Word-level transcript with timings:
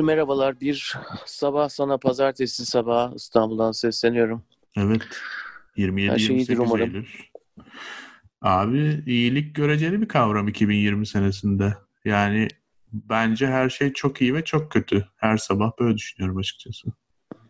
Mahir 0.00 0.16
merhabalar. 0.16 0.60
Bir 0.60 0.96
sabah 1.26 1.68
sana 1.68 1.98
pazartesi 1.98 2.66
sabahı 2.66 3.14
İstanbul'dan 3.16 3.72
sesleniyorum. 3.72 4.42
Evet. 4.76 5.02
27 5.76 6.12
Her 6.12 6.18
şey 6.18 6.36
iyidir 6.36 6.52
28 6.52 6.58
umarım. 6.58 6.94
Eylül. 6.94 7.06
Abi 8.42 9.02
iyilik 9.06 9.54
göreceli 9.54 10.00
bir 10.00 10.08
kavram 10.08 10.48
2020 10.48 11.06
senesinde. 11.06 11.74
Yani 12.04 12.48
bence 12.92 13.46
her 13.46 13.68
şey 13.68 13.92
çok 13.92 14.20
iyi 14.20 14.34
ve 14.34 14.44
çok 14.44 14.72
kötü. 14.72 15.08
Her 15.16 15.36
sabah 15.36 15.72
böyle 15.80 15.96
düşünüyorum 15.96 16.36
açıkçası. 16.36 16.88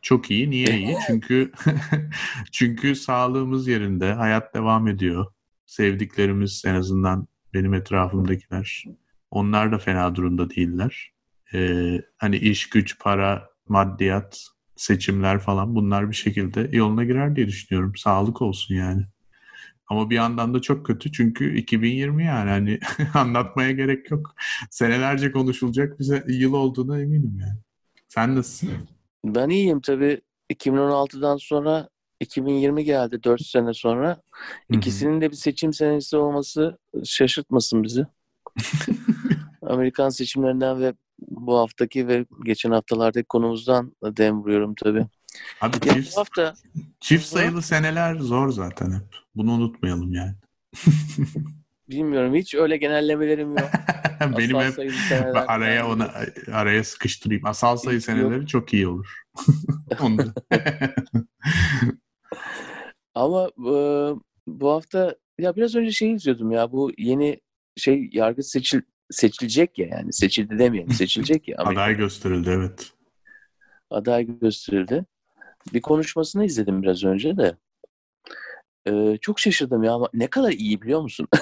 Çok 0.03 0.30
iyi. 0.30 0.51
Niye 0.51 0.78
iyi? 0.78 0.97
Çünkü 1.06 1.53
çünkü 2.53 2.95
sağlığımız 2.95 3.69
yerinde, 3.69 4.12
hayat 4.12 4.55
devam 4.55 4.89
ediyor. 4.89 5.27
Sevdiklerimiz 5.67 6.62
en 6.67 6.75
azından 6.75 7.28
benim 7.55 7.75
etrafımdakiler. 7.75 8.84
Onlar 9.30 9.73
da 9.73 9.78
fena 9.78 10.14
durumda 10.14 10.51
değiller. 10.51 11.12
Ee, 11.55 12.03
hani 12.19 12.37
iş, 12.37 12.69
güç, 12.69 12.99
para, 12.99 13.49
maddiyat, 13.69 14.47
seçimler 14.77 15.39
falan 15.39 15.75
bunlar 15.75 16.11
bir 16.11 16.17
şekilde 16.17 16.69
yoluna 16.73 17.05
girer 17.05 17.37
diye 17.37 17.47
düşünüyorum. 17.47 17.97
Sağlık 17.97 18.42
olsun 18.42 18.75
yani. 18.75 19.03
Ama 19.87 20.11
bir 20.11 20.15
yandan 20.15 20.55
da 20.55 20.61
çok 20.62 20.87
kötü 20.87 21.12
çünkü 21.12 21.57
2020 21.57 22.25
yani 22.25 22.51
hani 22.51 22.79
anlatmaya 23.15 23.70
gerek 23.70 24.11
yok. 24.11 24.34
Senelerce 24.70 25.33
konuşulacak 25.33 25.98
bize 26.01 26.25
yıl 26.29 26.53
olduğuna 26.53 27.01
eminim 27.01 27.39
yani. 27.41 27.59
Sen 28.09 28.37
nasılsın? 28.37 28.70
Ben 29.25 29.48
iyiyim 29.48 29.81
tabii. 29.81 30.20
2016'dan 30.53 31.37
sonra 31.37 31.89
2020 32.20 32.85
geldi 32.85 33.23
4 33.25 33.47
sene 33.47 33.75
sonra. 33.75 34.23
İkisinin 34.70 35.20
de 35.20 35.31
bir 35.31 35.37
seçim 35.37 35.73
senesi 35.73 36.17
olması 36.17 36.79
şaşırtmasın 37.05 37.83
bizi. 37.83 38.07
Amerikan 39.62 40.09
seçimlerinden 40.09 40.81
ve 40.81 40.95
bu 41.29 41.59
haftaki 41.59 42.09
ve 42.09 42.27
geçen 42.45 42.71
haftalardaki 42.71 43.27
konumuzdan 43.27 43.97
dem 44.03 44.41
vuruyorum 44.41 44.75
tabii. 44.75 45.07
Abi 45.61 45.77
Ya 45.87 45.95
çift, 45.95 46.17
hafta 46.17 46.55
çift 47.01 47.27
sayılı 47.27 47.63
seneler 47.63 48.17
zor 48.17 48.49
zaten 48.49 48.93
hep. 48.93 49.17
Bunu 49.35 49.53
unutmayalım 49.53 50.13
yani. 50.13 50.35
bilmiyorum 51.91 52.35
hiç 52.35 52.55
öyle 52.55 52.77
genellemelerim 52.77 53.57
yok. 53.57 53.71
Benim 54.39 54.57
Asal 54.57 54.83
hep 54.83 54.93
araya 55.51 55.89
ona 55.89 56.15
araya 56.53 56.85
sıkıştırayım. 56.85 57.47
Asal 57.47 57.77
sayı 57.77 57.95
Yok. 57.97 58.03
seneleri 58.05 58.47
çok 58.47 58.75
iyi 58.75 58.89
olur. 58.89 59.23
Ama 63.15 63.47
e, 63.47 63.75
bu 64.47 64.71
hafta 64.71 65.17
ya 65.39 65.57
biraz 65.57 65.75
önce 65.77 65.93
şey 65.93 66.13
izliyordum 66.13 66.51
ya 66.51 66.73
bu 66.73 66.93
yeni 66.98 67.41
şey 67.77 68.11
yargı 68.13 68.43
seçil 68.43 68.81
seçilecek 69.11 69.78
ya 69.78 69.86
yani 69.86 70.12
seçildi 70.12 70.58
demeyelim 70.58 70.92
seçilecek 70.92 71.48
ya 71.48 71.56
Amerika'da. 71.58 71.84
Aday 71.84 71.97
gösterildi 71.97 72.50
evet. 72.50 72.91
aday 73.91 74.39
gösterildi. 74.41 75.05
Bir 75.75 75.80
konuşmasını 75.80 76.44
izledim 76.44 76.83
biraz 76.83 77.05
önce 77.05 77.36
de. 77.36 77.56
E, 78.86 79.17
çok 79.20 79.41
şaşırdım 79.41 79.83
ya 79.83 79.92
ama 79.92 80.08
ne 80.14 80.27
kadar 80.27 80.52
iyi 80.52 80.83
biliyor 80.83 81.01
musun? 81.01 81.29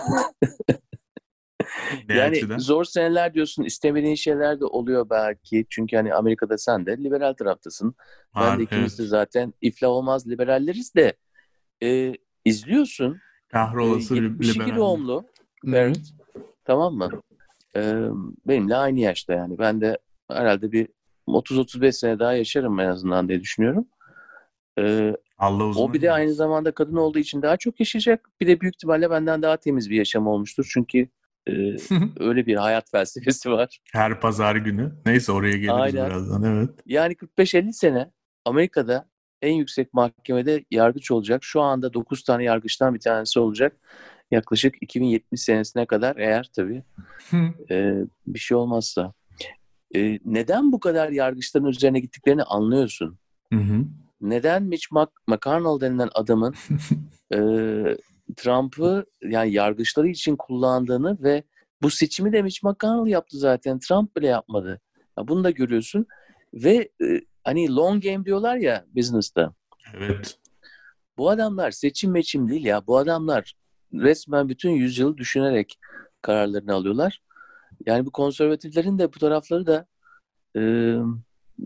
Yani 2.09 2.37
açıdan? 2.37 2.59
zor 2.59 2.84
seneler 2.84 3.34
diyorsun 3.34 3.62
istemediğin 3.62 4.14
şeyler 4.14 4.60
de 4.60 4.64
oluyor 4.64 5.10
belki. 5.10 5.66
Çünkü 5.70 5.97
hani 5.97 6.14
Amerika'da 6.14 6.59
sen 6.59 6.87
de 6.87 6.98
liberal 6.98 7.32
taraftasın. 7.32 7.94
Ben 8.37 8.43
Var, 8.43 8.59
de 8.59 8.62
ikimiz 8.62 8.98
de 8.98 9.03
evet. 9.03 9.10
zaten 9.10 9.54
iflah 9.60 9.88
olmaz 9.88 10.28
liberalleriz 10.28 10.94
de 10.94 11.16
e, 11.82 12.14
izliyorsun. 12.44 13.14
E, 13.14 13.19
Kahrolası 13.48 14.14
72 14.14 14.54
liberal. 14.54 14.76
doğumlu 14.76 15.25
Hı 15.64 15.70
hı. 15.70 15.72
Barrett. 15.72 16.14
Tamam 16.64 16.94
mı? 16.94 17.10
Ee, 17.77 18.05
benimle 18.47 18.77
aynı 18.77 19.01
yaşta 19.01 19.33
yani. 19.33 19.59
Ben 19.59 19.81
de 19.81 19.99
herhalde 20.31 20.73
bir 20.73 20.89
30-35 21.27 21.93
sene 21.93 22.19
daha 22.19 22.33
yaşarım 22.33 22.81
en 22.81 22.89
azından 22.89 23.29
diye 23.29 23.41
düşünüyorum. 23.41 23.87
Ee, 24.79 25.17
Allah 25.39 25.65
uzun 25.65 25.83
o 25.83 25.93
bir 25.93 26.03
de 26.03 26.12
aynı 26.12 26.34
zamanda 26.34 26.73
kadın 26.73 26.97
olduğu 26.97 27.19
için 27.19 27.43
daha 27.43 27.56
çok 27.56 27.81
yaşayacak. 27.81 28.31
Bir 28.41 28.47
de 28.47 28.61
büyük 28.61 28.75
ihtimalle 28.75 29.11
benden 29.11 29.43
daha 29.43 29.56
temiz 29.56 29.91
bir 29.91 29.97
yaşam 29.97 30.27
olmuştur. 30.27 30.71
Çünkü 30.75 31.09
e, 31.49 31.53
öyle 32.21 32.47
bir 32.47 32.56
hayat 32.56 32.91
felsefesi 32.91 33.51
var. 33.51 33.79
Her 33.93 34.21
pazar 34.21 34.56
günü. 34.56 34.93
Neyse 35.06 35.33
oraya 35.33 35.56
geliriz 35.56 35.95
Aynen. 35.95 36.06
birazdan 36.06 36.43
evet. 36.43 36.71
Yani 36.87 37.12
45-50 37.12 37.73
sene 37.73 38.11
Amerika'da 38.45 39.09
en 39.43 39.53
yüksek 39.53 39.95
mahkemede 39.95 40.65
yargıç 40.71 41.11
olacak. 41.11 41.45
Şu 41.45 41.61
anda 41.61 41.95
9 41.95 42.25
tane 42.25 42.45
yargıçtan 42.45 42.95
bir 42.95 43.00
tanesi 43.00 43.41
olacak. 43.41 43.77
Yaklaşık 44.31 44.75
2070 44.81 45.41
senesine 45.43 45.87
kadar 45.87 46.16
eğer 46.16 46.50
tabii 46.56 46.83
e, 47.71 47.94
bir 48.27 48.39
şey 48.39 48.56
olmazsa. 48.56 49.12
E, 49.94 50.19
neden 50.25 50.72
bu 50.72 50.81
kadar 50.81 51.09
yargıçların 51.11 51.66
üzerine 51.66 52.00
gittiklerini 52.00 52.43
anlıyorsun. 52.43 53.19
Hı 53.53 53.59
hı. 53.59 53.84
Neden 54.21 54.62
Mitch 54.62 54.87
Mc- 54.87 55.11
McConnell 55.27 55.81
denilen 55.81 56.09
adamın 56.15 56.55
e, 57.34 57.38
Trump'ı 58.37 59.06
yani 59.22 59.53
yargıçları 59.53 60.09
için 60.09 60.37
kullandığını 60.37 61.19
ve 61.22 61.43
bu 61.83 61.91
seçimi 61.91 62.33
de 62.33 62.43
Mitch 62.43 62.65
McConnell 62.65 63.11
yaptı 63.12 63.38
zaten. 63.38 63.78
Trump 63.78 64.17
bile 64.17 64.27
yapmadı. 64.27 64.81
Ya 65.19 65.28
bunu 65.28 65.44
da 65.44 65.50
görüyorsun. 65.50 66.06
Ve 66.55 66.88
e, 67.03 67.21
hani 67.44 67.77
long 67.77 68.05
game 68.05 68.25
diyorlar 68.25 68.56
ya 68.56 68.84
business'ta. 68.97 69.53
Evet. 69.94 70.38
Bu 71.19 71.31
adamlar 71.31 71.71
seçim 71.71 72.11
meçim 72.11 72.49
değil 72.49 72.65
ya. 72.65 72.87
Bu 72.87 72.99
adamlar 72.99 73.55
resmen 73.94 74.49
bütün 74.49 74.71
yüzyılı 74.71 75.19
düşünerek 75.19 75.78
kararlarını 76.22 76.75
alıyorlar. 76.75 77.22
Yani 77.87 78.06
bu 78.06 78.10
konservatiflerin 78.10 78.99
de 78.99 79.15
bu 79.15 79.19
tarafları 79.19 79.66
da 79.66 79.87
e, 80.56 80.62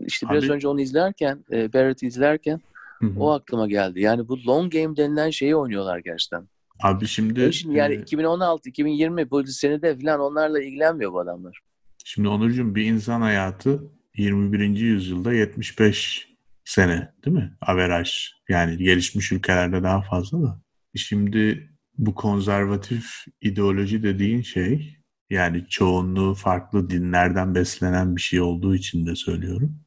işte 0.05 0.29
biraz 0.29 0.43
Abi- 0.43 0.51
önce 0.51 0.67
onu 0.67 0.81
izlerken, 0.81 1.45
e, 1.51 1.73
Barrett'i 1.73 2.07
izlerken 2.07 2.61
Hı 2.99 3.05
hı. 3.07 3.19
o 3.19 3.31
aklıma 3.31 3.67
geldi. 3.67 4.01
Yani 4.01 4.27
bu 4.27 4.45
long 4.47 4.73
game 4.73 4.97
denilen 4.97 5.29
şeyi 5.29 5.55
oynuyorlar 5.55 5.97
gerçekten. 5.99 6.47
Abi 6.83 7.07
şimdi 7.07 7.41
Onun 7.41 7.49
için 7.49 7.71
yani 7.71 7.95
e, 7.95 8.01
2016, 8.01 8.69
2020 8.69 9.31
bu 9.31 9.47
senede 9.47 9.99
falan 9.99 10.19
onlarla 10.19 10.61
ilgilenmiyor 10.63 11.13
bu 11.13 11.19
adamlar. 11.19 11.59
Şimdi 12.05 12.27
Onurcuğum 12.27 12.75
bir 12.75 12.85
insan 12.85 13.21
hayatı 13.21 13.83
21. 14.17 14.59
yüzyılda 14.77 15.33
75 15.33 16.27
sene 16.65 17.13
değil 17.25 17.37
mi? 17.37 17.53
Averaj. 17.61 18.31
Yani 18.49 18.77
gelişmiş 18.77 19.31
ülkelerde 19.31 19.83
daha 19.83 20.01
fazla 20.01 20.41
da. 20.43 20.61
Şimdi 20.95 21.69
bu 21.97 22.15
konservatif 22.15 23.05
ideoloji 23.41 24.03
dediğin 24.03 24.41
şey 24.41 24.97
yani 25.29 25.65
çoğunluğu 25.69 26.33
farklı 26.33 26.89
dinlerden 26.89 27.55
beslenen 27.55 28.15
bir 28.15 28.21
şey 28.21 28.41
olduğu 28.41 28.75
için 28.75 29.05
de 29.05 29.15
söylüyorum. 29.15 29.79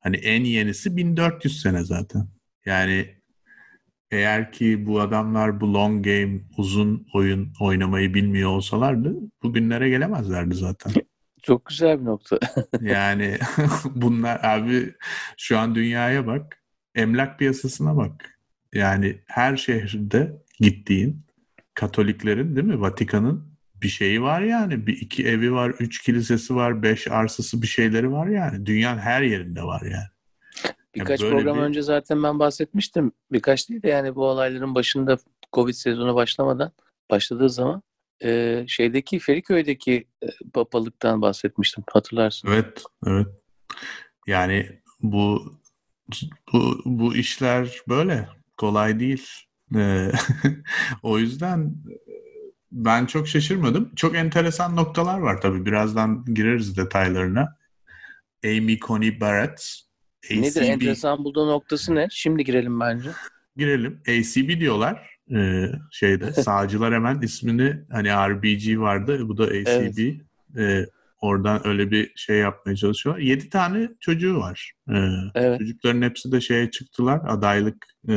Hani 0.00 0.16
en 0.16 0.44
yenisi 0.44 0.96
1400 0.96 1.60
sene 1.60 1.84
zaten. 1.84 2.28
Yani 2.66 3.18
eğer 4.10 4.52
ki 4.52 4.86
bu 4.86 5.00
adamlar 5.00 5.60
bu 5.60 5.74
long 5.74 6.04
game, 6.04 6.40
uzun 6.56 7.06
oyun 7.14 7.52
oynamayı 7.60 8.14
bilmiyor 8.14 8.50
olsalardı 8.50 9.14
bugünlere 9.42 9.88
gelemezlerdi 9.88 10.54
zaten. 10.54 10.92
Çok 11.42 11.66
güzel 11.66 12.00
bir 12.00 12.04
nokta. 12.04 12.38
Yani 12.80 13.38
bunlar 13.94 14.44
abi 14.44 14.94
şu 15.36 15.58
an 15.58 15.74
dünyaya 15.74 16.26
bak. 16.26 16.62
Emlak 16.94 17.38
piyasasına 17.38 17.96
bak. 17.96 18.38
Yani 18.74 19.20
her 19.26 19.56
şehirde 19.56 20.42
gittiğin 20.60 21.27
Katoliklerin 21.78 22.56
değil 22.56 22.66
mi? 22.66 22.80
Vatikan'ın 22.80 23.44
bir 23.82 23.88
şeyi 23.88 24.22
var 24.22 24.40
yani. 24.40 24.86
Bir 24.86 24.96
iki 25.00 25.26
evi 25.26 25.52
var, 25.52 25.70
üç 25.78 26.02
kilisesi 26.02 26.54
var, 26.54 26.82
beş 26.82 27.08
arsası 27.08 27.62
bir 27.62 27.66
şeyleri 27.66 28.12
var 28.12 28.26
yani. 28.26 28.66
Dünyanın 28.66 28.98
her 28.98 29.22
yerinde 29.22 29.62
var 29.62 29.82
yani. 29.82 30.08
Birkaç 30.94 31.20
böyle 31.20 31.34
program 31.34 31.56
bir- 31.56 31.62
önce 31.62 31.82
zaten 31.82 32.22
ben 32.22 32.38
bahsetmiştim. 32.38 33.12
Birkaç 33.32 33.68
değil 33.68 33.82
de 33.82 33.88
yani 33.88 34.14
bu 34.14 34.24
olayların 34.26 34.74
başında 34.74 35.18
Covid 35.52 35.72
sezonu 35.74 36.14
başlamadan 36.14 36.72
başladığı 37.10 37.50
zaman 37.50 37.82
e, 38.24 38.64
şeydeki 38.68 39.18
Feriköy'deki 39.18 40.08
e, 40.22 40.26
papalıktan 40.54 41.22
bahsetmiştim. 41.22 41.84
Hatırlarsın. 41.92 42.48
Evet, 42.48 42.82
evet. 43.06 43.26
Yani 44.26 44.80
bu 45.00 45.52
bu, 46.52 46.78
bu 46.84 47.14
işler 47.16 47.80
böyle 47.88 48.28
kolay 48.56 49.00
değil. 49.00 49.26
O 51.02 51.18
yüzden 51.18 51.74
ben 52.72 53.06
çok 53.06 53.28
şaşırmadım. 53.28 53.94
Çok 53.96 54.16
enteresan 54.16 54.76
noktalar 54.76 55.18
var 55.18 55.40
tabii. 55.40 55.66
Birazdan 55.66 56.24
gireriz 56.34 56.76
detaylarına. 56.76 57.56
Amy 58.44 58.78
Coney 58.78 59.20
Barrett, 59.20 59.82
Nedir 60.30 60.60
ACB 60.60 60.68
enteresan 60.68 61.24
bulduğu 61.24 61.46
noktası 61.48 61.94
ne? 61.94 62.06
Şimdi 62.10 62.44
girelim 62.44 62.80
bence. 62.80 63.10
girelim. 63.56 64.00
ACB 64.08 64.60
diyorlar. 64.60 65.18
Ee, 65.34 65.66
şeyde 65.92 66.32
sağcılar 66.42 66.94
hemen 66.94 67.20
ismini 67.20 67.76
hani 67.92 68.08
RBG 68.08 68.78
vardı. 68.80 69.28
Bu 69.28 69.38
da 69.38 69.44
ACB. 69.44 69.98
Ee, 70.58 70.86
oradan 71.20 71.66
öyle 71.66 71.90
bir 71.90 72.12
şey 72.16 72.36
yapmaya 72.36 72.76
çalışıyorlar. 72.76 73.22
7 73.22 73.50
tane 73.50 73.88
çocuğu 74.00 74.38
var. 74.38 74.72
Ee, 74.90 74.94
Evet. 75.34 75.58
Çocukların 75.58 76.02
hepsi 76.02 76.32
de 76.32 76.40
şeye 76.40 76.70
çıktılar. 76.70 77.20
Adaylık 77.26 77.86
e, 78.08 78.14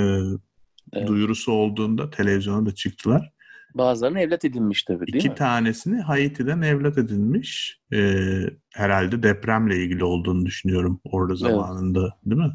Evet. 0.93 1.07
duyurusu 1.07 1.51
olduğunda 1.51 2.09
televizyona 2.09 2.65
da 2.65 2.75
çıktılar. 2.75 3.31
Bazılarını 3.75 4.19
evlat 4.19 4.45
edinmiş 4.45 4.83
tabii 4.83 5.07
değil 5.07 5.17
İki 5.17 5.29
mi? 5.29 5.35
tanesini 5.35 6.01
Haiti'den 6.01 6.61
evlat 6.61 6.97
edinmiş. 6.97 7.79
Ee, 7.93 8.43
herhalde 8.73 9.23
depremle 9.23 9.83
ilgili 9.83 10.03
olduğunu 10.03 10.45
düşünüyorum 10.45 10.99
orada 11.03 11.35
zamanında 11.35 11.99
evet. 11.99 12.13
değil 12.25 12.41
mi? 12.41 12.53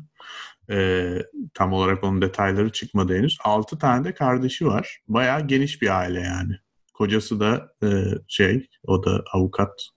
Ee, 0.70 1.22
tam 1.54 1.72
olarak 1.72 2.04
onun 2.04 2.22
detayları 2.22 2.72
çıkmadı 2.72 3.16
henüz. 3.16 3.38
Altı 3.44 3.78
tane 3.78 4.04
de 4.04 4.14
kardeşi 4.14 4.66
var. 4.66 5.00
Bayağı 5.08 5.46
geniş 5.46 5.82
bir 5.82 5.98
aile 5.98 6.20
yani. 6.20 6.52
Kocası 6.94 7.40
da 7.40 7.72
e, 7.82 7.88
şey, 8.28 8.68
o 8.86 9.04
da 9.04 9.24
avukat. 9.32 9.88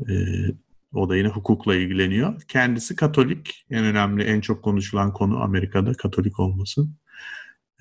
E, 0.00 0.14
o 0.94 1.08
da 1.08 1.16
yine 1.16 1.28
hukukla 1.28 1.74
ilgileniyor. 1.74 2.40
Kendisi 2.48 2.96
Katolik. 2.96 3.66
En 3.70 3.84
önemli, 3.84 4.22
en 4.22 4.40
çok 4.40 4.64
konuşulan 4.64 5.12
konu 5.12 5.42
Amerika'da 5.42 5.92
Katolik 5.94 6.40
olması. 6.40 6.86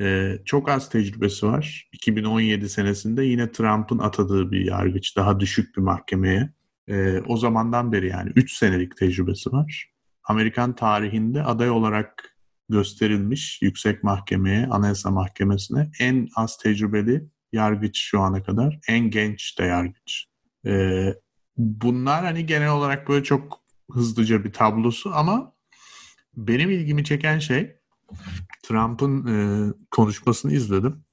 Ee, 0.01 0.39
çok 0.45 0.69
az 0.69 0.89
tecrübesi 0.89 1.45
var. 1.45 1.89
2017 1.93 2.69
senesinde 2.69 3.23
yine 3.25 3.51
Trump'ın 3.51 3.99
atadığı 3.99 4.51
bir 4.51 4.65
yargıç. 4.65 5.17
Daha 5.17 5.39
düşük 5.39 5.77
bir 5.77 5.81
mahkemeye. 5.81 6.53
Ee, 6.87 7.19
o 7.27 7.37
zamandan 7.37 7.91
beri 7.91 8.07
yani 8.07 8.31
3 8.35 8.53
senelik 8.53 8.97
tecrübesi 8.97 9.51
var. 9.51 9.91
Amerikan 10.23 10.75
tarihinde 10.75 11.43
aday 11.43 11.69
olarak 11.69 12.37
gösterilmiş 12.69 13.61
yüksek 13.61 14.03
mahkemeye, 14.03 14.67
anayasa 14.67 15.11
mahkemesine 15.11 15.91
en 15.99 16.27
az 16.35 16.57
tecrübeli 16.57 17.27
yargıç 17.51 18.01
şu 18.01 18.19
ana 18.19 18.43
kadar. 18.43 18.79
En 18.87 19.09
genç 19.09 19.59
de 19.59 19.63
yargıç. 19.63 20.25
Ee, 20.65 21.13
bunlar 21.57 22.23
hani 22.23 22.45
genel 22.45 22.69
olarak 22.71 23.09
böyle 23.09 23.23
çok 23.23 23.61
hızlıca 23.91 24.43
bir 24.43 24.53
tablosu 24.53 25.11
ama 25.13 25.55
benim 26.37 26.69
ilgimi 26.69 27.03
çeken 27.03 27.39
şey 27.39 27.80
Trump'ın 28.63 29.27
e, 29.27 29.35
konuşmasını 29.91 30.53
izledim. 30.53 31.03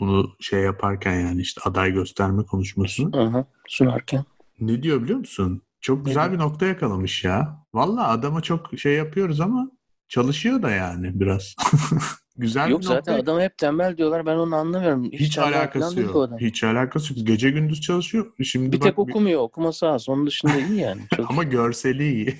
Bunu 0.00 0.36
şey 0.40 0.60
yaparken 0.60 1.20
yani 1.20 1.40
işte 1.40 1.60
aday 1.64 1.92
gösterme 1.92 2.42
konuşmasını. 2.42 3.20
Aha, 3.22 3.46
sunarken. 3.68 4.24
Ne 4.60 4.82
diyor 4.82 5.02
biliyor 5.02 5.18
musun? 5.18 5.62
Çok 5.80 6.06
güzel 6.06 6.32
bir 6.32 6.38
nokta 6.38 6.66
yakalamış 6.66 7.24
ya. 7.24 7.66
Valla 7.74 8.08
adama 8.08 8.40
çok 8.40 8.78
şey 8.78 8.94
yapıyoruz 8.94 9.40
ama 9.40 9.70
çalışıyor 10.14 10.62
da 10.62 10.70
yani 10.70 11.20
biraz. 11.20 11.54
güzel 12.36 12.70
yok 12.70 12.80
bir 12.80 12.86
zaten 12.86 13.14
nokta. 13.14 13.22
adama 13.22 13.42
hep 13.42 13.58
tembel 13.58 13.96
diyorlar. 13.96 14.26
Ben 14.26 14.36
onu 14.36 14.56
anlamıyorum. 14.56 15.04
Hiç, 15.04 15.20
Hiç 15.20 15.38
alakası 15.38 16.00
yok. 16.00 16.30
Hiç 16.40 16.64
alakası 16.64 17.18
yok. 17.18 17.26
Gece 17.26 17.50
gündüz 17.50 17.80
çalışıyor. 17.80 18.32
Şimdi 18.44 18.72
bir 18.72 18.80
bak, 18.80 18.82
tek 18.82 18.98
okumuyor. 18.98 19.40
Bir... 19.40 19.44
Okuması 19.44 19.88
az. 19.88 20.08
Onun 20.08 20.26
dışında 20.26 20.56
iyi 20.56 20.80
yani. 20.80 21.00
Çok... 21.16 21.30
Ama 21.30 21.42
görseli 21.42 22.12
iyi. 22.12 22.36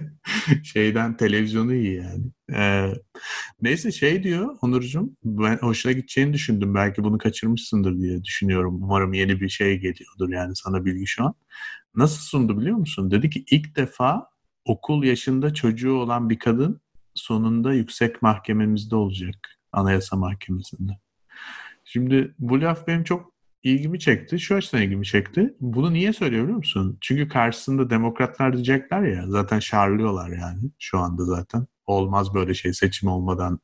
Şeyden 0.64 1.16
televizyonu 1.16 1.74
iyi 1.74 1.96
yani. 1.96 2.24
Ee, 2.54 2.94
neyse 3.62 3.92
şey 3.92 4.22
diyor 4.22 4.56
Onurcuğum. 4.62 5.10
Ben 5.24 5.58
hoşuna 5.58 5.92
gideceğini 5.92 6.32
düşündüm. 6.32 6.74
Belki 6.74 7.04
bunu 7.04 7.18
kaçırmışsındır 7.18 7.98
diye 7.98 8.24
düşünüyorum. 8.24 8.82
Umarım 8.82 9.12
yeni 9.12 9.40
bir 9.40 9.48
şey 9.48 9.76
geliyordur 9.78 10.28
yani 10.28 10.56
sana 10.56 10.84
bilgi 10.84 11.06
şu 11.06 11.24
an. 11.24 11.34
Nasıl 11.94 12.20
sundu 12.20 12.60
biliyor 12.60 12.76
musun? 12.76 13.10
Dedi 13.10 13.30
ki 13.30 13.44
ilk 13.50 13.76
defa 13.76 14.26
okul 14.64 15.04
yaşında 15.04 15.54
çocuğu 15.54 15.92
olan 15.92 16.30
bir 16.30 16.38
kadın 16.38 16.80
sonunda 17.14 17.72
yüksek 17.72 18.22
mahkememizde 18.22 18.96
olacak. 18.96 19.36
Anayasa 19.72 20.16
Mahkemesi'nde. 20.16 20.92
Şimdi 21.84 22.34
bu 22.38 22.60
laf 22.60 22.86
benim 22.86 23.04
çok 23.04 23.32
ilgimi 23.62 23.98
çekti. 23.98 24.40
Şu 24.40 24.54
açıdan 24.54 24.82
ilgimi 24.82 25.06
çekti. 25.06 25.54
Bunu 25.60 25.92
niye 25.92 26.12
söylüyor 26.12 26.42
biliyor 26.42 26.58
musun? 26.58 26.98
Çünkü 27.00 27.28
karşısında 27.28 27.90
demokratlar 27.90 28.52
diyecekler 28.52 29.02
ya 29.02 29.24
zaten 29.26 29.58
şarlıyorlar 29.58 30.30
yani 30.30 30.70
şu 30.78 30.98
anda 30.98 31.24
zaten. 31.24 31.66
Olmaz 31.86 32.34
böyle 32.34 32.54
şey 32.54 32.72
seçim 32.72 33.08
olmadan 33.08 33.60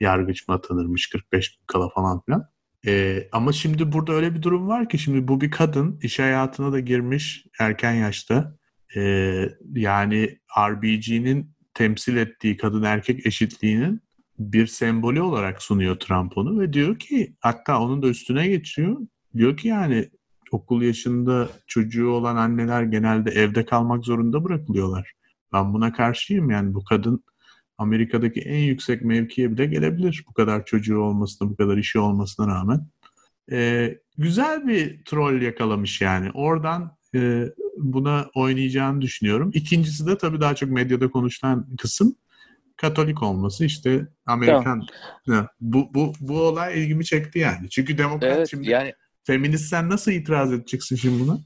yargıç 0.00 0.48
mı 0.48 0.54
atanırmış 0.54 1.10
45 1.10 1.56
gün 1.56 1.64
kala 1.66 1.88
falan 1.88 2.20
filan. 2.20 2.46
Ee, 2.86 3.28
ama 3.32 3.52
şimdi 3.52 3.92
burada 3.92 4.12
öyle 4.12 4.34
bir 4.34 4.42
durum 4.42 4.68
var 4.68 4.88
ki 4.88 4.98
şimdi 4.98 5.28
bu 5.28 5.40
bir 5.40 5.50
kadın 5.50 5.98
iş 6.02 6.18
hayatına 6.18 6.72
da 6.72 6.80
girmiş 6.80 7.46
erken 7.60 7.92
yaşta. 7.92 8.56
Ee, 8.96 9.48
yani 9.74 10.38
RBG'nin 10.58 11.54
temsil 11.74 12.16
ettiği 12.16 12.56
kadın 12.56 12.82
erkek 12.82 13.26
eşitliğinin 13.26 14.00
bir 14.38 14.66
sembolü 14.66 15.20
olarak 15.20 15.62
sunuyor 15.62 15.96
Trump 15.96 16.38
onu 16.38 16.60
ve 16.60 16.72
diyor 16.72 16.98
ki 16.98 17.34
hatta 17.40 17.80
onun 17.80 18.02
da 18.02 18.08
üstüne 18.08 18.48
geçiyor. 18.48 18.96
Diyor 19.36 19.56
ki 19.56 19.68
yani 19.68 20.10
okul 20.50 20.82
yaşında 20.82 21.48
çocuğu 21.66 22.10
olan 22.10 22.36
anneler 22.36 22.82
genelde 22.82 23.30
evde 23.30 23.64
kalmak 23.64 24.04
zorunda 24.04 24.44
bırakılıyorlar. 24.44 25.12
Ben 25.52 25.74
buna 25.74 25.92
karşıyım 25.92 26.50
yani 26.50 26.74
bu 26.74 26.84
kadın 26.84 27.24
Amerika'daki 27.78 28.40
en 28.40 28.58
yüksek 28.58 29.02
mevkiye 29.02 29.52
bile 29.52 29.66
gelebilir. 29.66 30.24
Bu 30.28 30.32
kadar 30.32 30.64
çocuğu 30.64 30.98
olmasına, 30.98 31.50
bu 31.50 31.56
kadar 31.56 31.76
işi 31.76 31.98
olmasına 31.98 32.46
rağmen. 32.46 32.86
Ee, 33.52 33.98
güzel 34.18 34.68
bir 34.68 35.04
troll 35.04 35.42
yakalamış 35.42 36.00
yani. 36.00 36.30
Oradan 36.34 36.96
e, 37.14 37.46
buna 37.82 38.26
oynayacağını 38.34 39.00
düşünüyorum. 39.00 39.50
İkincisi 39.54 40.06
de 40.06 40.18
tabii 40.18 40.40
daha 40.40 40.54
çok 40.54 40.70
medyada 40.70 41.10
konuşulan 41.10 41.76
kısım 41.76 42.16
Katolik 42.80 43.22
olması 43.22 43.64
işte 43.64 44.06
Amerikan 44.26 44.86
tamam. 45.26 45.48
bu 45.60 45.94
bu 45.94 46.12
bu 46.20 46.40
olay 46.42 46.82
ilgimi 46.82 47.04
çekti 47.04 47.38
yani. 47.38 47.70
Çünkü 47.70 47.98
demokrat 47.98 48.36
evet, 48.36 48.50
şimdi 48.50 48.70
yani 48.70 48.92
feminist 49.24 49.64
sen 49.64 49.88
nasıl 49.90 50.12
itiraz 50.12 50.52
edeceksin 50.52 50.96
şimdi 50.96 51.24
buna? 51.24 51.38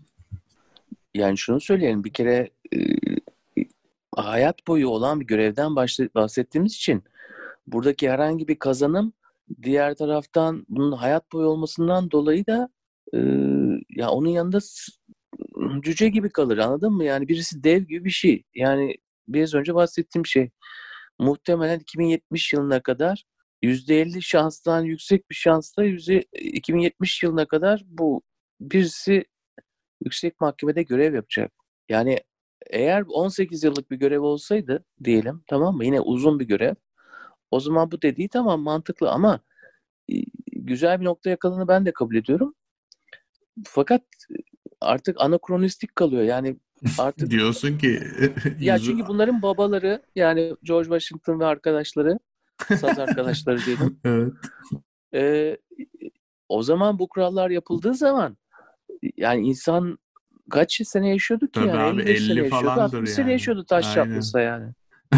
Yani 1.14 1.38
şunu 1.38 1.60
söyleyelim 1.60 2.04
bir 2.04 2.12
kere 2.12 2.50
e, 2.74 2.78
hayat 4.16 4.66
boyu 4.66 4.88
olan 4.88 5.20
bir 5.20 5.26
görevden 5.26 5.76
bahsettiğimiz 6.14 6.74
için 6.74 7.04
buradaki 7.66 8.10
herhangi 8.10 8.48
bir 8.48 8.58
kazanım 8.58 9.12
diğer 9.62 9.94
taraftan 9.94 10.66
bunun 10.68 10.92
hayat 10.92 11.32
boyu 11.32 11.46
olmasından 11.46 12.10
dolayı 12.10 12.46
da 12.46 12.68
e, 13.14 13.18
ya 13.90 14.08
onun 14.10 14.28
yanında 14.28 14.58
cüce 15.80 16.08
gibi 16.08 16.30
kalır 16.30 16.58
anladın 16.58 16.92
mı? 16.92 17.04
Yani 17.04 17.28
birisi 17.28 17.64
dev 17.64 17.82
gibi 17.82 18.04
bir 18.04 18.10
şey. 18.10 18.42
Yani 18.54 18.96
biraz 19.28 19.54
önce 19.54 19.74
bahsettiğim 19.74 20.26
şey. 20.26 20.50
Muhtemelen 21.18 21.78
2070 21.78 22.52
yılına 22.52 22.82
kadar 22.82 23.24
%50 23.62 24.22
şanstan 24.22 24.82
yüksek 24.82 25.30
bir 25.30 25.34
şansla 25.34 25.84
yüzde 25.84 26.24
2070 26.32 27.22
yılına 27.22 27.46
kadar 27.46 27.82
bu 27.86 28.22
birisi 28.60 29.24
yüksek 30.04 30.40
mahkemede 30.40 30.82
görev 30.82 31.14
yapacak. 31.14 31.52
Yani 31.88 32.18
eğer 32.70 33.04
18 33.08 33.64
yıllık 33.64 33.90
bir 33.90 33.96
görev 33.96 34.20
olsaydı 34.20 34.84
diyelim 35.04 35.44
tamam 35.46 35.76
mı? 35.76 35.84
Yine 35.84 36.00
uzun 36.00 36.40
bir 36.40 36.44
görev. 36.48 36.74
O 37.50 37.60
zaman 37.60 37.90
bu 37.90 38.02
dediği 38.02 38.28
tamam 38.28 38.60
mantıklı 38.62 39.10
ama 39.10 39.40
güzel 40.52 41.00
bir 41.00 41.04
nokta 41.04 41.30
yakaladığını 41.30 41.68
ben 41.68 41.86
de 41.86 41.92
kabul 41.92 42.16
ediyorum. 42.16 42.54
Fakat 43.64 44.02
artık 44.84 45.20
anakronistik 45.20 45.96
kalıyor. 45.96 46.22
Yani 46.22 46.56
artık 46.98 47.30
diyorsun 47.30 47.78
ki 47.78 48.00
ya 48.60 48.78
çünkü 48.78 49.06
bunların 49.06 49.42
babaları 49.42 50.02
yani 50.14 50.56
George 50.62 50.84
Washington 50.84 51.40
ve 51.40 51.46
arkadaşları 51.46 52.18
saz 52.68 52.98
arkadaşları 52.98 53.58
diyelim. 53.66 54.00
evet. 54.04 54.32
Ee, 55.14 55.56
o 56.48 56.62
zaman 56.62 56.98
bu 56.98 57.08
kurallar 57.08 57.50
yapıldığı 57.50 57.94
zaman 57.94 58.36
yani 59.16 59.46
insan 59.46 59.98
kaç 60.50 60.86
sene 60.86 61.08
yaşıyordu 61.08 61.46
ki 61.46 61.52
Tabii 61.52 61.68
yani? 61.68 61.80
Abi, 61.82 62.02
50 62.02 62.20
sene 62.20 62.38
yaşıyordu, 62.38 62.70
60 62.70 62.94
yani. 62.94 63.06
sene 63.06 63.32
yaşıyordu 63.32 63.64
taş 63.64 63.96
yapılsa 63.96 64.40
yani. 64.40 64.72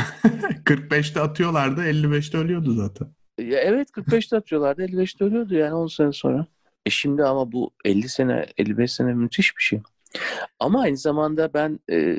45'te 0.64 1.20
atıyorlardı, 1.20 1.80
55'te 1.80 2.38
ölüyordu 2.38 2.73
zaten. 2.73 3.08
Ya 3.38 3.61
evet 3.61 3.90
45'te 3.90 4.37
atıyorlardı, 4.37 4.82
55'te 4.82 5.25
ölüyordu 5.25 5.54
yani 5.54 5.75
10 5.75 5.87
sene 5.87 6.12
sonra. 6.12 6.46
E 6.87 6.90
şimdi 6.90 7.25
ama 7.25 7.52
bu 7.52 7.71
50 7.85 8.09
sene, 8.09 8.47
55 8.59 8.93
sene 8.93 9.14
müthiş 9.14 9.57
bir 9.57 9.62
şey. 9.62 9.81
Ama 10.61 10.81
aynı 10.81 10.97
zamanda 10.97 11.55
ben 11.55 11.81
e, 11.90 12.19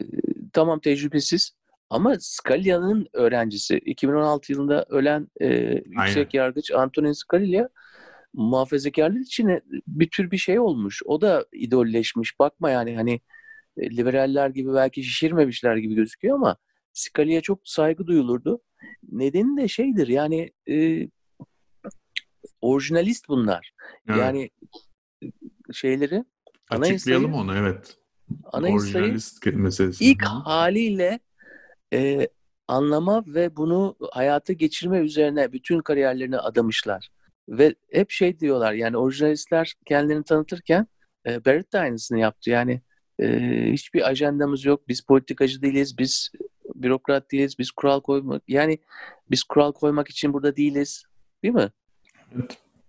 tamam 0.53 0.79
tecrübesiz 0.79 1.51
ama 1.89 2.15
Scalia'nın 2.19 3.07
öğrencisi 3.13 3.77
2016 3.77 4.51
yılında 4.51 4.85
ölen 4.89 5.27
e, 5.41 5.47
yüksek 5.85 6.17
Aynen. 6.17 6.29
yargıç 6.33 6.71
Antonin 6.71 7.11
Scalia 7.11 7.67
muhafazakarlar 8.33 9.19
için 9.19 9.61
bir 9.87 10.09
tür 10.09 10.31
bir 10.31 10.37
şey 10.37 10.59
olmuş. 10.59 11.01
O 11.05 11.21
da 11.21 11.45
idolleşmiş. 11.53 12.39
Bakma 12.39 12.69
yani 12.69 12.95
hani 12.95 13.21
e, 13.77 13.89
liberaller 13.89 14.49
gibi 14.49 14.73
belki 14.73 15.03
şişirmemişler 15.03 15.75
gibi 15.77 15.95
gözüküyor 15.95 16.35
ama 16.35 16.57
Scalia 16.93 17.41
çok 17.41 17.59
saygı 17.63 18.07
duyulurdu. 18.07 18.61
Nedeni 19.11 19.61
de 19.61 19.67
şeydir 19.67 20.07
yani 20.07 20.51
e, 20.69 21.07
orijinalist 22.61 23.27
bunlar. 23.29 23.71
Evet. 24.09 24.19
Yani 24.19 24.49
şeyleri 25.73 26.25
Açıklayalım 26.69 27.33
onu 27.33 27.55
evet. 27.55 27.97
Anayasayı 28.43 29.17
meselesi. 29.53 30.05
ilk 30.05 30.23
Hı. 30.25 30.27
haliyle 30.27 31.19
e, 31.93 32.27
anlama 32.67 33.23
ve 33.27 33.55
bunu 33.55 33.95
hayata 34.11 34.53
geçirme 34.53 34.99
üzerine 34.99 35.53
bütün 35.53 35.79
kariyerlerini 35.79 36.37
adamışlar. 36.37 37.09
Ve 37.49 37.75
hep 37.91 38.11
şey 38.11 38.39
diyorlar 38.39 38.73
yani 38.73 38.97
orijinalistler 38.97 39.73
kendilerini 39.85 40.23
tanıtırken 40.23 40.87
e, 41.27 41.45
Barrett 41.45 41.73
de 41.73 41.79
aynısını 41.79 42.19
yaptı. 42.19 42.49
Yani 42.49 42.81
e, 43.19 43.27
hiçbir 43.71 44.09
ajandamız 44.09 44.65
yok. 44.65 44.87
Biz 44.87 45.01
politikacı 45.01 45.61
değiliz. 45.61 45.97
Biz 45.97 46.31
bürokrat 46.75 47.31
değiliz. 47.31 47.59
Biz 47.59 47.71
kural 47.71 48.01
koymak 48.01 48.43
yani 48.47 48.79
biz 49.31 49.43
kural 49.43 49.71
koymak 49.71 50.09
için 50.09 50.33
burada 50.33 50.55
değiliz. 50.55 51.03
Değil 51.43 51.53
mi? 51.53 51.69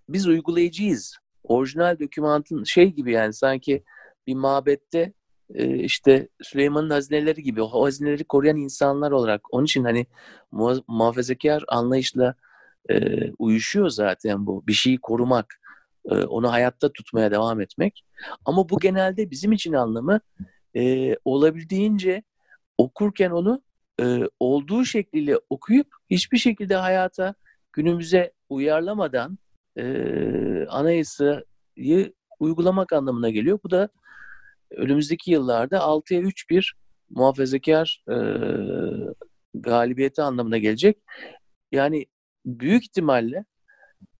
Biz 0.09 0.27
uygulayıcıyız. 0.27 1.17
orijinal 1.43 1.99
dokümantın 1.99 2.63
şey 2.63 2.91
gibi 2.93 3.11
yani 3.11 3.33
sanki 3.33 3.83
bir 4.27 4.35
mabette 4.35 5.13
e, 5.53 5.75
işte 5.75 6.27
Süleyman'ın 6.41 6.89
hazineleri 6.89 7.43
gibi 7.43 7.61
o 7.61 7.85
hazineleri 7.85 8.23
koruyan 8.23 8.57
insanlar 8.57 9.11
olarak 9.11 9.53
onun 9.53 9.65
için 9.65 9.83
hani 9.83 10.05
muha- 10.51 10.83
muhafazakar 10.87 11.63
anlayışla 11.67 12.35
e, 12.89 12.95
uyuşuyor 13.31 13.89
zaten 13.89 14.45
bu. 14.45 14.67
Bir 14.67 14.73
şeyi 14.73 14.97
korumak, 14.97 15.59
e, 16.05 16.15
onu 16.15 16.51
hayatta 16.51 16.91
tutmaya 16.91 17.31
devam 17.31 17.61
etmek. 17.61 18.05
Ama 18.45 18.69
bu 18.69 18.79
genelde 18.79 19.31
bizim 19.31 19.51
için 19.51 19.73
anlamı 19.73 20.19
e, 20.75 21.15
olabildiğince 21.25 22.23
okurken 22.77 23.31
onu 23.31 23.61
e, 24.01 24.19
olduğu 24.39 24.85
şekliyle 24.85 25.37
okuyup 25.49 25.87
hiçbir 26.09 26.37
şekilde 26.37 26.75
hayata 26.75 27.33
günümüze 27.73 28.31
uyarlamadan 28.49 29.37
e, 29.77 29.83
anayasayı 30.69 32.13
uygulamak 32.39 32.93
anlamına 32.93 33.29
geliyor. 33.29 33.59
Bu 33.63 33.71
da 33.71 33.89
önümüzdeki 34.71 35.31
yıllarda 35.31 35.77
6'ya 35.77 36.21
3 36.21 36.49
bir 36.49 36.75
muhafazakar 37.09 38.03
e, 38.09 38.15
galibiyeti 39.53 40.21
anlamına 40.21 40.57
gelecek. 40.57 40.97
Yani 41.71 42.05
büyük 42.45 42.83
ihtimalle 42.83 43.45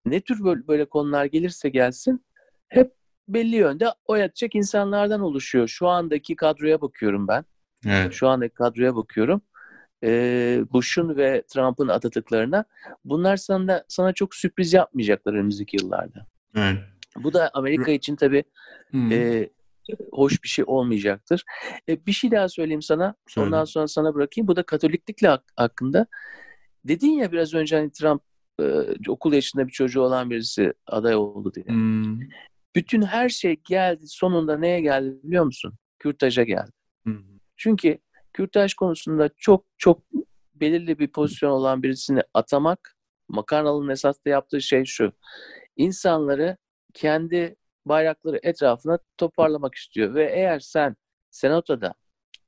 ne 0.05 0.21
tür 0.21 0.43
böyle, 0.43 0.67
böyle 0.67 0.85
konular 0.85 1.25
gelirse 1.25 1.69
gelsin 1.69 2.25
hep 2.69 2.93
belli 3.27 3.55
yönde 3.55 3.87
oy 4.05 4.23
atacak 4.23 4.55
insanlardan 4.55 5.21
oluşuyor. 5.21 5.67
Şu 5.67 5.87
andaki 5.87 6.35
kadroya 6.35 6.81
bakıyorum 6.81 7.27
ben. 7.27 7.45
Evet. 7.87 8.13
Şu 8.13 8.27
andaki 8.27 8.53
kadroya 8.53 8.95
bakıyorum. 8.95 9.41
Ee, 10.03 10.61
Bush'un 10.73 11.17
ve 11.17 11.43
Trump'ın 11.47 11.87
atatıklarına. 11.87 12.65
Bunlar 13.05 13.37
sana, 13.37 13.83
sana 13.87 14.13
çok 14.13 14.35
sürpriz 14.35 14.73
yapmayacaklar 14.73 15.33
önümüzdeki 15.33 15.77
yıllarda. 15.81 16.27
Evet. 16.55 16.77
Bu 17.15 17.33
da 17.33 17.49
Amerika 17.53 17.91
için 17.91 18.15
tabii 18.15 18.43
Hmm. 18.91 19.11
e, 19.11 19.49
hoş 20.11 20.43
bir 20.43 20.47
şey 20.47 20.65
olmayacaktır. 20.67 21.43
E, 21.89 22.05
bir 22.05 22.11
şey 22.11 22.31
daha 22.31 22.49
söyleyeyim 22.49 22.81
sana. 22.81 23.15
Söyle. 23.27 23.45
Ondan 23.47 23.65
sonra 23.65 23.87
sana 23.87 24.13
bırakayım. 24.15 24.47
Bu 24.47 24.55
da 24.55 24.63
Katoliklikle 24.63 25.27
hak- 25.27 25.51
hakkında. 25.55 26.05
Dedin 26.85 27.11
ya 27.11 27.31
biraz 27.31 27.53
önce 27.53 27.75
hani 27.75 27.91
Trump 27.91 28.21
e, 28.61 28.63
okul 29.07 29.33
yaşında 29.33 29.67
bir 29.67 29.71
çocuğu 29.71 30.01
olan 30.01 30.29
birisi 30.29 30.73
aday 30.87 31.15
oldu 31.15 31.53
diye. 31.53 31.65
Hmm. 31.65 32.19
Bütün 32.75 33.01
her 33.01 33.29
şey 33.29 33.55
geldi 33.67 34.07
sonunda 34.07 34.57
neye 34.57 34.81
geldi 34.81 35.17
biliyor 35.23 35.45
musun? 35.45 35.73
Kürtaja 35.99 36.43
geldi. 36.43 36.71
Hmm. 37.03 37.23
Çünkü 37.57 37.97
kürtaj 38.39 38.73
konusunda 38.73 39.29
çok 39.37 39.65
çok 39.77 40.01
belirli 40.55 40.99
bir 40.99 41.07
pozisyon 41.07 41.51
olan 41.51 41.83
birisini 41.83 42.21
atamak, 42.33 42.95
Makarnalı'nın 43.27 43.89
esas 43.89 44.25
da 44.25 44.29
yaptığı 44.29 44.61
şey 44.61 44.85
şu. 44.85 45.13
İnsanları 45.77 46.57
kendi 46.93 47.55
bayrakları 47.85 48.39
etrafına 48.43 48.99
toparlamak 49.17 49.75
istiyor. 49.75 50.15
Ve 50.15 50.31
eğer 50.35 50.59
sen 50.59 50.95
senatoda 51.29 51.93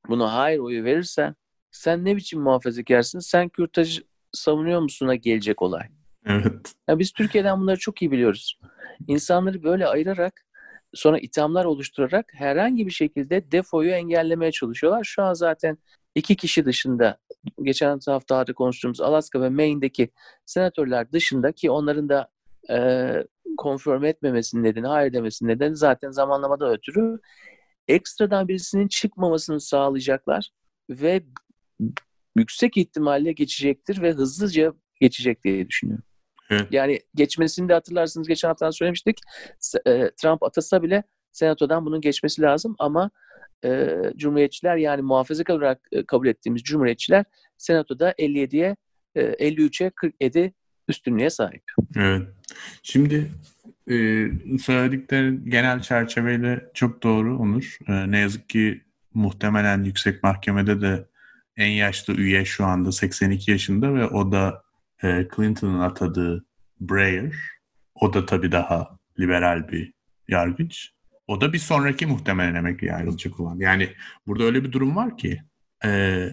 buna 0.10 0.34
hayır 0.34 0.60
oyu 0.60 0.84
verirsen 0.84 1.36
sen 1.72 2.06
ne 2.06 2.16
biçim 2.16 2.42
muhafazakarsın? 2.42 3.20
Sen 3.20 3.50
kürtajı 3.50 4.04
savunuyor 4.32 4.82
musun'a 4.82 5.16
gelecek 5.16 5.62
olay. 5.62 5.88
Evet. 6.26 6.74
Ya 6.88 7.00
biz 7.00 7.12
Türkiye'den 7.12 7.62
bunları 7.62 7.80
çok 7.80 8.02
iyi 8.02 8.12
biliyoruz. 8.12 8.60
İnsanları 9.08 9.64
böyle 9.64 9.88
ayırarak 9.88 10.46
sonra 10.94 11.20
ithamlar 11.20 11.66
oluşturarak 11.66 12.32
herhangi 12.34 12.86
bir 12.86 12.92
şekilde 12.92 13.52
defoyu 13.52 13.92
engellemeye 13.92 14.52
çalışıyorlar. 14.52 15.04
Şu 15.04 15.24
an 15.24 15.34
zaten 15.34 15.78
iki 16.16 16.36
kişi 16.36 16.66
dışında 16.66 17.18
geçen 17.62 18.00
haftalarda 18.06 18.54
konuştuğumuz 18.54 19.02
Alaska 19.02 19.42
ve 19.42 19.50
Maine'deki 19.50 20.10
senatörler 20.46 21.12
dışında 21.12 21.52
ki 21.52 21.72
onların 21.72 22.10
da 22.10 22.30
e, 22.70 23.14
konfirm 23.58 24.04
etmemesinin 24.04 24.64
nedeni, 24.64 24.88
hayır 24.88 25.14
demesinin 25.14 25.50
nedeni 25.50 25.76
zaten 25.76 26.12
zamanlamada 26.12 26.72
ötürü 26.72 27.20
ekstradan 27.88 28.48
birisinin 28.48 28.88
çıkmamasını 28.88 29.62
sağlayacaklar 29.62 30.50
ve 30.90 31.24
yüksek 32.36 32.78
ihtimalle 32.78 33.32
geçecektir 33.32 34.02
ve 34.02 34.12
hızlıca 34.12 34.74
geçecek 35.02 35.44
diye 35.44 35.70
düşünüyorum. 35.70 36.06
Evet. 36.52 36.68
Yani 36.72 37.00
geçmesini 37.16 37.70
de 37.70 37.74
hatırlarsınız 37.74 38.28
geçen 38.28 38.48
hafta 38.48 38.72
söylemiştik. 38.72 39.20
E, 39.88 40.12
Trump 40.22 40.44
atasa 40.44 40.84
bile 40.84 41.04
senatodan 41.32 41.86
bunun 41.86 42.02
geçmesi 42.02 42.42
lazım 42.42 42.76
ama 42.80 43.12
e, 43.66 43.98
cumhuriyetçiler 44.16 44.78
yani 44.78 45.02
muhafazakar 45.02 45.54
olarak 45.54 45.80
e, 45.92 46.06
kabul 46.06 46.28
ettiğimiz 46.28 46.64
cumhuriyetçiler 46.64 47.26
senatoda 47.58 48.12
57'ye 48.12 48.76
e, 49.16 49.22
53'e 49.22 49.90
47 49.90 50.54
üstünlüğe 50.88 51.30
sahip. 51.30 51.64
Evet. 51.96 52.28
Şimdi 52.84 53.32
e, 53.90 53.96
söylediklerin 54.62 55.50
genel 55.50 55.82
çerçeveyle 55.82 56.70
çok 56.74 57.04
doğru 57.04 57.38
Onur. 57.40 57.78
E, 57.88 58.12
ne 58.12 58.20
yazık 58.20 58.50
ki 58.50 58.82
muhtemelen 59.14 59.84
yüksek 59.84 60.24
mahkemede 60.24 60.82
de 60.82 61.06
en 61.58 61.70
yaşlı 61.70 62.14
üye 62.14 62.46
şu 62.46 62.66
anda 62.66 62.92
82 62.92 63.52
yaşında 63.52 63.94
ve 63.96 64.08
o 64.08 64.32
da 64.32 64.64
e, 65.04 65.28
Clinton'ın 65.36 65.80
atadığı 65.80 66.46
Breyer. 66.80 67.34
O 67.96 68.14
da 68.14 68.26
tabii 68.26 68.52
daha 68.52 69.00
liberal 69.20 69.70
bir 69.70 69.94
yargıç. 70.28 70.92
O 71.28 71.42
da 71.42 71.54
bir 71.54 71.58
sonraki 71.58 72.06
muhtemelen 72.06 72.56
emekliye 72.56 72.94
ayrılacak 72.94 73.40
olan. 73.40 73.60
Yani 73.60 73.90
burada 74.28 74.44
öyle 74.44 74.64
bir 74.64 74.72
durum 74.72 74.96
var 74.96 75.18
ki 75.18 75.42
e, 75.86 75.90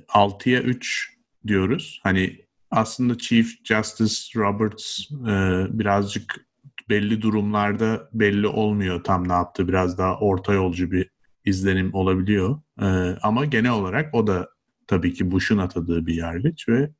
6'ya 0.08 0.62
3 0.62 1.14
diyoruz. 1.46 2.00
Hani 2.02 2.44
aslında 2.70 3.18
Chief 3.18 3.64
Justice 3.64 4.40
Roberts 4.40 5.10
e, 5.10 5.66
birazcık 5.78 6.48
belli 6.88 7.22
durumlarda 7.22 8.08
belli 8.12 8.46
olmuyor 8.46 9.04
tam 9.04 9.28
ne 9.28 9.32
yaptı. 9.32 9.68
Biraz 9.68 9.98
daha 9.98 10.18
orta 10.18 10.52
yolcu 10.52 10.90
bir 10.90 11.10
izlenim 11.44 11.94
olabiliyor. 11.94 12.60
E, 12.82 12.86
ama 13.22 13.44
genel 13.44 13.72
olarak 13.72 14.14
o 14.14 14.26
da 14.26 14.48
tabii 14.86 15.14
ki 15.14 15.30
Bush'un 15.30 15.58
atadığı 15.58 16.06
bir 16.06 16.14
yargıç 16.14 16.68
ve 16.68 16.90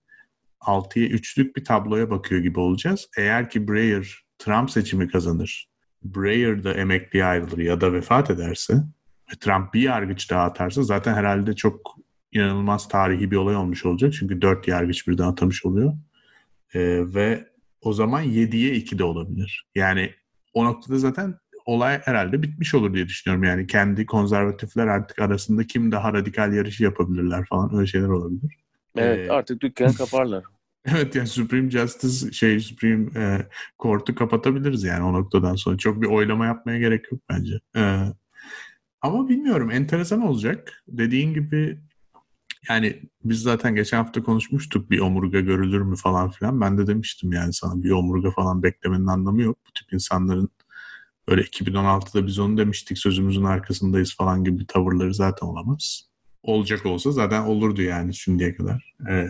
6'ya 0.61 1.07
3'lük 1.07 1.57
bir 1.57 1.65
tabloya 1.65 2.11
bakıyor 2.11 2.41
gibi 2.41 2.61
olacağız. 2.61 3.09
Eğer 3.17 3.50
ki 3.50 3.69
Breyer 3.69 4.19
Trump 4.38 4.71
seçimi 4.71 5.09
kazanır, 5.09 5.69
Breyer 6.03 6.65
da 6.65 6.75
emekliye 6.75 7.25
ayrılır 7.25 7.59
ya 7.59 7.81
da 7.81 7.93
vefat 7.93 8.31
ederse 8.31 8.75
ve 9.33 9.38
Trump 9.41 9.75
bir 9.75 9.81
yargıç 9.81 10.31
daha 10.31 10.43
atarsa 10.43 10.83
zaten 10.83 11.15
herhalde 11.15 11.53
çok 11.53 11.97
inanılmaz 12.33 12.88
tarihi 12.88 13.31
bir 13.31 13.37
olay 13.37 13.57
olmuş 13.57 13.87
olacak. 13.87 14.12
Çünkü 14.12 14.43
dört 14.43 14.69
yargıç 14.69 15.09
birden 15.09 15.25
atamış 15.25 15.67
oluyor. 15.67 15.93
Ee, 16.75 16.81
ve 17.15 17.49
o 17.81 17.93
zaman 17.93 18.25
7'ye 18.25 18.75
2 18.75 18.99
de 18.99 19.05
olabilir. 19.05 19.67
Yani 19.75 20.15
o 20.55 20.65
noktada 20.65 20.99
zaten 20.99 21.35
olay 21.67 22.00
herhalde 22.05 22.43
bitmiş 22.43 22.75
olur 22.75 22.95
diye 22.95 23.09
düşünüyorum. 23.09 23.45
Yani 23.45 23.67
kendi 23.67 24.07
konservatifler 24.07 24.87
artık 24.87 25.19
arasında 25.19 25.67
kim 25.67 25.93
daha 25.93 26.12
radikal 26.12 26.53
yarışı 26.53 26.85
yapabilirler 26.85 27.47
falan 27.47 27.77
öyle 27.77 27.87
şeyler 27.87 28.09
olabilir. 28.09 28.57
Evet 28.99 29.31
Ee, 29.31 29.33
artık 29.33 29.61
dükkanı 29.61 29.95
kaparlar. 29.99 30.45
Evet 30.87 31.14
yani 31.14 31.28
Supreme 31.28 31.71
Justice 31.71 32.33
şey 32.33 32.61
Supreme 32.61 33.11
e, 33.17 33.49
Court'u 33.78 34.14
kapatabiliriz 34.14 34.85
yani 34.85 35.05
o 35.05 35.12
noktadan 35.12 35.55
sonra. 35.55 35.78
Çok 35.78 36.02
bir 36.02 36.07
oylama 36.07 36.47
yapmaya 36.47 36.78
gerek 36.78 37.12
yok 37.12 37.21
bence. 37.31 37.61
E, 37.76 38.05
ama 39.00 39.28
bilmiyorum 39.28 39.71
enteresan 39.71 40.23
olacak. 40.23 40.83
Dediğin 40.88 41.35
gibi 41.35 41.81
yani 42.69 43.02
biz 43.25 43.43
zaten 43.43 43.75
geçen 43.75 43.97
hafta 43.97 44.23
konuşmuştuk 44.23 44.90
bir 44.90 45.00
omurga 45.00 45.40
görülür 45.40 45.83
mü 45.83 45.97
falan 45.97 46.31
filan. 46.31 46.61
Ben 46.61 46.78
de 46.78 46.87
demiştim 46.87 47.33
yani 47.33 47.52
sana 47.52 47.83
bir 47.83 47.90
omurga 47.90 48.31
falan 48.31 48.62
beklemenin 48.62 49.07
anlamı 49.07 49.43
yok. 49.43 49.59
Bu 49.67 49.73
tip 49.73 49.93
insanların 49.93 50.49
böyle 51.28 51.43
2016'da 51.43 52.26
biz 52.26 52.38
onu 52.38 52.59
demiştik 52.59 52.99
sözümüzün 52.99 53.45
arkasındayız 53.45 54.17
falan 54.17 54.45
gibi 54.45 54.67
tavırları 54.67 55.14
zaten 55.14 55.47
olamaz. 55.47 56.08
Olacak 56.49 56.87
olsa 56.87 57.12
zaten 57.12 57.43
olurdu 57.43 57.83
yani 57.83 58.14
şimdiye 58.14 58.55
kadar. 58.55 58.95
Ee, 59.11 59.28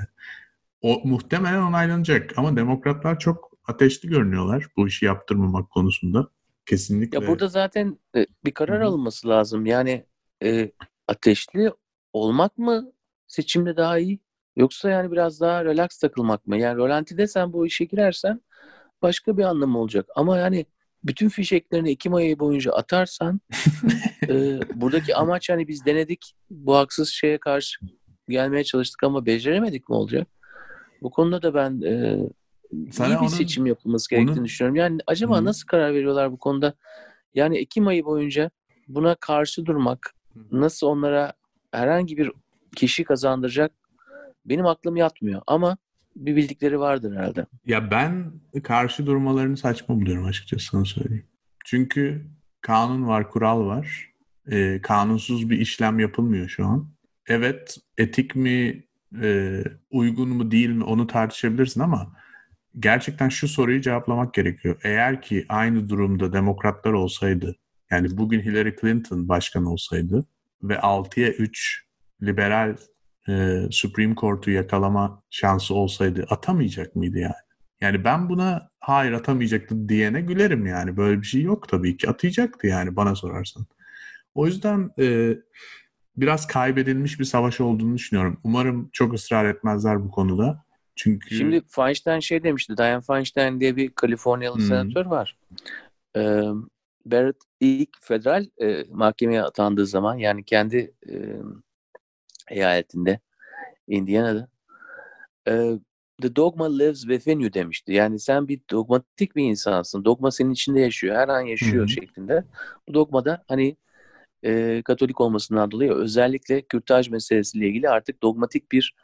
o 0.83 1.01
muhtemelen 1.05 1.63
onaylanacak 1.63 2.33
ama 2.37 2.57
demokratlar 2.57 3.19
çok 3.19 3.51
ateşli 3.67 4.09
görünüyorlar 4.09 4.67
bu 4.77 4.89
işi 4.89 5.05
yaptırmamak 5.05 5.71
konusunda. 5.71 6.29
Kesinlikle. 6.67 7.19
Ya 7.19 7.29
burada 7.29 7.49
zaten 7.49 7.99
e, 8.17 8.27
bir 8.45 8.51
karar 8.51 8.77
Hı 8.77 8.85
hı. 8.85 8.89
alınması 8.89 9.29
lazım. 9.29 9.67
Yani 9.67 10.05
e, 10.43 10.73
ateşli 11.09 11.73
olmak 12.13 12.59
mı 12.59 12.93
seçimde 13.27 13.77
daha 13.77 13.99
iyi? 13.99 14.21
Yoksa 14.57 14.91
yani 14.91 15.13
biraz 15.13 15.41
daha 15.41 15.65
relax 15.65 15.99
takılmak 15.99 16.47
mı? 16.47 16.59
Yani 16.59 16.77
rolantide 16.77 17.27
sen 17.27 17.53
bu 17.53 17.67
işe 17.67 17.85
girersen 17.85 18.41
başka 19.03 19.37
bir 19.37 19.43
anlamı 19.43 19.79
olacak. 19.79 20.07
Ama 20.17 20.39
yani 20.39 20.67
bütün 21.05 21.29
fişeklerini 21.29 21.91
Ekim 21.91 22.15
ayı 22.15 22.39
boyunca 22.39 22.73
atarsan 22.73 23.41
e, 24.29 24.61
buradaki 24.75 25.17
amaç 25.17 25.51
hani 25.51 25.69
biz 25.69 25.85
denedik 25.87 26.35
bu 26.51 26.77
haksız 26.77 27.09
şeye 27.09 27.39
karşı 27.39 27.81
gelmeye 28.29 28.65
çalıştık 28.65 29.03
ama 29.03 29.27
beceremedik 29.27 29.89
mi 29.89 29.95
olacak? 29.95 30.29
Bu 31.03 31.11
konuda 31.11 31.43
da 31.43 31.55
ben 31.55 31.81
e, 31.83 32.19
Sana 32.93 33.09
iyi 33.09 33.13
bir 33.15 33.19
onun- 33.19 33.27
seçim 33.29 33.67
yapılması 33.67 34.11
gerektiğini 34.11 34.37
onun- 34.39 34.45
düşünüyorum. 34.45 34.77
Yani 34.77 35.01
acaba 35.07 35.39
Hı 35.39 35.45
nasıl 35.45 35.67
karar 35.67 35.95
veriyorlar 35.95 36.33
bu 36.33 36.39
konuda? 36.39 36.75
Yani 37.35 37.59
Ekim 37.59 37.87
ayı 37.87 38.05
boyunca 38.05 38.51
buna 38.89 39.15
karşı 39.15 39.67
durmak, 39.67 40.15
nasıl 40.53 40.87
onlara 40.87 41.33
herhangi 41.73 42.17
bir 42.17 42.33
kişi 42.77 43.05
kazandıracak 43.05 43.73
benim 44.45 44.67
aklım 44.67 44.97
yatmıyor. 44.97 45.43
Ama 45.47 45.77
bir 46.27 46.37
bildikleri 46.37 46.81
vardır 46.81 47.17
herhalde. 47.17 47.47
Ya 47.67 47.91
ben 47.91 48.33
karşı 48.63 49.07
durmalarını 49.07 49.57
saçma 49.57 50.01
buluyorum 50.01 50.25
açıkçası 50.25 50.65
sana 50.65 50.85
söyleyeyim. 50.85 51.27
Çünkü 51.65 52.27
kanun 52.61 53.07
var, 53.07 53.31
kural 53.31 53.67
var. 53.67 54.13
E, 54.51 54.81
kanunsuz 54.83 55.51
bir 55.51 55.59
işlem 55.59 55.99
yapılmıyor 55.99 56.49
şu 56.49 56.67
an. 56.67 56.91
Evet, 57.27 57.77
etik 57.99 58.37
mi, 58.37 58.85
e, 59.23 59.63
uygun 59.91 60.29
mu 60.29 60.51
değil 60.51 60.71
mi 60.71 60.85
onu 60.85 61.07
tartışabilirsin 61.07 61.81
ama 61.81 62.13
gerçekten 62.79 63.29
şu 63.29 63.49
soruyu 63.49 63.81
cevaplamak 63.81 64.35
gerekiyor. 64.35 64.81
Eğer 64.85 65.23
ki 65.23 65.47
aynı 65.49 65.89
durumda 65.89 66.33
demokratlar 66.33 66.93
olsaydı, 66.93 67.57
yani 67.91 68.09
bugün 68.17 68.41
Hillary 68.41 68.77
Clinton 68.81 69.29
başkan 69.29 69.65
olsaydı 69.65 70.27
ve 70.63 70.75
6'ya 70.75 71.33
3 71.33 71.85
liberal 72.23 72.77
e, 73.29 73.63
Supreme 73.71 74.15
Court'u 74.15 74.51
yakalama 74.51 75.23
şansı 75.31 75.75
olsaydı 75.75 76.27
atamayacak 76.31 76.97
mıydı 76.97 77.19
yani? 77.19 77.35
Yani 77.81 78.05
ben 78.05 78.29
buna 78.29 78.71
hayır 78.81 79.13
atamayacaktı 79.13 79.89
diyene 79.89 80.21
gülerim 80.21 80.67
yani. 80.67 80.97
Böyle 80.97 81.21
bir 81.21 81.27
şey 81.27 81.43
yok 81.43 81.69
tabii 81.69 81.97
ki. 81.97 82.09
Atayacaktı 82.09 82.67
yani 82.67 82.97
bana 82.97 83.15
sorarsan. 83.15 83.67
O 84.35 84.47
yüzden 84.47 84.91
e, 84.99 85.37
biraz 86.17 86.47
kaybedilmiş 86.47 87.21
bir 87.21 87.25
savaş 87.25 87.61
olduğunu 87.61 87.95
düşünüyorum. 87.95 88.41
Umarım 88.45 88.91
çok 88.93 89.15
ısrar 89.15 89.45
etmezler 89.45 90.05
bu 90.05 90.11
konuda. 90.11 90.65
Çünkü 90.97 91.35
Şimdi 91.35 91.63
Feinstein 91.69 92.21
şey 92.21 92.45
demişti. 92.45 92.77
Dianne 92.77 93.01
Feinstein 93.01 93.61
diye 93.61 93.77
bir 93.77 93.91
Kaliforniyalı 93.91 94.57
hmm. 94.57 94.67
senatör 94.67 95.07
var. 95.07 95.39
Ee, 96.17 96.43
Barrett 97.07 97.37
ilk 97.61 97.91
federal 98.01 98.47
e, 98.63 98.85
mahkemeye 98.91 99.43
atandığı 99.43 99.87
zaman 99.87 100.17
yani 100.17 100.45
kendi 100.45 100.95
e, 101.11 101.15
eyaletinde 102.51 103.21
Indiana'da 103.89 104.49
e, 105.49 105.79
The 106.23 106.37
dogma 106.37 106.79
lives 106.79 107.01
within 107.01 107.39
you 107.41 107.53
demişti. 107.53 107.93
Yani 107.93 108.19
sen 108.21 108.49
bir 108.49 108.61
dogmatik 108.71 109.37
bir 109.37 109.45
insansın. 109.45 110.05
Dogma 110.05 110.31
senin 110.31 110.51
içinde 110.51 110.81
yaşıyor. 110.81 111.17
Her 111.17 111.29
an 111.29 111.41
yaşıyor 111.41 111.79
Hı-hı. 111.79 111.89
şeklinde. 111.89 112.45
Bu 112.89 112.95
dogmada 112.95 113.45
hani 113.49 113.77
e, 114.43 114.83
Katolik 114.83 115.21
olmasından 115.21 115.71
dolayı 115.71 115.93
özellikle 115.93 116.63
kürtaj 116.63 117.09
meselesiyle 117.09 117.67
ilgili 117.67 117.89
artık 117.89 118.23
dogmatik 118.23 118.73
bir 118.73 118.95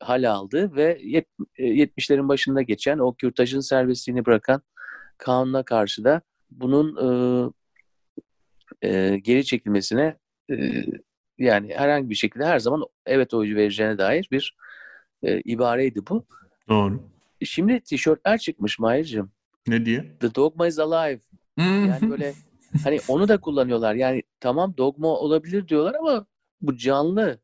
hal 0.00 0.30
aldı 0.30 0.76
ve 0.76 0.98
yet, 1.02 1.26
70'lerin 1.58 2.28
başında 2.28 2.62
geçen 2.62 2.98
o 2.98 3.14
kürtajın 3.14 3.60
serbestliğini 3.60 4.26
bırakan 4.26 4.62
kanuna 5.18 5.62
karşı 5.62 6.04
da 6.04 6.22
bunun 6.50 6.96
e, 8.82 8.88
e, 8.88 9.18
geri 9.18 9.44
çekilmesine 9.44 10.16
e, 10.50 10.84
yani 11.38 11.74
herhangi 11.74 12.10
bir 12.10 12.14
şekilde 12.14 12.44
her 12.44 12.58
zaman 12.58 12.84
evet 13.06 13.34
oycu 13.34 13.56
vereceğine 13.56 13.98
dair 13.98 14.28
bir 14.30 14.56
e, 15.22 15.40
ibareydi 15.40 16.00
bu. 16.08 16.26
Doğru. 16.68 17.02
Şimdi 17.44 17.80
tişörtler 17.80 18.38
çıkmış 18.38 18.78
Mahir'cim. 18.78 19.30
Ne 19.66 19.86
diye? 19.86 20.18
The 20.20 20.34
Dogma 20.34 20.66
is 20.66 20.78
Alive. 20.78 21.20
yani 21.58 22.10
böyle 22.10 22.34
hani 22.84 23.00
onu 23.08 23.28
da 23.28 23.40
kullanıyorlar. 23.40 23.94
Yani 23.94 24.22
tamam 24.40 24.74
dogma 24.76 25.08
olabilir 25.08 25.68
diyorlar 25.68 25.94
ama 25.94 26.26
bu 26.60 26.76
canlı. 26.76 27.38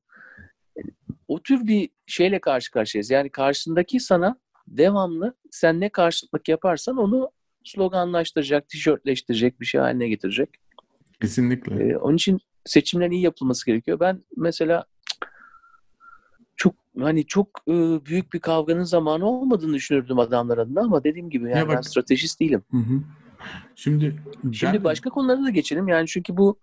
O 1.28 1.42
tür 1.42 1.66
bir 1.66 1.90
şeyle 2.06 2.38
karşı 2.40 2.70
karşıyayız. 2.70 3.10
Yani 3.10 3.30
karşısındaki 3.30 4.00
sana 4.00 4.38
devamlı 4.66 5.34
sen 5.50 5.80
ne 5.80 5.88
karşılık 5.88 6.48
yaparsan 6.48 6.96
onu 6.96 7.30
sloganlaştıracak, 7.64 8.68
tişörtleştirecek 8.68 9.60
bir 9.60 9.66
şey 9.66 9.80
haline 9.80 10.08
getirecek. 10.08 10.48
Kesinlikle. 11.20 11.84
Ee, 11.84 11.96
onun 11.96 12.16
için 12.16 12.38
seçimlerin 12.64 13.10
iyi 13.10 13.22
yapılması 13.22 13.66
gerekiyor. 13.66 14.00
Ben 14.00 14.24
mesela 14.36 14.84
çok 16.56 16.74
hani 17.00 17.26
çok 17.26 17.48
e, 17.68 17.74
büyük 18.06 18.32
bir 18.32 18.40
kavganın 18.40 18.84
zamanı 18.84 19.26
olmadığını 19.26 19.74
düşünürdüm 19.74 20.18
adamlar 20.18 20.58
adına 20.58 20.80
ama 20.80 21.04
dediğim 21.04 21.30
gibi 21.30 21.44
yani 21.44 21.58
ya 21.58 21.68
bak, 21.68 21.76
ben 21.76 21.80
stratejist 21.80 22.40
değilim. 22.40 22.62
Hı 22.70 22.76
hı. 22.76 23.02
Şimdi 23.74 24.22
Şimdi 24.52 24.74
ben... 24.74 24.84
başka 24.84 25.10
konulara 25.10 25.44
da 25.44 25.50
geçelim. 25.50 25.88
Yani 25.88 26.06
çünkü 26.06 26.36
bu 26.36 26.58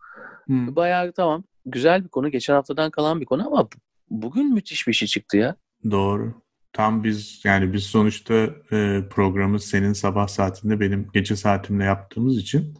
hı. 0.48 0.76
bayağı 0.76 1.12
tamam 1.12 1.44
güzel 1.66 2.04
bir 2.04 2.10
konu. 2.10 2.32
Geçen 2.32 2.54
haftadan 2.54 2.92
kalan 2.92 3.22
bir 3.22 3.26
konu 3.26 3.48
ama 3.48 3.68
bugün 4.10 4.54
müthiş 4.54 4.88
bir 4.88 4.94
şey 4.94 5.08
çıktı 5.08 5.38
ya. 5.38 5.56
Doğru. 5.92 6.34
Tam 6.74 7.04
biz 7.04 7.42
yani 7.44 7.74
biz 7.74 7.84
sonuçta 7.84 8.34
e, 8.72 9.04
programı 9.10 9.60
senin 9.60 9.94
sabah 9.94 10.28
saatinde 10.28 10.80
benim 10.80 11.08
gece 11.14 11.36
saatimle 11.36 11.84
yaptığımız 11.84 12.38
için 12.38 12.74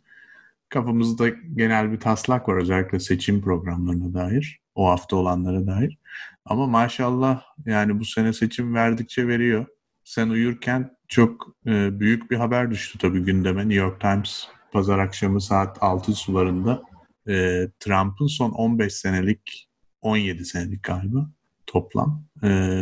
kafamızda 0.70 1.30
genel 1.30 1.92
bir 1.92 2.00
taslak 2.00 2.50
var 2.50 2.56
özellikle 2.58 3.00
seçim 3.00 3.42
programlarına 3.42 4.14
dair. 4.14 4.60
O 4.76 4.90
hafta 4.90 5.16
olanlara 5.16 5.68
dair. 5.68 5.98
Ama 6.46 6.68
maşallah 6.68 7.44
yani 7.66 8.00
bu 8.00 8.06
sene 8.06 8.34
seçim 8.34 8.76
verdikçe 8.76 9.28
veriyor. 9.28 9.66
Sen 10.04 10.30
uyurken 10.30 10.92
çok 11.08 11.56
e, 11.68 12.00
büyük 12.00 12.32
bir 12.32 12.36
haber 12.36 12.72
düştü 12.72 12.98
tabii 12.98 13.24
gündeme. 13.24 13.62
New 13.62 13.76
York 13.76 14.02
Times 14.02 14.48
pazar 14.72 15.00
akşamı 15.00 15.42
saat 15.42 15.78
6 15.82 16.14
sularında 16.14 16.84
e, 17.28 17.68
Trump'ın 17.80 18.28
son 18.28 18.52
15 18.52 18.94
senelik 18.94 19.70
17 20.02 20.46
senelik 20.46 20.84
galiba 20.84 21.30
toplam 21.68 22.26
e, 22.44 22.82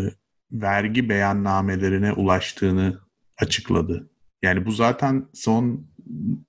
vergi 0.52 1.10
beyannamelerine 1.10 2.14
ulaştığını 2.14 3.00
açıkladı. 3.38 4.10
Yani 4.42 4.66
bu 4.66 4.72
zaten 4.72 5.26
son 5.34 5.88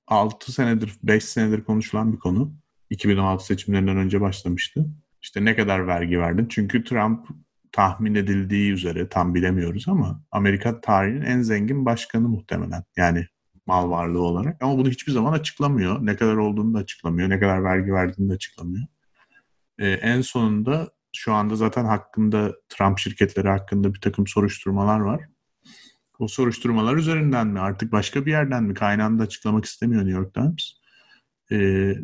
6 0.06 0.52
senedir, 0.52 0.92
5 1.02 1.24
senedir 1.24 1.64
konuşulan 1.64 2.12
bir 2.12 2.18
konu. 2.18 2.54
2016 2.90 3.46
seçimlerinden 3.46 3.96
önce 3.96 4.20
başlamıştı. 4.20 4.86
İşte 5.22 5.44
ne 5.44 5.56
kadar 5.56 5.86
vergi 5.86 6.18
verdin? 6.18 6.46
Çünkü 6.50 6.84
Trump 6.84 7.28
tahmin 7.72 8.14
edildiği 8.14 8.72
üzere 8.72 9.08
tam 9.08 9.34
bilemiyoruz 9.34 9.88
ama 9.88 10.22
Amerika 10.30 10.80
tarihinin 10.80 11.22
en 11.22 11.42
zengin 11.42 11.86
başkanı 11.86 12.28
muhtemelen. 12.28 12.84
Yani 12.96 13.26
mal 13.66 13.90
varlığı 13.90 14.22
olarak. 14.22 14.62
Ama 14.62 14.78
bunu 14.78 14.90
hiçbir 14.90 15.12
zaman 15.12 15.32
açıklamıyor. 15.32 16.06
Ne 16.06 16.16
kadar 16.16 16.36
olduğunu 16.36 16.74
da 16.74 16.78
açıklamıyor. 16.78 17.28
Ne 17.30 17.40
kadar 17.40 17.64
vergi 17.64 17.92
verdiğini 17.92 18.30
de 18.30 18.34
açıklamıyor. 18.34 18.86
Ee, 19.78 19.88
en 19.88 20.20
sonunda 20.20 20.90
şu 21.16 21.32
anda 21.32 21.56
zaten 21.56 21.84
hakkında 21.84 22.52
Trump 22.68 22.98
şirketleri 22.98 23.48
hakkında 23.48 23.94
bir 23.94 24.00
takım 24.00 24.26
soruşturmalar 24.26 25.00
var. 25.00 25.28
O 26.24 26.28
soruşturmalar 26.28 26.96
üzerinden 26.96 27.46
mi 27.46 27.60
artık 27.60 27.92
başka 27.92 28.26
bir 28.26 28.30
yerden 28.30 28.64
mi 28.64 28.74
kaynağını 28.74 29.18
da 29.18 29.22
açıklamak 29.22 29.64
istemiyor 29.64 30.02
New 30.02 30.18
York 30.18 30.34
Times. 30.34 30.72
Ee, 31.52 31.94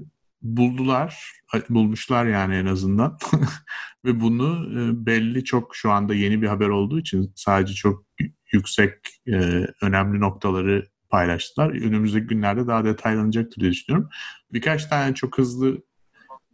buldular, 0.42 1.32
bulmuşlar 1.70 2.26
yani 2.26 2.54
en 2.54 2.66
azından. 2.66 3.18
Ve 4.04 4.20
bunu 4.20 4.68
e, 4.72 5.06
belli 5.06 5.44
çok 5.44 5.76
şu 5.76 5.90
anda 5.90 6.14
yeni 6.14 6.42
bir 6.42 6.46
haber 6.46 6.68
olduğu 6.68 7.00
için 7.00 7.32
sadece 7.36 7.74
çok 7.74 8.04
yüksek 8.52 8.94
e, 9.26 9.66
önemli 9.82 10.20
noktaları 10.20 10.88
paylaştılar. 11.08 11.70
Önümüzdeki 11.70 12.26
günlerde 12.26 12.66
daha 12.66 12.84
detaylanacaktır 12.84 13.60
diye 13.60 13.70
düşünüyorum. 13.70 14.10
Birkaç 14.52 14.86
tane 14.86 15.14
çok 15.14 15.38
hızlı 15.38 15.82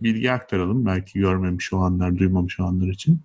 bilgi 0.00 0.33
aktaralım. 0.33 0.87
Belki 0.87 1.18
görmemiş 1.18 1.72
olanlar, 1.72 2.18
duymamış 2.18 2.61
olanlar 2.61 2.88
için. 2.88 3.22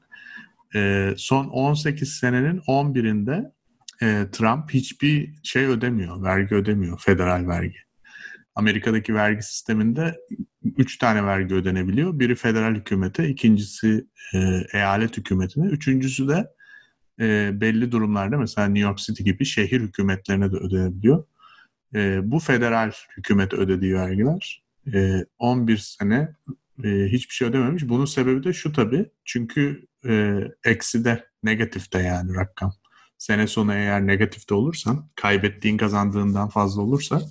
E, 0.75 1.13
son 1.17 1.47
18 1.47 2.13
senenin 2.13 2.57
11'inde 2.59 3.51
Trump 4.31 4.73
hiçbir 4.73 5.33
şey 5.43 5.65
ödemiyor, 5.65 6.23
vergi 6.23 6.55
ödemiyor, 6.55 6.99
federal 6.99 7.47
vergi. 7.47 7.77
Amerika'daki 8.55 9.15
vergi 9.15 9.43
sisteminde 9.43 10.15
üç 10.77 10.97
tane 10.97 11.25
vergi 11.25 11.55
ödenebiliyor. 11.55 12.19
Biri 12.19 12.35
federal 12.35 12.75
hükümete, 12.75 13.29
ikincisi 13.29 14.07
e, 14.33 14.39
eyalet 14.73 15.17
hükümetine, 15.17 15.65
üçüncüsü 15.65 16.27
de 16.27 16.47
e, 17.19 17.51
belli 17.61 17.91
durumlarda 17.91 18.37
mesela 18.37 18.67
New 18.67 18.89
York 18.89 18.97
City 18.97 19.23
gibi 19.23 19.45
şehir 19.45 19.81
hükümetlerine 19.81 20.51
de 20.51 20.55
ödenebiliyor. 20.55 21.23
E, 21.95 22.31
bu 22.31 22.39
federal 22.39 22.91
hükümete 23.17 23.55
ödediği 23.55 23.93
vergiler 23.93 24.63
e, 24.93 25.25
11 25.39 25.77
sene 25.77 26.35
e, 26.83 26.89
hiçbir 26.89 27.33
şey 27.33 27.47
ödememiş. 27.47 27.89
Bunun 27.89 28.05
sebebi 28.05 28.43
de 28.43 28.53
şu 28.53 28.73
tabii. 28.73 29.09
Çünkü 29.25 29.87
e, 30.07 30.39
ekside, 30.65 31.25
negatifte 31.43 31.99
yani 31.99 32.35
rakam. 32.35 32.73
Sene 33.21 33.47
sonu 33.47 33.73
eğer 33.73 34.07
negatifte 34.07 34.53
olursan, 34.53 35.09
kaybettiğin 35.15 35.77
kazandığından 35.77 36.49
fazla 36.49 36.81
olursa 36.81 37.21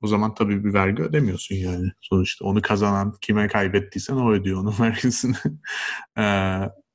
o 0.00 0.06
zaman 0.06 0.34
tabii 0.34 0.64
bir 0.64 0.74
vergi 0.74 1.02
ödemiyorsun 1.02 1.54
yani. 1.54 1.92
Sonuçta 2.00 2.44
onu 2.44 2.62
kazanan 2.62 3.14
kime 3.20 3.48
kaybettiysen 3.48 4.16
o 4.16 4.32
ödüyor 4.32 4.60
onun 4.60 4.74
vergisini. 4.80 5.36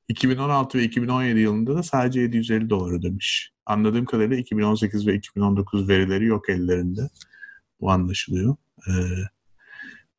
2016 0.07 0.77
ve 0.77 0.83
2017 0.83 1.39
yılında 1.39 1.75
da 1.75 1.83
sadece 1.83 2.21
750 2.21 2.69
dolar 2.69 2.99
ödemiş. 2.99 3.51
Anladığım 3.65 4.05
kadarıyla 4.05 4.37
2018 4.37 5.07
ve 5.07 5.15
2019 5.15 5.89
verileri 5.89 6.25
yok 6.25 6.49
ellerinde. 6.49 7.09
Bu 7.81 7.91
anlaşılıyor. 7.91 8.55
Ee, 8.87 8.91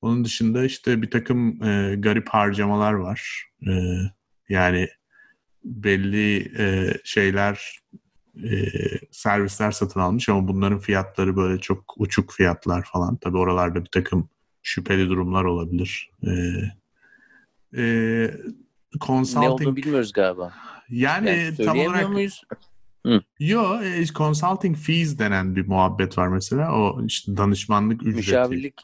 onun 0.01 0.25
dışında 0.25 0.65
işte 0.65 1.03
bir 1.03 1.11
takım 1.11 1.63
e, 1.63 1.97
garip 1.99 2.29
harcamalar 2.29 2.93
var. 2.93 3.51
E, 3.67 3.73
yani 4.49 4.89
belli 5.69 6.53
e, 6.59 6.95
şeyler 7.05 7.81
e, 8.45 8.69
servisler 9.11 9.71
satın 9.71 10.01
almış 10.01 10.29
ama 10.29 10.49
bunların 10.49 10.79
fiyatları 10.79 11.37
böyle 11.37 11.61
çok 11.61 11.95
uçuk 11.97 12.33
fiyatlar 12.33 12.89
falan. 12.93 13.17
Tabi 13.17 13.37
oralarda 13.37 13.85
bir 13.85 13.91
takım 13.91 14.29
şüpheli 14.63 15.09
durumlar 15.09 15.45
olabilir. 15.45 16.11
E, 16.27 16.33
e, 17.83 18.31
consulting... 19.01 19.45
Ne 19.45 19.51
olduğunu 19.51 19.77
bilmiyoruz 19.77 20.13
galiba. 20.13 20.53
Yani, 20.91 21.29
yani 21.29 21.57
tam 21.57 21.79
olarak... 21.79 22.09
muyuz? 22.09 22.43
Hı. 23.07 23.23
e, 23.85 24.07
consulting 24.07 24.77
fees 24.77 25.19
denen 25.19 25.57
bir 25.57 25.67
muhabbet 25.67 26.19
var 26.19 26.29
mesela. 26.29 26.73
O 26.73 27.05
işte 27.07 27.37
danışmanlık 27.37 28.03
ücreti. 28.03 28.17
Müşavirlik. 28.17 28.75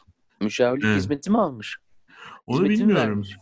Müşavirlik 0.41 0.85
evet. 0.85 0.97
hizmeti 0.97 1.31
mi 1.31 1.37
almış? 1.37 1.77
Onu 2.47 2.57
Hizmetini 2.57 2.87
bilmiyorum. 2.87 3.09
Vermiş. 3.09 3.37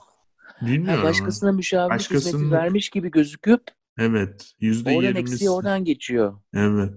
Bilmiyorum. 0.67 1.03
Ha, 1.03 1.09
başkasına 1.09 1.51
müşavirlik 1.51 1.91
Başkasının... 1.91 2.39
hizmeti 2.39 2.51
vermiş 2.51 2.89
gibi 2.89 3.11
gözüküp 3.11 3.61
Evet. 3.97 4.53
Yüzde 4.59 4.95
Oradan 4.95 5.15
eksiği 5.15 5.49
oradan 5.49 5.85
geçiyor. 5.85 6.33
Evet. 6.53 6.93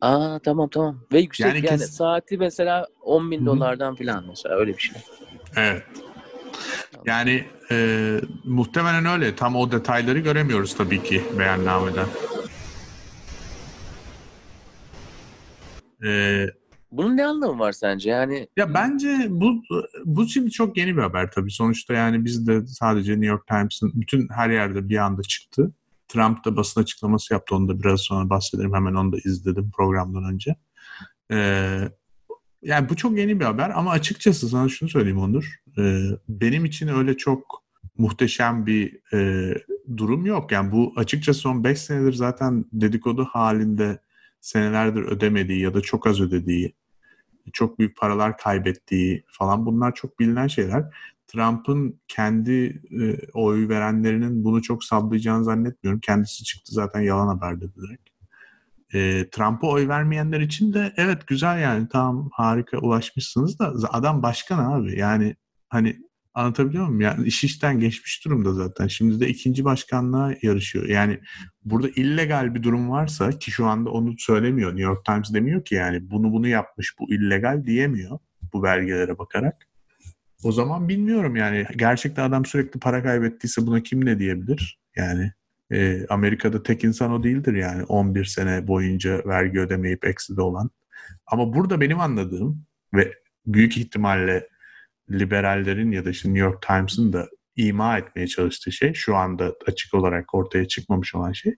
Aa 0.00 0.38
tamam 0.38 0.68
tamam. 0.68 1.00
Ve 1.12 1.20
yüksek 1.20 1.46
yani, 1.46 1.56
yani 1.56 1.78
kes... 1.78 1.90
saati 1.90 2.38
mesela 2.38 2.86
10 3.02 3.30
bin 3.30 3.38
Hı-hı. 3.38 3.46
dolardan 3.46 3.94
falan 3.94 4.24
mesela 4.28 4.54
öyle 4.56 4.76
bir 4.76 4.82
şey. 4.82 5.02
Evet. 5.56 5.82
Yani 7.06 7.44
e, 7.70 8.20
muhtemelen 8.44 9.06
öyle. 9.06 9.36
Tam 9.36 9.56
o 9.56 9.72
detayları 9.72 10.18
göremiyoruz 10.18 10.76
tabii 10.76 11.02
ki 11.02 11.24
beyannameden. 11.38 12.06
E, 16.04 16.10
Bunun 16.92 17.16
ne 17.16 17.26
anlamı 17.26 17.58
var 17.58 17.72
sence? 17.72 18.10
Yani 18.10 18.48
Ya 18.56 18.74
bence 18.74 19.26
bu 19.30 19.62
bu 20.04 20.28
şimdi 20.28 20.50
çok 20.50 20.76
yeni 20.76 20.96
bir 20.96 21.02
haber 21.02 21.30
tabii. 21.30 21.50
Sonuçta 21.50 21.94
yani 21.94 22.24
biz 22.24 22.46
de 22.46 22.66
sadece 22.66 23.12
New 23.12 23.26
York 23.26 23.46
Times'ın 23.46 23.92
bütün 23.94 24.28
her 24.28 24.50
yerde 24.50 24.88
bir 24.88 24.96
anda 24.96 25.22
çıktı. 25.22 25.72
Trump 26.08 26.44
da 26.44 26.56
basın 26.56 26.80
açıklaması 26.80 27.34
yaptı. 27.34 27.56
Onu 27.56 27.68
da 27.68 27.82
biraz 27.82 28.00
sonra 28.00 28.30
bahsederim. 28.30 28.74
Hemen 28.74 28.94
onu 28.94 29.12
da 29.12 29.16
izledim 29.24 29.70
programdan 29.76 30.24
önce. 30.24 30.56
Ee, 31.32 31.80
yani 32.62 32.88
bu 32.88 32.96
çok 32.96 33.18
yeni 33.18 33.40
bir 33.40 33.44
haber 33.44 33.70
ama 33.70 33.90
açıkçası 33.90 34.48
sana 34.48 34.68
şunu 34.68 34.88
söyleyeyim 34.88 35.18
Onur. 35.18 35.60
Ee, 35.78 36.02
benim 36.28 36.64
için 36.64 36.88
öyle 36.88 37.16
çok 37.16 37.62
muhteşem 37.98 38.66
bir 38.66 39.14
e, 39.14 39.54
durum 39.96 40.26
yok. 40.26 40.52
Yani 40.52 40.72
bu 40.72 40.92
açıkçası 40.96 41.40
son 41.40 41.64
5 41.64 41.78
senedir 41.78 42.12
zaten 42.12 42.64
dedikodu 42.72 43.24
halinde 43.24 43.98
senelerdir 44.40 45.02
ödemediği 45.02 45.60
ya 45.60 45.74
da 45.74 45.80
çok 45.80 46.06
az 46.06 46.20
ödediği, 46.20 46.74
çok 47.52 47.78
büyük 47.78 47.96
paralar 47.96 48.38
kaybettiği 48.38 49.24
falan 49.26 49.66
bunlar 49.66 49.94
çok 49.94 50.20
bilinen 50.20 50.46
şeyler. 50.46 50.84
Trump'ın 51.26 52.00
kendi 52.08 52.82
e, 53.00 53.30
oy 53.34 53.68
verenlerinin 53.68 54.44
bunu 54.44 54.62
çok 54.62 54.84
sallayacağını 54.84 55.44
zannetmiyorum. 55.44 56.00
Kendisi 56.00 56.44
çıktı 56.44 56.74
zaten 56.74 57.00
yalan 57.00 57.28
haber 57.28 57.60
dedi 57.60 57.72
direkt. 57.76 58.08
E, 58.94 59.30
Trump'a 59.30 59.66
oy 59.66 59.88
vermeyenler 59.88 60.40
için 60.40 60.74
de 60.74 60.92
evet 60.96 61.26
güzel 61.26 61.62
yani 61.62 61.88
tamam 61.88 62.28
harika 62.32 62.78
ulaşmışsınız 62.78 63.58
da 63.58 63.72
adam 63.90 64.22
başkan 64.22 64.58
abi. 64.58 64.98
Yani 64.98 65.36
hani 65.68 66.07
anlatabiliyor 66.34 66.84
muyum? 66.84 67.00
Yani 67.00 67.26
iş 67.26 67.44
işten 67.44 67.80
geçmiş 67.80 68.24
durumda 68.24 68.52
zaten. 68.52 68.86
Şimdi 68.86 69.20
de 69.20 69.28
ikinci 69.28 69.64
başkanlığa 69.64 70.34
yarışıyor. 70.42 70.88
Yani 70.88 71.20
burada 71.64 71.88
illegal 71.88 72.54
bir 72.54 72.62
durum 72.62 72.90
varsa 72.90 73.30
ki 73.30 73.50
şu 73.50 73.66
anda 73.66 73.90
onu 73.90 74.14
söylemiyor. 74.18 74.70
New 74.70 74.82
York 74.82 75.04
Times 75.04 75.34
demiyor 75.34 75.64
ki 75.64 75.74
yani 75.74 76.10
bunu 76.10 76.32
bunu 76.32 76.48
yapmış 76.48 76.94
bu 76.98 77.12
illegal 77.12 77.64
diyemiyor 77.66 78.18
bu 78.52 78.62
belgelere 78.62 79.18
bakarak. 79.18 79.68
O 80.44 80.52
zaman 80.52 80.88
bilmiyorum 80.88 81.36
yani 81.36 81.66
gerçekten 81.76 82.28
adam 82.28 82.44
sürekli 82.44 82.80
para 82.80 83.02
kaybettiyse 83.02 83.66
buna 83.66 83.82
kim 83.82 84.04
ne 84.04 84.18
diyebilir? 84.18 84.78
Yani 84.96 85.32
e, 85.72 86.06
Amerika'da 86.06 86.62
tek 86.62 86.84
insan 86.84 87.12
o 87.12 87.22
değildir 87.22 87.54
yani 87.54 87.84
11 87.84 88.24
sene 88.24 88.66
boyunca 88.66 89.22
vergi 89.26 89.60
ödemeyip 89.60 90.04
ekside 90.04 90.40
olan. 90.40 90.70
Ama 91.26 91.54
burada 91.54 91.80
benim 91.80 92.00
anladığım 92.00 92.64
ve 92.94 93.12
büyük 93.46 93.76
ihtimalle 93.76 94.48
liberallerin 95.10 95.92
ya 95.92 96.04
da 96.04 96.10
işte 96.10 96.28
New 96.28 96.44
York 96.44 96.62
Times'ın 96.62 97.12
da 97.12 97.28
ima 97.56 97.98
etmeye 97.98 98.26
çalıştığı 98.26 98.72
şey 98.72 98.94
şu 98.94 99.16
anda 99.16 99.54
açık 99.66 99.94
olarak 99.94 100.34
ortaya 100.34 100.68
çıkmamış 100.68 101.14
olan 101.14 101.32
şey 101.32 101.54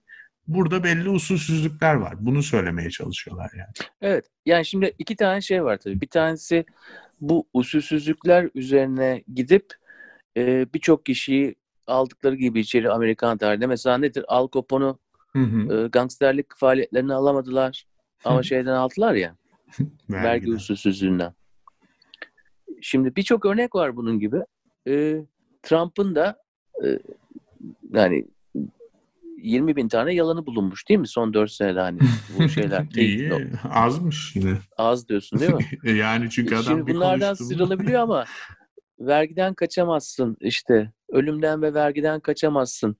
burada 0.47 0.83
belli 0.83 1.09
usulsüzlükler 1.09 1.95
var. 1.95 2.13
Bunu 2.19 2.43
söylemeye 2.43 2.89
çalışıyorlar 2.89 3.51
yani. 3.57 3.89
Evet. 4.01 4.25
Yani 4.45 4.65
şimdi 4.65 4.93
iki 4.99 5.15
tane 5.15 5.41
şey 5.41 5.63
var 5.63 5.77
tabii. 5.77 6.01
Bir 6.01 6.07
tanesi 6.07 6.65
bu 7.21 7.47
usulsüzlükler 7.53 8.49
üzerine 8.55 9.23
gidip 9.33 9.73
e, 10.37 10.73
birçok 10.73 11.05
kişiyi 11.05 11.55
aldıkları 11.87 12.35
gibi 12.35 12.59
içeri 12.59 12.91
Amerikan 12.91 13.37
tarihinde. 13.37 13.67
Mesela 13.67 13.97
nedir? 13.97 14.25
Al 14.27 14.47
Capone'u 14.53 14.99
e, 15.35 15.87
gangsterlik 15.87 16.57
faaliyetlerini 16.57 17.13
alamadılar. 17.13 17.85
Ama 18.25 18.43
şeyden 18.43 18.73
aldılar 18.73 19.13
ya. 19.13 19.35
vergi 20.09 20.51
usulsüzlüğünden. 20.51 21.33
Şimdi 22.81 23.15
birçok 23.15 23.45
örnek 23.45 23.75
var 23.75 23.95
bunun 23.95 24.19
gibi. 24.19 24.41
E, 24.87 25.25
Trump'ın 25.63 26.15
da 26.15 26.37
e, 26.83 26.99
yani 27.93 28.27
20 29.37 29.75
bin 29.75 29.87
tane 29.87 30.13
yalanı 30.13 30.45
bulunmuş 30.45 30.89
değil 30.89 30.99
mi 30.99 31.07
son 31.07 31.33
4 31.33 31.51
senede 31.51 31.79
hani 31.79 31.99
bu 32.37 32.49
şeyler. 32.49 32.85
İyi 32.95 33.31
azmış 33.71 34.35
yine. 34.35 34.57
Az 34.77 35.09
diyorsun 35.09 35.39
değil 35.39 35.53
mi? 35.53 35.65
yani 35.97 36.29
çünkü 36.29 36.55
adam 36.55 36.63
Şimdi 36.63 36.93
bunlardan 36.93 37.33
sıyrılabiliyor 37.33 38.01
ama 38.01 38.25
vergiden 38.99 39.53
kaçamazsın 39.53 40.37
işte 40.39 40.91
ölümden 41.09 41.61
ve 41.61 41.73
vergiden 41.73 42.19
kaçamazsın 42.19 42.95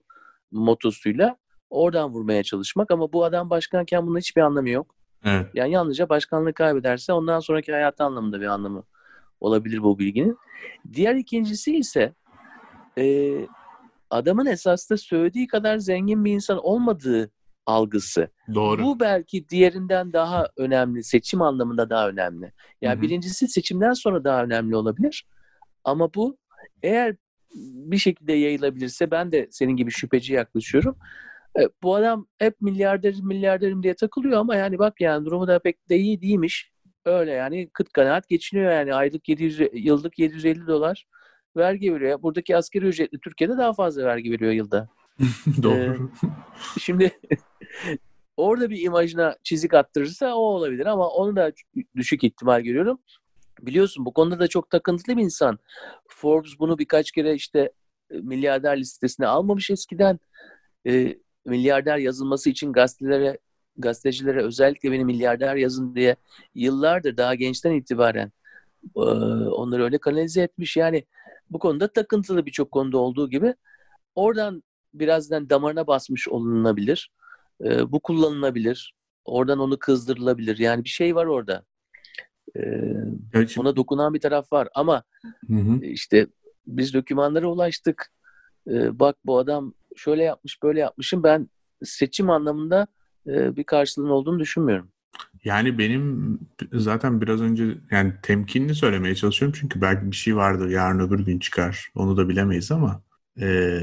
motosuyla 0.51 1.37
oradan 1.69 2.09
vurmaya 2.09 2.43
çalışmak 2.43 2.91
ama 2.91 3.13
bu 3.13 3.23
adam 3.23 3.49
başkanken 3.49 4.07
bunun 4.07 4.19
hiçbir 4.19 4.41
anlamı 4.41 4.69
yok. 4.69 4.95
Evet. 5.25 5.47
Yani 5.53 5.71
yalnızca 5.71 6.09
başkanlığı 6.09 6.53
kaybederse 6.53 7.13
ondan 7.13 7.39
sonraki 7.39 7.71
hayatı 7.71 8.03
anlamında 8.03 8.41
bir 8.41 8.45
anlamı 8.45 8.83
olabilir 9.41 9.83
bu 9.83 9.99
bilginin. 9.99 10.37
Diğer 10.93 11.15
ikincisi 11.15 11.77
ise 11.77 12.13
e, 12.97 13.35
adamın 14.09 14.45
esasında 14.45 14.97
söylediği 14.97 15.47
kadar 15.47 15.77
zengin 15.77 16.25
bir 16.25 16.31
insan 16.31 16.65
olmadığı 16.65 17.31
algısı. 17.65 18.27
Doğru. 18.53 18.83
Bu 18.83 18.99
belki 18.99 19.49
diğerinden 19.49 20.13
daha 20.13 20.47
önemli, 20.57 21.03
seçim 21.03 21.41
anlamında 21.41 21.89
daha 21.89 22.09
önemli. 22.09 22.51
Yani 22.81 22.93
Hı-hı. 22.93 23.01
birincisi 23.01 23.47
seçimden 23.47 23.93
sonra 23.93 24.23
daha 24.23 24.43
önemli 24.43 24.75
olabilir. 24.75 25.25
Ama 25.83 26.13
bu 26.13 26.37
eğer 26.83 27.15
bir 27.55 27.97
şekilde 27.97 28.33
yayılabilirse 28.33 29.11
ben 29.11 29.31
de 29.31 29.47
senin 29.51 29.75
gibi 29.75 29.91
şüpheci 29.91 30.33
yaklaşıyorum. 30.33 30.95
E, 31.59 31.61
bu 31.83 31.95
adam 31.95 32.27
hep 32.37 32.61
milyarderim 32.61 33.27
milyarderim 33.27 33.83
diye 33.83 33.93
takılıyor 33.93 34.39
ama 34.39 34.55
yani 34.55 34.79
bak 34.79 35.01
yani 35.01 35.25
durumu 35.25 35.47
da 35.47 35.59
pek 35.59 35.89
de 35.89 35.97
iyi 35.97 36.21
değilmiş. 36.21 36.70
Öyle 37.05 37.31
yani 37.31 37.69
kıt 37.69 37.93
kanaat 37.93 38.29
geçiniyor 38.29 38.71
yani 38.71 38.93
aylık 38.93 39.29
700 39.29 39.59
yıllık 39.73 40.19
750 40.19 40.67
dolar 40.67 41.07
vergi 41.57 41.93
veriyor. 41.93 42.21
Buradaki 42.21 42.57
askeri 42.57 42.85
ücretli 42.85 43.19
Türkiye'de 43.19 43.57
daha 43.57 43.73
fazla 43.73 44.05
vergi 44.05 44.31
veriyor 44.31 44.51
yılda. 44.51 44.89
Doğru. 45.63 45.75
Ee, 45.75 46.29
şimdi 46.79 47.11
orada 48.37 48.69
bir 48.69 48.81
imajına 48.81 49.35
çizik 49.43 49.73
attırırsa 49.73 50.35
o 50.35 50.39
olabilir 50.39 50.85
ama 50.85 51.09
onu 51.09 51.35
da 51.35 51.51
düşük 51.95 52.23
ihtimal 52.23 52.61
görüyorum. 52.61 52.99
Biliyorsun 53.61 54.05
bu 54.05 54.13
konuda 54.13 54.39
da 54.39 54.47
çok 54.47 54.69
takıntılı 54.69 55.17
bir 55.17 55.23
insan. 55.23 55.59
Forbes 56.07 56.59
bunu 56.59 56.79
birkaç 56.79 57.11
kere 57.11 57.33
işte 57.33 57.71
e, 58.11 58.17
milyarder 58.17 58.79
listesine 58.79 59.27
almamış 59.27 59.69
eskiden. 59.69 60.19
E, 60.87 61.17
milyarder 61.45 61.97
yazılması 61.97 62.49
için 62.49 62.73
gazetelere 62.73 63.37
gazetecilere 63.77 64.43
özellikle 64.43 64.91
beni 64.91 65.05
milyarder 65.05 65.55
yazın 65.55 65.95
diye 65.95 66.15
yıllardır 66.55 67.17
daha 67.17 67.35
gençten 67.35 67.71
itibaren 67.71 68.31
e, 68.95 68.99
onları 69.49 69.83
öyle 69.83 69.97
kanalize 69.97 70.41
etmiş. 70.41 70.77
Yani 70.77 71.05
bu 71.49 71.59
konuda 71.59 71.87
takıntılı 71.87 72.45
birçok 72.45 72.71
konuda 72.71 72.97
olduğu 72.97 73.29
gibi 73.29 73.55
oradan 74.15 74.63
birazdan 74.93 75.49
damarına 75.49 75.87
basmış 75.87 76.27
olunabilir. 76.27 77.11
E, 77.63 77.91
bu 77.91 77.99
kullanılabilir. 77.99 78.95
Oradan 79.25 79.59
onu 79.59 79.79
kızdırılabilir. 79.79 80.57
Yani 80.57 80.83
bir 80.83 80.89
şey 80.89 81.15
var 81.15 81.25
orada. 81.25 81.65
E, 82.55 82.61
evet, 83.33 83.57
ona 83.57 83.75
dokunan 83.75 84.13
bir 84.13 84.19
taraf 84.19 84.51
var 84.53 84.67
ama 84.75 85.03
hı 85.47 85.53
hı. 85.53 85.85
işte 85.85 86.27
biz 86.67 86.93
dokümanlara 86.93 87.47
ulaştık. 87.47 88.11
E, 88.67 88.99
bak 88.99 89.15
bu 89.25 89.37
adam 89.37 89.73
şöyle 89.95 90.23
yapmış 90.23 90.63
böyle 90.63 90.79
yapmışım 90.79 91.23
ben 91.23 91.49
seçim 91.83 92.29
anlamında 92.29 92.87
e, 93.27 93.55
bir 93.55 93.63
karşılığın 93.63 94.09
olduğunu 94.09 94.39
düşünmüyorum. 94.39 94.91
Yani 95.43 95.77
benim 95.77 96.39
zaten 96.73 97.21
biraz 97.21 97.41
önce 97.41 97.77
yani 97.91 98.13
temkinli 98.23 98.75
söylemeye 98.75 99.15
çalışıyorum 99.15 99.57
çünkü 99.59 99.81
belki 99.81 100.11
bir 100.11 100.15
şey 100.15 100.35
vardır 100.35 100.69
yarın 100.69 100.99
öbür 100.99 101.19
gün 101.19 101.39
çıkar 101.39 101.89
onu 101.95 102.17
da 102.17 102.29
bilemeyiz 102.29 102.71
ama 102.71 103.03
e, 103.41 103.79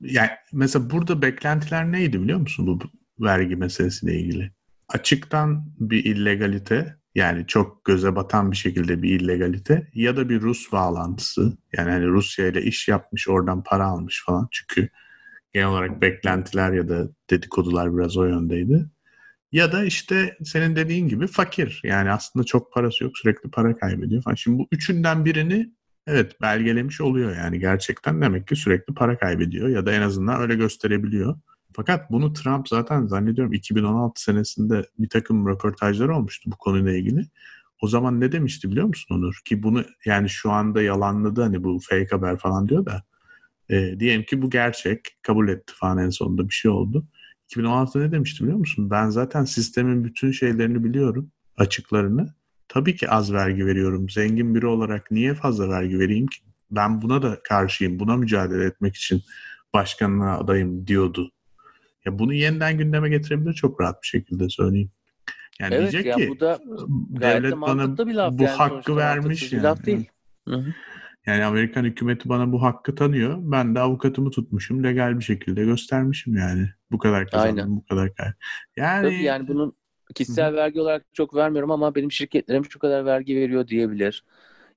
yani 0.00 0.30
mesela 0.52 0.90
burada 0.90 1.22
beklentiler 1.22 1.92
neydi 1.92 2.22
biliyor 2.22 2.38
musun 2.38 2.66
bu 2.66 2.78
vergi 3.24 3.56
meselesiyle 3.56 4.20
ilgili? 4.20 4.52
Açıktan 4.88 5.72
bir 5.78 6.04
illegalite 6.04 6.96
yani 7.14 7.46
çok 7.46 7.84
göze 7.84 8.16
batan 8.16 8.50
bir 8.50 8.56
şekilde 8.56 9.02
bir 9.02 9.20
illegalite 9.20 9.90
ya 9.94 10.16
da 10.16 10.28
bir 10.28 10.40
Rus 10.40 10.72
bağlantısı 10.72 11.58
yani 11.76 11.90
hani 11.90 12.06
Rusya 12.06 12.46
ile 12.46 12.62
iş 12.62 12.88
yapmış 12.88 13.28
oradan 13.28 13.62
para 13.62 13.86
almış 13.86 14.24
falan 14.26 14.48
çünkü 14.50 14.88
genel 15.56 15.68
olarak 15.68 16.02
beklentiler 16.02 16.72
ya 16.72 16.88
da 16.88 17.08
dedikodular 17.30 17.96
biraz 17.96 18.16
o 18.16 18.24
yöndeydi. 18.24 18.86
Ya 19.52 19.72
da 19.72 19.84
işte 19.84 20.36
senin 20.44 20.76
dediğin 20.76 21.08
gibi 21.08 21.26
fakir. 21.26 21.80
Yani 21.84 22.10
aslında 22.10 22.44
çok 22.44 22.72
parası 22.72 23.04
yok 23.04 23.18
sürekli 23.18 23.50
para 23.50 23.76
kaybediyor 23.76 24.22
falan. 24.22 24.34
Şimdi 24.34 24.58
bu 24.58 24.68
üçünden 24.72 25.24
birini 25.24 25.72
evet 26.06 26.40
belgelemiş 26.42 27.00
oluyor 27.00 27.36
yani 27.36 27.58
gerçekten 27.60 28.22
demek 28.22 28.48
ki 28.48 28.56
sürekli 28.56 28.94
para 28.94 29.18
kaybediyor 29.18 29.68
ya 29.68 29.86
da 29.86 29.92
en 29.92 30.02
azından 30.02 30.40
öyle 30.40 30.54
gösterebiliyor. 30.54 31.36
Fakat 31.72 32.10
bunu 32.10 32.32
Trump 32.32 32.68
zaten 32.68 33.06
zannediyorum 33.06 33.52
2016 33.52 34.22
senesinde 34.22 34.86
bir 34.98 35.08
takım 35.08 35.48
röportajlar 35.48 36.08
olmuştu 36.08 36.50
bu 36.50 36.56
konuyla 36.56 36.92
ilgili. 36.92 37.26
O 37.82 37.88
zaman 37.88 38.20
ne 38.20 38.32
demişti 38.32 38.70
biliyor 38.70 38.86
musun 38.86 39.14
Onur? 39.14 39.40
Ki 39.44 39.62
bunu 39.62 39.84
yani 40.04 40.28
şu 40.28 40.50
anda 40.50 40.82
yalanladı 40.82 41.42
hani 41.42 41.64
bu 41.64 41.78
fake 41.88 42.08
haber 42.10 42.36
falan 42.36 42.68
diyor 42.68 42.86
da 42.86 43.02
e, 43.70 44.00
diyelim 44.00 44.22
ki 44.22 44.42
bu 44.42 44.50
gerçek 44.50 45.00
kabul 45.22 45.48
etti 45.48 45.74
falan 45.76 45.98
en 45.98 46.10
sonunda 46.10 46.48
bir 46.48 46.54
şey 46.54 46.70
oldu. 46.70 47.06
2016'da 47.48 48.02
ne 48.02 48.12
demişti 48.12 48.42
biliyor 48.42 48.58
musun? 48.58 48.90
Ben 48.90 49.08
zaten 49.08 49.44
sistemin 49.44 50.04
bütün 50.04 50.30
şeylerini 50.30 50.84
biliyorum, 50.84 51.30
açıklarını. 51.56 52.34
Tabii 52.68 52.96
ki 52.96 53.10
az 53.10 53.32
vergi 53.32 53.66
veriyorum. 53.66 54.10
Zengin 54.10 54.54
biri 54.54 54.66
olarak 54.66 55.10
niye 55.10 55.34
fazla 55.34 55.68
vergi 55.68 55.98
vereyim 55.98 56.26
ki? 56.26 56.38
Ben 56.70 57.02
buna 57.02 57.22
da 57.22 57.42
karşıyım. 57.42 57.98
Buna 57.98 58.16
mücadele 58.16 58.64
etmek 58.64 58.96
için 58.96 59.22
başkanlığa 59.74 60.38
adayım 60.38 60.86
diyordu. 60.86 61.32
Ya 62.04 62.18
bunu 62.18 62.34
yeniden 62.34 62.78
gündeme 62.78 63.08
getirebilir 63.08 63.52
çok 63.52 63.80
rahat 63.80 64.02
bir 64.02 64.08
şekilde 64.08 64.48
söyleyeyim. 64.48 64.90
Yani 65.60 65.74
evet, 65.74 65.92
diyecek 65.92 66.06
ya 66.06 66.16
ki 66.16 66.28
bu 66.28 66.40
da 66.40 66.58
devlet 67.08 67.52
bana 67.52 67.98
bir 67.98 68.14
laf 68.14 68.38
bu 68.38 68.42
yani 68.42 68.56
hakkı 68.56 68.96
vermiş 68.96 69.52
bir 69.52 69.56
yani. 69.56 69.62
laf 69.62 69.86
değil. 69.86 70.08
Hı 70.48 70.56
hı. 70.56 70.74
Yani 71.26 71.44
Amerikan 71.44 71.84
hükümeti 71.84 72.28
bana 72.28 72.52
bu 72.52 72.62
hakkı 72.62 72.94
tanıyor. 72.94 73.38
Ben 73.40 73.74
de 73.74 73.80
avukatımı 73.80 74.30
tutmuşum. 74.30 74.84
Legal 74.84 75.18
bir 75.18 75.24
şekilde 75.24 75.64
göstermişim 75.64 76.36
yani. 76.36 76.68
Bu 76.90 76.98
kadar 76.98 77.30
kazandım, 77.30 77.58
Aynen. 77.58 77.76
bu 77.76 77.84
kadar 77.84 78.14
kar. 78.14 78.34
Yani, 78.76 79.02
Tabii 79.02 79.22
yani 79.22 79.48
bunun 79.48 79.76
kişisel 80.14 80.54
vergi 80.54 80.80
olarak 80.80 81.04
çok 81.12 81.34
vermiyorum 81.34 81.70
ama 81.70 81.94
benim 81.94 82.12
şirketlerim 82.12 82.64
şu 82.64 82.78
kadar 82.78 83.04
vergi 83.04 83.36
veriyor 83.36 83.68
diyebilir. 83.68 84.24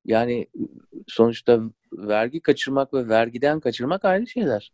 Yani 0.06 0.48
sonuçta 1.08 1.62
vergi 1.94 2.40
kaçırmak 2.40 2.94
ve 2.94 3.10
vergiden 3.10 3.60
kaçırmak 3.60 4.06
ayrı 4.06 4.28
şeyler. 4.28 4.72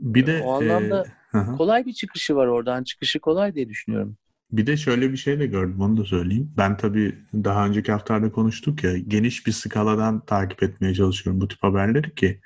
bir 0.00 0.26
de 0.26 0.42
O 0.44 0.52
anlamda 0.52 1.04
e. 1.34 1.56
Kolay 1.56 1.86
bir 1.86 1.92
çıkışı 1.92 2.36
var 2.36 2.46
oradan. 2.46 2.84
Çıkışı 2.84 3.20
kolay 3.20 3.54
diye 3.54 3.68
düşünüyorum. 3.68 4.16
Bir 4.52 4.66
de 4.66 4.76
şöyle 4.76 5.12
bir 5.12 5.16
şey 5.16 5.38
de 5.40 5.46
gördüm 5.46 5.80
onu 5.80 5.96
da 5.96 6.04
söyleyeyim. 6.04 6.54
Ben 6.56 6.76
tabii 6.76 7.18
daha 7.34 7.66
önceki 7.66 7.92
haftalarda 7.92 8.32
konuştuk 8.32 8.84
ya 8.84 8.98
geniş 8.98 9.46
bir 9.46 9.52
skaladan 9.52 10.24
takip 10.26 10.62
etmeye 10.62 10.94
çalışıyorum 10.94 11.40
bu 11.40 11.48
tip 11.48 11.62
haberleri 11.62 12.14
ki 12.14 12.40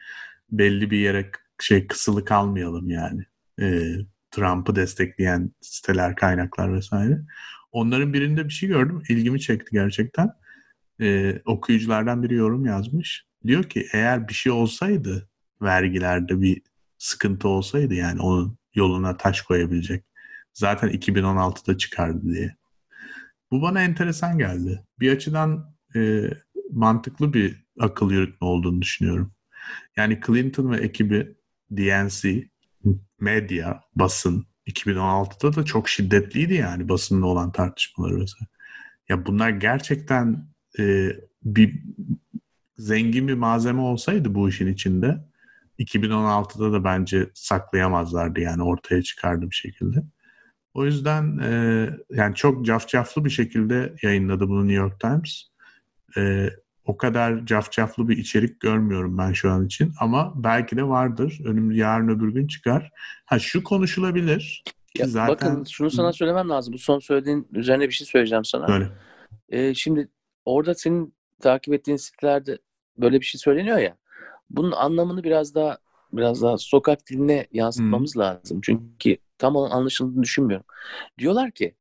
belli 0.53 0.90
bir 0.90 0.99
yere 0.99 1.31
şey 1.61 1.87
kısılı 1.87 2.25
kalmayalım 2.25 2.90
yani. 2.90 3.23
Ee, 3.61 3.97
Trump'ı 4.31 4.77
destekleyen 4.77 5.51
siteler, 5.61 6.16
kaynaklar 6.16 6.75
vesaire. 6.75 7.21
Onların 7.73 8.12
birinde 8.12 8.45
bir 8.45 8.51
şey 8.51 8.69
gördüm. 8.69 9.03
ilgimi 9.09 9.40
çekti 9.40 9.71
gerçekten. 9.73 10.31
Ee, 11.01 11.42
okuyuculardan 11.45 12.23
biri 12.23 12.35
yorum 12.35 12.66
yazmış. 12.66 13.27
Diyor 13.47 13.64
ki 13.64 13.87
eğer 13.92 14.29
bir 14.29 14.35
şey 14.35 14.53
olsaydı 14.53 15.29
vergilerde 15.62 16.40
bir 16.40 16.62
sıkıntı 16.99 17.49
olsaydı 17.49 17.95
yani 17.95 18.21
onun 18.21 18.59
yoluna 18.75 19.16
taş 19.16 19.42
koyabilecek 19.42 20.05
zaten 20.57 20.90
2016'da 20.90 21.79
çıkardı 21.79 22.35
diye. 22.35 22.57
Bu 23.51 23.62
bana 23.62 23.83
enteresan 23.83 24.38
geldi. 24.38 24.85
Bir 25.01 25.12
açıdan 25.12 25.75
e, 25.97 26.31
mantıklı 26.71 27.33
bir 27.33 27.64
akıl 27.81 28.11
yürütme 28.11 28.47
olduğunu 28.47 28.83
düşünüyorum. 28.83 29.33
Yani 29.97 30.21
Clinton 30.27 30.71
ve 30.71 30.77
ekibi 30.77 31.37
DNC, 31.71 32.49
medya, 33.21 33.81
basın 33.95 34.47
2016'da 34.66 35.57
da 35.57 35.64
çok 35.64 35.88
şiddetliydi 35.88 36.55
yani 36.55 36.88
basınla 36.88 37.27
olan 37.27 37.53
tartışmaları 37.53 38.21
vesaire. 38.21 38.51
Ya 39.09 39.27
bunlar 39.27 39.51
gerçekten 39.51 40.49
e, 40.79 41.11
bir 41.42 41.83
zengin 42.77 43.29
bir 43.29 43.35
malzeme 43.35 43.81
olsaydı 43.81 44.35
bu 44.35 44.49
işin 44.49 44.66
içinde 44.66 45.25
2016'da 45.79 46.73
da 46.73 46.85
bence 46.85 47.31
saklayamazlardı 47.35 48.40
yani 48.40 48.62
ortaya 48.62 49.03
çıkardı 49.03 49.51
bir 49.51 49.55
şekilde. 49.55 50.03
O 50.76 50.84
yüzden 50.84 51.38
e, 51.38 51.50
yani 52.10 52.34
çok 52.34 52.64
cafcaflı 52.66 53.24
bir 53.24 53.30
şekilde 53.30 53.94
yayınladı 54.02 54.48
bunu 54.48 54.68
New 54.68 54.82
York 54.82 55.00
Times. 55.00 55.42
E, 56.16 56.50
o 56.84 56.96
kadar 56.96 57.46
cafcaflı 57.46 58.08
bir 58.08 58.16
içerik 58.16 58.60
görmüyorum 58.60 59.18
ben 59.18 59.32
şu 59.32 59.50
an 59.50 59.66
için 59.66 59.92
ama 60.00 60.32
belki 60.36 60.76
de 60.76 60.88
vardır. 60.88 61.40
Önüm 61.44 61.70
yarın 61.70 62.08
öbür 62.08 62.28
gün 62.28 62.46
çıkar. 62.46 62.90
Ha 63.24 63.38
şu 63.38 63.64
konuşulabilir. 63.64 64.64
Ya 64.98 65.06
zaten 65.06 65.34
Bakın 65.34 65.64
şunu 65.64 65.90
sana 65.90 66.12
söylemem 66.12 66.48
lazım. 66.48 66.74
Bu 66.74 66.78
son 66.78 66.98
söylediğin 66.98 67.48
üzerine 67.52 67.88
bir 67.88 67.92
şey 67.92 68.06
söyleyeceğim 68.06 68.44
sana. 68.44 68.68
böyle. 68.68 68.88
Ee, 69.48 69.74
şimdi 69.74 70.08
orada 70.44 70.74
senin 70.74 71.14
takip 71.40 71.74
ettiğin 71.74 71.96
sitelerde 71.96 72.58
böyle 72.98 73.20
bir 73.20 73.26
şey 73.26 73.38
söyleniyor 73.38 73.78
ya. 73.78 73.96
Bunun 74.50 74.72
anlamını 74.72 75.24
biraz 75.24 75.54
daha 75.54 75.78
biraz 76.12 76.42
daha 76.42 76.58
sokak 76.58 77.06
diline 77.10 77.46
yansıtmamız 77.52 78.16
lazım. 78.16 78.60
Çünkü 78.62 79.18
tam 79.38 79.57
olan 79.57 79.70
anlaşıldığını 79.70 80.22
düşünmüyorum. 80.22 80.66
Diyorlar 81.18 81.51
ki 81.51 81.75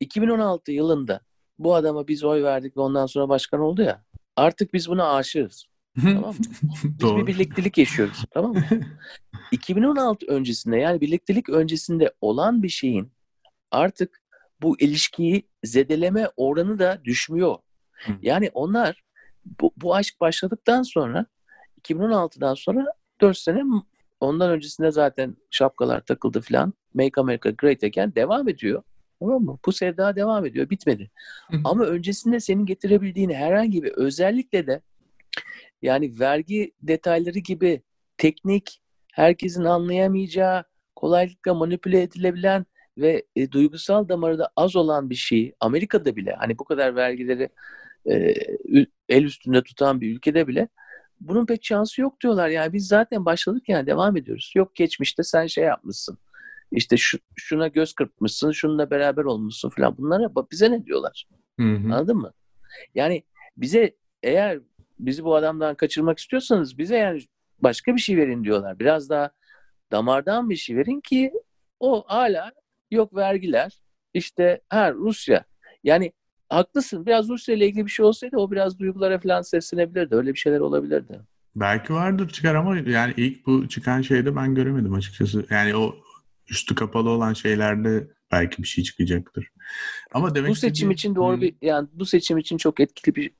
2016 0.00 0.72
yılında 0.72 1.20
bu 1.58 1.74
adama 1.74 2.08
biz 2.08 2.24
oy 2.24 2.42
verdik 2.42 2.76
ve 2.76 2.80
ondan 2.80 3.06
sonra 3.06 3.28
başkan 3.28 3.60
oldu 3.60 3.82
ya. 3.82 4.04
Artık 4.36 4.74
biz 4.74 4.88
buna 4.88 5.14
aşığız. 5.14 5.66
Tamam 6.02 6.30
mı? 6.30 6.34
Biz 6.84 7.00
Doğru. 7.00 7.26
bir 7.26 7.26
birliktelik 7.26 7.78
yaşıyoruz. 7.78 8.24
Tamam 8.30 8.52
mı? 8.52 8.64
2016 9.52 10.26
öncesinde 10.26 10.76
yani 10.76 11.00
birliktelik 11.00 11.48
öncesinde 11.48 12.14
olan 12.20 12.62
bir 12.62 12.68
şeyin 12.68 13.12
artık 13.70 14.22
bu 14.62 14.80
ilişkiyi 14.80 15.48
zedeleme 15.64 16.28
oranı 16.36 16.78
da 16.78 17.00
düşmüyor. 17.04 17.56
Yani 18.22 18.50
onlar 18.54 19.02
bu, 19.60 19.72
bu 19.76 19.94
aşk 19.94 20.20
başladıktan 20.20 20.82
sonra 20.82 21.26
2016'dan 21.82 22.54
sonra 22.54 22.86
4 23.20 23.38
sene 23.38 23.62
ondan 24.22 24.50
öncesinde 24.50 24.90
zaten 24.90 25.36
şapkalar 25.50 26.00
takıldı 26.00 26.40
filan. 26.40 26.74
Make 26.94 27.20
America 27.20 27.50
Great 27.50 27.84
Again 27.84 28.14
devam 28.14 28.48
ediyor. 28.48 28.82
Tamam 29.20 29.42
mı? 29.42 29.58
Bu 29.66 29.72
sevda 29.72 30.16
devam 30.16 30.46
ediyor. 30.46 30.70
Bitmedi. 30.70 31.10
Hı 31.50 31.56
hı. 31.56 31.60
Ama 31.64 31.84
öncesinde 31.84 32.40
senin 32.40 32.66
getirebildiğin 32.66 33.30
herhangi 33.30 33.82
bir 33.82 33.92
özellikle 33.92 34.66
de 34.66 34.80
yani 35.82 36.20
vergi 36.20 36.72
detayları 36.82 37.38
gibi 37.38 37.82
teknik, 38.16 38.82
herkesin 39.12 39.64
anlayamayacağı, 39.64 40.64
kolaylıkla 40.96 41.54
manipüle 41.54 42.02
edilebilen 42.02 42.66
ve 42.98 43.24
e, 43.36 43.52
duygusal 43.52 44.08
damarı 44.08 44.38
da 44.38 44.50
az 44.56 44.76
olan 44.76 45.10
bir 45.10 45.14
şeyi 45.14 45.54
Amerika'da 45.60 46.16
bile 46.16 46.32
hani 46.38 46.58
bu 46.58 46.64
kadar 46.64 46.96
vergileri 46.96 47.48
e, 48.10 48.34
el 49.08 49.24
üstünde 49.24 49.62
tutan 49.62 50.00
bir 50.00 50.16
ülkede 50.16 50.48
bile 50.48 50.68
bunun 51.28 51.46
pek 51.46 51.64
şansı 51.64 52.00
yok 52.00 52.20
diyorlar. 52.20 52.48
Yani 52.48 52.72
biz 52.72 52.86
zaten 52.86 53.24
başladık 53.24 53.68
yani 53.68 53.86
devam 53.86 54.16
ediyoruz. 54.16 54.52
Yok 54.56 54.74
geçmişte 54.74 55.22
sen 55.22 55.46
şey 55.46 55.64
yapmışsın. 55.64 56.18
İşte 56.72 56.96
şu, 56.96 57.18
şuna 57.36 57.68
göz 57.68 57.92
kırpmışsın, 57.92 58.50
şununla 58.52 58.90
beraber 58.90 59.24
olmuşsun 59.24 59.68
falan. 59.68 59.98
Bunlara 59.98 60.34
bak 60.34 60.50
bize 60.50 60.70
ne 60.70 60.84
diyorlar? 60.84 61.26
Hı 61.60 61.62
hı. 61.62 61.94
Anladın 61.94 62.16
mı? 62.16 62.32
Yani 62.94 63.22
bize 63.56 63.96
eğer 64.22 64.60
bizi 64.98 65.24
bu 65.24 65.34
adamdan 65.34 65.74
kaçırmak 65.74 66.18
istiyorsanız 66.18 66.78
bize 66.78 66.96
yani 66.96 67.20
başka 67.60 67.94
bir 67.94 68.00
şey 68.00 68.16
verin 68.16 68.44
diyorlar. 68.44 68.78
Biraz 68.78 69.10
daha 69.10 69.30
damardan 69.92 70.50
bir 70.50 70.56
şey 70.56 70.76
verin 70.76 71.00
ki 71.00 71.32
o 71.80 72.04
hala 72.06 72.52
yok 72.90 73.16
vergiler. 73.16 73.80
İşte 74.14 74.60
ha 74.68 74.92
Rusya. 74.92 75.44
Yani 75.84 76.12
haklısın. 76.52 77.06
Biraz 77.06 77.28
Rusya 77.28 77.54
ile 77.54 77.66
ilgili 77.66 77.86
bir 77.86 77.90
şey 77.90 78.06
olsaydı 78.06 78.36
o 78.36 78.50
biraz 78.50 78.78
duygulara 78.78 79.18
falan 79.18 79.42
seslenebilirdi. 79.42 80.14
Öyle 80.14 80.34
bir 80.34 80.38
şeyler 80.38 80.60
olabilirdi. 80.60 81.20
Belki 81.56 81.94
vardır 81.94 82.28
çıkar 82.28 82.54
ama 82.54 82.76
yani 82.78 83.14
ilk 83.16 83.46
bu 83.46 83.68
çıkan 83.68 84.02
şeyde 84.02 84.36
ben 84.36 84.54
göremedim 84.54 84.94
açıkçası. 84.94 85.46
Yani 85.50 85.76
o 85.76 85.94
üstü 86.50 86.74
kapalı 86.74 87.10
olan 87.10 87.32
şeylerde 87.32 88.08
belki 88.32 88.62
bir 88.62 88.68
şey 88.68 88.84
çıkacaktır. 88.84 89.48
Ama 90.14 90.34
demek 90.34 90.50
Bu 90.50 90.54
seçim 90.54 90.68
istediğim- 90.72 90.90
için 90.90 91.14
doğru 91.14 91.40
bir 91.40 91.54
yani 91.62 91.88
bu 91.92 92.06
seçim 92.06 92.38
için 92.38 92.56
çok 92.56 92.80
etkili 92.80 93.14
bir 93.14 93.30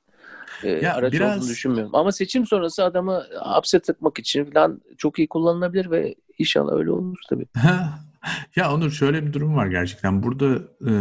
e, 0.63 0.69
Ya 0.69 0.93
araç 0.95 1.13
biraz- 1.13 1.37
olduğunu 1.37 1.49
düşünmüyorum. 1.49 1.95
Ama 1.95 2.11
seçim 2.11 2.45
sonrası 2.45 2.83
adamı 2.83 3.23
hapse 3.39 3.79
tıkmak 3.79 4.19
için 4.19 4.45
falan 4.45 4.81
çok 4.97 5.19
iyi 5.19 5.27
kullanılabilir 5.27 5.91
ve 5.91 6.15
inşallah 6.39 6.73
öyle 6.73 6.91
olur 6.91 7.17
tabii. 7.29 7.45
ya 8.55 8.73
Onur 8.73 8.91
şöyle 8.91 9.25
bir 9.25 9.33
durum 9.33 9.55
var 9.55 9.67
gerçekten. 9.67 10.23
Burada 10.23 10.55
e, 10.89 10.93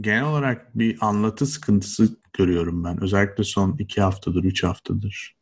genel 0.00 0.24
olarak 0.24 0.78
bir 0.78 0.98
anlatı 1.00 1.46
sıkıntısı 1.46 2.16
görüyorum 2.32 2.84
ben. 2.84 3.02
Özellikle 3.02 3.44
son 3.44 3.76
iki 3.78 4.00
haftadır, 4.00 4.44
üç 4.44 4.64
haftadır. 4.64 5.36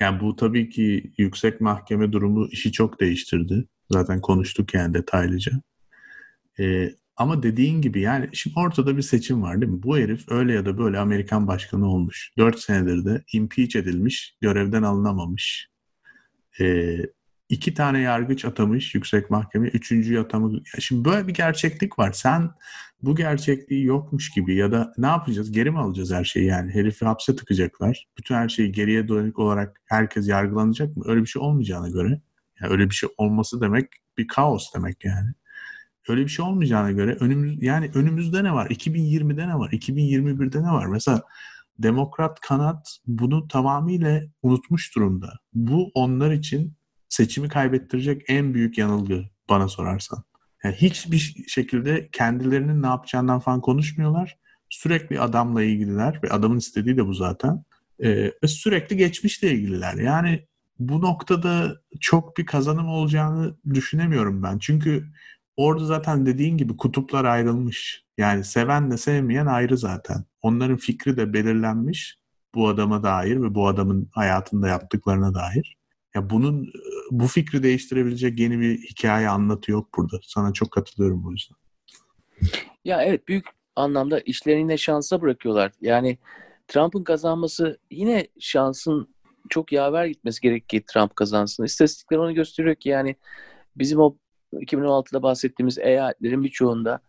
Yani 0.00 0.20
bu 0.20 0.36
tabii 0.36 0.70
ki 0.70 1.12
yüksek 1.18 1.60
mahkeme 1.60 2.12
durumu 2.12 2.48
işi 2.48 2.72
çok 2.72 3.00
değiştirdi. 3.00 3.68
Zaten 3.90 4.20
konuştuk 4.20 4.74
yani 4.74 4.94
detaylıca. 4.94 5.52
E, 6.60 6.94
ama 7.16 7.42
dediğin 7.42 7.82
gibi 7.82 8.00
yani 8.00 8.28
şimdi 8.32 8.58
ortada 8.58 8.96
bir 8.96 9.02
seçim 9.02 9.42
var 9.42 9.60
değil 9.60 9.72
mi? 9.72 9.82
Bu 9.82 9.98
herif 9.98 10.24
öyle 10.28 10.52
ya 10.52 10.66
da 10.66 10.78
böyle 10.78 10.98
Amerikan 10.98 11.46
başkanı 11.46 11.86
olmuş. 11.86 12.32
Dört 12.38 12.60
senedir 12.60 13.04
de 13.04 13.24
impeach 13.32 13.76
edilmiş, 13.76 14.36
görevden 14.40 14.82
alınamamış. 14.82 15.68
E, 16.60 16.96
iki 17.52 17.74
tane 17.74 18.00
yargıç 18.00 18.44
atamış 18.44 18.94
yüksek 18.94 19.30
mahkeme. 19.30 19.68
Üçüncüyü 19.68 20.20
atamı. 20.20 20.60
Şimdi 20.78 21.04
böyle 21.04 21.28
bir 21.28 21.34
gerçeklik 21.34 21.98
var. 21.98 22.12
Sen 22.12 22.50
bu 23.02 23.16
gerçekliği 23.16 23.84
yokmuş 23.84 24.30
gibi 24.30 24.54
ya 24.54 24.72
da 24.72 24.92
ne 24.98 25.06
yapacağız? 25.06 25.52
Geri 25.52 25.70
mi 25.70 25.78
alacağız 25.78 26.12
her 26.12 26.24
şeyi 26.24 26.46
yani? 26.46 26.74
Herifi 26.74 27.04
hapse 27.04 27.36
tıkacaklar. 27.36 28.06
Bütün 28.18 28.34
her 28.34 28.48
şeyi 28.48 28.72
geriye 28.72 29.08
dönük 29.08 29.38
olarak 29.38 29.80
herkes 29.86 30.28
yargılanacak 30.28 30.96
mı? 30.96 31.04
Öyle 31.06 31.20
bir 31.20 31.26
şey 31.26 31.42
olmayacağına 31.42 31.88
göre. 31.88 32.20
Yani 32.60 32.72
öyle 32.72 32.90
bir 32.90 32.94
şey 32.94 33.08
olması 33.16 33.60
demek 33.60 33.88
bir 34.18 34.26
kaos 34.28 34.74
demek 34.74 35.04
yani. 35.04 35.30
Öyle 36.08 36.20
bir 36.20 36.28
şey 36.28 36.44
olmayacağına 36.44 36.92
göre 36.92 37.16
önümüz 37.20 37.62
yani 37.62 37.90
önümüzde 37.94 38.44
ne 38.44 38.52
var? 38.52 38.70
2020'de 38.70 39.48
ne 39.48 39.54
var? 39.54 39.70
2021'de 39.70 40.62
ne 40.62 40.70
var? 40.72 40.86
Mesela 40.86 41.22
demokrat 41.78 42.40
kanat 42.40 42.98
bunu 43.06 43.48
tamamıyla 43.48 44.22
unutmuş 44.42 44.96
durumda. 44.96 45.32
Bu 45.54 45.90
onlar 45.94 46.30
için 46.30 46.76
seçimi 47.12 47.48
kaybettirecek 47.48 48.22
en 48.28 48.54
büyük 48.54 48.78
yanılgı 48.78 49.24
bana 49.48 49.68
sorarsan. 49.68 50.24
Yani 50.64 50.74
hiçbir 50.74 51.44
şekilde 51.48 52.08
kendilerinin 52.12 52.82
ne 52.82 52.86
yapacağından 52.86 53.40
falan 53.40 53.60
konuşmuyorlar. 53.60 54.38
Sürekli 54.68 55.20
adamla 55.20 55.62
ilgililer 55.62 56.20
ve 56.24 56.30
adamın 56.30 56.58
istediği 56.58 56.96
de 56.96 57.06
bu 57.06 57.14
zaten. 57.14 57.64
Ee, 58.04 58.32
sürekli 58.46 58.96
geçmişle 58.96 59.50
ilgililer. 59.50 59.94
Yani 59.94 60.46
bu 60.78 61.00
noktada 61.00 61.76
çok 62.00 62.36
bir 62.36 62.46
kazanım 62.46 62.88
olacağını 62.88 63.56
düşünemiyorum 63.74 64.42
ben. 64.42 64.58
Çünkü 64.58 65.06
orada 65.56 65.84
zaten 65.84 66.26
dediğin 66.26 66.56
gibi 66.56 66.76
kutuplar 66.76 67.24
ayrılmış. 67.24 68.04
Yani 68.18 68.44
sevenle 68.44 68.96
sevmeyen 68.96 69.46
ayrı 69.46 69.78
zaten. 69.78 70.24
Onların 70.42 70.76
fikri 70.76 71.16
de 71.16 71.32
belirlenmiş 71.32 72.18
bu 72.54 72.68
adama 72.68 73.02
dair 73.02 73.42
ve 73.42 73.54
bu 73.54 73.68
adamın 73.68 74.08
hayatında 74.12 74.68
yaptıklarına 74.68 75.34
dair. 75.34 75.81
Ya 76.14 76.30
bunun 76.30 76.72
bu 77.10 77.26
fikri 77.26 77.62
değiştirebilecek 77.62 78.38
yeni 78.38 78.60
bir 78.60 78.78
hikaye 78.78 79.28
anlatı 79.28 79.70
yok 79.70 79.88
burada. 79.96 80.16
Sana 80.22 80.52
çok 80.52 80.70
katılıyorum 80.70 81.24
bu 81.24 81.32
yüzden. 81.32 81.56
Ya 82.84 83.02
evet 83.02 83.28
büyük 83.28 83.44
anlamda 83.76 84.20
işlerini 84.20 84.60
yine 84.60 84.76
şansa 84.76 85.20
bırakıyorlar. 85.22 85.72
Yani 85.80 86.18
Trump'ın 86.68 87.04
kazanması 87.04 87.78
yine 87.90 88.26
şansın 88.40 89.08
çok 89.48 89.72
yaver 89.72 90.06
gitmesi 90.06 90.40
gerek 90.40 90.68
ki 90.68 90.84
Trump 90.86 91.16
kazansın. 91.16 91.64
İstatistikler 91.64 92.18
onu 92.18 92.34
gösteriyor 92.34 92.74
ki 92.74 92.88
yani 92.88 93.16
bizim 93.76 94.00
o 94.00 94.16
2016'da 94.52 95.22
bahsettiğimiz 95.22 95.78
eyaletlerin 95.78 96.44
birçoğunda 96.44 97.00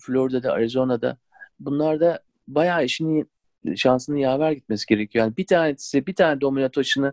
Florida'da, 0.00 0.52
Arizona'da 0.52 1.18
bunlarda 1.60 2.22
bayağı 2.48 2.84
işini 2.84 3.24
şansının 3.76 4.16
yaver 4.16 4.52
gitmesi 4.52 4.86
gerekiyor. 4.86 5.24
Yani 5.24 5.36
bir 5.36 5.46
tanesi 5.46 6.06
bir 6.06 6.14
tane 6.14 6.40
domino 6.40 6.68
taşını 6.68 7.12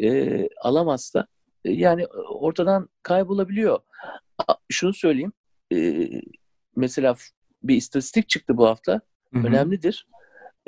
e, 0.00 0.48
alamazsa 0.60 1.26
e, 1.64 1.72
yani 1.72 2.06
ortadan 2.28 2.88
kaybolabiliyor. 3.02 3.78
Şunu 4.68 4.92
söyleyeyim. 4.92 5.32
E, 5.72 6.08
mesela 6.76 7.14
bir 7.62 7.76
istatistik 7.76 8.28
çıktı 8.28 8.56
bu 8.56 8.66
hafta. 8.66 9.00
Hı-hı. 9.32 9.46
Önemlidir. 9.46 10.06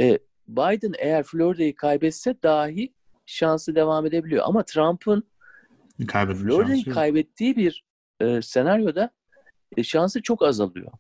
E, 0.00 0.18
Biden 0.48 0.92
eğer 0.98 1.22
Florida'yı 1.22 1.74
kaybetse 1.74 2.37
dahi 2.42 2.94
şansı 3.26 3.74
devam 3.74 4.06
edebiliyor. 4.06 4.42
Ama 4.46 4.64
Trump'ın 4.64 5.24
Florida'yı 6.34 6.84
kaybettiği 6.84 7.56
bir 7.56 7.84
e, 8.20 8.42
senaryoda 8.42 9.10
e, 9.76 9.82
şansı 9.82 10.22
çok 10.22 10.42
azalıyor. 10.42 10.92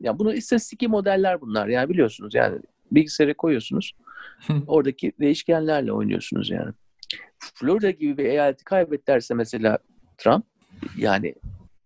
Yani 0.00 0.18
bunu 0.18 0.34
istatistik 0.34 0.88
modeller 0.88 1.40
bunlar. 1.40 1.68
Yani 1.68 1.88
biliyorsunuz 1.88 2.34
yani 2.34 2.60
bilgisayara 2.92 3.34
koyuyorsunuz. 3.34 3.92
oradaki 4.66 5.12
değişkenlerle 5.20 5.92
oynuyorsunuz 5.92 6.50
yani. 6.50 6.72
Florida 7.38 7.90
gibi 7.90 8.18
bir 8.18 8.24
eyaleti 8.24 8.64
kaybederse 8.64 9.34
mesela 9.34 9.78
Trump 10.18 10.44
yani 10.96 11.34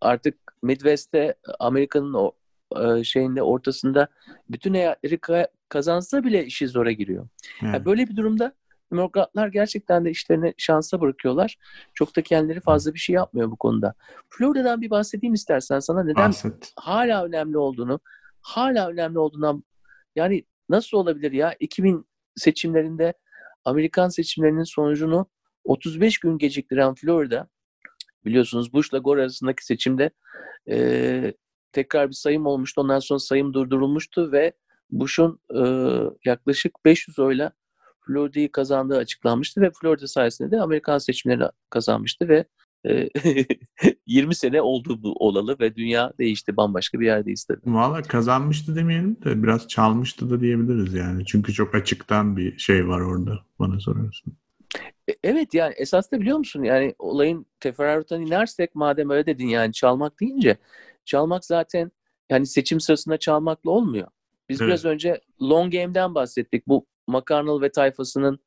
artık 0.01 0.35
Midwest'te 0.63 1.35
Amerika'nın 1.59 2.15
o 2.15 2.33
e, 2.77 3.05
şeyinde 3.05 3.43
ortasında 3.43 4.09
bütün 4.51 4.75
eyaletleri 4.75 5.47
kazansa 5.69 6.25
bile 6.25 6.45
işi 6.45 6.69
zora 6.69 6.93
giriyor. 6.93 7.29
Evet. 7.63 7.75
Yani 7.75 7.85
böyle 7.85 8.09
bir 8.09 8.17
durumda 8.17 8.53
Demokratlar 8.93 9.49
gerçekten 9.49 10.05
de 10.05 10.11
işlerini 10.11 10.55
şansa 10.59 11.01
bırakıyorlar. 11.01 11.57
Çok 11.95 12.17
da 12.17 12.23
kendileri 12.23 12.61
fazla 12.61 12.95
bir 12.95 12.99
şey 12.99 13.15
yapmıyor 13.15 13.51
bu 13.51 13.57
konuda. 13.57 13.95
Florida'dan 14.31 14.81
bir 14.81 14.91
bahsedeyim 14.91 15.35
istersen 15.35 15.81
sana 15.81 16.03
neden 16.03 16.29
Bahset. 16.29 16.73
hala 16.77 17.25
önemli 17.25 17.59
olduğunu, 17.59 18.01
hala 18.41 18.89
önemli 18.89 19.19
olduğundan 19.19 19.65
yani 20.17 20.45
nasıl 20.69 20.97
olabilir 20.97 21.33
ya 21.33 21.55
2000 21.61 22.07
seçimlerinde 22.37 23.15
Amerikan 23.67 24.09
seçimlerinin 24.09 24.65
sonucunu 24.65 25.27
35 25.65 26.19
gün 26.19 26.39
geciktiren 26.39 26.95
Florida 26.95 27.49
biliyorsunuz 28.25 28.73
Bush'la 28.73 28.99
Gore 28.99 29.21
arasındaki 29.21 29.65
seçimde 29.65 30.11
e, 30.71 31.35
tekrar 31.73 32.09
bir 32.09 32.15
sayım 32.15 32.47
olmuştu. 32.47 32.81
Ondan 32.81 32.99
sonra 32.99 33.19
sayım 33.19 33.55
durdurulmuştu 33.55 34.33
ve 34.33 34.53
Bush'un 34.91 35.41
e, 35.55 35.63
yaklaşık 36.25 36.85
500 36.85 37.19
oyla 37.19 37.53
Florida'yı 38.07 38.53
kazandığı 38.53 38.97
açıklanmıştı 38.97 39.61
ve 39.61 39.71
Florida 39.81 40.07
sayesinde 40.07 40.51
de 40.51 40.61
Amerikan 40.61 40.99
seçimlerini 40.99 41.45
kazanmıştı 41.71 42.29
ve 42.29 42.45
20 44.07 44.35
sene 44.35 44.63
oldu 44.63 45.03
bu 45.03 45.13
olalı 45.13 45.57
ve 45.61 45.77
dünya 45.77 46.13
değişti. 46.19 46.57
Bambaşka 46.57 47.01
bir 47.01 47.07
yerdeyiz 47.07 47.45
tabii. 47.45 47.61
Valla 47.67 48.03
kazanmıştı 48.03 48.77
demeyelim 48.77 49.17
de 49.25 49.43
biraz 49.43 49.69
çalmıştı 49.69 50.31
da 50.31 50.41
diyebiliriz 50.41 50.95
yani. 50.95 51.25
Çünkü 51.27 51.53
çok 51.53 51.75
açıktan 51.75 52.37
bir 52.37 52.59
şey 52.59 52.89
var 52.89 53.01
orada 53.01 53.39
bana 53.59 53.81
sorarsın. 53.81 54.37
E, 55.11 55.13
evet 55.25 55.55
yani 55.55 55.75
esas 55.77 56.13
da 56.13 56.21
biliyor 56.21 56.39
musun 56.39 56.63
yani 56.63 56.95
olayın 56.99 57.47
teferruatına 57.61 58.19
inersek 58.19 58.75
madem 58.75 59.11
öyle 59.11 59.27
dedin 59.27 59.49
yani 59.49 59.73
çalmak 59.73 60.21
deyince 60.21 60.57
çalmak 61.05 61.45
zaten 61.45 61.91
yani 62.31 62.47
seçim 62.47 62.81
sırasında 62.81 63.19
çalmakla 63.19 63.71
olmuyor. 63.71 64.09
Biz 64.49 64.61
evet. 64.61 64.69
biraz 64.69 64.85
önce 64.85 65.21
long 65.43 65.73
game'den 65.73 66.15
bahsettik. 66.15 66.69
Bu 66.69 66.87
McConnell 67.07 67.61
ve 67.61 67.71
tayfasının 67.71 68.39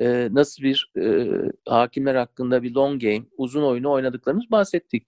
e, 0.00 0.28
nasıl 0.32 0.62
bir 0.62 0.92
e, 0.98 1.28
hakimler 1.68 2.14
hakkında 2.14 2.62
bir 2.62 2.74
long 2.74 3.02
game, 3.02 3.22
uzun 3.36 3.62
oyunu 3.62 3.90
oynadıklarımız 3.90 4.50
bahsettik. 4.50 5.06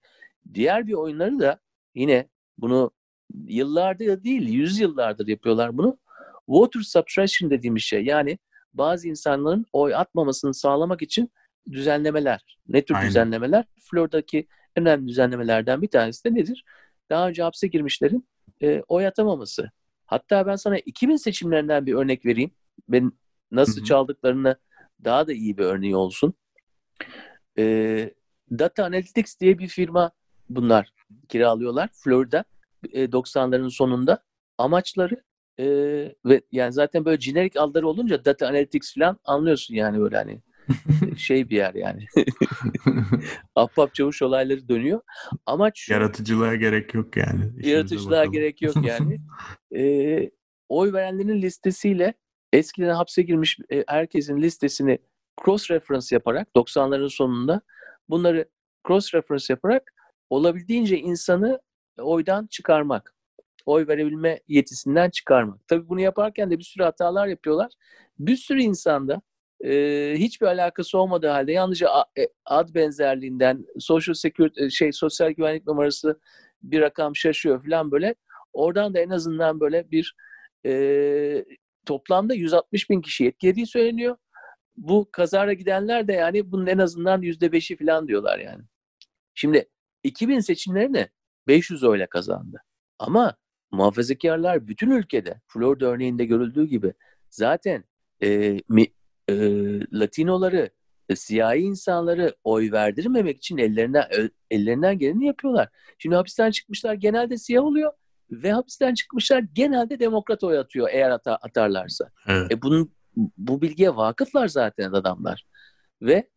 Diğer 0.55 0.87
bir 0.87 0.92
oyunları 0.92 1.38
da 1.38 1.61
yine 1.94 2.28
bunu 2.59 2.90
yıllardır 3.46 4.24
değil, 4.24 4.48
yüz 4.48 4.81
yıllardır 4.81 5.26
yapıyorlar 5.26 5.76
bunu. 5.76 5.98
Voter 6.48 6.81
suppression 6.81 7.50
dediğimiz 7.50 7.83
şey 7.83 8.05
yani 8.05 8.38
bazı 8.74 9.09
insanların 9.09 9.66
oy 9.72 9.94
atmamasını 9.94 10.55
sağlamak 10.55 11.02
için 11.02 11.33
düzenlemeler. 11.70 12.59
Ne 12.68 12.85
tür 12.85 12.94
Aynen. 12.94 13.09
düzenlemeler? 13.09 13.64
Florida'daki 13.90 14.46
en 14.76 14.87
önemli 14.87 15.09
düzenlemelerden 15.09 15.83
bir 15.83 15.88
tanesi 15.88 16.24
de 16.24 16.35
nedir? 16.35 16.64
Daha 17.11 17.28
önce 17.28 17.42
hapse 17.42 17.66
girmişlerin 17.66 18.28
e, 18.62 18.83
oy 18.88 19.07
atamaması. 19.07 19.70
Hatta 20.07 20.46
ben 20.46 20.57
sana 20.57 20.78
2000 20.78 21.16
seçimlerinden 21.16 21.87
bir 21.87 21.94
örnek 21.94 22.26
vereyim. 22.26 22.50
Ben 22.88 23.12
nasıl 23.50 23.76
Hı-hı. 23.76 23.85
çaldıklarını 23.85 24.57
daha 25.05 25.27
da 25.27 25.33
iyi 25.33 25.59
bir 25.59 25.65
örneği 25.65 25.97
olsun. 25.97 26.35
E, 27.59 28.15
Data 28.51 28.85
Analytics 28.85 29.41
diye 29.41 29.59
bir 29.59 29.69
firma 29.69 30.12
bunlar 30.49 30.93
kiralıyorlar 31.29 31.88
Florida 31.93 32.45
e, 32.93 33.05
90'ların 33.05 33.71
sonunda. 33.71 34.25
Amaçları 34.59 35.23
e, 35.59 35.67
ve 36.25 36.43
yani 36.53 36.73
zaten 36.73 37.05
böyle 37.05 37.21
jenerik 37.21 37.57
adları 37.57 37.88
olunca 37.88 38.25
Data 38.25 38.49
Analytics 38.49 38.95
falan 38.95 39.19
anlıyorsun 39.25 39.75
yani 39.75 40.01
böyle 40.01 40.17
hani 40.17 40.43
şey 41.17 41.51
bir 41.51 41.57
yer 41.57 41.75
yani. 41.75 42.07
Ahbap 43.55 43.95
çavuş 43.95 44.23
olayları 44.23 44.69
dönüyor. 44.69 45.01
Amaç 45.47 45.79
şu, 45.79 45.93
Yaratıcılığa 45.93 46.55
gerek 46.55 46.95
yok 46.95 47.17
yani. 47.17 47.69
Yaratıcılığa 47.69 48.25
gerek 48.25 48.62
yok 48.62 48.77
yani. 48.87 49.21
e, 49.77 50.31
oy 50.69 50.93
verenlerin 50.93 51.43
listesiyle 51.43 52.15
eskiden 52.53 52.95
hapse 52.95 53.23
girmiş 53.23 53.59
e, 53.71 53.85
herkesin 53.88 54.43
listesini 54.43 54.99
cross 55.45 55.70
reference 55.70 56.16
yaparak 56.16 56.49
90'ların 56.57 57.11
sonunda 57.11 57.61
bunları 58.09 58.49
cross 58.87 59.14
reference 59.14 59.47
yaparak 59.49 59.93
olabildiğince 60.31 60.99
insanı 60.99 61.61
oydan 61.99 62.47
çıkarmak. 62.47 63.14
Oy 63.66 63.87
verebilme 63.89 64.41
yetisinden 64.49 65.11
çıkarmak. 65.11 65.68
Tabii 65.68 65.89
bunu 65.89 66.01
yaparken 66.01 66.51
de 66.51 66.59
bir 66.59 66.64
sürü 66.64 66.85
hatalar 66.85 67.26
yapıyorlar. 67.26 67.72
Bir 68.18 68.37
sürü 68.37 68.62
insanda 68.62 69.22
e, 69.64 70.14
hiçbir 70.16 70.47
alakası 70.47 70.99
olmadığı 70.99 71.29
halde 71.29 71.53
yalnızca 71.53 71.89
e, 72.18 72.29
ad 72.45 72.74
benzerliğinden 72.74 73.66
social 73.79 74.14
security 74.14 74.68
şey 74.68 74.93
sosyal 74.93 75.31
güvenlik 75.31 75.66
numarası 75.66 76.20
bir 76.62 76.81
rakam 76.81 77.16
şaşıyor 77.16 77.64
falan 77.64 77.91
böyle. 77.91 78.14
Oradan 78.53 78.95
da 78.95 79.01
en 79.01 79.11
azından 79.11 79.61
böyle 79.61 79.91
bir 79.91 80.16
e, 80.66 80.72
toplamda 81.87 82.35
160 82.35 82.91
bin 82.91 83.01
kişi 83.01 83.26
etkilediği 83.26 83.66
söyleniyor. 83.66 84.16
Bu 84.76 85.09
kazara 85.12 85.53
gidenler 85.53 86.09
de 86.09 86.12
yani 86.12 86.53
bunun 86.53 86.66
en 86.66 86.78
azından 86.78 87.22
%5'i 87.22 87.76
falan 87.76 88.09
diyorlar 88.09 88.39
yani. 88.39 88.62
Şimdi 89.35 89.68
2000 90.05 90.41
seçimlerini 90.41 91.09
500 91.47 91.85
oyla 91.85 92.07
kazandı. 92.07 92.62
Ama 92.99 93.37
muhafazakarlar 93.70 94.68
bütün 94.68 94.91
ülkede 94.91 95.41
Florida 95.47 95.87
örneğinde 95.87 96.24
görüldüğü 96.24 96.66
gibi 96.66 96.93
zaten 97.30 97.85
e, 98.22 98.59
mi, 98.68 98.87
e, 99.28 99.35
Latinoları, 99.93 100.70
e, 101.09 101.16
siyahi 101.16 101.59
insanları 101.59 102.37
oy 102.45 102.72
verdirmemek 102.72 103.37
için 103.37 103.59
ellerinden 103.59 104.09
ellerinden 104.51 104.99
geleni 104.99 105.26
yapıyorlar. 105.26 105.68
Şimdi 105.99 106.16
hapisten 106.16 106.51
çıkmışlar 106.51 106.95
genelde 106.95 107.37
siyah 107.39 107.64
oluyor 107.64 107.93
ve 108.33 108.53
hapisten 108.53 108.95
çıkmışlar 108.95 109.45
genelde 109.55 109.99
demokrat 109.99 110.45
oy 110.45 110.59
atıyor 110.59 110.89
eğer 110.93 111.11
ata, 111.11 111.37
atarlarsa. 111.37 112.11
Evet. 112.26 112.53
E 112.53 112.62
bunun 112.62 112.93
bu 113.16 113.62
bilgiye 113.62 113.97
vakıflar 113.97 114.49
zaten 114.49 114.93
adamlar. 114.93 115.47
Ve 116.03 116.28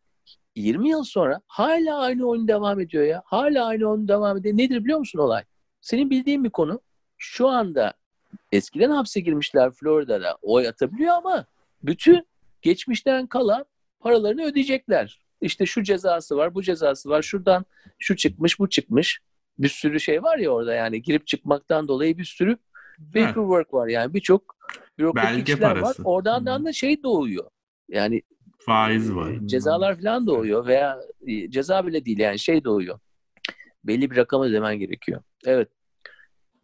20 0.56 0.89
yıl 0.89 1.04
sonra 1.04 1.41
hala 1.48 2.00
aynı 2.00 2.26
oyun 2.26 2.48
devam 2.48 2.80
ediyor 2.80 3.04
ya. 3.04 3.22
Hala 3.26 3.66
aynı 3.66 3.86
oyun 3.86 4.08
devam 4.08 4.38
ediyor. 4.38 4.58
Nedir 4.58 4.84
biliyor 4.84 5.00
musun 5.00 5.20
olay? 5.20 5.43
Senin 5.82 6.10
bildiğin 6.10 6.43
bir 6.43 6.50
konu. 6.50 6.82
Şu 7.18 7.48
anda 7.48 7.93
eskiden 8.52 8.89
hapse 8.89 9.20
girmişler 9.20 9.72
Florida'da 9.72 10.38
oy 10.41 10.68
atabiliyor 10.68 11.14
ama 11.14 11.46
bütün 11.84 12.28
geçmişten 12.62 13.28
kalan 13.28 13.66
paralarını 14.00 14.43
ödeyecekler. 14.43 15.26
İşte 15.41 15.66
şu 15.66 15.84
cezası 15.84 16.38
var, 16.38 16.56
bu 16.56 16.64
cezası 16.64 17.10
var, 17.10 17.22
şuradan 17.22 17.66
şu 18.00 18.16
çıkmış, 18.16 18.60
bu 18.60 18.70
çıkmış. 18.70 19.22
Bir 19.60 19.70
sürü 19.70 19.99
şey 19.99 20.24
var 20.24 20.38
ya 20.38 20.49
orada 20.49 20.74
yani 20.74 21.01
girip 21.01 21.28
çıkmaktan 21.28 21.88
dolayı 21.88 22.18
bir 22.18 22.24
sürü 22.24 22.58
paperwork 23.14 23.74
var 23.74 23.88
yani 23.88 24.14
birçok 24.14 24.56
bürokratik 24.97 25.49
işler 25.49 25.78
var. 25.78 25.95
Oradan 26.03 26.66
da 26.66 26.74
şey 26.74 27.03
doğuyor. 27.03 27.49
Yani 27.89 28.22
faiz 28.66 29.16
var. 29.16 29.32
E, 29.32 29.47
cezalar 29.47 30.01
falan 30.01 30.28
doğuyor 30.28 30.66
veya 30.66 30.99
e, 31.28 31.51
ceza 31.51 31.88
bile 31.88 32.06
değil 32.06 32.20
yani 32.20 32.39
şey 32.39 32.64
doğuyor. 32.64 32.99
Belli 33.84 34.12
bir 34.12 34.18
rakam 34.18 34.41
ödemen 34.41 34.80
gerekiyor. 34.80 35.22
Evet. 35.45 35.70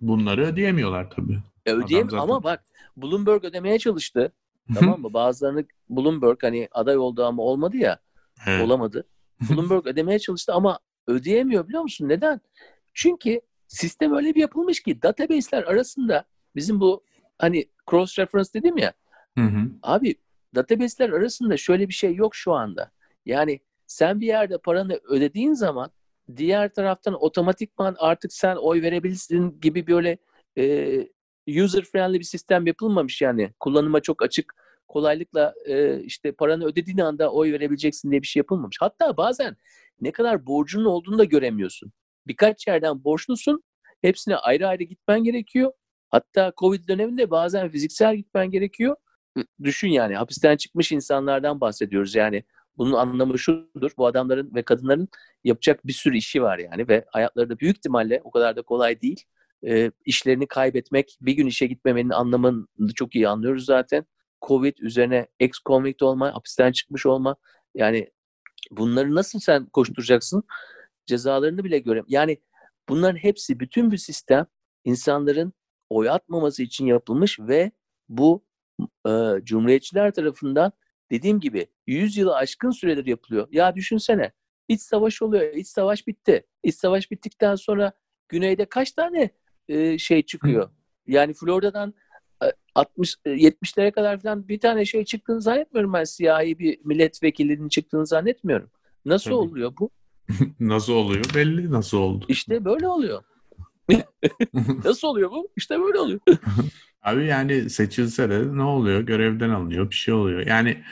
Bunları 0.01 0.45
ödeyemiyorlar 0.45 1.09
tabii. 1.09 1.39
E, 1.65 1.71
ödeyem 1.71 2.09
zaten... 2.09 2.23
ama 2.23 2.43
bak 2.43 2.63
Bloomberg 2.97 3.43
ödemeye 3.43 3.79
çalıştı. 3.79 4.31
tamam 4.79 5.01
mı? 5.01 5.13
Bazılarını 5.13 5.65
Bloomberg 5.89 6.43
hani 6.43 6.67
aday 6.71 6.97
oldu 6.97 7.25
ama 7.25 7.43
olmadı 7.43 7.77
ya. 7.77 7.99
Evet. 8.47 8.65
Olamadı. 8.65 9.07
Bloomberg 9.49 9.87
ödemeye 9.87 10.19
çalıştı 10.19 10.53
ama 10.53 10.79
ödeyemiyor 11.07 11.67
biliyor 11.67 11.83
musun? 11.83 12.09
Neden? 12.09 12.41
Çünkü 12.93 13.41
sistem 13.67 14.15
öyle 14.15 14.35
bir 14.35 14.39
yapılmış 14.39 14.79
ki 14.79 15.01
database'ler 15.01 15.63
arasında 15.63 16.25
bizim 16.55 16.79
bu 16.79 17.03
hani 17.37 17.65
cross 17.89 18.19
reference 18.19 18.49
dedim 18.53 18.77
ya. 18.77 18.93
Hı 19.37 19.43
hı. 19.43 19.71
Abi 19.83 20.15
database'ler 20.55 21.09
arasında 21.09 21.57
şöyle 21.57 21.87
bir 21.87 21.93
şey 21.93 22.15
yok 22.15 22.35
şu 22.35 22.53
anda. 22.53 22.91
Yani 23.25 23.59
sen 23.87 24.19
bir 24.19 24.27
yerde 24.27 24.57
paranı 24.57 24.99
ödediğin 25.03 25.53
zaman 25.53 25.91
diğer 26.37 26.73
taraftan 26.73 27.23
otomatikman 27.23 27.95
artık 27.99 28.33
sen 28.33 28.55
oy 28.55 28.81
verebilirsin 28.81 29.59
gibi 29.61 29.87
böyle 29.87 30.17
e, 30.57 31.07
user 31.47 31.83
friendly 31.83 32.19
bir 32.19 32.23
sistem 32.23 32.67
yapılmamış 32.67 33.21
yani. 33.21 33.53
Kullanıma 33.59 33.99
çok 33.99 34.23
açık 34.23 34.53
kolaylıkla 34.87 35.53
e, 35.65 35.99
işte 36.03 36.31
paranı 36.31 36.65
ödediğin 36.65 36.97
anda 36.97 37.31
oy 37.31 37.53
verebileceksin 37.53 38.11
diye 38.11 38.21
bir 38.21 38.27
şey 38.27 38.39
yapılmamış. 38.39 38.77
Hatta 38.79 39.17
bazen 39.17 39.57
ne 40.01 40.11
kadar 40.11 40.45
borcunun 40.45 40.85
olduğunu 40.85 41.17
da 41.17 41.23
göremiyorsun. 41.23 41.91
Birkaç 42.27 42.67
yerden 42.67 43.03
borçlusun. 43.03 43.63
Hepsine 44.01 44.35
ayrı 44.35 44.67
ayrı 44.67 44.83
gitmen 44.83 45.23
gerekiyor. 45.23 45.71
Hatta 46.09 46.53
Covid 46.57 46.87
döneminde 46.87 47.31
bazen 47.31 47.69
fiziksel 47.69 48.15
gitmen 48.15 48.51
gerekiyor. 48.51 48.95
Düşün 49.63 49.89
yani 49.89 50.15
hapisten 50.15 50.57
çıkmış 50.57 50.91
insanlardan 50.91 51.61
bahsediyoruz. 51.61 52.15
Yani 52.15 52.43
bunun 52.77 52.93
anlamı 52.93 53.39
şudur. 53.39 53.91
Bu 53.97 54.05
adamların 54.05 54.55
ve 54.55 54.63
kadınların 54.63 55.07
yapacak 55.43 55.87
bir 55.87 55.93
sürü 55.93 56.17
işi 56.17 56.41
var 56.41 56.59
yani 56.59 56.87
ve 56.87 57.05
hayatları 57.07 57.49
da 57.49 57.59
büyük 57.59 57.77
ihtimalle 57.77 58.21
o 58.23 58.31
kadar 58.31 58.55
da 58.55 58.61
kolay 58.61 59.01
değil. 59.01 59.23
E, 59.67 59.91
işlerini 60.05 60.47
kaybetmek, 60.47 61.17
bir 61.21 61.33
gün 61.33 61.47
işe 61.47 61.67
gitmemenin 61.67 62.09
anlamını 62.09 62.93
çok 62.95 63.15
iyi 63.15 63.27
anlıyoruz 63.27 63.65
zaten. 63.65 64.05
Covid 64.47 64.77
üzerine 64.77 65.27
ex-convict 65.39 66.03
olma, 66.03 66.33
hapisten 66.33 66.71
çıkmış 66.71 67.05
olma. 67.05 67.35
Yani 67.75 68.11
bunları 68.71 69.15
nasıl 69.15 69.39
sen 69.39 69.65
koşturacaksın? 69.65 70.43
Cezalarını 71.05 71.63
bile 71.63 71.79
görem. 71.79 72.05
Yani 72.07 72.37
bunların 72.89 73.17
hepsi 73.17 73.59
bütün 73.59 73.91
bir 73.91 73.97
sistem 73.97 74.45
insanların 74.85 75.53
oy 75.89 76.09
atmaması 76.09 76.63
için 76.63 76.85
yapılmış 76.85 77.39
ve 77.39 77.71
bu 78.09 78.45
e, 79.07 79.11
cumhuriyetçiler 79.43 80.13
tarafından 80.13 80.71
dediğim 81.11 81.39
gibi 81.39 81.67
100 81.87 82.17
yılı 82.17 82.35
aşkın 82.35 82.71
süredir 82.71 83.05
yapılıyor. 83.05 83.47
Ya 83.51 83.75
düşünsene 83.75 84.31
iç 84.67 84.81
savaş 84.81 85.21
oluyor. 85.21 85.53
İç 85.53 85.67
savaş 85.67 86.07
bitti. 86.07 86.45
İç 86.63 86.75
savaş 86.75 87.11
bittikten 87.11 87.55
sonra 87.55 87.93
güneyde 88.29 88.65
kaç 88.65 88.91
tane 88.91 89.29
e, 89.67 89.97
şey 89.97 90.21
çıkıyor? 90.21 90.69
Yani 91.07 91.33
Florida'dan 91.33 91.93
60 92.75 93.15
70'lere 93.25 93.87
e, 93.87 93.91
kadar 93.91 94.19
falan 94.19 94.47
bir 94.47 94.59
tane 94.59 94.85
şey 94.85 95.05
çıktığını 95.05 95.41
zannetmiyorum 95.41 95.93
ben 95.93 96.03
siyahi 96.03 96.59
bir 96.59 96.79
milletvekilinin 96.85 97.69
çıktığını 97.69 98.07
zannetmiyorum. 98.07 98.71
Nasıl 99.05 99.29
Tabii. 99.29 99.35
oluyor 99.35 99.73
bu? 99.79 99.89
nasıl 100.59 100.93
oluyor? 100.93 101.25
Belli 101.35 101.71
nasıl 101.71 101.97
oldu. 101.97 102.25
İşte 102.27 102.65
böyle 102.65 102.87
oluyor. 102.87 103.23
nasıl 104.85 105.07
oluyor 105.07 105.31
bu? 105.31 105.49
İşte 105.57 105.79
böyle 105.79 105.99
oluyor. 105.99 106.19
Abi 107.03 107.25
yani 107.25 107.69
seçilse 107.69 108.29
de 108.29 108.57
ne 108.57 108.63
oluyor? 108.63 109.01
Görevden 109.01 109.49
alınıyor, 109.49 109.89
bir 109.89 109.95
şey 109.95 110.13
oluyor. 110.13 110.47
Yani 110.47 110.83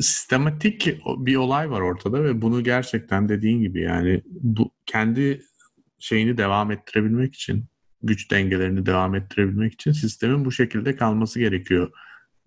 sistematik 0.00 0.88
bir 1.06 1.36
olay 1.36 1.70
var 1.70 1.80
ortada 1.80 2.24
ve 2.24 2.42
bunu 2.42 2.64
gerçekten 2.64 3.28
dediğin 3.28 3.60
gibi 3.60 3.82
yani 3.82 4.22
bu 4.26 4.70
kendi 4.86 5.42
şeyini 5.98 6.36
devam 6.36 6.70
ettirebilmek 6.70 7.34
için 7.34 7.64
güç 8.02 8.30
dengelerini 8.30 8.86
devam 8.86 9.14
ettirebilmek 9.14 9.72
için 9.72 9.92
sistemin 9.92 10.44
bu 10.44 10.52
şekilde 10.52 10.96
kalması 10.96 11.38
gerekiyor. 11.38 11.90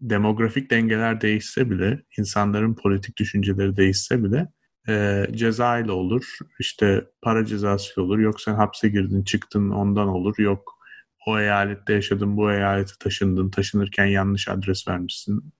Demografik 0.01 0.71
dengeler 0.71 1.21
değişse 1.21 1.69
bile, 1.69 2.03
insanların 2.17 2.75
politik 2.75 3.17
düşünceleri 3.17 3.77
değişse 3.77 4.23
bile 4.23 4.47
e, 4.89 5.25
ceza 5.35 5.79
ile 5.79 5.91
olur, 5.91 6.37
işte 6.59 7.05
para 7.21 7.45
cezası 7.45 8.03
olur, 8.03 8.19
yok 8.19 8.41
sen 8.41 8.53
hapse 8.53 8.89
girdin 8.89 9.23
çıktın 9.23 9.69
ondan 9.69 10.07
olur, 10.07 10.35
yok 10.39 10.79
o 11.27 11.39
eyalette 11.39 11.93
yaşadın 11.93 12.37
bu 12.37 12.51
eyalete 12.51 12.93
taşındın, 12.99 13.49
taşınırken 13.49 14.05
yanlış 14.05 14.47
adres 14.47 14.87
vermişsin. 14.87 15.53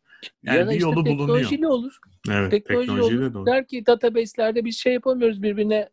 Yani 0.44 0.58
ya 0.58 0.70
bir 0.70 0.72
işte 0.72 0.82
yolu 0.82 1.04
teknolojiyle 1.04 1.64
bulunuyor. 1.64 1.80
olur. 1.80 1.98
Evet, 2.30 2.52
teknoloji 2.52 2.88
teknolojiyle 2.88 3.24
olur. 3.24 3.34
De 3.34 3.38
olur. 3.38 3.46
Der 3.46 3.68
ki 3.68 3.86
database'lerde 3.86 4.66
biz 4.66 4.78
şey 4.78 4.94
yapamıyoruz 4.94 5.44
birbirine 5.44 5.90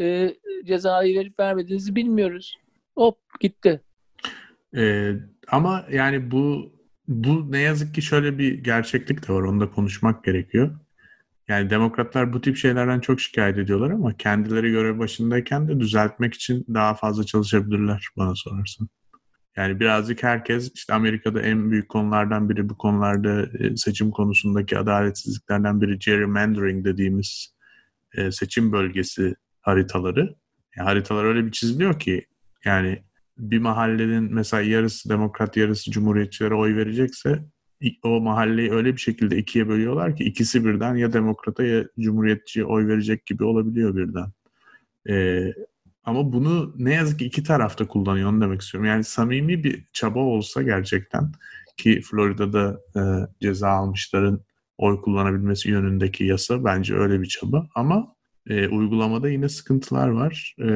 e, 0.00 0.34
cezayı 0.64 1.18
verip 1.18 1.38
vermediğinizi 1.40 1.96
bilmiyoruz. 1.96 2.58
Hop 2.94 3.18
gitti. 3.40 3.80
Ee, 4.76 5.12
ama 5.48 5.86
yani 5.90 6.30
bu 6.30 6.72
bu 7.08 7.52
ne 7.52 7.58
yazık 7.58 7.94
ki 7.94 8.02
şöyle 8.02 8.38
bir 8.38 8.54
gerçeklik 8.54 9.28
de 9.28 9.32
var. 9.32 9.42
Onu 9.42 9.60
da 9.60 9.70
konuşmak 9.70 10.24
gerekiyor. 10.24 10.78
Yani 11.48 11.70
demokratlar 11.70 12.32
bu 12.32 12.40
tip 12.40 12.56
şeylerden 12.56 13.00
çok 13.00 13.20
şikayet 13.20 13.58
ediyorlar 13.58 13.90
ama 13.90 14.16
kendileri 14.16 14.70
görev 14.70 14.98
başındayken 14.98 15.68
de 15.68 15.80
düzeltmek 15.80 16.34
için 16.34 16.64
daha 16.74 16.94
fazla 16.94 17.24
çalışabilirler 17.24 18.08
bana 18.16 18.34
sorarsan. 18.34 18.88
Yani 19.56 19.80
birazcık 19.80 20.22
herkes 20.22 20.72
işte 20.74 20.94
Amerika'da 20.94 21.42
en 21.42 21.70
büyük 21.70 21.88
konulardan 21.88 22.48
biri 22.48 22.68
bu 22.68 22.78
konularda 22.78 23.42
e, 23.58 23.76
seçim 23.76 24.10
konusundaki 24.10 24.78
adaletsizliklerden 24.78 25.80
biri 25.80 25.98
gerrymandering 25.98 26.84
dediğimiz 26.84 27.54
e, 28.14 28.32
seçim 28.32 28.72
bölgesi 28.72 29.34
haritaları. 29.60 30.36
Yani 30.76 30.86
haritalar 30.86 31.24
öyle 31.24 31.46
bir 31.46 31.52
çiziliyor 31.52 32.00
ki 32.00 32.26
yani 32.64 33.02
bir 33.38 33.58
mahallenin 33.58 34.34
mesela 34.34 34.62
yarısı 34.62 35.08
demokrat 35.08 35.56
yarısı 35.56 35.90
cumhuriyetçilere 35.90 36.54
oy 36.54 36.76
verecekse 36.76 37.44
o 38.02 38.20
mahalleyi 38.20 38.72
öyle 38.72 38.92
bir 38.92 39.00
şekilde 39.00 39.36
ikiye 39.36 39.68
bölüyorlar 39.68 40.16
ki 40.16 40.24
ikisi 40.24 40.64
birden 40.64 40.94
ya 40.94 41.12
demokrata 41.12 41.64
ya 41.64 41.84
cumhuriyetçiye 42.00 42.64
oy 42.64 42.86
verecek 42.88 43.26
gibi 43.26 43.44
olabiliyor 43.44 43.96
birden. 43.96 44.26
Ee, 45.08 45.52
ama 46.04 46.32
bunu 46.32 46.74
ne 46.78 46.94
yazık 46.94 47.18
ki 47.18 47.24
iki 47.24 47.42
tarafta 47.42 47.88
kullanıyor 47.88 48.30
onu 48.30 48.40
demek 48.40 48.60
istiyorum. 48.60 48.88
Yani 48.88 49.04
samimi 49.04 49.64
bir 49.64 49.84
çaba 49.92 50.18
olsa 50.18 50.62
gerçekten 50.62 51.32
ki 51.76 52.00
Florida'da 52.00 52.80
e, 52.96 53.00
ceza 53.40 53.68
almışların 53.68 54.40
oy 54.78 55.00
kullanabilmesi 55.00 55.70
yönündeki 55.70 56.24
yasa 56.24 56.64
bence 56.64 56.94
öyle 56.94 57.20
bir 57.20 57.26
çaba. 57.26 57.68
Ama 57.74 58.14
e, 58.48 58.68
uygulamada 58.68 59.28
yine 59.28 59.48
sıkıntılar 59.48 60.08
var 60.08 60.54
e, 60.60 60.68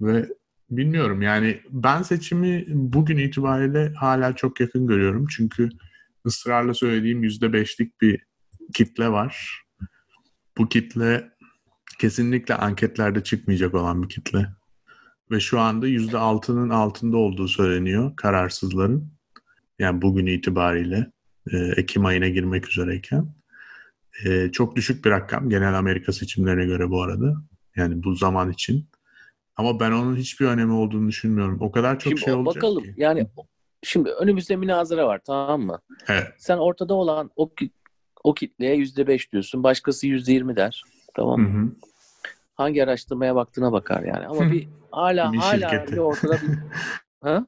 ve 0.00 0.28
bilmiyorum 0.70 1.22
yani 1.22 1.60
ben 1.70 2.02
seçimi 2.02 2.64
bugün 2.68 3.18
itibariyle 3.18 3.92
hala 3.94 4.36
çok 4.36 4.60
yakın 4.60 4.86
görüyorum. 4.86 5.26
Çünkü 5.30 5.68
ısrarla 6.26 6.74
söylediğim 6.74 7.22
yüzde 7.22 7.52
beşlik 7.52 8.00
bir 8.00 8.26
kitle 8.74 9.08
var. 9.08 9.62
Bu 10.58 10.68
kitle 10.68 11.30
kesinlikle 11.98 12.54
anketlerde 12.54 13.22
çıkmayacak 13.22 13.74
olan 13.74 14.02
bir 14.02 14.08
kitle. 14.08 14.48
Ve 15.30 15.40
şu 15.40 15.60
anda 15.60 15.86
yüzde 15.86 16.18
altının 16.18 16.70
altında 16.70 17.16
olduğu 17.16 17.48
söyleniyor 17.48 18.16
kararsızların. 18.16 19.12
Yani 19.78 20.02
bugün 20.02 20.26
itibariyle 20.26 21.12
e, 21.52 21.56
Ekim 21.58 22.06
ayına 22.06 22.28
girmek 22.28 22.68
üzereyken. 22.68 23.34
E, 24.24 24.52
çok 24.52 24.76
düşük 24.76 25.04
bir 25.04 25.10
rakam 25.10 25.50
genel 25.50 25.78
Amerika 25.78 26.12
seçimlerine 26.12 26.64
göre 26.64 26.90
bu 26.90 27.02
arada. 27.02 27.34
Yani 27.76 28.02
bu 28.02 28.14
zaman 28.14 28.50
için. 28.50 28.88
Ama 29.56 29.80
ben 29.80 29.92
onun 29.92 30.16
hiçbir 30.16 30.46
önemi 30.46 30.72
olduğunu 30.72 31.08
düşünmüyorum. 31.08 31.56
O 31.60 31.70
kadar 31.70 31.98
çok 31.98 32.10
Şimdi 32.10 32.20
şey 32.20 32.34
olacak 32.34 32.56
bakalım. 32.56 32.82
ki. 32.82 32.94
Yani 32.96 33.26
şimdi 33.82 34.10
önümüzde 34.10 34.56
münazara 34.56 35.06
var 35.06 35.20
tamam 35.26 35.62
mı? 35.62 35.80
Evet. 36.08 36.28
Sen 36.38 36.56
ortada 36.56 36.94
olan 36.94 37.30
o 37.36 37.50
o 38.24 38.34
kitleye 38.34 38.76
yüzde 38.76 39.06
beş 39.06 39.32
diyorsun. 39.32 39.62
Başkası 39.62 40.06
yüzde 40.06 40.32
yirmi 40.32 40.56
der. 40.56 40.82
Tamam 41.14 41.40
mı? 41.40 41.48
Hı 41.48 41.62
hı. 41.66 41.72
Hangi 42.54 42.84
araştırmaya 42.84 43.34
baktığına 43.34 43.72
bakar 43.72 44.02
yani. 44.02 44.26
Ama 44.26 44.50
bir 44.50 44.68
hala 44.90 45.24
Kimin 45.24 45.38
hala 45.38 45.68
şirketi? 45.70 45.92
bir 45.92 45.98
ortada 45.98 46.32
bir... 46.32 46.58
ha? 47.22 47.46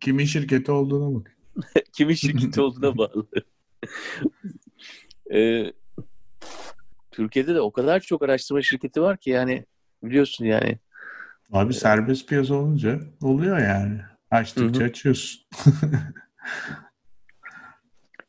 Kimin 0.00 0.24
şirketi 0.24 0.72
olduğuna 0.72 1.14
bak. 1.14 1.36
Kimin 1.92 2.14
şirketi 2.14 2.60
olduğuna 2.60 2.98
bağlı. 2.98 3.26
ee, 5.34 5.72
Türkiye'de 7.10 7.54
de 7.54 7.60
o 7.60 7.72
kadar 7.72 8.00
çok 8.00 8.22
araştırma 8.22 8.62
şirketi 8.62 9.02
var 9.02 9.16
ki 9.16 9.30
yani 9.30 9.64
biliyorsun 10.02 10.44
yani. 10.44 10.78
Abi 11.52 11.74
serbest 11.74 12.28
piyasa 12.28 12.54
olunca 12.54 13.00
oluyor 13.22 13.58
yani. 13.58 14.00
Açtıkça 14.36 14.80
Hı-hı. 14.80 14.88
açıyorsun. 14.88 15.42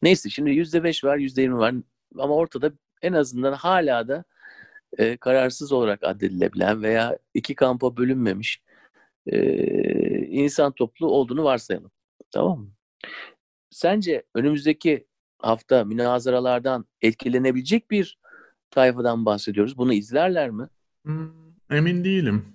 Neyse 0.01 0.30
şimdi 0.30 0.49
%5 0.49 1.03
var 1.03 1.18
%20 1.18 1.58
var 1.58 1.76
ama 2.18 2.36
ortada 2.36 2.72
en 3.01 3.14
azından 3.14 3.53
hala 3.53 4.08
da 4.08 4.24
e, 4.97 5.18
kararsız 5.18 5.72
olarak 5.72 6.03
addedilebilen 6.03 6.82
veya 6.82 7.18
iki 7.34 7.55
kampa 7.55 7.97
bölünmemiş 7.97 8.62
e, 9.26 9.39
insan 10.28 10.72
topluluğu 10.72 11.12
olduğunu 11.12 11.43
varsayalım. 11.43 11.91
Tamam 12.32 12.60
mı? 12.60 12.72
Sence 13.70 14.24
önümüzdeki 14.36 15.08
hafta 15.39 15.84
münazaralardan 15.84 16.86
etkilenebilecek 17.01 17.91
bir 17.91 18.20
tayfadan 18.72 19.26
bahsediyoruz. 19.26 19.78
Bunu 19.78 19.93
izlerler 19.93 20.49
mi? 20.49 20.68
Hmm, 21.05 21.32
emin 21.72 22.03
değilim. 22.03 22.45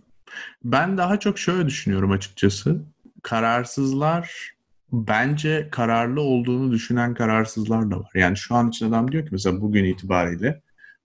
Ben 0.65 0.99
daha 0.99 1.21
çok 1.21 1.39
şöyle 1.39 1.67
düşünüyorum 1.67 2.11
açıkçası. 2.11 2.83
Kararsızlar 3.23 4.53
bence 4.93 5.69
kararlı 5.73 6.21
olduğunu 6.21 6.73
düşünen 6.73 7.15
kararsızlar 7.15 7.91
da 7.91 8.01
var. 8.01 8.11
Yani 8.15 8.37
şu 8.37 8.55
an 8.55 8.69
için 8.69 8.89
adam 8.89 9.13
diyor 9.13 9.25
ki 9.25 9.29
mesela 9.33 9.61
bugün 9.61 9.85
itibariyle 9.85 10.63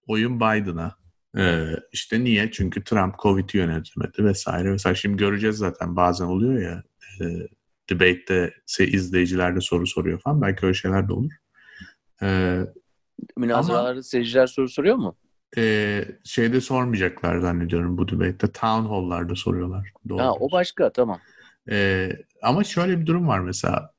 oyun 0.07 0.39
Biden'a. 0.39 0.95
Ee, 1.37 1.65
işte 1.91 2.23
niye? 2.23 2.51
Çünkü 2.51 2.83
Trump 2.83 3.19
Covid'i 3.19 3.57
yönetemedi 3.57 4.25
vesaire 4.25 4.71
vesaire. 4.71 4.95
Şimdi 4.95 5.17
göreceğiz 5.17 5.57
zaten 5.57 5.95
bazen 5.95 6.25
oluyor 6.25 6.61
ya 6.61 6.83
e, 7.21 7.25
debate'de 7.89 8.53
izleyiciler 8.79 9.55
de 9.55 9.61
soru 9.61 9.87
soruyor 9.87 10.19
falan. 10.19 10.41
Belki 10.41 10.65
öyle 10.65 10.73
şeyler 10.73 11.07
de 11.07 11.13
olur. 11.13 11.31
Ee, 12.21 12.61
Münazaralarda 13.37 14.03
seyirciler 14.03 14.47
soru 14.47 14.69
soruyor 14.69 14.95
mu? 14.95 15.17
E, 15.57 16.05
şeyde 16.23 16.61
sormayacaklar 16.61 17.39
zannediyorum 17.39 17.97
bu 17.97 18.07
debate'de. 18.07 18.51
Town 18.51 18.85
hall'larda 18.85 19.35
soruyorlar. 19.35 19.91
Doğru. 20.09 20.21
Ha, 20.21 20.33
o 20.33 20.51
başka 20.51 20.91
tamam. 20.91 21.19
Ee, 21.71 22.11
ama 22.41 22.63
şöyle 22.63 22.99
bir 22.99 23.05
durum 23.05 23.27
var 23.27 23.39
mesela. 23.39 23.91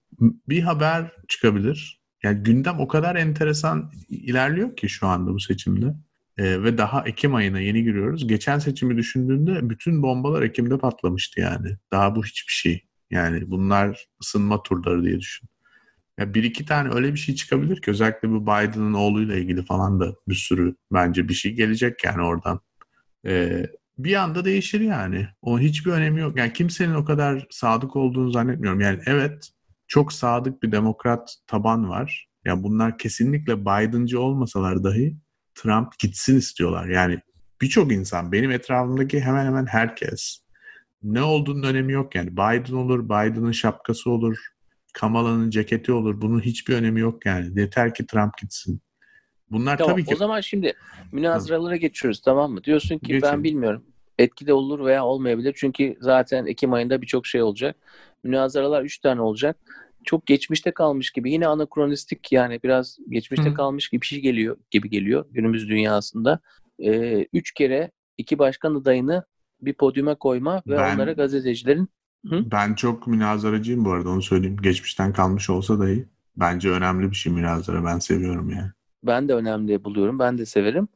Bir 0.49 0.63
haber 0.63 1.13
çıkabilir. 1.29 2.01
Yani 2.23 2.43
gündem 2.43 2.81
o 2.81 2.89
kadar 2.89 3.17
enteresan 3.17 3.91
ilerliyor 4.09 4.77
ki 4.77 4.89
şu 4.89 5.07
anda 5.07 5.35
bu 5.35 5.41
seçimde. 5.41 5.95
Ee, 6.39 6.63
ve 6.63 6.79
daha 6.79 7.03
Ekim 7.03 7.35
ayına 7.35 7.61
yeni 7.61 7.85
giriyoruz. 7.85 8.27
Geçen 8.27 8.59
seçimi 8.59 8.97
düşündüğünde 8.97 9.71
bütün 9.71 10.03
bombalar 10.03 10.43
Ekim'de 10.43 10.79
patlamıştı 10.79 11.41
yani. 11.41 11.77
Daha 11.93 12.17
bu 12.17 12.25
hiçbir 12.25 12.53
şey. 12.53 12.85
Yani 13.11 13.51
bunlar 13.51 14.07
ısınma 14.23 14.63
turları 14.63 15.05
diye 15.05 15.21
düşün. 15.21 15.49
Ya 16.19 16.35
bir 16.35 16.45
iki 16.45 16.67
tane 16.67 16.95
öyle 16.95 17.13
bir 17.13 17.19
şey 17.19 17.35
çıkabilir 17.35 17.83
ki 17.83 17.91
özellikle 17.91 18.31
bu 18.31 18.43
Biden'ın 18.43 18.95
oğluyla 18.95 19.37
ilgili 19.37 19.65
falan 19.65 20.01
da 20.01 20.15
bir 20.29 20.35
sürü 20.35 20.75
bence 20.93 21.29
bir 21.29 21.35
şey 21.35 21.53
gelecek 21.53 22.05
yani 22.05 22.23
oradan. 22.23 22.61
Ee, 23.27 23.67
bir 23.99 24.15
anda 24.15 24.45
değişir 24.45 24.81
yani. 24.81 25.29
O 25.43 25.59
hiçbir 25.59 25.91
önemi 25.91 26.21
yok. 26.21 26.39
Yani 26.39 26.53
kimsenin 26.53 26.95
o 26.95 27.05
kadar 27.05 27.47
sadık 27.51 27.97
olduğunu 27.97 28.31
zannetmiyorum. 28.31 28.81
Yani 28.81 29.01
evet 29.07 29.51
çok 29.87 30.13
sadık 30.13 30.63
bir 30.63 30.73
demokrat 30.73 31.37
taban 31.47 31.89
var. 31.89 32.29
Ya 32.45 32.53
yani 32.53 32.63
bunlar 32.63 32.99
kesinlikle 32.99 33.61
Biden'cı 33.61 34.21
olmasalar 34.21 34.85
dahi 34.85 35.17
Trump 35.55 35.99
gitsin 35.99 36.39
istiyorlar. 36.39 36.89
Yani 36.89 37.21
birçok 37.61 37.93
insan 37.93 38.33
benim 38.33 38.51
etrafımdaki 38.51 39.21
hemen 39.21 39.47
hemen 39.47 39.67
herkes 39.67 40.41
ne 41.03 41.23
olduğunun 41.23 41.63
önemi 41.63 41.93
yok 41.93 42.15
yani. 42.15 42.33
Biden 42.33 42.75
olur, 42.75 43.05
Biden'ın 43.05 43.53
şapkası 43.53 44.11
olur, 44.11 44.39
Kamala'nın 44.95 45.51
ceketi 45.51 45.93
olur. 45.93 46.21
Bunun 46.21 46.41
hiçbir 46.41 46.75
önemi 46.75 47.01
yok 47.01 47.27
yani. 47.27 47.61
Yeter 47.61 47.95
ki 47.95 48.07
Trump 48.07 48.39
gitsin. 48.39 48.81
Bunlar 49.51 49.79
tamam, 49.79 49.93
tabii 49.93 50.05
ki... 50.05 50.15
O 50.15 50.17
zaman 50.17 50.41
şimdi 50.41 50.73
münazaralara 51.13 51.77
geçiyoruz 51.77 52.21
tamam 52.21 52.53
mı? 52.53 52.65
Diyorsun 52.65 52.99
ki 52.99 53.07
Geçin. 53.07 53.23
ben 53.23 53.45
bilmiyorum. 53.45 53.85
Etkili 54.19 54.53
olur 54.53 54.85
veya 54.85 55.05
olmayabilir. 55.05 55.55
Çünkü 55.57 55.97
zaten 56.01 56.47
Ekim 56.47 56.73
ayında 56.73 57.03
birçok 57.03 57.27
şey 57.27 57.43
olacak. 57.43 57.77
Münazaralar 58.25 58.83
3 58.83 58.99
tane 58.99 59.21
olacak. 59.21 59.57
Çok 60.05 60.27
geçmişte 60.27 60.71
kalmış 60.71 61.11
gibi. 61.11 61.33
Yine 61.33 61.47
anakronistik 61.47 62.33
yani 62.33 62.61
biraz 62.63 62.99
geçmişte 63.09 63.51
Hı. 63.51 63.55
kalmış 63.55 63.89
gibi 63.89 64.01
bir 64.01 64.07
şey 64.07 64.21
geliyor 64.21 64.57
gibi 64.71 64.91
geliyor 64.91 65.25
günümüz 65.31 65.69
dünyasında. 65.69 66.41
Ee, 66.85 67.27
üç 67.33 67.53
kere 67.53 67.91
iki 68.19 68.39
başkan 68.39 68.75
adayını 68.75 69.25
bir 69.61 69.75
podyuma 69.75 70.15
koyma 70.15 70.63
ve 70.67 70.77
ben, 70.77 70.95
onlara 70.95 71.13
gazetecilerin 71.13 71.89
Hı? 72.27 72.51
Ben 72.51 72.75
çok 72.75 73.07
münazaracıyım 73.07 73.85
bu 73.85 73.93
arada 73.93 74.09
onu 74.09 74.23
söyleyeyim. 74.23 74.57
Geçmişten 74.63 75.13
kalmış 75.13 75.51
olsa 75.51 75.81
dahi 75.81 76.09
bence 76.37 76.71
önemli 76.71 77.11
bir 77.11 77.17
şey 77.17 77.33
münazara. 77.33 77.85
Ben 77.85 77.99
seviyorum 77.99 78.51
yani. 78.51 78.71
Ben 79.03 79.29
de 79.29 79.35
önemli 79.35 79.85
buluyorum. 79.85 80.19
Ben 80.19 80.39
de 80.39 80.47
severim. 80.47 80.89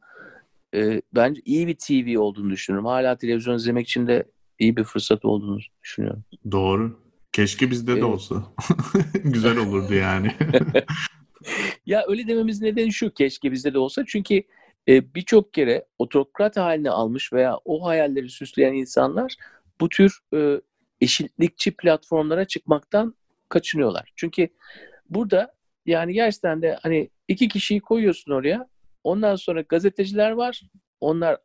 Ee, 0.75 1.01
bence 1.15 1.41
iyi 1.45 1.67
bir 1.67 1.75
TV 1.75 2.19
olduğunu 2.19 2.49
düşünüyorum. 2.49 2.85
Hala 2.85 3.17
televizyon 3.17 3.55
izlemek 3.55 3.87
için 3.87 4.07
de 4.07 4.23
iyi 4.59 4.77
bir 4.77 4.83
fırsat 4.83 5.25
olduğunu 5.25 5.59
düşünüyorum. 5.83 6.23
Doğru. 6.51 6.99
Keşke 7.31 7.71
bizde 7.71 7.93
ee, 7.93 8.01
de 8.01 8.05
olsa. 8.05 8.43
Güzel 9.23 9.57
olurdu 9.57 9.93
yani. 9.93 10.35
ya 11.85 12.03
öyle 12.07 12.27
dememiz 12.27 12.61
nedeni 12.61 12.93
şu. 12.93 13.13
Keşke 13.13 13.51
bizde 13.51 13.73
de 13.73 13.79
olsa. 13.79 14.03
Çünkü 14.07 14.43
e, 14.87 15.15
birçok 15.15 15.53
kere 15.53 15.85
otokrat 15.99 16.57
haline 16.57 16.89
almış 16.89 17.33
veya 17.33 17.57
o 17.65 17.85
hayalleri 17.85 18.29
süsleyen 18.29 18.73
insanlar 18.73 19.35
bu 19.81 19.89
tür 19.89 20.19
e, 20.33 20.61
eşitlikçi 21.01 21.71
platformlara 21.71 22.45
çıkmaktan 22.45 23.15
kaçınıyorlar. 23.49 24.11
Çünkü 24.15 24.49
burada 25.09 25.53
yani 25.85 26.13
gerçekten 26.13 26.61
de 26.61 26.77
hani 26.81 27.09
iki 27.27 27.47
kişiyi 27.47 27.79
koyuyorsun 27.79 28.31
oraya. 28.31 28.67
Ondan 29.03 29.35
sonra 29.35 29.61
gazeteciler 29.61 30.31
var. 30.31 30.61
Onlar 30.99 31.37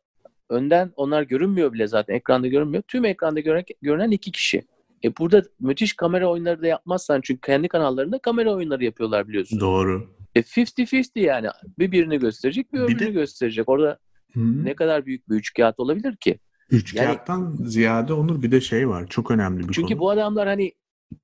önden 0.49 0.93
onlar 0.95 1.21
görünmüyor 1.21 1.73
bile 1.73 1.87
zaten 1.87 2.13
ekranda 2.13 2.47
görünmüyor. 2.47 2.83
Tüm 2.87 3.05
ekranda 3.05 3.39
görünen, 3.39 3.65
görünen 3.81 4.11
iki 4.11 4.31
kişi. 4.31 4.63
E 5.03 5.17
burada 5.17 5.43
müthiş 5.59 5.93
kamera 5.93 6.27
oyunları 6.27 6.61
da 6.61 6.67
yapmazsan 6.67 7.21
çünkü 7.23 7.41
kendi 7.41 7.67
kanallarında 7.67 8.19
kamera 8.19 8.53
oyunları 8.53 8.83
yapıyorlar 8.83 9.27
biliyorsun. 9.27 9.59
Doğru. 9.59 10.15
E 10.35 10.39
50-50 10.39 11.19
yani 11.19 11.47
bir 11.79 11.91
birini 11.91 12.19
gösterecek 12.19 12.73
bir, 12.73 12.79
bir 12.79 12.83
öbürünü 12.83 12.99
de... 12.99 13.11
gösterecek. 13.11 13.69
Orada 13.69 13.99
Hı-hı. 14.33 14.65
ne 14.65 14.75
kadar 14.75 15.05
büyük 15.05 15.29
bir 15.29 15.35
üçkağıt 15.35 15.79
olabilir 15.79 16.15
ki? 16.15 16.39
Üç 16.71 16.93
yani, 16.93 17.05
kağıttan 17.05 17.55
ziyade 17.65 18.13
Onur 18.13 18.41
bir 18.41 18.51
de 18.51 18.61
şey 18.61 18.89
var. 18.89 19.07
Çok 19.07 19.31
önemli 19.31 19.57
bir 19.57 19.63
çünkü 19.63 19.81
konu. 19.81 19.87
Çünkü 19.87 19.99
bu 19.99 20.09
adamlar 20.09 20.47
hani 20.47 20.73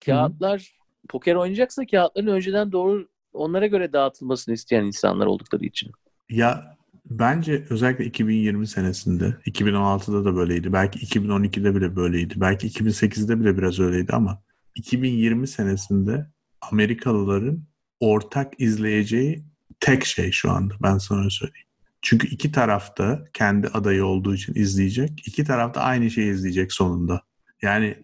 kağıtlar 0.06 0.60
Hı-hı. 0.60 1.08
poker 1.10 1.36
oynayacaksa 1.36 1.86
kağıtların 1.86 2.28
önceden 2.28 2.72
doğru 2.72 3.08
onlara 3.36 3.68
göre 3.68 3.94
dağıtılmasını 3.94 4.54
isteyen 4.54 4.84
insanlar 4.84 5.26
oldukları 5.26 5.66
için. 5.66 5.92
Ya 6.30 6.78
bence 7.06 7.66
özellikle 7.70 8.06
2020 8.06 8.68
senesinde, 8.68 9.38
2016'da 9.46 10.26
da 10.26 10.36
böyleydi. 10.36 10.74
Belki 10.74 11.00
2012'de 11.00 11.76
bile 11.76 11.96
böyleydi. 11.96 12.34
Belki 12.38 12.68
2008'de 12.68 13.40
bile 13.40 13.58
biraz 13.58 13.80
öyleydi 13.80 14.14
ama 14.14 14.44
2020 14.76 15.48
senesinde 15.48 16.28
Amerikalıların 16.62 17.64
ortak 18.00 18.54
izleyeceği 18.58 19.46
tek 19.80 20.06
şey 20.06 20.32
şu 20.32 20.52
anda. 20.52 20.74
Ben 20.84 20.98
sana 20.98 21.30
söyleyeyim. 21.30 21.68
Çünkü 22.02 22.28
iki 22.28 22.52
tarafta 22.52 23.26
kendi 23.34 23.68
adayı 23.68 24.06
olduğu 24.06 24.36
için 24.36 24.56
izleyecek. 24.56 25.28
iki 25.28 25.44
tarafta 25.44 25.82
aynı 25.82 26.12
şeyi 26.12 26.32
izleyecek 26.32 26.74
sonunda. 26.74 27.22
Yani 27.62 28.04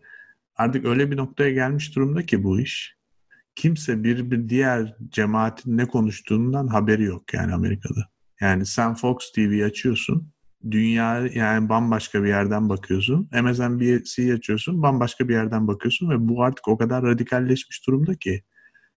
artık 0.56 0.86
öyle 0.86 1.12
bir 1.12 1.18
noktaya 1.18 1.52
gelmiş 1.52 1.96
durumda 1.96 2.26
ki 2.26 2.44
bu 2.44 2.60
iş. 2.60 3.01
Kimse 3.56 4.04
bir, 4.04 4.32
bir 4.32 4.50
diğer 4.50 4.96
cemaatin 5.10 5.78
ne 5.78 5.88
konuştuğundan 5.88 6.68
haberi 6.68 7.04
yok 7.04 7.34
yani 7.34 7.54
Amerika'da. 7.54 8.10
Yani 8.42 8.66
sen 8.66 8.96
Fox 8.96 9.32
TV 9.32 9.66
açıyorsun. 9.66 10.32
Dünya 10.72 11.28
yani 11.34 11.70
bambaşka 11.70 12.24
bir 12.24 12.28
yerden 12.28 12.70
bakıyorsun. 12.70 13.30
MSNBC 13.44 14.34
açıyorsun. 14.34 14.82
Bambaşka 14.82 15.28
bir 15.28 15.34
yerden 15.34 15.68
bakıyorsun 15.68 16.10
ve 16.10 16.28
bu 16.28 16.44
artık 16.44 16.68
o 16.68 16.78
kadar 16.78 17.04
radikalleşmiş 17.04 17.88
durumda 17.88 18.16
ki. 18.16 18.44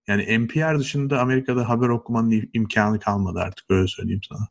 Yani 0.07 0.39
NPR 0.39 0.79
dışında 0.79 1.21
Amerika'da 1.21 1.69
haber 1.69 1.89
okumanın 1.89 2.51
imkanı 2.53 3.01
kalmadı 3.01 3.39
artık 3.39 3.71
öyle 3.71 3.87
söyleyeyim 3.87 4.21
sana. 4.29 4.49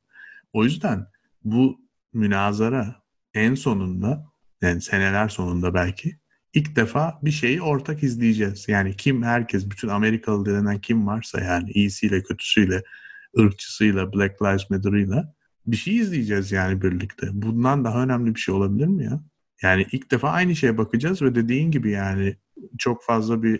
O 0.53 0.63
yüzden 0.63 1.07
bu 1.43 1.81
münazara 2.13 2.95
en 3.33 3.55
sonunda 3.55 4.25
yani 4.61 4.81
seneler 4.81 5.29
sonunda 5.29 5.73
belki 5.73 6.17
ilk 6.53 6.75
defa 6.75 7.19
bir 7.23 7.31
şeyi 7.31 7.61
ortak 7.61 8.03
izleyeceğiz. 8.03 8.65
Yani 8.67 8.95
kim 8.95 9.23
herkes 9.23 9.69
bütün 9.69 9.87
Amerikalı 9.87 10.45
denen 10.45 10.81
kim 10.81 11.07
varsa 11.07 11.41
yani 11.41 11.71
iyisiyle 11.71 12.23
kötüsüyle 12.23 12.83
ırkçısıyla 13.39 14.13
Black 14.13 14.41
Lives 14.41 14.69
Matter'ıyla 14.69 15.33
bir 15.67 15.77
şey 15.77 15.97
izleyeceğiz 15.97 16.51
yani 16.51 16.81
birlikte. 16.81 17.27
Bundan 17.33 17.85
daha 17.85 18.03
önemli 18.03 18.35
bir 18.35 18.39
şey 18.39 18.55
olabilir 18.55 18.87
mi 18.87 19.03
ya? 19.03 19.23
Yani 19.61 19.85
ilk 19.91 20.11
defa 20.11 20.29
aynı 20.29 20.55
şeye 20.55 20.77
bakacağız 20.77 21.21
ve 21.21 21.35
dediğin 21.35 21.71
gibi 21.71 21.91
yani 21.91 22.35
çok 22.77 23.03
fazla 23.03 23.43
bir 23.43 23.59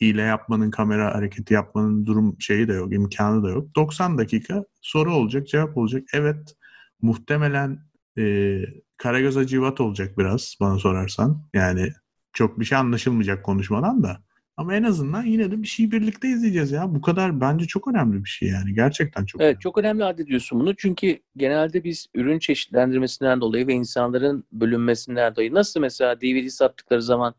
hile 0.00 0.22
yapmanın, 0.22 0.70
kamera 0.70 1.14
hareketi 1.14 1.54
yapmanın 1.54 2.06
durum 2.06 2.36
şeyi 2.40 2.68
de 2.68 2.72
yok, 2.72 2.94
imkanı 2.94 3.42
da 3.42 3.50
yok. 3.50 3.76
90 3.76 4.18
dakika 4.18 4.64
soru 4.80 5.14
olacak, 5.14 5.48
cevap 5.48 5.76
olacak. 5.76 6.02
Evet, 6.14 6.56
muhtemelen 7.02 7.78
e, 8.18 8.58
Karagöz 8.96 9.36
Acıvat 9.36 9.80
olacak 9.80 10.18
biraz 10.18 10.56
bana 10.60 10.78
sorarsan. 10.78 11.42
Yani 11.54 11.92
çok 12.32 12.60
bir 12.60 12.64
şey 12.64 12.78
anlaşılmayacak 12.78 13.44
konuşmadan 13.44 14.02
da. 14.02 14.20
Ama 14.56 14.74
en 14.74 14.82
azından 14.82 15.22
yine 15.24 15.50
de 15.50 15.62
bir 15.62 15.66
şey 15.66 15.90
birlikte 15.90 16.28
izleyeceğiz 16.28 16.70
ya. 16.70 16.94
Bu 16.94 17.00
kadar 17.00 17.40
bence 17.40 17.66
çok 17.66 17.88
önemli 17.88 18.24
bir 18.24 18.28
şey 18.28 18.48
yani. 18.48 18.74
Gerçekten 18.74 19.24
çok 19.24 19.40
Evet 19.40 19.48
önemli. 19.50 19.60
çok 19.62 19.78
önemli 19.78 20.04
addediyorsun 20.04 20.60
bunu. 20.60 20.76
Çünkü 20.76 21.18
genelde 21.36 21.84
biz 21.84 22.06
ürün 22.14 22.38
çeşitlendirmesinden 22.38 23.40
dolayı 23.40 23.66
ve 23.66 23.72
insanların 23.72 24.44
bölünmesinden 24.52 25.34
dolayı 25.36 25.54
nasıl 25.54 25.80
mesela 25.80 26.20
DVD 26.20 26.48
sattıkları 26.48 27.02
zaman 27.02 27.34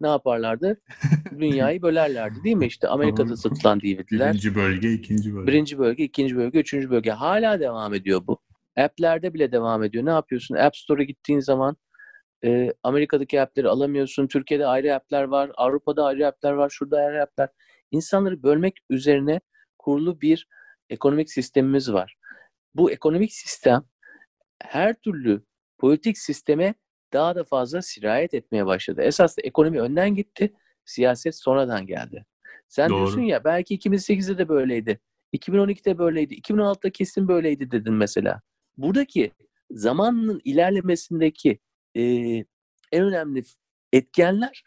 ne 0.00 0.08
yaparlardı? 0.08 0.80
Dünyayı 1.40 1.82
bölerlerdi 1.82 2.44
değil 2.44 2.56
mi? 2.56 2.66
İşte 2.66 2.88
Amerika'da 2.88 3.36
satılan 3.36 3.80
DVD'ler. 3.80 4.30
Birinci 4.32 4.54
bölge, 4.54 4.92
ikinci 4.92 5.34
bölge. 5.34 5.46
Birinci 5.52 5.78
bölge, 5.78 6.04
ikinci 6.04 6.36
bölge, 6.36 6.60
üçüncü 6.60 6.90
bölge. 6.90 7.10
Hala 7.10 7.60
devam 7.60 7.94
ediyor 7.94 8.20
bu. 8.26 8.38
App'lerde 8.76 9.34
bile 9.34 9.52
devam 9.52 9.82
ediyor. 9.84 10.04
Ne 10.06 10.10
yapıyorsun? 10.10 10.54
App 10.54 10.76
Store'a 10.76 11.04
gittiğin 11.04 11.40
zaman 11.40 11.76
e, 12.44 12.72
Amerika'daki 12.82 13.40
app'leri 13.40 13.68
alamıyorsun. 13.68 14.26
Türkiye'de 14.26 14.66
ayrı 14.66 14.94
app'ler 14.94 15.22
var. 15.22 15.50
Avrupa'da 15.56 16.04
ayrı 16.04 16.26
app'ler 16.26 16.52
var. 16.52 16.70
Şurada 16.70 16.98
ayrı 16.98 17.22
app'ler. 17.22 17.48
İnsanları 17.90 18.42
bölmek 18.42 18.74
üzerine 18.90 19.40
kurulu 19.78 20.20
bir 20.20 20.48
ekonomik 20.90 21.30
sistemimiz 21.30 21.92
var. 21.92 22.16
Bu 22.74 22.90
ekonomik 22.90 23.32
sistem 23.32 23.84
her 24.62 24.94
türlü 24.94 25.42
politik 25.78 26.18
sisteme 26.18 26.74
daha 27.12 27.34
da 27.36 27.44
fazla 27.44 27.82
sirayet 27.82 28.34
etmeye 28.34 28.66
başladı. 28.66 29.02
Esas 29.02 29.36
ekonomi 29.38 29.80
önden 29.80 30.14
gitti, 30.14 30.54
siyaset 30.84 31.36
sonradan 31.36 31.86
geldi. 31.86 32.24
Sen 32.68 32.90
Doğru. 32.90 32.98
diyorsun 32.98 33.20
ya 33.20 33.44
belki 33.44 33.78
2008'de 33.78 34.38
de 34.38 34.48
böyleydi. 34.48 35.00
2012'de 35.32 35.98
böyleydi. 35.98 36.34
2016'da 36.34 36.90
kesin 36.90 37.28
böyleydi 37.28 37.70
dedin 37.70 37.94
mesela. 37.94 38.40
Buradaki 38.76 39.32
zamanın 39.70 40.40
ilerlemesindeki 40.44 41.58
e, 41.96 42.02
en 42.92 43.04
önemli 43.04 43.42
etkenler 43.92 44.64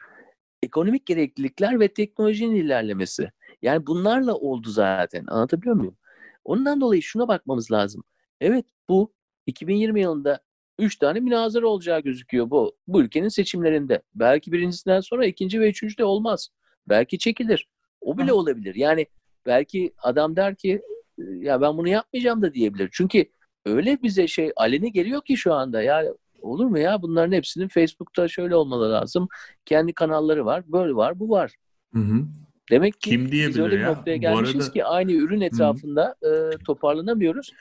ekonomik 0.63 1.05
gereklilikler 1.05 1.79
ve 1.79 1.87
teknolojinin 1.87 2.55
ilerlemesi. 2.55 3.31
Yani 3.61 3.87
bunlarla 3.87 4.35
oldu 4.35 4.69
zaten. 4.69 5.25
Anlatabiliyor 5.27 5.75
muyum? 5.75 5.97
Ondan 6.45 6.81
dolayı 6.81 7.01
şuna 7.01 7.27
bakmamız 7.27 7.71
lazım. 7.71 8.03
Evet 8.41 8.65
bu 8.89 9.13
2020 9.45 10.01
yılında 10.01 10.39
3 10.79 10.97
tane 10.97 11.19
münazara 11.19 11.67
olacağı 11.67 11.99
gözüküyor 11.99 12.49
bu, 12.49 12.77
bu 12.87 13.01
ülkenin 13.01 13.27
seçimlerinde. 13.27 14.01
Belki 14.15 14.51
birincisinden 14.51 14.99
sonra 14.99 15.25
ikinci 15.25 15.61
ve 15.61 15.69
üçüncü 15.69 15.97
de 15.97 16.05
olmaz. 16.05 16.49
Belki 16.89 17.19
çekilir. 17.19 17.67
O 18.01 18.17
bile 18.17 18.31
Hı. 18.31 18.35
olabilir. 18.35 18.75
Yani 18.75 19.07
belki 19.45 19.93
adam 19.97 20.35
der 20.35 20.55
ki 20.55 20.81
ya 21.17 21.61
ben 21.61 21.77
bunu 21.77 21.89
yapmayacağım 21.89 22.41
da 22.41 22.53
diyebilir. 22.53 22.89
Çünkü 22.91 23.25
öyle 23.65 24.03
bize 24.03 24.27
şey 24.27 24.51
aleni 24.55 24.91
geliyor 24.91 25.21
ki 25.21 25.37
şu 25.37 25.53
anda 25.53 25.81
ya 25.81 26.03
olur 26.45 26.65
mu 26.65 26.79
ya 26.79 27.01
bunların 27.01 27.31
hepsinin 27.31 27.67
Facebook'ta 27.67 28.27
şöyle 28.27 28.55
olmalı 28.55 28.91
lazım. 28.91 29.27
Kendi 29.65 29.93
kanalları 29.93 30.45
var, 30.45 30.63
böyle 30.67 30.95
var, 30.95 31.19
bu 31.19 31.29
var. 31.29 31.55
Hı 31.93 31.99
hı. 31.99 32.25
Demek 32.71 33.01
ki 33.01 33.09
Kim 33.09 33.31
biz 33.31 33.59
öyle 33.59 33.75
bir 33.75 33.81
ya? 33.81 33.93
noktaya 33.93 34.17
gelmişiz 34.17 34.61
arada... 34.61 34.73
ki 34.73 34.85
aynı 34.85 35.11
ürün 35.11 35.41
etrafında 35.41 36.15
e, 36.23 36.57
toparlanamıyoruz 36.65 37.51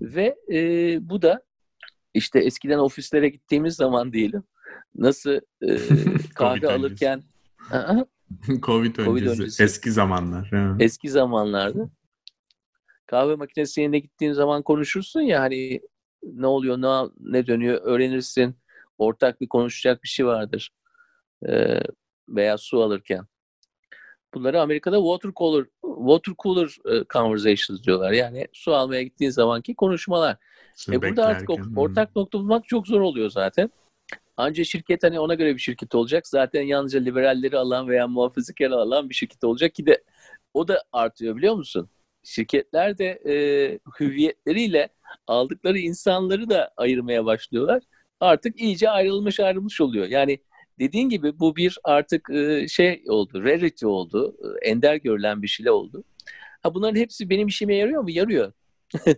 ve 0.00 0.36
e, 0.52 0.58
bu 1.08 1.22
da 1.22 1.42
işte 2.14 2.38
eskiden 2.38 2.78
ofislere 2.78 3.28
gittiğimiz 3.28 3.76
zaman 3.76 4.12
diyelim 4.12 4.42
nasıl 4.94 5.40
e, 5.62 5.78
kahve 6.34 6.72
alırken 6.72 7.22
COVID, 8.62 8.96
COVID 8.96 9.26
öncesi, 9.26 9.62
eski 9.62 9.92
zamanlar. 9.92 10.50
Eski 10.80 11.10
zamanlarda 11.10 11.90
kahve 13.06 13.34
makinesi 13.34 13.80
yerine 13.80 13.98
gittiğin 13.98 14.32
zaman 14.32 14.62
konuşursun 14.62 15.20
ya 15.20 15.40
hani 15.40 15.80
ne 16.32 16.46
oluyor 16.46 16.78
ne, 16.78 17.10
ne 17.20 17.46
dönüyor 17.46 17.80
öğrenirsin 17.82 18.56
ortak 18.98 19.40
bir 19.40 19.48
konuşacak 19.48 20.02
bir 20.02 20.08
şey 20.08 20.26
vardır 20.26 20.70
ee, 21.48 21.80
veya 22.28 22.58
su 22.58 22.82
alırken 22.82 23.26
bunları 24.34 24.60
Amerika'da 24.60 24.96
water 24.96 25.30
cooler 25.36 25.66
water 25.98 26.34
cooler 26.38 26.68
conversations 27.12 27.82
diyorlar 27.82 28.12
yani 28.12 28.46
su 28.52 28.74
almaya 28.74 29.02
gittiğin 29.02 29.30
zamanki 29.30 29.74
konuşmalar 29.74 30.36
e 30.92 31.02
burada 31.02 31.26
artık 31.26 31.48
hmm. 31.48 31.76
ortak 31.76 32.16
nokta 32.16 32.38
bulmak 32.38 32.68
çok 32.68 32.86
zor 32.86 33.00
oluyor 33.00 33.30
zaten. 33.30 33.70
Ancak 34.36 34.66
şirket 34.66 35.02
hani 35.02 35.20
ona 35.20 35.34
göre 35.34 35.54
bir 35.54 35.60
şirket 35.60 35.94
olacak. 35.94 36.28
Zaten 36.28 36.62
yalnızca 36.62 37.00
liberalleri 37.00 37.58
alan 37.58 37.88
veya 37.88 38.08
muhafazakar 38.08 38.70
alan 38.70 39.10
bir 39.10 39.14
şirket 39.14 39.44
olacak 39.44 39.74
ki 39.74 39.86
de 39.86 40.02
o 40.54 40.68
da 40.68 40.82
artıyor 40.92 41.36
biliyor 41.36 41.54
musun? 41.54 41.88
Şirketler 42.24 42.98
de 42.98 43.06
e, 43.06 43.34
hüviyetleriyle 44.00 44.88
aldıkları 45.26 45.78
insanları 45.78 46.50
da 46.50 46.70
ayırmaya 46.76 47.24
başlıyorlar. 47.24 47.82
Artık 48.20 48.60
iyice 48.60 48.90
ayrılmış 48.90 49.40
ayrılmış 49.40 49.80
oluyor. 49.80 50.06
Yani 50.06 50.38
dediğin 50.78 51.08
gibi 51.08 51.38
bu 51.38 51.56
bir 51.56 51.78
artık 51.84 52.30
e, 52.30 52.68
şey 52.68 53.04
oldu, 53.08 53.44
rarity 53.44 53.86
oldu, 53.86 54.36
e, 54.42 54.68
ender 54.68 54.96
görülen 54.96 55.42
bir 55.42 55.48
şey 55.48 55.70
oldu. 55.70 56.04
Ha 56.62 56.74
bunların 56.74 57.00
hepsi 57.00 57.30
benim 57.30 57.48
işime 57.48 57.74
yarıyor 57.76 58.02
mu? 58.02 58.10
Yarıyor. 58.10 58.52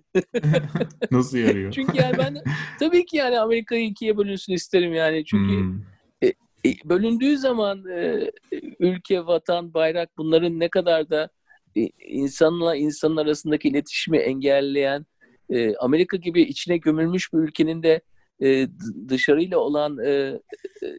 Nasıl 1.11 1.39
yarıyor? 1.39 1.73
Çünkü 1.75 1.97
yani 1.97 2.19
ben 2.19 2.43
tabii 2.79 3.07
ki 3.07 3.17
yani 3.17 3.41
Amerika'yı 3.41 3.85
ikiye 3.85 4.17
bölünsün 4.17 4.53
isterim 4.53 4.95
yani. 4.95 5.25
Çünkü 5.25 5.55
hmm. 5.55 5.81
e, 6.23 6.27
e, 6.67 6.75
bölündüğü 6.85 7.39
zaman 7.39 7.85
e, 7.87 8.31
ülke, 8.79 9.27
vatan, 9.27 9.75
bayrak 9.75 10.11
bunların 10.19 10.61
ne 10.61 10.69
kadar 10.69 11.11
da 11.11 11.31
insanla 12.09 12.77
insanın 12.77 13.17
arasındaki 13.17 13.69
iletişimi 13.69 14.19
engelleyen 14.19 15.07
e, 15.51 15.77
Amerika 15.77 16.17
gibi 16.17 16.43
içine 16.43 16.77
gömülmüş 16.77 17.33
bir 17.33 17.39
ülkenin 17.39 17.83
de 17.83 18.01
e, 18.43 18.69
dışarıyla 19.09 19.59
olan 19.59 19.99
e, 19.99 20.11
e, 20.11 20.41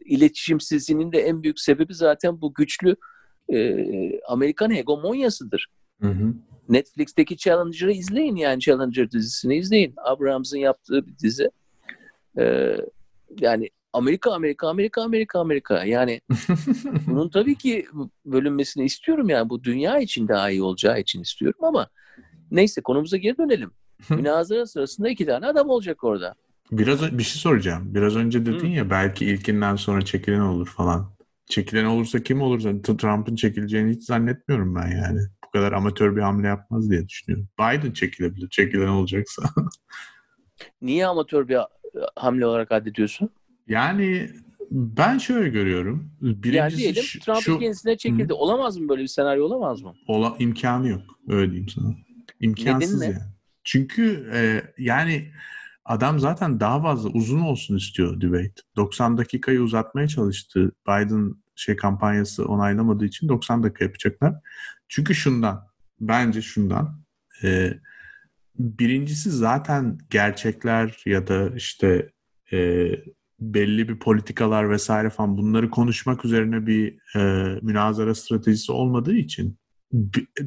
iletişimsizliğinin 0.04 1.12
de 1.12 1.18
en 1.18 1.42
büyük 1.42 1.60
sebebi 1.60 1.94
zaten 1.94 2.40
bu 2.40 2.54
güçlü 2.54 2.96
e, 3.52 4.20
Amerikan 4.20 4.74
hegemonyasıdır. 4.74 5.66
Hı 6.00 6.08
hı. 6.08 6.34
Netflix'teki 6.68 7.36
Challenger'ı 7.36 7.92
izleyin 7.92 8.36
yani 8.36 8.60
Challenger 8.60 9.10
dizisini 9.10 9.56
izleyin. 9.56 9.94
Abrahams'ın 9.96 10.58
yaptığı 10.58 11.06
bir 11.06 11.18
dizi. 11.18 11.50
Ee, 12.38 12.76
yani 13.40 13.70
Amerika, 13.92 14.32
Amerika, 14.32 14.68
Amerika, 14.68 15.02
Amerika, 15.02 15.40
Amerika. 15.40 15.84
Yani 15.84 16.20
bunun 17.06 17.28
tabii 17.28 17.54
ki 17.54 17.86
bölünmesini 18.26 18.84
istiyorum 18.84 19.28
yani. 19.28 19.50
Bu 19.50 19.64
dünya 19.64 19.98
için 19.98 20.28
daha 20.28 20.50
iyi 20.50 20.62
olacağı 20.62 21.00
için 21.00 21.22
istiyorum 21.22 21.60
ama 21.62 21.88
neyse 22.50 22.80
konumuza 22.80 23.16
geri 23.16 23.38
dönelim. 23.38 23.70
Münazara 24.10 24.66
sırasında 24.66 25.08
iki 25.08 25.26
tane 25.26 25.46
adam 25.46 25.68
olacak 25.68 26.04
orada. 26.04 26.34
Biraz 26.72 27.18
bir 27.18 27.22
şey 27.22 27.40
soracağım. 27.40 27.94
Biraz 27.94 28.16
önce 28.16 28.46
dedin 28.46 28.72
Hı. 28.72 28.76
ya 28.76 28.90
belki 28.90 29.26
ilkinden 29.26 29.76
sonra 29.76 30.02
çekilen 30.02 30.40
olur 30.40 30.68
falan. 30.68 31.12
Çekilen 31.46 31.84
olursa 31.84 32.22
kim 32.22 32.42
olursa 32.42 32.82
Trump'ın 32.82 33.36
çekileceğini 33.36 33.90
hiç 33.90 34.02
zannetmiyorum 34.04 34.74
ben 34.74 34.88
yani 34.88 35.20
bu 35.46 35.50
kadar 35.50 35.72
amatör 35.72 36.16
bir 36.16 36.20
hamle 36.20 36.46
yapmaz 36.46 36.90
diye 36.90 37.08
düşünüyorum. 37.08 37.48
Biden 37.60 37.92
çekilebilir. 37.92 38.48
Çekilen 38.48 38.88
olacaksa. 38.88 39.42
Niye 40.82 41.06
amatör 41.06 41.48
bir 41.48 41.58
hamle 42.16 42.46
olarak 42.46 42.72
addediyorsun? 42.72 43.30
Yani 43.68 44.30
ben 44.70 45.18
şöyle 45.18 45.48
görüyorum. 45.48 46.10
Birincisi 46.20 46.56
yani 46.56 46.76
diyelim 46.76 47.04
Trump 47.24 47.40
şu, 47.40 47.58
kendisine 47.58 47.96
çekildi. 47.96 48.32
Hı. 48.32 48.36
Olamaz 48.36 48.76
mı 48.76 48.88
böyle 48.88 49.02
bir 49.02 49.08
senaryo 49.08 49.44
olamaz 49.44 49.82
mı? 49.82 49.94
Ola, 50.06 50.36
imkanı 50.38 50.88
yok. 50.88 51.02
Öyle 51.28 51.50
diyeyim 51.50 51.68
sana. 51.68 51.94
İmkansız 52.40 53.02
yani. 53.02 53.16
Çünkü 53.64 54.30
e, 54.34 54.62
yani 54.78 55.32
adam 55.84 56.18
zaten 56.18 56.60
daha 56.60 56.82
fazla 56.82 57.08
uzun 57.08 57.40
olsun 57.40 57.76
istiyor 57.76 58.20
debate. 58.20 58.62
90 58.76 59.18
dakikayı 59.18 59.60
uzatmaya 59.60 60.08
çalıştı. 60.08 60.72
Biden 60.88 61.34
şey 61.56 61.76
kampanyası 61.76 62.44
onaylamadığı 62.44 63.04
için 63.04 63.28
90 63.28 63.62
dakika 63.62 63.84
yapacaklar. 63.84 64.34
Çünkü 64.88 65.14
şundan, 65.14 65.66
bence 66.00 66.42
şundan. 66.42 67.00
E, 67.42 67.72
birincisi 68.58 69.30
zaten 69.30 69.98
gerçekler 70.10 71.02
ya 71.06 71.26
da 71.26 71.50
işte 71.56 72.10
e, 72.52 72.88
belli 73.40 73.88
bir 73.88 73.98
politikalar 73.98 74.70
vesaire 74.70 75.10
falan 75.10 75.36
bunları 75.36 75.70
konuşmak 75.70 76.24
üzerine 76.24 76.66
bir 76.66 76.98
e, 77.16 77.20
münazara 77.62 78.14
stratejisi 78.14 78.72
olmadığı 78.72 79.14
için 79.14 79.58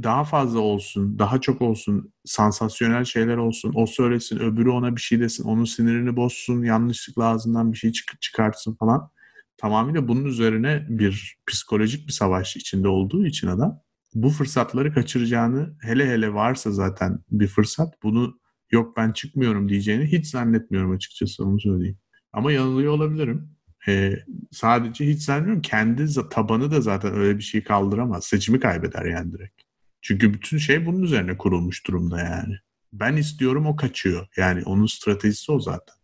daha 0.03 0.23
fazla 0.23 0.59
olsun, 0.59 1.19
daha 1.19 1.41
çok 1.41 1.61
olsun, 1.61 2.13
sansasyonel 2.25 3.05
şeyler 3.05 3.37
olsun, 3.37 3.71
o 3.75 3.85
söylesin, 3.85 4.39
öbürü 4.39 4.69
ona 4.69 4.95
bir 4.95 5.01
şey 5.01 5.19
desin, 5.19 5.43
onun 5.43 5.65
sinirini 5.65 6.15
bozsun, 6.15 6.63
yanlışlıkla 6.63 7.25
ağzından 7.25 7.73
bir 7.73 7.77
şey 7.77 7.91
çık- 7.91 8.21
çıkartsın 8.21 8.75
falan. 8.75 9.09
Tamamıyla 9.57 10.07
bunun 10.07 10.25
üzerine 10.25 10.85
bir 10.89 11.37
psikolojik 11.47 12.07
bir 12.07 12.11
savaş 12.11 12.55
içinde 12.55 12.87
olduğu 12.87 13.25
için 13.25 13.47
adam 13.47 13.79
bu 14.13 14.29
fırsatları 14.29 14.93
kaçıracağını 14.93 15.75
hele 15.81 16.09
hele 16.09 16.33
varsa 16.33 16.71
zaten 16.71 17.19
bir 17.31 17.47
fırsat 17.47 18.03
bunu 18.03 18.39
yok 18.71 18.97
ben 18.97 19.11
çıkmıyorum 19.11 19.69
diyeceğini 19.69 20.05
hiç 20.05 20.27
zannetmiyorum 20.27 20.91
açıkçası 20.91 21.45
onu 21.45 21.59
söyleyeyim. 21.59 21.97
Ama 22.33 22.51
yanılıyor 22.51 22.93
olabilirim. 22.93 23.49
Ee, 23.87 24.15
sadece 24.51 25.07
hiç 25.07 25.23
zannetmiyorum. 25.23 25.61
Kendi 25.61 26.29
tabanı 26.29 26.71
da 26.71 26.81
zaten 26.81 27.13
öyle 27.13 27.37
bir 27.37 27.43
şey 27.43 27.63
kaldıramaz. 27.63 28.25
Seçimi 28.25 28.59
kaybeder 28.59 29.05
yani 29.05 29.31
direkt. 29.31 29.61
Çünkü 30.01 30.33
bütün 30.33 30.57
şey 30.57 30.85
bunun 30.85 31.01
üzerine 31.01 31.37
kurulmuş 31.37 31.87
durumda 31.87 32.19
yani. 32.19 32.55
Ben 32.93 33.15
istiyorum 33.15 33.65
o 33.65 33.75
kaçıyor. 33.75 34.27
Yani 34.37 34.63
onun 34.65 34.85
stratejisi 34.85 35.51
o 35.51 35.59
zaten. 35.59 35.95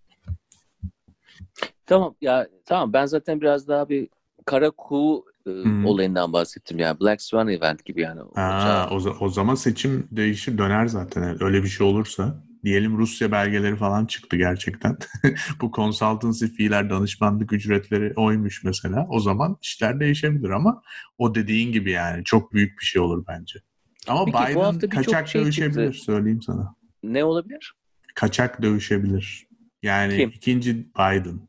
Tamam 1.86 2.16
ya 2.22 2.48
tamam 2.66 2.94
ben 2.94 3.06
zaten 3.06 3.42
biraz 3.42 3.68
daha 3.68 3.90
bir 3.90 4.10
kara 4.46 4.72
kuğu 4.72 5.26
hmm. 5.44 5.86
olayından 5.86 6.34
bahsettim 6.34 6.80
yani 6.80 7.00
Black 7.00 7.22
Swan 7.22 7.48
event 7.48 7.86
gibi 7.86 8.02
yani. 8.02 8.22
Ha, 8.36 8.90
o, 8.92 8.96
o 8.96 9.30
zaman 9.30 9.56
seçim 9.56 10.08
değişir 10.12 10.58
döner 10.58 10.88
zaten 10.88 11.44
öyle 11.44 11.64
bir 11.64 11.68
şey 11.68 11.88
olursa. 11.88 12.44
Diyelim 12.68 12.98
Rusya 12.98 13.32
belgeleri 13.32 13.76
falan 13.76 14.06
çıktı 14.06 14.38
gerçekten. 14.38 14.98
Bu 15.62 15.72
consultancy 15.76 16.46
fiiller 16.46 16.90
danışmanlık 16.90 17.54
ücretleri 17.54 18.14
oymuş 18.16 18.64
mesela. 18.64 19.08
O 19.10 19.20
zaman 19.20 19.58
işler 19.62 20.00
değişebilir 20.00 20.50
ama 20.50 20.82
o 21.18 21.36
dediğin 21.36 21.72
gibi 21.72 21.92
yani 21.92 22.24
çok 22.24 22.54
büyük 22.54 22.80
bir 22.80 22.86
şey 22.86 23.02
olur 23.02 23.26
bence. 23.28 23.60
Ama 24.08 24.26
Peki, 24.26 24.38
Biden 24.38 24.90
kaçak 24.90 25.28
şey 25.28 25.42
dövüşebilir 25.42 25.94
çıktı. 25.94 26.06
söyleyeyim 26.06 26.42
sana. 26.42 26.76
Ne 27.04 27.24
olabilir? 27.24 27.74
Kaçak 28.16 28.62
dövüşebilir. 28.62 29.48
Yani 29.84 30.18
Kim? 30.18 30.30
ikinci 30.30 30.78
Biden. 30.78 31.40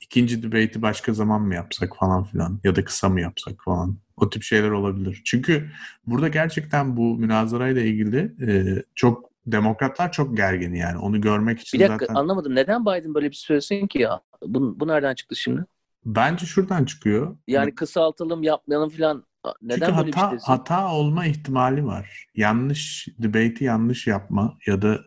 İkinci 0.00 0.42
debate'i 0.42 0.82
başka 0.82 1.12
zaman 1.12 1.42
mı 1.42 1.54
yapsak 1.54 1.96
falan 1.96 2.24
filan 2.24 2.60
ya 2.64 2.76
da 2.76 2.84
kısa 2.84 3.08
mı 3.08 3.20
yapsak 3.20 3.54
falan. 3.64 3.98
O 4.16 4.30
tip 4.30 4.42
şeyler 4.42 4.70
olabilir. 4.70 5.22
Çünkü 5.24 5.70
burada 6.06 6.28
gerçekten 6.28 6.96
bu 6.96 7.18
münazarayla 7.18 7.82
ilgili 7.82 8.32
e, 8.50 8.82
çok 8.94 9.33
demokratlar 9.46 10.12
çok 10.12 10.36
gergin 10.36 10.74
yani. 10.74 10.98
Onu 10.98 11.20
görmek 11.20 11.60
için 11.60 11.80
bir 11.80 11.84
dakika, 11.84 12.06
zaten... 12.06 12.14
anlamadım. 12.14 12.54
Neden 12.54 12.82
Biden 12.86 13.14
böyle 13.14 13.30
bir 13.30 13.36
söylesin 13.36 13.86
ki 13.86 13.98
ya? 13.98 14.20
Bu, 14.42 14.80
bu 14.80 14.88
nereden 14.88 15.14
çıktı 15.14 15.36
şimdi? 15.36 15.64
Bence 16.06 16.46
şuradan 16.46 16.84
çıkıyor. 16.84 17.36
Yani 17.48 17.74
kısaltalım 17.74 18.42
yapmayalım 18.42 18.90
falan. 18.90 19.24
Neden 19.62 19.86
Çünkü 19.86 19.98
böyle 19.98 20.10
hata, 20.10 20.32
bir 20.32 20.38
şey 20.38 20.46
hata 20.46 20.92
olma 20.92 21.26
ihtimali 21.26 21.86
var. 21.86 22.26
Yanlış 22.34 23.08
debate'i 23.18 23.64
yanlış 23.64 24.06
yapma 24.06 24.58
ya 24.66 24.82
da 24.82 25.00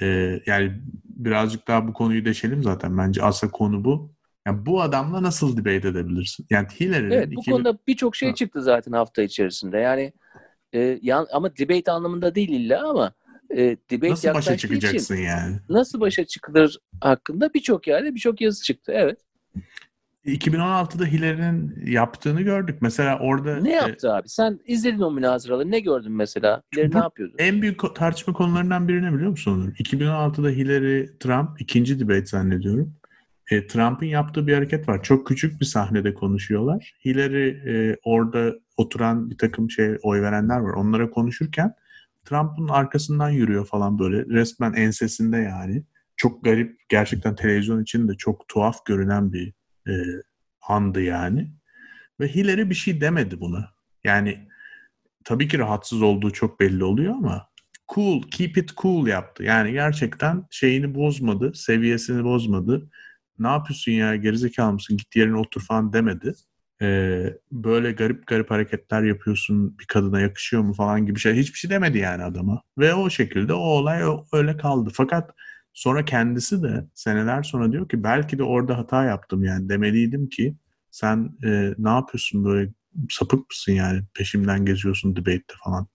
e, 0.00 0.06
yani 0.46 0.72
birazcık 1.04 1.68
daha 1.68 1.88
bu 1.88 1.92
konuyu 1.92 2.24
deşelim 2.24 2.62
zaten. 2.62 2.98
Bence 2.98 3.22
asıl 3.22 3.50
konu 3.50 3.84
bu. 3.84 4.14
Yani 4.46 4.66
bu 4.66 4.82
adamla 4.82 5.22
nasıl 5.22 5.56
debate 5.56 5.88
edebilirsin? 5.88 6.46
Yani 6.50 6.68
Hillary'nin... 6.80 7.10
Evet 7.10 7.28
bu 7.28 7.40
2000... 7.40 7.52
konuda 7.52 7.78
birçok 7.86 8.16
şey 8.16 8.34
çıktı 8.34 8.62
zaten 8.62 8.92
hafta 8.92 9.22
içerisinde. 9.22 9.78
Yani 9.78 10.12
e, 10.72 10.98
yan, 11.02 11.26
ama 11.32 11.56
debate 11.56 11.90
anlamında 11.90 12.34
değil 12.34 12.48
illa 12.48 12.88
ama 12.88 13.12
e, 13.50 13.76
debate 13.90 14.10
nasıl 14.10 14.34
başa 14.34 14.56
çıkacaksın 14.56 15.14
için, 15.14 15.24
yani? 15.24 15.56
Nasıl 15.68 16.00
başa 16.00 16.24
çıkılır 16.24 16.78
hakkında 17.00 17.54
birçok 17.54 17.86
yerde 17.86 18.14
birçok 18.14 18.40
yazı 18.40 18.64
çıktı. 18.64 18.92
Evet. 18.94 19.18
2016'da 20.26 21.06
Hillary'nin 21.06 21.86
yaptığını 21.86 22.42
gördük. 22.42 22.78
Mesela 22.80 23.18
orada... 23.18 23.56
Ne 23.56 23.70
e, 23.70 23.74
yaptı 23.74 24.06
e, 24.06 24.10
abi? 24.10 24.28
Sen 24.28 24.60
izledin 24.66 25.00
o 25.00 25.10
münazaraları. 25.10 25.70
Ne 25.70 25.80
gördün 25.80 26.12
mesela? 26.12 26.62
Hillary 26.74 26.90
ne 26.94 26.98
yapıyordu? 26.98 27.34
En 27.38 27.62
büyük 27.62 27.94
tartışma 27.94 28.32
konularından 28.32 28.88
birini 28.88 29.14
biliyor 29.14 29.30
musun? 29.30 29.74
2016'da 29.78 30.48
Hillary 30.48 31.06
Trump 31.20 31.60
ikinci 31.60 32.00
debate 32.00 32.26
zannediyorum. 32.26 32.94
E, 33.50 33.66
Trump'ın 33.66 34.06
yaptığı 34.06 34.46
bir 34.46 34.54
hareket 34.54 34.88
var. 34.88 35.02
Çok 35.02 35.26
küçük 35.26 35.60
bir 35.60 35.66
sahnede 35.66 36.14
konuşuyorlar. 36.14 36.94
Hillary 37.04 37.48
e, 37.48 37.96
orada 38.04 38.54
oturan 38.76 39.30
bir 39.30 39.38
takım 39.38 39.70
şey 39.70 39.96
oy 40.02 40.22
verenler 40.22 40.58
var. 40.58 40.72
Onlara 40.72 41.10
konuşurken 41.10 41.74
Trump'ın 42.24 42.68
arkasından 42.68 43.30
yürüyor 43.30 43.66
falan 43.66 43.98
böyle. 43.98 44.26
Resmen 44.26 44.72
ensesinde 44.72 45.36
yani. 45.36 45.84
Çok 46.16 46.44
garip. 46.44 46.80
Gerçekten 46.88 47.36
televizyon 47.36 47.82
için 47.82 48.08
de 48.08 48.14
çok 48.14 48.48
tuhaf 48.48 48.86
görünen 48.86 49.32
bir 49.32 49.52
e, 49.88 49.92
andı 50.68 51.02
yani. 51.02 51.52
Ve 52.20 52.28
Hillary 52.28 52.70
bir 52.70 52.74
şey 52.74 53.00
demedi 53.00 53.40
buna. 53.40 53.68
Yani 54.04 54.48
tabii 55.24 55.48
ki 55.48 55.58
rahatsız 55.58 56.02
olduğu 56.02 56.30
çok 56.30 56.60
belli 56.60 56.84
oluyor 56.84 57.14
ama 57.14 57.48
cool, 57.94 58.22
keep 58.22 58.58
it 58.58 58.76
cool 58.76 59.06
yaptı. 59.06 59.42
Yani 59.42 59.72
gerçekten 59.72 60.46
şeyini 60.50 60.94
bozmadı, 60.94 61.54
seviyesini 61.54 62.24
bozmadı 62.24 62.90
ne 63.38 63.48
yapıyorsun 63.48 63.92
ya 63.92 64.16
gerizekalı 64.16 64.72
mısın 64.72 64.96
git 64.96 65.16
yerine 65.16 65.36
otur 65.36 65.60
falan 65.60 65.92
demedi. 65.92 66.34
Ee, 66.82 67.38
böyle 67.52 67.92
garip 67.92 68.26
garip 68.26 68.50
hareketler 68.50 69.02
yapıyorsun 69.02 69.78
bir 69.78 69.86
kadına 69.86 70.20
yakışıyor 70.20 70.62
mu 70.62 70.74
falan 70.74 71.06
gibi 71.06 71.18
şey 71.18 71.34
hiçbir 71.34 71.58
şey 71.58 71.70
demedi 71.70 71.98
yani 71.98 72.22
adama. 72.22 72.62
Ve 72.78 72.94
o 72.94 73.10
şekilde 73.10 73.52
o 73.52 73.58
olay 73.58 74.02
öyle 74.32 74.56
kaldı. 74.56 74.90
Fakat 74.92 75.30
sonra 75.72 76.04
kendisi 76.04 76.62
de 76.62 76.84
seneler 76.94 77.42
sonra 77.42 77.72
diyor 77.72 77.88
ki 77.88 78.04
belki 78.04 78.38
de 78.38 78.42
orada 78.42 78.78
hata 78.78 79.04
yaptım 79.04 79.44
yani 79.44 79.68
demeliydim 79.68 80.28
ki 80.28 80.56
sen 80.90 81.36
e, 81.44 81.74
ne 81.78 81.90
yapıyorsun 81.90 82.44
böyle 82.44 82.70
sapık 83.10 83.50
mısın 83.50 83.72
yani 83.72 84.02
peşimden 84.14 84.64
geziyorsun 84.64 85.16
debate'te 85.16 85.54
falan. 85.64 85.86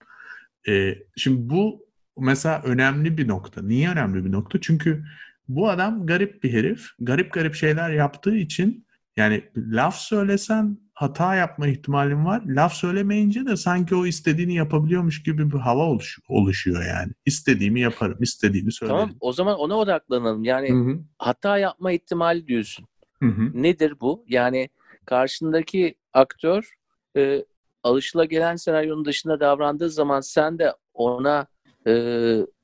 E, 0.68 0.98
şimdi 1.16 1.50
bu 1.50 1.86
mesela 2.18 2.62
önemli 2.62 3.18
bir 3.18 3.28
nokta. 3.28 3.62
Niye 3.62 3.90
önemli 3.90 4.24
bir 4.24 4.32
nokta? 4.32 4.60
Çünkü 4.60 5.04
bu 5.48 5.70
adam 5.70 6.06
garip 6.06 6.42
bir 6.42 6.52
herif. 6.52 6.86
Garip 7.00 7.32
garip 7.32 7.54
şeyler 7.54 7.90
yaptığı 7.90 8.36
için 8.36 8.86
yani 9.16 9.44
laf 9.56 9.96
söylesen 9.96 10.78
hata 10.94 11.34
yapma 11.34 11.68
ihtimalin 11.68 12.24
var. 12.24 12.42
Laf 12.46 12.72
söylemeyince 12.72 13.46
de 13.46 13.56
sanki 13.56 13.94
o 13.94 14.06
istediğini 14.06 14.54
yapabiliyormuş 14.54 15.22
gibi 15.22 15.52
bir 15.52 15.58
hava 15.58 15.82
oluş, 15.82 16.18
oluşuyor 16.28 16.84
yani. 16.86 17.12
İstediğimi 17.26 17.80
yaparım, 17.80 18.22
istediğimi 18.22 18.72
söylerim. 18.72 19.00
Tamam 19.00 19.16
o 19.20 19.32
zaman 19.32 19.58
ona 19.58 19.76
odaklanalım. 19.76 20.44
Yani 20.44 20.70
Hı-hı. 20.70 20.98
hata 21.18 21.58
yapma 21.58 21.92
ihtimali 21.92 22.46
diyorsun. 22.46 22.86
Hı-hı. 23.22 23.62
Nedir 23.62 24.00
bu? 24.00 24.24
Yani 24.28 24.68
karşındaki 25.04 25.94
aktör 26.12 26.70
e, 27.16 27.44
alışıla 27.82 28.56
senaryonun 28.56 29.04
dışında 29.04 29.40
davrandığı 29.40 29.90
zaman 29.90 30.20
sen 30.20 30.58
de 30.58 30.72
ona 30.94 31.46
e, 31.86 31.92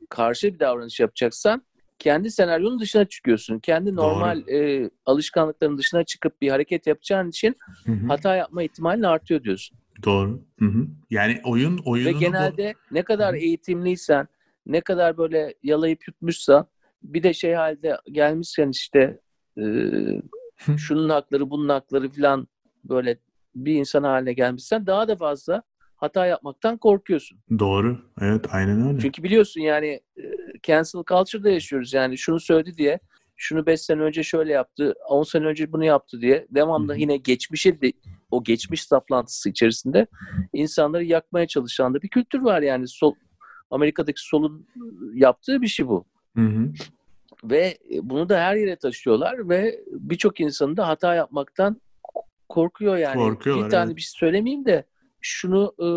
karşı 0.08 0.54
bir 0.54 0.58
davranış 0.58 1.00
yapacaksan 1.00 1.62
kendi 1.98 2.30
senaryonun 2.30 2.80
dışına 2.80 3.04
çıkıyorsun. 3.04 3.58
Kendi 3.58 3.96
normal 3.96 4.48
e, 4.48 4.90
alışkanlıkların 5.06 5.78
dışına 5.78 6.04
çıkıp 6.04 6.40
bir 6.40 6.48
hareket 6.48 6.86
yapacağın 6.86 7.28
için 7.28 7.56
Hı-hı. 7.86 8.06
hata 8.06 8.36
yapma 8.36 8.62
ihtimalin 8.62 9.02
artıyor 9.02 9.44
diyorsun. 9.44 9.78
Doğru. 10.04 10.42
Hı-hı. 10.58 10.86
Yani 11.10 11.40
oyun 11.44 11.80
oyunu 11.84 12.08
Ve 12.08 12.12
genelde 12.12 12.74
bu... 12.90 12.94
ne 12.94 13.02
kadar 13.02 13.34
Hı-hı. 13.34 13.42
eğitimliysen, 13.42 14.28
ne 14.66 14.80
kadar 14.80 15.16
böyle 15.16 15.54
yalayıp 15.62 16.08
yutmuşsa 16.08 16.66
bir 17.02 17.22
de 17.22 17.32
şey 17.32 17.54
halde 17.54 17.96
gelmişsen 18.12 18.70
işte 18.70 19.20
e, 19.58 19.64
şunun 20.76 21.08
hakları, 21.08 21.50
bunun 21.50 21.68
hakları 21.68 22.10
falan 22.10 22.48
böyle 22.84 23.18
bir 23.54 23.74
insan 23.74 24.02
haline 24.02 24.32
gelmişsen 24.32 24.86
daha 24.86 25.08
da 25.08 25.16
fazla 25.16 25.62
hata 25.96 26.26
yapmaktan 26.26 26.78
korkuyorsun. 26.78 27.38
Doğru. 27.58 27.98
Evet 28.20 28.46
aynen 28.52 28.88
öyle. 28.88 29.00
Çünkü 29.00 29.22
biliyorsun 29.22 29.60
yani 29.60 30.00
cancel 30.62 31.02
culture'da 31.08 31.50
yaşıyoruz. 31.50 31.94
Yani 31.94 32.18
şunu 32.18 32.40
söyledi 32.40 32.76
diye 32.76 32.98
şunu 33.36 33.66
5 33.66 33.80
sene 33.80 34.00
önce 34.02 34.22
şöyle 34.22 34.52
yaptı, 34.52 34.94
10 35.08 35.22
sene 35.22 35.46
önce 35.46 35.72
bunu 35.72 35.84
yaptı 35.84 36.20
diye 36.20 36.46
devamlı 36.50 36.92
Hı-hı. 36.92 37.00
yine 37.00 37.16
geçmişe 37.16 37.80
de, 37.80 37.92
o 38.30 38.44
geçmiş 38.44 38.82
saplantısı 38.82 39.50
içerisinde 39.50 40.06
insanları 40.52 41.04
yakmaya 41.04 41.46
çalışan 41.46 41.94
da 41.94 42.02
bir 42.02 42.08
kültür 42.08 42.40
var 42.40 42.62
yani 42.62 42.88
sol 42.88 43.14
Amerika'daki 43.70 44.20
solun 44.20 44.66
yaptığı 45.14 45.62
bir 45.62 45.66
şey 45.66 45.88
bu. 45.88 46.04
Hı-hı. 46.36 46.72
Ve 47.44 47.78
bunu 48.02 48.28
da 48.28 48.40
her 48.40 48.56
yere 48.56 48.76
taşıyorlar 48.76 49.48
ve 49.48 49.80
birçok 49.92 50.40
insanın 50.40 50.76
da 50.76 50.88
hata 50.88 51.14
yapmaktan 51.14 51.80
korkuyor 52.48 52.96
yani. 52.96 53.38
Bir 53.46 53.70
tane 53.70 53.86
evet. 53.86 53.96
bir 53.96 54.00
şey 54.00 54.18
söylemeyeyim 54.18 54.64
de 54.64 54.84
şunu 55.26 55.74
e, 55.78 55.88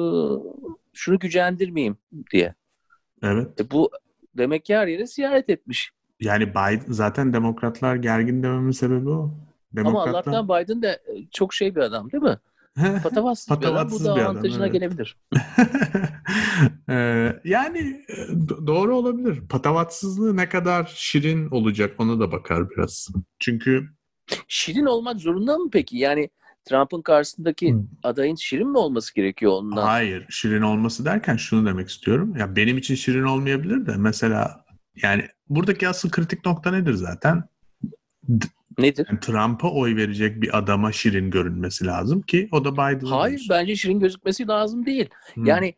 şunu 0.93 1.19
gücendirmeyeyim 1.19 1.97
diye. 2.31 2.55
Evet. 3.23 3.61
E, 3.61 3.71
bu 3.71 3.91
demek 4.37 4.65
ki 4.65 4.75
her 4.75 4.87
yere 4.87 5.07
ziyaret 5.07 5.49
etmiş. 5.49 5.91
Yani 6.19 6.49
Biden 6.49 6.85
zaten 6.87 7.33
demokratlar 7.33 7.95
gergin 7.95 8.43
dememin 8.43 8.71
sebebi 8.71 9.09
o. 9.09 9.31
Demokratlar... 9.75 10.09
Ama 10.09 10.37
Allah'tan 10.37 10.47
Biden 10.47 10.81
de 10.81 11.01
çok 11.31 11.53
şey 11.53 11.75
bir 11.75 11.81
adam 11.81 12.11
değil 12.11 12.23
mi? 12.23 12.37
Patavatsız, 13.03 13.47
Patavatsız 13.49 14.05
bir 14.05 14.09
adam. 14.09 14.15
Bu 14.15 14.21
da 14.21 14.29
avantajına 14.29 14.63
evet. 14.63 14.73
gelebilir. 14.73 15.17
ee, 16.89 17.41
yani 17.43 18.05
doğru 18.67 18.95
olabilir. 18.95 19.47
Patavatsızlığı 19.49 20.37
ne 20.37 20.49
kadar 20.49 20.93
şirin 20.95 21.49
olacak 21.49 21.95
ona 21.97 22.19
da 22.19 22.31
bakar 22.31 22.69
biraz. 22.69 23.09
Çünkü 23.39 23.89
şirin 24.47 24.85
olmak 24.85 25.19
zorunda 25.19 25.57
mı 25.57 25.69
peki? 25.71 25.97
Yani 25.97 26.29
Trump'ın 26.65 27.01
karşısındaki 27.01 27.73
hmm. 27.73 27.83
adayın 28.03 28.35
şirin 28.35 28.69
mi 28.69 28.77
olması 28.77 29.15
gerekiyor 29.15 29.51
ondan? 29.51 29.81
Hayır. 29.85 30.25
Şirin 30.29 30.61
olması 30.61 31.05
derken 31.05 31.35
şunu 31.35 31.65
demek 31.65 31.89
istiyorum. 31.89 32.35
Ya 32.37 32.55
benim 32.55 32.77
için 32.77 32.95
şirin 32.95 33.23
olmayabilir 33.23 33.85
de 33.85 33.97
mesela 33.97 34.65
yani 34.95 35.27
buradaki 35.49 35.87
asıl 35.87 36.09
kritik 36.09 36.45
nokta 36.45 36.71
nedir 36.71 36.93
zaten? 36.93 37.43
Nedir? 38.77 39.07
Yani 39.09 39.19
Trump'a 39.19 39.71
oy 39.71 39.95
verecek 39.95 40.41
bir 40.41 40.57
adama 40.57 40.91
şirin 40.91 41.31
görünmesi 41.31 41.85
lazım 41.85 42.21
ki 42.21 42.49
o 42.51 42.65
da 42.65 42.73
Biden'a 42.73 43.11
Hayır 43.11 43.35
olsun. 43.35 43.47
bence 43.49 43.75
şirin 43.75 43.99
gözükmesi 43.99 44.47
lazım 44.47 44.85
değil. 44.85 45.09
Hmm. 45.33 45.45
Yani 45.45 45.73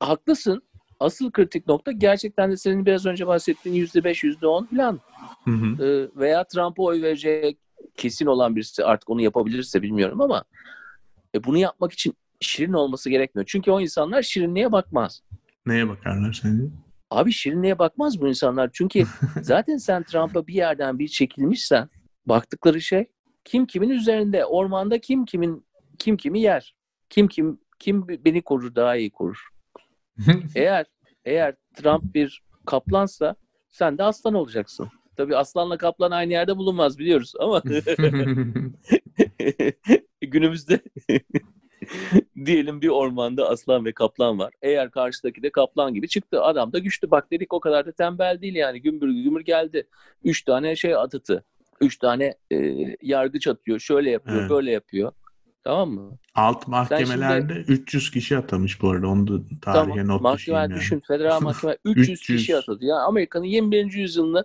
haklısın. 0.00 0.62
Asıl 1.00 1.30
kritik 1.30 1.66
nokta 1.66 1.92
gerçekten 1.92 2.52
de 2.52 2.56
senin 2.56 2.86
biraz 2.86 3.06
önce 3.06 3.26
bahsettiğin 3.26 3.76
yüzde 3.76 4.04
beş, 4.04 4.24
yüzde 4.24 4.46
on 4.46 4.66
falan. 4.66 5.00
Hı 5.44 5.50
hı. 5.50 5.84
Ee, 5.84 6.20
veya 6.20 6.44
Trump'a 6.44 6.82
oy 6.82 7.02
verecek 7.02 7.58
kesin 7.96 8.26
olan 8.26 8.56
birisi 8.56 8.84
artık 8.84 9.10
onu 9.10 9.20
yapabilirse 9.20 9.82
bilmiyorum 9.82 10.20
ama 10.20 10.44
e, 11.34 11.44
bunu 11.44 11.58
yapmak 11.58 11.92
için 11.92 12.14
şirin 12.40 12.72
olması 12.72 13.10
gerekmiyor. 13.10 13.46
Çünkü 13.46 13.70
o 13.70 13.80
insanlar 13.80 14.22
şirinliğe 14.22 14.72
bakmaz. 14.72 15.22
Neye 15.66 15.88
bakarlar 15.88 16.32
sence? 16.32 16.64
Abi 17.10 17.32
şirinliğe 17.32 17.78
bakmaz 17.78 18.20
bu 18.20 18.28
insanlar. 18.28 18.70
Çünkü 18.72 19.04
zaten 19.42 19.76
sen 19.76 20.02
Trump'a 20.02 20.46
bir 20.46 20.54
yerden 20.54 20.98
bir 20.98 21.08
çekilmişsen 21.08 21.88
baktıkları 22.26 22.80
şey 22.80 23.06
kim 23.44 23.66
kimin 23.66 23.90
üzerinde, 23.90 24.44
ormanda 24.44 25.00
kim 25.00 25.24
kimin 25.24 25.66
kim 25.98 26.16
kimi 26.16 26.40
yer. 26.40 26.74
Kim 27.10 27.28
kim 27.28 27.58
kim 27.78 28.08
beni 28.08 28.42
korur 28.42 28.74
daha 28.74 28.96
iyi 28.96 29.10
korur. 29.10 29.48
eğer 30.54 30.86
eğer 31.24 31.54
Trump 31.74 32.14
bir 32.14 32.42
kaplansa 32.66 33.36
sen 33.68 33.98
de 33.98 34.02
aslan 34.02 34.34
olacaksın. 34.34 34.88
Tabii 35.16 35.36
aslanla 35.36 35.78
kaplan 35.78 36.10
aynı 36.10 36.32
yerde 36.32 36.56
bulunmaz 36.56 36.98
biliyoruz 36.98 37.32
ama 37.40 37.62
günümüzde 40.20 40.80
diyelim 42.46 42.82
bir 42.82 42.88
ormanda 42.88 43.48
aslan 43.48 43.84
ve 43.84 43.92
kaplan 43.92 44.38
var. 44.38 44.54
Eğer 44.62 44.90
karşıdaki 44.90 45.42
de 45.42 45.50
kaplan 45.50 45.94
gibi 45.94 46.08
çıktı. 46.08 46.42
Adam 46.42 46.72
da 46.72 46.78
güçlü. 46.78 47.10
Bak 47.10 47.30
dedik 47.30 47.52
o 47.52 47.60
kadar 47.60 47.86
da 47.86 47.92
tembel 47.92 48.40
değil 48.40 48.54
yani. 48.54 48.82
Gümbür 48.82 49.08
gümbür 49.08 49.40
geldi. 49.40 49.86
Üç 50.24 50.42
tane 50.42 50.76
şey 50.76 50.94
atıtı. 50.94 51.44
Üç 51.80 51.98
tane 51.98 52.34
e, 52.52 52.56
yargıç 53.02 53.46
atıyor. 53.46 53.78
Şöyle 53.78 54.10
yapıyor, 54.10 54.40
evet. 54.40 54.50
böyle 54.50 54.70
yapıyor. 54.70 55.12
Tamam 55.64 55.90
mı? 55.90 56.18
Alt 56.34 56.68
mahkemelerde 56.68 57.54
şimdi, 57.54 57.72
300 57.72 58.10
kişi 58.10 58.36
atamış 58.36 58.82
bu 58.82 58.90
arada. 58.90 59.06
Onu 59.06 59.26
da 59.26 59.44
tarihe 59.62 59.94
tamam, 59.94 60.08
not 60.08 60.20
mahkeme 60.22 60.58
yani. 60.58 60.74
düşün. 60.74 61.02
Federal 61.08 61.40
mahkeme 61.40 61.76
300, 61.84 62.08
300 62.08 62.40
kişi 62.40 62.56
atadı. 62.56 62.84
Yani 62.84 63.00
Amerika'nın 63.00 63.44
21. 63.44 63.92
yüzyılını 63.92 64.44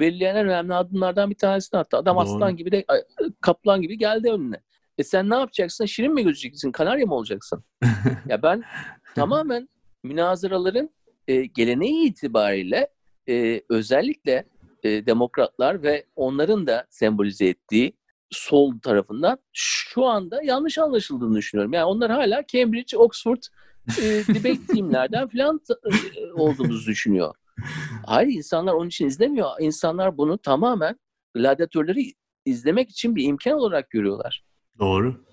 belirleyen 0.00 0.36
en 0.36 0.46
önemli 0.46 0.74
adımlardan 0.74 1.30
bir 1.30 1.34
tanesini 1.34 1.80
attı. 1.80 1.96
Adam 1.96 2.16
Doğru. 2.16 2.22
aslan 2.22 2.56
gibi 2.56 2.72
de 2.72 2.84
kaplan 3.40 3.82
gibi 3.82 3.98
geldi 3.98 4.30
önüne. 4.30 4.60
E 4.98 5.04
sen 5.04 5.30
ne 5.30 5.34
yapacaksın? 5.34 5.84
Şirin 5.84 6.14
mi 6.14 6.24
gözeceksin? 6.24 6.72
Kanarya 6.72 7.06
mı 7.06 7.14
olacaksın? 7.14 7.64
ya 8.28 8.42
ben 8.42 8.62
tamamen 9.14 9.68
münazaraların 10.04 10.90
e, 11.28 11.44
geleneği 11.44 12.08
itibariyle 12.08 12.88
e, 13.28 13.62
özellikle 13.68 14.46
e, 14.82 15.06
demokratlar 15.06 15.82
ve 15.82 16.04
onların 16.16 16.66
da 16.66 16.86
sembolize 16.90 17.46
ettiği 17.46 17.92
sol 18.30 18.78
tarafından 18.78 19.38
şu 19.52 20.04
anda 20.04 20.42
yanlış 20.42 20.78
anlaşıldığını 20.78 21.36
düşünüyorum. 21.36 21.72
Yani 21.72 21.84
onlar 21.84 22.10
hala 22.10 22.44
Cambridge, 22.46 22.96
Oxford 22.96 23.42
e, 23.88 24.02
debate 24.34 24.66
teamlerden 24.66 25.28
falan 25.28 25.60
e, 26.16 26.32
olduğumuzu 26.32 26.86
düşünüyor. 26.86 27.34
Hayır 28.06 28.28
insanlar 28.28 28.72
onun 28.72 28.88
için 28.88 29.06
izlemiyor. 29.06 29.50
İnsanlar 29.60 30.18
bunu 30.18 30.38
tamamen 30.38 30.98
gladyatörleri 31.34 32.12
izlemek 32.44 32.90
için 32.90 33.16
bir 33.16 33.24
imkan 33.24 33.52
olarak 33.52 33.90
görüyorlar. 33.90 34.44
Doğru. 34.78 35.24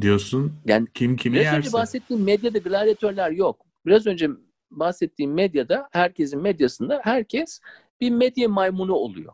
Diyorsun. 0.00 0.52
Yani 0.64 0.86
kim 0.94 1.16
kimi 1.16 1.34
biraz 1.34 1.44
yerse. 1.44 1.58
önce 1.58 1.72
bahsettiğim 1.72 2.24
medyada 2.24 2.58
gladyatörler 2.58 3.30
yok. 3.30 3.66
Biraz 3.86 4.06
önce 4.06 4.30
bahsettiğim 4.70 5.34
medyada 5.34 5.88
herkesin 5.92 6.42
medyasında 6.42 7.00
herkes 7.04 7.60
bir 8.00 8.10
medya 8.10 8.48
maymunu 8.48 8.92
oluyor. 8.92 9.32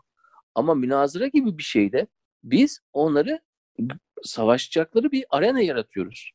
Ama 0.55 0.74
münazara 0.74 1.26
gibi 1.26 1.59
bir 1.59 1.62
şeyde 1.62 2.07
biz 2.45 2.80
onları 2.93 3.41
savaşacakları 4.22 5.12
bir 5.12 5.24
arena 5.30 5.61
yaratıyoruz. 5.61 6.30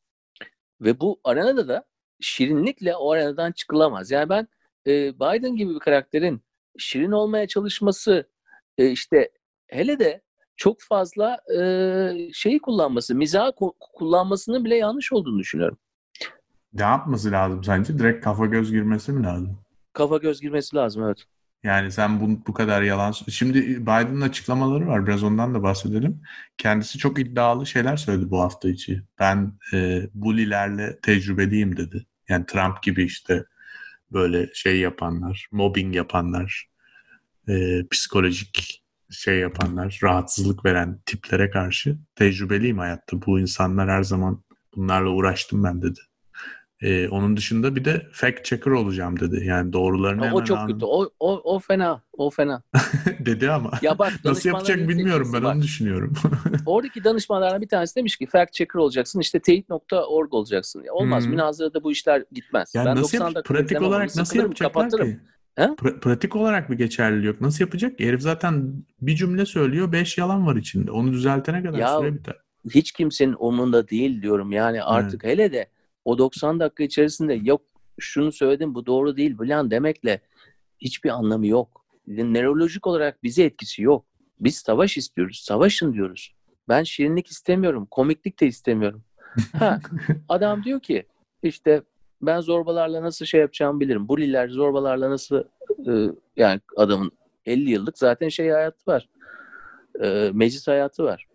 Ve 0.81 0.99
bu 0.99 1.19
arenada 1.23 1.67
da 1.67 1.85
şirinlikle 2.19 2.95
o 2.95 3.11
arenadan 3.11 3.51
çıkılamaz. 3.51 4.11
Yani 4.11 4.29
ben 4.29 4.47
e, 4.87 5.15
Biden 5.15 5.55
gibi 5.55 5.75
bir 5.75 5.79
karakterin 5.79 6.41
şirin 6.77 7.11
olmaya 7.11 7.47
çalışması 7.47 8.29
e, 8.77 8.89
işte 8.89 9.29
hele 9.67 9.99
de 9.99 10.21
çok 10.57 10.81
fazla 10.81 11.37
e, 11.57 11.61
şeyi 12.33 12.59
kullanması, 12.59 13.15
mizah 13.15 13.51
kullanmasının 13.93 14.65
bile 14.65 14.75
yanlış 14.75 15.13
olduğunu 15.13 15.39
düşünüyorum. 15.39 15.77
Ne 16.73 16.83
yapması 16.83 17.31
lazım 17.31 17.63
sence? 17.63 17.99
Direkt 17.99 18.23
kafa 18.23 18.45
göz 18.45 18.71
girmesi 18.71 19.11
mi 19.11 19.23
lazım? 19.23 19.57
Kafa 19.93 20.17
göz 20.17 20.41
girmesi 20.41 20.75
lazım 20.75 21.03
evet. 21.03 21.23
Yani 21.63 21.91
sen 21.91 22.21
bu, 22.21 22.47
bu 22.47 22.53
kadar 22.53 22.81
yalan... 22.81 23.11
Şimdi 23.11 23.81
Biden'ın 23.81 24.21
açıklamaları 24.21 24.87
var. 24.87 25.07
Biraz 25.07 25.23
ondan 25.23 25.53
da 25.53 25.63
bahsedelim. 25.63 26.21
Kendisi 26.57 26.97
çok 26.97 27.19
iddialı 27.19 27.65
şeyler 27.65 27.97
söyledi 27.97 28.31
bu 28.31 28.41
hafta 28.41 28.69
içi. 28.69 29.01
Ben 29.19 29.53
e, 29.73 30.01
bulilerle 30.13 30.99
tecrübeliyim 31.01 31.77
dedi. 31.77 32.05
Yani 32.29 32.45
Trump 32.45 32.83
gibi 32.83 33.03
işte 33.03 33.45
böyle 34.11 34.49
şey 34.53 34.79
yapanlar, 34.79 35.47
mobbing 35.51 35.95
yapanlar, 35.95 36.65
e, 37.49 37.83
psikolojik 37.91 38.83
şey 39.11 39.39
yapanlar, 39.39 39.99
rahatsızlık 40.03 40.65
veren 40.65 40.99
tiplere 41.05 41.49
karşı 41.49 41.97
tecrübeliyim 42.15 42.77
hayatta. 42.77 43.21
Bu 43.25 43.39
insanlar 43.39 43.89
her 43.89 44.03
zaman 44.03 44.43
bunlarla 44.75 45.09
uğraştım 45.09 45.63
ben 45.63 45.81
dedi. 45.81 45.99
Ee, 46.81 47.07
onun 47.07 47.37
dışında 47.37 47.75
bir 47.75 47.85
de 47.85 48.07
fact 48.11 48.45
checker 48.45 48.71
olacağım 48.71 49.19
dedi. 49.19 49.45
Yani 49.45 49.73
doğrularını 49.73 50.21
o, 50.21 50.25
hemen 50.25 50.35
O 50.35 50.43
çok 50.43 50.57
anladım. 50.57 50.75
kötü. 50.75 50.85
O, 50.85 51.09
o, 51.19 51.55
o 51.55 51.59
fena. 51.59 52.01
O 52.13 52.29
fena. 52.29 52.63
dedi 53.19 53.51
ama. 53.51 53.71
Ya 53.81 53.99
bak, 53.99 54.13
Nasıl 54.25 54.49
yapacak 54.49 54.89
bilmiyorum 54.89 55.31
ben 55.33 55.43
var. 55.43 55.55
onu 55.55 55.61
düşünüyorum. 55.61 56.13
Oradaki 56.65 57.03
danışmanlardan 57.03 57.61
bir 57.61 57.67
tanesi 57.67 57.95
demiş 57.95 58.17
ki 58.17 58.25
fact 58.25 58.53
checker 58.53 58.79
olacaksın. 58.79 59.19
İşte 59.19 59.39
teyit.org 59.39 60.33
olacaksın. 60.33 60.83
Ya 60.83 60.93
olmaz. 60.93 61.23
Hmm. 61.23 61.31
Münazarada 61.31 61.83
bu 61.83 61.91
işler 61.91 62.23
gitmez. 62.31 62.75
Yani 62.75 62.85
ben 62.85 62.95
nasıl 62.95 63.17
yap- 63.17 63.45
pratik 63.45 63.81
olarak 63.81 64.15
nasıl 64.15 64.39
yapacaklar 64.39 64.83
kapatırım. 64.83 65.11
ki? 65.11 65.19
Pra- 65.57 65.99
pratik 65.99 66.35
olarak 66.35 66.71
bir 66.71 66.77
geçerli 66.77 67.25
yok. 67.25 67.41
Nasıl 67.41 67.63
yapacak? 67.65 67.99
Herif 67.99 68.21
zaten 68.21 68.73
bir 69.01 69.15
cümle 69.15 69.45
söylüyor, 69.45 69.91
beş 69.91 70.17
yalan 70.17 70.47
var 70.47 70.55
içinde. 70.55 70.91
Onu 70.91 71.13
düzeltene 71.13 71.63
kadar 71.63 71.77
ya, 71.79 71.99
süre 71.99 72.13
biter. 72.13 72.35
Hiç 72.69 72.91
kimsenin 72.91 73.35
umurunda 73.39 73.87
değil 73.89 74.21
diyorum. 74.21 74.51
Yani 74.51 74.83
artık 74.83 75.25
evet. 75.25 75.33
hele 75.33 75.51
de 75.51 75.67
o 76.05 76.17
90 76.17 76.59
dakika 76.59 76.83
içerisinde 76.83 77.33
yok 77.33 77.61
şunu 77.99 78.31
söyledim 78.31 78.75
bu 78.75 78.85
doğru 78.85 79.17
değil 79.17 79.37
falan 79.37 79.71
demekle 79.71 80.21
hiçbir 80.79 81.09
anlamı 81.09 81.47
yok. 81.47 81.85
Nörolojik 82.07 82.87
olarak 82.87 83.23
bize 83.23 83.43
etkisi 83.43 83.81
yok. 83.81 84.05
Biz 84.39 84.55
savaş 84.57 84.97
istiyoruz. 84.97 85.41
Savaşın 85.45 85.93
diyoruz. 85.93 86.35
Ben 86.69 86.83
şirinlik 86.83 87.27
istemiyorum. 87.27 87.87
Komiklik 87.91 88.41
de 88.41 88.47
istemiyorum. 88.47 89.03
Ha, 89.53 89.79
adam 90.29 90.63
diyor 90.63 90.79
ki 90.79 91.05
işte 91.43 91.81
ben 92.21 92.41
zorbalarla 92.41 93.01
nasıl 93.01 93.25
şey 93.25 93.41
yapacağımı 93.41 93.79
bilirim. 93.79 94.07
Buliler 94.07 94.49
zorbalarla 94.49 95.09
nasıl 95.09 95.43
e, 95.87 96.11
yani 96.37 96.61
adamın 96.77 97.11
50 97.45 97.71
yıllık 97.71 97.97
zaten 97.97 98.29
şey 98.29 98.49
hayatı 98.49 98.91
var. 98.91 99.09
E, 100.01 100.31
meclis 100.33 100.67
hayatı 100.67 101.03
var. 101.03 101.27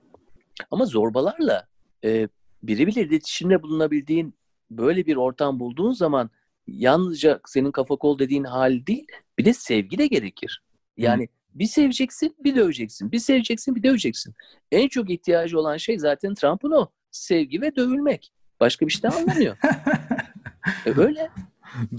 Ama 0.71 0.85
zorbalarla 0.85 1.66
e, 2.05 2.29
birebir 2.62 2.97
iletişimde 2.97 3.62
bulunabildiğin 3.62 4.35
böyle 4.71 5.07
bir 5.07 5.16
ortam 5.16 5.61
bulduğun 5.61 5.93
zaman 5.93 6.31
yalnızca 6.66 7.41
senin 7.47 7.73
kafa 7.73 7.97
kol 7.97 8.18
dediğin 8.18 8.45
hal 8.45 8.87
değil 8.87 9.07
bir 9.39 9.45
de 9.45 9.53
sevgi 9.53 9.99
de 9.99 10.07
gerekir. 10.07 10.62
Yani 10.97 11.23
Hı. 11.23 11.29
bir 11.55 11.66
seveceksin 11.66 12.37
bir 12.45 12.57
döveceksin. 12.57 13.12
Bir 13.12 13.18
seveceksin 13.18 13.75
bir 13.75 13.83
döveceksin. 13.83 14.35
En 14.73 14.89
çok 14.89 15.11
ihtiyacı 15.11 15.59
olan 15.59 15.77
şey 15.77 15.99
zaten 15.99 16.35
Trump'ın 16.35 16.71
o. 16.71 16.91
Sevgi 17.11 17.61
ve 17.61 17.77
dövülmek. 17.77 18.33
Başka 18.61 18.87
bir 18.87 18.93
şey 18.93 19.11
anlamıyor. 19.11 19.57
e 20.87 20.93
öyle. 20.97 21.31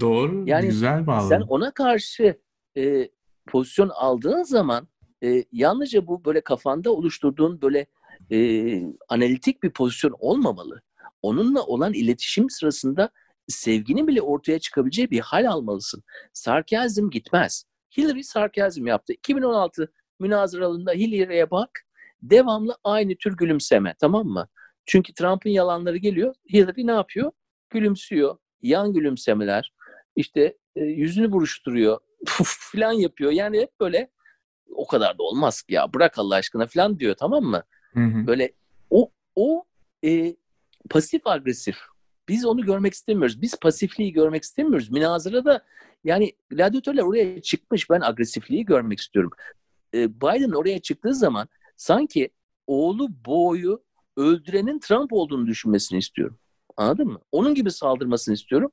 Doğru. 0.00 0.44
Yani 0.46 0.66
güzel 0.66 1.06
bağlı. 1.06 1.28
Sen 1.28 1.40
ona 1.40 1.70
karşı 1.70 2.38
e, 2.76 3.08
pozisyon 3.46 3.88
aldığın 3.88 4.42
zaman 4.42 4.88
e, 5.24 5.44
yalnızca 5.52 6.06
bu 6.06 6.24
böyle 6.24 6.40
kafanda 6.40 6.90
oluşturduğun 6.90 7.62
böyle 7.62 7.86
e, 8.30 8.38
analitik 9.08 9.62
bir 9.62 9.70
pozisyon 9.70 10.16
olmamalı. 10.18 10.82
Onunla 11.22 11.62
olan 11.62 11.92
iletişim 11.92 12.50
sırasında 12.50 13.10
sevginin 13.48 14.06
bile 14.08 14.22
ortaya 14.22 14.58
çıkabileceği 14.58 15.10
bir 15.10 15.20
hal 15.20 15.50
almalısın. 15.50 16.02
Sarkazm 16.32 17.10
gitmez. 17.10 17.64
Hillary 17.96 18.22
sarkazm 18.22 18.86
yaptı. 18.86 19.12
2016 19.12 19.92
münazaralarında 20.20 20.92
Hillary'e 20.92 21.50
bak 21.50 21.70
devamlı 22.22 22.76
aynı 22.84 23.16
tür 23.16 23.36
gülümseme 23.36 23.94
tamam 24.00 24.26
mı? 24.26 24.48
Çünkü 24.86 25.14
Trump'ın 25.14 25.50
yalanları 25.50 25.96
geliyor. 25.96 26.34
Hillary 26.52 26.86
ne 26.86 26.92
yapıyor? 26.92 27.32
Gülümsüyor. 27.70 28.36
Yan 28.62 28.92
gülümsemeler. 28.92 29.72
İşte 30.16 30.56
e, 30.76 30.80
yüzünü 30.84 31.32
buruşturuyor. 31.32 31.98
falan 32.72 32.92
yapıyor. 32.92 33.30
Yani 33.32 33.60
hep 33.60 33.80
böyle 33.80 34.10
o 34.74 34.86
kadar 34.86 35.18
da 35.18 35.22
olmaz 35.22 35.62
ki 35.62 35.74
ya 35.74 35.94
bırak 35.94 36.18
Allah 36.18 36.34
aşkına 36.34 36.66
falan 36.66 36.98
diyor 36.98 37.14
tamam 37.14 37.44
mı? 37.44 37.62
Hı 37.94 38.00
hı. 38.00 38.26
Böyle 38.26 38.52
o 38.90 39.10
o 39.36 39.64
e, 40.04 40.36
pasif 40.90 41.26
agresif. 41.26 41.76
Biz 42.28 42.44
onu 42.44 42.64
görmek 42.64 42.94
istemiyoruz. 42.94 43.42
Biz 43.42 43.54
pasifliği 43.60 44.12
görmek 44.12 44.42
istemiyoruz. 44.42 44.90
Münazarada 44.90 45.64
yani 46.04 46.32
gladyatörler 46.50 47.02
oraya 47.02 47.42
çıkmış. 47.42 47.90
Ben 47.90 48.00
agresifliği 48.00 48.64
görmek 48.64 49.00
istiyorum. 49.00 49.30
E, 49.94 50.20
Biden 50.20 50.50
oraya 50.50 50.78
çıktığı 50.78 51.14
zaman 51.14 51.48
sanki 51.76 52.30
oğlu 52.66 53.08
boyu 53.26 53.82
öldürenin 54.16 54.78
Trump 54.78 55.12
olduğunu 55.12 55.46
düşünmesini 55.46 55.98
istiyorum. 55.98 56.38
Anladın 56.76 57.08
mı? 57.08 57.20
Onun 57.32 57.54
gibi 57.54 57.70
saldırmasını 57.70 58.34
istiyorum. 58.34 58.70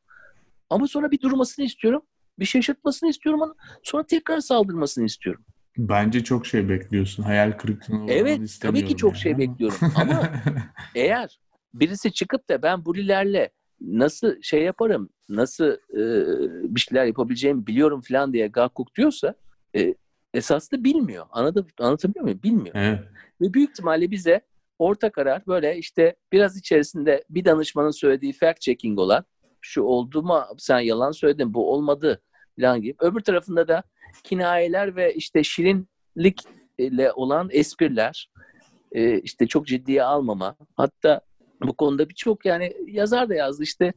Ama 0.70 0.88
sonra 0.88 1.12
bir 1.12 1.22
durmasını 1.22 1.66
istiyorum. 1.66 2.02
Bir 2.40 2.46
şaşırtmasını 2.46 3.10
istiyorum. 3.10 3.42
Ama 3.42 3.56
sonra 3.84 4.04
tekrar 4.04 4.40
saldırmasını 4.40 5.06
istiyorum. 5.06 5.44
Bence 5.78 6.24
çok 6.24 6.48
şey 6.48 6.70
bekliyorsun. 6.70 7.24
Hayal 7.24 7.52
kırıklığına 7.52 8.12
Evet 8.12 8.58
tabii 8.62 8.86
ki 8.86 8.96
çok 8.98 9.12
yani. 9.12 9.22
şey 9.22 9.38
bekliyorum. 9.38 9.78
Ama 9.96 10.30
eğer 10.96 11.40
birisi 11.74 12.12
çıkıp 12.14 12.50
da 12.50 12.62
ben 12.62 12.86
bulilerle 12.86 13.50
nasıl 13.82 14.42
şey 14.42 14.64
yaparım, 14.64 15.10
nasıl 15.30 15.72
e, 15.72 16.04
bir 16.76 16.80
şeyler 16.80 17.06
yapabileceğimi 17.06 17.68
biliyorum 17.68 18.02
falan 18.02 18.34
diye 18.34 18.48
Gakuk 18.48 18.96
diyorsa 18.96 19.36
e, 19.76 19.96
esaslı 20.34 20.84
bilmiyor. 20.84 21.26
Anladım, 21.32 21.68
anlatabiliyor 21.80 22.24
muyum? 22.24 22.40
Bilmiyor. 22.44 22.76
Evet. 22.76 23.00
Ve 23.42 23.54
büyük 23.54 23.70
ihtimalle 23.70 24.12
bize 24.12 24.42
orta 24.80 25.12
karar 25.12 25.48
böyle 25.48 25.78
işte 25.78 26.16
biraz 26.32 26.58
içerisinde 26.58 27.24
bir 27.30 27.46
danışmanın 27.46 27.92
söylediği 27.92 28.34
fact 28.34 28.62
checking 28.62 29.00
olan 29.00 29.26
şu 29.62 29.82
oldu 29.82 30.24
mu 30.24 30.44
sen 30.58 30.80
yalan 30.80 31.12
söyledin 31.12 31.54
bu 31.54 31.74
olmadı 31.74 32.22
falan 32.60 32.82
gibi. 32.82 32.96
Öbür 33.00 33.22
tarafında 33.22 33.68
da 33.68 33.84
kinayeler 34.24 34.96
ve 34.96 35.14
işte 35.14 35.44
şirinlikle 35.44 37.12
olan 37.12 37.50
espriler 37.52 38.32
e, 38.92 39.20
işte 39.20 39.48
çok 39.48 39.68
ciddiye 39.68 40.04
almama 40.04 40.56
hatta 40.76 41.22
bu 41.62 41.74
konuda 41.74 42.10
birçok 42.10 42.46
yani 42.46 42.74
yazar 42.88 43.30
da 43.30 43.36
yazdı 43.36 43.64
işte 43.64 43.94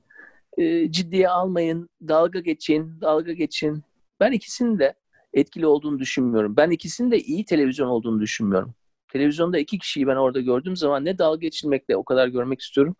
e, 0.58 0.92
ciddiye 0.92 1.28
almayın, 1.28 1.88
dalga 2.08 2.40
geçin, 2.40 3.00
dalga 3.00 3.32
geçin. 3.32 3.82
Ben 4.20 4.32
ikisinin 4.32 4.78
de 4.78 4.94
etkili 5.32 5.66
olduğunu 5.66 5.98
düşünmüyorum. 5.98 6.56
Ben 6.56 6.70
ikisinin 6.70 7.10
de 7.10 7.20
iyi 7.20 7.44
televizyon 7.44 7.88
olduğunu 7.88 8.20
düşünmüyorum. 8.20 8.74
Televizyonda 9.12 9.58
iki 9.58 9.78
kişiyi 9.78 10.06
ben 10.06 10.16
orada 10.16 10.40
gördüğüm 10.40 10.76
zaman 10.76 11.04
ne 11.04 11.18
dalga 11.18 11.40
geçilmekle 11.40 11.96
o 11.96 12.04
kadar 12.04 12.28
görmek 12.28 12.60
istiyorum 12.60 12.96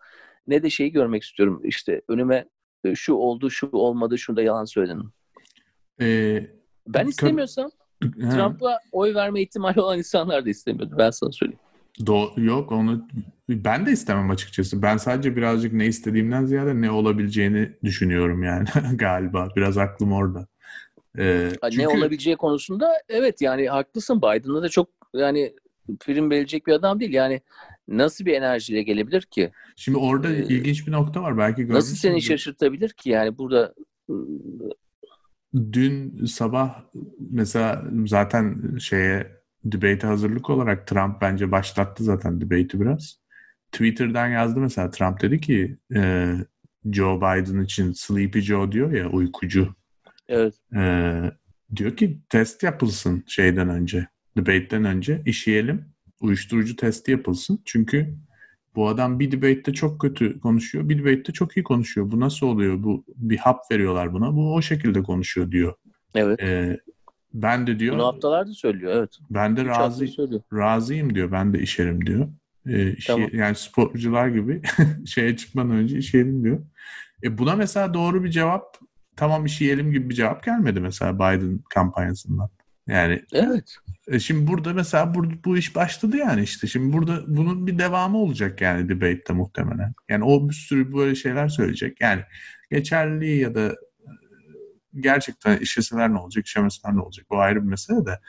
ne 0.47 0.63
de 0.63 0.71
şeyi 0.71 0.93
görmek 0.93 1.23
istiyorum. 1.23 1.61
İşte 1.65 2.03
önüme 2.09 2.49
e, 2.85 2.95
şu 2.95 3.15
oldu, 3.15 3.51
şu 3.51 3.71
olmadı, 3.73 4.19
şurada 4.19 4.43
yalan 4.43 4.65
söyledim. 4.65 5.13
Ee, 6.01 6.47
ben 6.89 7.07
istemiyorsam 7.07 7.71
Trump'a 8.03 8.79
oy 8.93 9.15
verme 9.15 9.43
ihtimali 9.43 9.81
olan 9.81 9.99
insanlar 9.99 10.45
da 10.45 10.51
istemiyordu. 10.51 10.95
Ben 10.99 11.11
sana 11.11 11.33
söyleyeyim. 11.33 11.61
Do 12.07 12.33
yok 12.37 12.73
onu 12.73 13.09
ben 13.49 13.87
de 13.87 13.93
istemem 13.93 14.31
açıkçası. 14.31 14.83
Ben 14.83 14.97
sadece 14.97 15.37
birazcık 15.37 15.73
ne 15.73 15.87
istediğimden 15.87 16.45
ziyade 16.45 16.81
ne 16.81 16.91
olabileceğini 16.91 17.73
düşünüyorum 17.85 18.43
yani 18.43 18.69
galiba. 18.95 19.49
Biraz 19.57 19.79
aklım 19.79 20.13
orada. 20.13 20.47
Ee, 21.19 21.49
çünkü... 21.63 21.79
Ne 21.79 21.89
olabileceği 21.89 22.37
konusunda 22.37 22.93
evet 23.09 23.43
yani 23.43 23.69
haklısın. 23.69 24.19
Biden'da 24.19 24.63
da 24.63 24.69
çok 24.69 24.89
yani 25.15 25.55
film 26.03 26.31
verecek 26.31 26.67
bir 26.67 26.73
adam 26.73 27.01
değil. 27.01 27.13
Yani 27.13 27.41
nasıl 27.89 28.25
bir 28.25 28.33
enerjiyle 28.33 28.83
gelebilir 28.83 29.23
ki? 29.23 29.51
Şimdi 29.77 29.99
orada 29.99 30.31
ee, 30.31 30.43
ilginç 30.43 30.87
bir 30.87 30.93
nokta 30.93 31.23
var. 31.23 31.39
Belki 31.39 31.69
Nasıl 31.69 31.97
seni 31.97 32.23
şaşırtabilir 32.23 32.91
ki? 32.91 33.11
Yani 33.11 33.39
burada 33.39 33.75
dün 35.55 36.25
sabah 36.25 36.85
mesela 37.31 37.85
zaten 38.07 38.77
şeye 38.79 39.42
debate 39.65 40.07
hazırlık 40.07 40.51
olarak 40.51 40.87
Trump 40.87 41.21
bence 41.21 41.53
başlattı 41.53 42.05
zaten 42.05 42.41
debate'i 42.41 42.81
biraz. 42.81 43.19
Twitter'dan 43.73 44.29
yazdı 44.29 44.61
mesela 44.61 44.91
Trump 44.91 45.21
dedi 45.21 45.41
ki 45.41 45.77
e, 45.95 46.33
Joe 46.93 47.17
Biden 47.17 47.61
için 47.61 47.93
Sleepy 47.93 48.39
Joe 48.39 48.73
diyor 48.73 48.93
ya 48.93 49.09
uykucu. 49.09 49.75
Evet. 50.29 50.55
E, 50.77 50.83
diyor 51.77 51.97
ki 51.97 52.21
test 52.29 52.63
yapılsın 52.63 53.25
şeyden 53.27 53.69
önce. 53.69 54.07
Debate'den 54.37 54.85
önce 54.85 55.23
işeyelim. 55.27 55.85
Uyuşturucu 56.21 56.77
testi 56.77 57.11
yapılsın. 57.11 57.63
Çünkü 57.65 58.15
bu 58.75 58.89
adam 58.89 59.21
bir 59.21 59.33
debate'de 59.33 59.73
çok 59.73 60.01
kötü 60.01 60.41
konuşuyor. 60.41 60.89
Bir 60.89 60.99
debate'de 60.99 61.33
çok 61.33 61.57
iyi 61.57 61.65
konuşuyor. 61.65 62.11
Bu 62.11 62.21
nasıl 62.21 62.47
oluyor? 62.47 62.83
Bu 62.83 63.05
bir 63.17 63.37
hap 63.37 63.61
veriyorlar 63.73 64.13
buna. 64.13 64.37
Bu 64.37 64.55
o 64.55 64.63
şekilde 64.63 65.03
konuşuyor 65.03 65.51
diyor. 65.51 65.75
Evet. 66.15 66.43
E, 66.43 66.81
ben 67.35 67.67
de 67.67 67.79
diyor. 67.79 67.95
Bunu 67.95 68.07
haftalardır 68.07 68.53
söylüyor 68.53 68.93
evet. 68.97 69.19
Ben 69.31 69.57
de 69.57 69.65
razı, 69.65 70.07
razıyım 70.53 71.15
diyor. 71.15 71.33
Ben 71.33 71.55
de 71.55 71.59
işerim 71.59 72.07
diyor. 72.07 72.29
E, 72.67 72.93
işe, 72.93 73.13
tamam. 73.13 73.29
Yani 73.33 73.55
sporcular 73.55 74.29
gibi 74.29 74.63
şeye 75.07 75.37
çıkmadan 75.37 75.71
önce 75.71 75.99
işeyelim 75.99 76.45
diyor. 76.45 76.61
E 77.25 77.39
buna 77.39 77.57
mesela 77.57 77.95
doğru 77.95 78.25
bir 78.25 78.31
cevap 78.31 78.79
tamam 79.17 79.47
işeyelim 79.47 79.93
gibi 79.93 80.11
bir 80.11 80.15
cevap 80.15 80.45
gelmedi 80.45 80.81
mesela 80.81 81.15
Biden 81.15 81.61
kampanyasından. 81.71 82.51
Yani 82.87 83.23
evet. 83.33 83.77
E 84.09 84.19
şimdi 84.19 84.47
burada 84.47 84.73
mesela 84.73 85.15
bu, 85.15 85.25
bu 85.45 85.57
iş 85.57 85.77
başladı 85.77 86.17
yani 86.17 86.43
işte. 86.43 86.67
Şimdi 86.67 86.93
burada 86.93 87.25
bunun 87.27 87.67
bir 87.67 87.79
devamı 87.79 88.19
olacak 88.19 88.61
yani 88.61 88.89
debate'te 88.89 89.33
muhtemelen. 89.33 89.95
Yani 90.09 90.25
o 90.25 90.49
bir 90.49 90.55
sürü 90.55 90.95
böyle 90.95 91.15
şeyler 91.15 91.49
söyleyecek. 91.49 92.01
Yani 92.01 92.23
geçerli 92.71 93.37
ya 93.37 93.55
da 93.55 93.77
gerçekten 95.01 95.59
işeseler 95.59 96.13
ne 96.13 96.19
olacak, 96.19 96.47
işemeseler 96.47 96.97
ne 96.97 97.01
olacak? 97.01 97.27
O 97.31 97.37
ayrı 97.37 97.63
bir 97.63 97.69
mesele 97.69 98.07
de. 98.07 98.21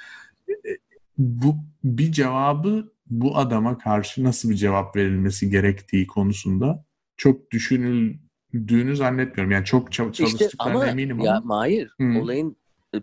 E, 0.50 0.78
bu 1.18 1.56
bir 1.84 2.12
cevabı 2.12 2.94
bu 3.06 3.38
adama 3.38 3.78
karşı 3.78 4.24
nasıl 4.24 4.50
bir 4.50 4.56
cevap 4.56 4.96
verilmesi 4.96 5.50
gerektiği 5.50 6.08
konusunda 6.08 6.86
çok 7.18 7.52
düşünüldüğünü 7.52 8.96
zannetmiyorum. 8.96 9.52
Yani 9.52 9.66
çok 9.66 9.92
çalıştıklarına 9.92 10.48
işte 10.48 10.58
ama, 10.60 10.88
eminim 10.88 11.22
ama. 11.22 11.30
Ya, 11.30 11.44
hayır. 11.50 11.94
Hmm. 11.98 12.22
Olayın 12.22 12.56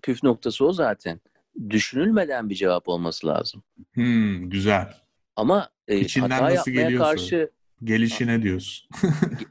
püf 0.02 0.22
noktası 0.22 0.64
o 0.66 0.72
zaten. 0.72 1.20
Düşünülmeden 1.70 2.48
bir 2.48 2.54
cevap 2.54 2.88
olması 2.88 3.26
lazım. 3.26 3.62
Hmm, 3.94 4.50
güzel. 4.50 4.94
Ama 5.36 5.68
e, 5.88 5.98
İçinden 5.98 6.30
hata 6.30 6.54
nasıl 6.54 6.70
geliyorsa, 6.70 7.10
karşı 7.10 7.50
gelişine 7.84 8.42
diyorsun. 8.42 8.88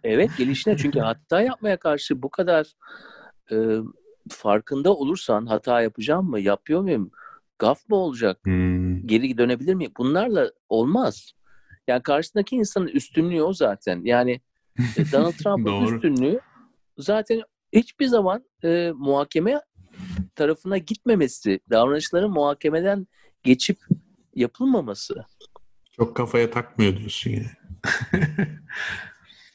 evet 0.04 0.30
gelişine 0.38 0.78
çünkü 0.78 1.00
hata 1.00 1.42
yapmaya 1.42 1.78
karşı 1.78 2.22
bu 2.22 2.30
kadar 2.30 2.68
e, 3.52 3.56
farkında 4.30 4.96
olursan 4.96 5.46
hata 5.46 5.82
yapacağım 5.82 6.30
mı, 6.30 6.40
yapıyor 6.40 6.82
muyum, 6.82 7.12
gaf 7.60 7.90
mı 7.90 7.96
olacak, 7.96 8.40
hmm. 8.44 9.08
geri 9.08 9.38
dönebilir 9.38 9.74
miyim? 9.74 9.92
Bunlarla 9.98 10.52
olmaz. 10.70 11.32
Yani 11.88 12.04
karşısındaki 12.04 12.56
insanın 12.56 12.88
üstünlüğü 12.88 13.42
o 13.42 13.54
zaten. 13.54 14.02
Yani 14.04 14.42
e, 14.98 15.12
Donald 15.12 15.34
Trump'ın 15.34 15.96
üstünlüğü 15.96 16.40
zaten 16.98 17.42
hiçbir 17.74 18.06
zaman 18.06 18.46
e, 18.64 18.92
muhakeme 18.96 19.62
tarafına 20.36 20.78
gitmemesi, 20.78 21.60
davranışların 21.70 22.32
muhakemeden 22.32 23.08
geçip 23.44 23.80
yapılmaması. 24.36 25.26
Çok 25.92 26.16
kafaya 26.16 26.52
takmıyor 26.52 26.98
diyorsun 26.98 27.32
yani. 27.32 27.50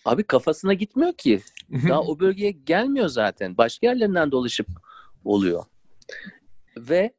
Abi 0.05 0.23
kafasına 0.23 0.75
gitmiyor 0.75 1.13
ki. 1.13 1.41
Daha 1.73 2.01
o 2.01 2.21
bölgeye 2.21 2.51
gelmiyor 2.51 3.09
zaten. 3.09 3.57
Başka 3.57 3.87
yerlerinden 3.87 4.31
dolaşıp 4.31 4.67
oluyor. 5.25 5.65
Ve 6.77 7.13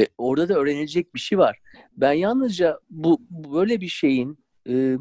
e, 0.00 0.06
orada 0.18 0.48
da 0.48 0.54
öğrenilecek 0.54 1.14
bir 1.14 1.20
şey 1.20 1.38
var. 1.38 1.58
Ben 1.96 2.12
yalnızca 2.12 2.80
bu, 2.90 3.20
böyle 3.30 3.80
bir 3.80 3.88
şeyin 3.88 4.38
e, 4.68 4.96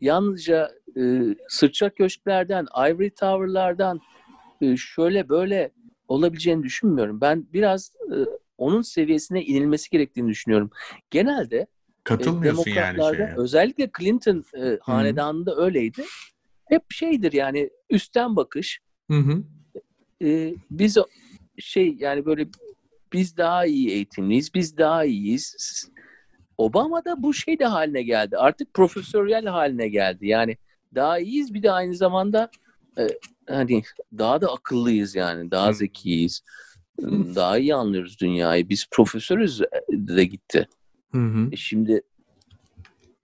yalnızca 0.00 0.70
e, 0.96 1.20
sırçak 1.48 1.96
köşklerden, 1.96 2.66
ivory 2.76 3.10
tower'lardan 3.10 4.00
e, 4.60 4.76
şöyle 4.76 5.28
böyle 5.28 5.70
olabileceğini 6.08 6.62
düşünmüyorum. 6.62 7.20
Ben 7.20 7.46
biraz 7.52 7.92
e, 8.12 8.16
onun 8.58 8.82
seviyesine 8.82 9.44
inilmesi 9.44 9.90
gerektiğini 9.90 10.28
düşünüyorum. 10.28 10.70
Genelde 11.10 11.56
e, 11.56 11.66
Katılmıyorsun 12.04 12.70
e, 12.70 12.74
yani 12.74 13.16
şeye. 13.16 13.34
Özellikle 13.36 13.90
Clinton 13.98 14.44
e, 14.56 14.78
hanedanında 14.80 15.56
öyleydi 15.56 16.04
hep 16.72 16.92
şeydir 16.92 17.32
yani 17.32 17.70
üstten 17.90 18.36
bakış. 18.36 18.80
Hı 19.10 19.18
hı. 19.18 19.42
Ee, 20.22 20.54
biz 20.70 20.96
şey 21.58 21.96
yani 21.98 22.26
böyle 22.26 22.48
biz 23.12 23.36
daha 23.36 23.66
iyi 23.66 23.90
eğitimliyiz, 23.90 24.54
biz 24.54 24.76
daha 24.76 25.04
iyiyiz. 25.04 25.56
Obama 26.58 27.04
da 27.04 27.22
bu 27.22 27.34
şey 27.34 27.58
de 27.58 27.66
haline 27.66 28.02
geldi. 28.02 28.36
Artık 28.36 28.74
profesyonel 28.74 29.46
haline 29.46 29.88
geldi. 29.88 30.26
Yani 30.26 30.56
daha 30.94 31.18
iyiyiz 31.18 31.54
bir 31.54 31.62
de 31.62 31.70
aynı 31.70 31.94
zamanda 31.94 32.50
e, 32.98 33.06
hani 33.48 33.82
daha 34.18 34.40
da 34.40 34.52
akıllıyız 34.52 35.14
yani. 35.14 35.50
Daha 35.50 35.72
zekiyiz. 35.72 36.42
Daha 37.34 37.58
iyi 37.58 37.74
anlıyoruz 37.74 38.20
dünyayı. 38.20 38.68
Biz 38.68 38.86
profesörüz 38.90 39.60
de 39.90 40.24
gitti. 40.24 40.68
Hı 41.12 41.18
hı. 41.18 41.48
E 41.52 41.56
şimdi 41.56 42.02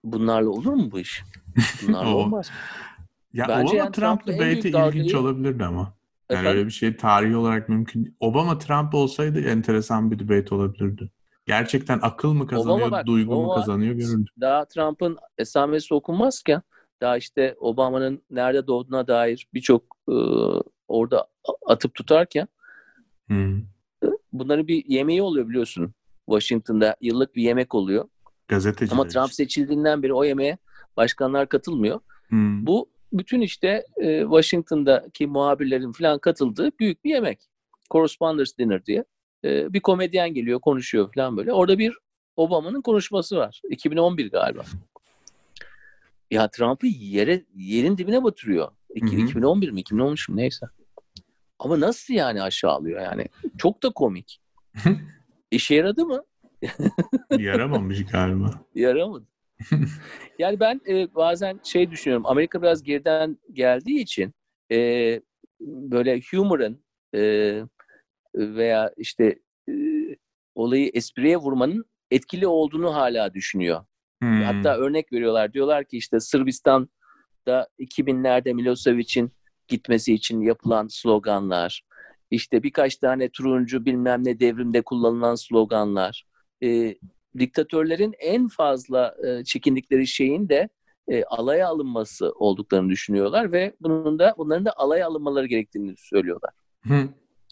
bunlarla 0.05 0.49
olur 0.49 0.73
mu 0.73 0.91
bu 0.91 1.01
iş? 1.01 1.23
Bunlarla 1.83 2.15
olmaz. 2.15 2.51
Ya 3.39 3.49
Bence 3.49 3.63
Obama 3.63 3.79
yani 3.79 3.93
Trump 3.93 4.27
debate'i 4.27 4.89
ilginç 4.89 5.15
olabilirdi 5.15 5.65
ama. 5.65 5.95
Yani 6.31 6.41
Efendim? 6.41 6.51
öyle 6.51 6.67
bir 6.67 6.73
şey 6.73 6.97
tarihi 6.97 7.37
olarak 7.37 7.69
mümkün. 7.69 8.17
Obama 8.21 8.59
Trump 8.59 8.95
olsaydı 8.95 9.41
enteresan 9.41 10.11
bir 10.11 10.19
debate 10.19 10.55
olabilirdi. 10.55 11.11
Gerçekten 11.47 11.99
akıl 12.03 12.33
mı 12.33 12.47
kazanıyor, 12.47 12.91
bak, 12.91 13.07
duygu 13.07 13.43
mu 13.43 13.55
kazanıyor 13.55 13.95
görürdü. 13.95 14.31
Daha 14.41 14.65
Trump'ın 14.65 15.19
esamesi 15.39 15.95
okunmazken 15.95 16.63
daha 17.01 17.17
işte 17.17 17.55
Obama'nın 17.61 18.23
nerede 18.31 18.67
doğduğuna 18.67 19.07
dair 19.07 19.47
birçok 19.55 19.83
e, 20.09 20.15
orada 20.89 21.27
atıp 21.67 21.95
tutarken 21.95 22.49
hmm. 23.27 23.63
bunların 24.33 24.69
bir 24.69 24.85
yemeği 24.87 25.23
oluyor 25.23 25.49
biliyorsun. 25.49 25.95
Washington'da 26.27 26.97
yıllık 27.01 27.37
bir 27.37 27.43
yemek 27.43 27.75
oluyor. 27.75 28.09
Gazeteciler 28.49 28.93
Ama 28.93 29.09
Trump 29.09 29.33
seçildiğinden 29.33 30.03
beri 30.03 30.15
o 30.15 30.25
yemeğe 30.25 30.59
başkanlar 30.97 31.49
katılmıyor. 31.49 32.01
Hmm. 32.29 32.67
Bu 32.67 32.89
bütün 33.13 33.41
işte 33.41 33.85
e, 33.97 34.21
Washington'daki 34.23 35.27
muhabirlerin 35.27 35.93
falan 35.93 36.19
katıldığı 36.19 36.71
büyük 36.81 37.05
bir 37.05 37.11
yemek. 37.11 37.41
Correspondence 37.91 38.51
Dinner 38.59 38.87
diye. 38.87 39.05
E, 39.45 39.73
bir 39.73 39.81
komedyen 39.81 40.35
geliyor 40.35 40.61
konuşuyor 40.61 41.13
falan 41.15 41.37
böyle. 41.37 41.53
Orada 41.53 41.79
bir 41.79 41.99
Obama'nın 42.37 42.83
konuşması 42.83 43.37
var. 43.37 43.61
2011 43.71 44.31
galiba. 44.31 44.63
Ya 46.31 46.49
Trump'ı 46.51 46.87
yere 46.87 47.45
yerin 47.55 47.99
dibine 47.99 48.25
batırıyor. 48.25 48.73
İki, 48.95 49.17
2011 49.17 49.71
mi 49.71 49.81
2013 49.81 50.29
mi 50.29 50.37
neyse. 50.37 50.67
Ama 51.59 51.81
nasıl 51.81 52.15
yani 52.15 52.43
aşağılıyor 52.43 53.01
yani? 53.01 53.27
Çok 53.59 53.83
da 53.83 53.91
komik. 53.91 54.41
İşe 55.51 55.75
yaradı 55.75 56.07
mı? 56.07 56.25
Yaramamış 57.39 58.07
galiba. 58.07 58.51
Yaramadı. 58.75 59.27
yani 60.39 60.61
ben 60.61 60.81
e, 60.89 61.15
bazen 61.15 61.61
şey 61.65 61.91
düşünüyorum. 61.91 62.27
Amerika 62.27 62.63
biraz 62.63 62.83
geriden 62.83 63.39
geldiği 63.53 64.01
için 64.01 64.35
e, 64.73 65.21
böyle 65.61 66.21
humor'ın 66.31 66.85
e, 67.15 67.21
veya 68.35 68.93
işte 68.97 69.39
e, 69.69 69.73
olayı 70.55 70.91
espriye 70.95 71.37
vurmanın 71.37 71.85
etkili 72.11 72.47
olduğunu 72.47 72.95
hala 72.95 73.35
düşünüyor. 73.35 73.85
Hmm. 74.23 74.43
Hatta 74.43 74.77
örnek 74.77 75.13
veriyorlar. 75.13 75.53
Diyorlar 75.53 75.85
ki 75.85 75.97
işte 75.97 76.21
Sırbistan'da 76.21 77.69
2000'lerde 77.79 78.55
Milosevic'in 78.55 79.33
gitmesi 79.69 80.15
için 80.15 80.41
yapılan 80.41 80.89
sloganlar, 80.91 81.83
işte 82.31 82.63
birkaç 82.63 82.97
tane 82.97 83.29
turuncu 83.29 83.85
bilmem 83.85 84.25
ne 84.25 84.41
devrimde 84.41 84.83
kullanılan 84.83 85.35
sloganlar, 85.35 86.25
e, 86.63 86.95
diktatörlerin 87.41 88.15
en 88.19 88.49
fazla 88.49 89.15
e, 89.27 89.45
çekindikleri 89.45 90.07
şeyin 90.07 90.49
de 90.49 90.69
e, 91.09 91.25
alaya 91.25 91.69
alınması 91.69 92.31
olduklarını 92.31 92.91
düşünüyorlar 92.91 93.53
ve 93.53 93.75
bunun 93.81 94.19
da 94.19 94.35
bunların 94.39 94.65
da 94.65 94.73
alaya 94.77 95.07
alınmaları 95.07 95.47
gerektiğini 95.47 95.95
söylüyorlar. 95.99 96.51
Hı. 96.87 97.09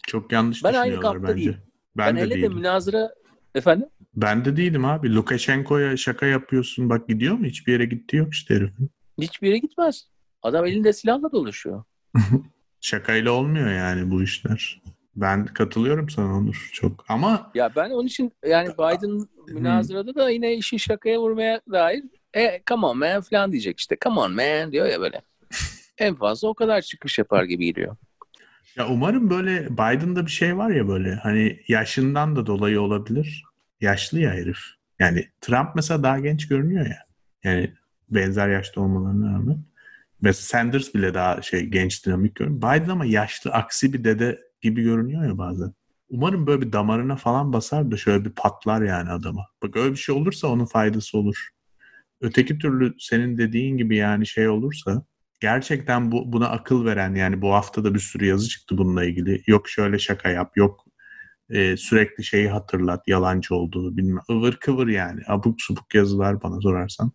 Çok 0.07 0.31
yanlış 0.31 0.63
ben 0.63 0.73
düşünüyorlar 0.73 1.15
aynı 1.15 1.23
bence. 1.23 1.35
Değilim. 1.35 1.57
Ben, 1.97 2.07
ben 2.07 2.15
de 2.15 2.21
hele 2.21 2.35
değilim. 2.35 2.51
de 2.51 2.55
münazara 2.55 3.13
efendim? 3.55 3.87
Ben 4.15 4.45
de 4.45 4.57
değilim 4.57 4.85
abi. 4.85 5.15
Lukashenko'ya 5.15 5.97
şaka 5.97 6.25
yapıyorsun. 6.25 6.89
Bak 6.89 7.07
gidiyor 7.07 7.35
mu? 7.35 7.45
Hiçbir 7.45 7.73
yere 7.73 7.85
gitti 7.85 8.15
yok 8.15 8.33
işte 8.33 8.55
herifin. 8.55 8.89
Hiçbir 9.21 9.47
yere 9.47 9.57
gitmez. 9.57 10.07
Adam 10.41 10.65
elinde 10.65 10.93
silahla 10.93 11.31
dolaşıyor. 11.31 11.83
Şakayla 12.81 13.31
olmuyor 13.31 13.71
yani 13.71 14.11
bu 14.11 14.23
işler. 14.23 14.81
Ben 15.17 15.45
katılıyorum 15.45 16.09
sana 16.09 16.37
Onur 16.37 16.69
çok 16.73 17.05
ama 17.09 17.51
ya 17.55 17.71
ben 17.75 17.89
onun 17.89 18.07
için 18.07 18.31
yani 18.45 18.67
Biden 18.67 19.27
münazarada 19.47 20.15
da 20.15 20.29
yine 20.29 20.53
işi 20.55 20.79
şakaya 20.79 21.19
vurmaya 21.19 21.61
dair 21.71 22.03
e 22.33 22.61
come 22.67 22.85
on 22.85 22.97
man 22.97 23.21
falan 23.21 23.51
diyecek 23.51 23.79
işte 23.79 23.97
come 24.03 24.19
on 24.19 24.31
man 24.31 24.71
diyor 24.71 24.85
ya 24.85 25.01
böyle. 25.01 25.21
en 25.97 26.15
fazla 26.15 26.47
o 26.47 26.53
kadar 26.53 26.81
çıkış 26.81 27.17
yapar 27.17 27.43
gibi 27.43 27.65
geliyor. 27.65 27.95
Ya 28.75 28.87
umarım 28.87 29.29
böyle 29.29 29.69
Biden'da 29.69 30.25
bir 30.25 30.31
şey 30.31 30.57
var 30.57 30.69
ya 30.69 30.87
böyle 30.87 31.15
hani 31.15 31.59
yaşından 31.67 32.35
da 32.35 32.45
dolayı 32.45 32.81
olabilir. 32.81 33.43
Yaşlı 33.81 34.19
ya 34.19 34.31
herif. 34.31 34.59
Yani 34.99 35.27
Trump 35.41 35.75
mesela 35.75 36.03
daha 36.03 36.19
genç 36.19 36.47
görünüyor 36.47 36.85
ya. 36.85 37.05
Yani 37.43 37.73
benzer 38.09 38.49
yaşta 38.49 38.81
olmalarına 38.81 39.33
rağmen. 39.33 39.63
Mesela 40.21 40.43
Sanders 40.43 40.93
bile 40.93 41.13
daha 41.13 41.41
şey 41.41 41.65
genç 41.65 42.05
dinamik 42.05 42.35
görünüyor. 42.35 42.61
Biden 42.61 42.89
ama 42.89 43.05
yaşlı 43.05 43.51
aksi 43.51 43.93
bir 43.93 44.03
dede 44.03 44.46
gibi 44.61 44.83
görünüyor 44.83 45.25
ya 45.25 45.37
bazen. 45.37 45.73
Umarım 46.09 46.47
böyle 46.47 46.61
bir 46.61 46.73
damarına 46.73 47.15
falan 47.15 47.53
basar 47.53 47.91
da 47.91 47.97
şöyle 47.97 48.25
bir 48.25 48.29
patlar 48.29 48.81
yani 48.81 49.09
adama. 49.09 49.45
Bak 49.63 49.75
öyle 49.77 49.91
bir 49.91 49.97
şey 49.97 50.15
olursa 50.15 50.47
onun 50.47 50.65
faydası 50.65 51.17
olur. 51.17 51.49
Öteki 52.21 52.57
türlü 52.57 52.93
senin 52.99 53.37
dediğin 53.37 53.77
gibi 53.77 53.95
yani 53.95 54.27
şey 54.27 54.49
olursa 54.49 55.05
gerçekten 55.39 56.11
bu 56.11 56.33
buna 56.33 56.49
akıl 56.49 56.85
veren 56.85 57.15
yani 57.15 57.41
bu 57.41 57.53
hafta 57.53 57.83
da 57.83 57.93
bir 57.93 57.99
sürü 57.99 58.25
yazı 58.25 58.49
çıktı 58.49 58.77
bununla 58.77 59.05
ilgili. 59.05 59.43
Yok 59.47 59.69
şöyle 59.69 59.99
şaka 59.99 60.29
yap, 60.29 60.57
yok 60.57 60.85
e, 61.49 61.77
sürekli 61.77 62.23
şeyi 62.23 62.49
hatırlat, 62.49 63.07
yalancı 63.07 63.55
olduğunu 63.55 63.97
bilmem. 63.97 64.23
ıvır 64.31 64.53
kıvır 64.53 64.87
yani. 64.87 65.21
Abuk 65.27 65.61
subuk 65.61 65.95
yazılar 65.95 66.43
bana 66.43 66.61
sorarsan. 66.61 67.11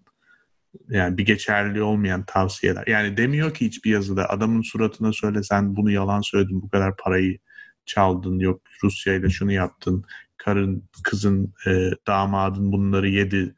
Yani 0.89 1.19
bir 1.19 1.27
geçerli 1.27 1.83
olmayan 1.83 2.25
tavsiyeler. 2.27 2.87
Yani 2.87 3.17
demiyor 3.17 3.55
ki 3.55 3.67
hiçbir 3.67 3.91
yazıda 3.91 4.31
adamın 4.31 4.63
suratına 4.63 5.13
söyle 5.13 5.43
sen 5.43 5.77
bunu 5.77 5.91
yalan 5.91 6.21
söyledin, 6.21 6.63
bu 6.63 6.69
kadar 6.71 6.97
parayı 6.97 7.39
çaldın, 7.87 8.39
yok 8.39 8.63
Rusya 8.85 9.15
ile 9.15 9.31
şunu 9.31 9.53
yaptın, 9.53 10.05
karın, 10.37 10.89
kızın, 11.05 11.55
e, 11.67 11.91
damadın 12.07 12.73
bunları 12.73 13.09
yedi 13.09 13.55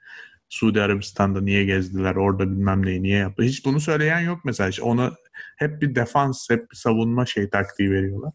Suudi 0.48 0.82
Arabistan'da 0.82 1.40
niye 1.40 1.64
gezdiler, 1.64 2.14
orada 2.14 2.50
bilmem 2.50 2.86
neyi 2.86 3.02
niye 3.02 3.18
yaptı. 3.18 3.42
Hiç 3.42 3.64
bunu 3.64 3.80
söyleyen 3.80 4.20
yok 4.20 4.40
mesela. 4.44 4.68
İşte 4.68 4.82
ona 4.82 5.12
hep 5.56 5.82
bir 5.82 5.94
defans, 5.94 6.50
hep 6.50 6.70
bir 6.70 6.76
savunma 6.76 7.26
şey 7.26 7.50
taktiği 7.50 7.90
veriyorlar. 7.90 8.32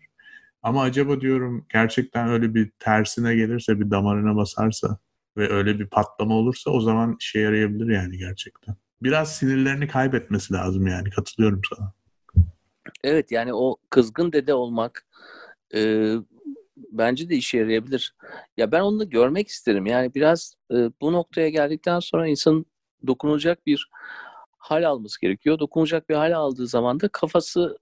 Ama 0.64 0.84
acaba 0.84 1.22
diyorum 1.22 1.66
gerçekten 1.74 2.30
öyle 2.30 2.54
bir 2.54 2.72
tersine 2.80 3.36
gelirse, 3.36 3.80
bir 3.80 3.92
damarına 3.92 4.36
basarsa 4.36 4.98
ve 5.40 5.54
öyle 5.54 5.80
bir 5.80 5.88
patlama 5.88 6.36
olursa 6.36 6.72
o 6.72 6.82
zaman 6.82 7.18
işe 7.20 7.40
yarayabilir 7.40 7.94
yani 7.94 8.18
gerçekten. 8.18 8.76
Biraz 9.02 9.36
sinirlerini 9.36 9.88
kaybetmesi 9.88 10.54
lazım 10.54 10.88
yani. 10.88 11.10
Katılıyorum 11.10 11.62
sana. 11.70 11.94
Evet 13.04 13.32
yani 13.32 13.54
o 13.54 13.78
kızgın 13.90 14.32
dede 14.32 14.54
olmak 14.54 15.08
e, 15.76 16.14
bence 16.92 17.30
de 17.30 17.36
işe 17.36 17.58
yarayabilir. 17.58 18.16
Ya 18.58 18.72
ben 18.72 18.82
onu 18.82 19.00
da 19.00 19.04
görmek 19.04 19.48
isterim. 19.48 19.86
Yani 19.86 20.14
biraz 20.16 20.54
e, 20.72 20.76
bu 21.02 21.14
noktaya 21.14 21.50
geldikten 21.50 22.00
sonra 22.00 22.28
insan 22.28 22.66
dokunulacak 23.08 23.66
bir 23.66 23.90
hal 24.58 24.90
alması 24.90 25.22
gerekiyor. 25.22 25.60
Dokunulacak 25.60 26.10
bir 26.10 26.16
hal 26.16 26.32
aldığı 26.32 26.68
zaman 26.68 27.00
da 27.00 27.08
kafası 27.08 27.78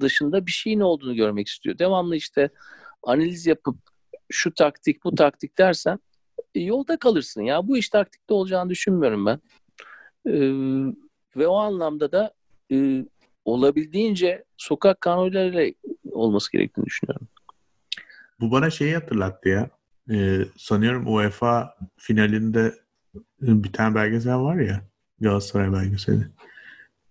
dışında 0.00 0.46
bir 0.46 0.50
şeyin 0.50 0.80
olduğunu 0.80 1.14
görmek 1.14 1.48
istiyor. 1.48 1.78
Devamlı 1.78 2.16
işte 2.16 2.50
analiz 3.02 3.46
yapıp 3.46 3.76
şu 4.30 4.54
taktik 4.54 5.04
bu 5.04 5.14
taktik 5.14 5.58
dersen 5.58 5.98
yolda 6.54 6.96
kalırsın 6.96 7.42
ya. 7.42 7.68
Bu 7.68 7.76
iş 7.76 7.88
taktikte 7.88 8.34
olacağını 8.34 8.70
düşünmüyorum 8.70 9.26
ben. 9.26 9.40
E, 10.26 10.34
ve 11.36 11.46
o 11.46 11.56
anlamda 11.56 12.12
da 12.12 12.34
e, 12.72 13.04
olabildiğince 13.44 14.44
sokak 14.56 15.00
kanunlarıyla 15.00 15.72
olması 16.12 16.52
gerektiğini 16.52 16.86
düşünüyorum. 16.86 17.28
Bu 18.40 18.50
bana 18.50 18.70
şeyi 18.70 18.94
hatırlattı 18.94 19.48
ya. 19.48 19.70
Ee, 20.10 20.44
sanıyorum 20.56 21.14
UEFA 21.14 21.76
finalinde 21.96 22.74
bir 23.40 23.72
tane 23.72 23.94
belgesel 23.94 24.38
var 24.38 24.56
ya. 24.56 24.82
Galatasaray 25.20 25.72
belgeseli. 25.72 26.26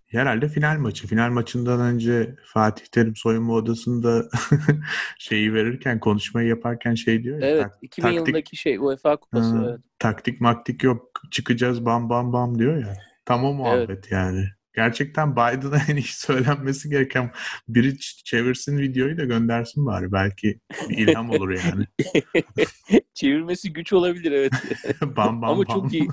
Herhalde 0.07 0.49
final 0.49 0.77
maçı. 0.77 1.07
Final 1.07 1.29
maçından 1.29 1.79
önce 1.79 2.35
Fatih 2.45 2.85
Terim 2.85 3.15
soyunma 3.15 3.53
odasında 3.53 4.29
şeyi 5.17 5.53
verirken, 5.53 5.99
konuşmayı 5.99 6.47
yaparken 6.47 6.95
şey 6.95 7.23
diyor 7.23 7.41
ya. 7.41 7.47
Evet, 7.47 7.63
tak, 7.63 7.77
2000 7.81 8.01
taktik, 8.03 8.27
yılındaki 8.27 8.57
şey 8.57 8.77
UEFA 8.77 9.17
kupası. 9.17 9.55
Ha, 9.55 9.65
evet. 9.69 9.79
Taktik 9.99 10.41
maktik 10.41 10.83
yok, 10.83 11.21
çıkacağız 11.31 11.85
bam 11.85 12.09
bam 12.09 12.33
bam 12.33 12.59
diyor 12.59 12.77
ya. 12.77 12.93
Tam 13.25 13.45
o 13.45 13.53
muhabbet 13.53 13.89
evet. 13.89 14.11
yani 14.11 14.45
gerçekten 14.77 15.31
Biden'a 15.31 15.79
en 15.89 15.95
iyi 15.95 16.03
söylenmesi 16.03 16.89
gereken 16.89 17.31
biri 17.67 17.97
çevirsin 17.99 18.77
videoyu 18.77 19.17
da 19.17 19.23
göndersin 19.25 19.85
bari. 19.85 20.11
Belki 20.11 20.59
bir 20.89 20.97
ilham 20.97 21.29
olur 21.35 21.49
yani. 21.49 21.85
Çevirmesi 23.13 23.73
güç 23.73 23.93
olabilir 23.93 24.31
evet. 24.31 24.53
bam 25.01 25.41
bam 25.41 25.49
Ama 25.49 25.67
bam. 25.67 25.75
çok 25.75 25.93
iyi. 25.93 26.07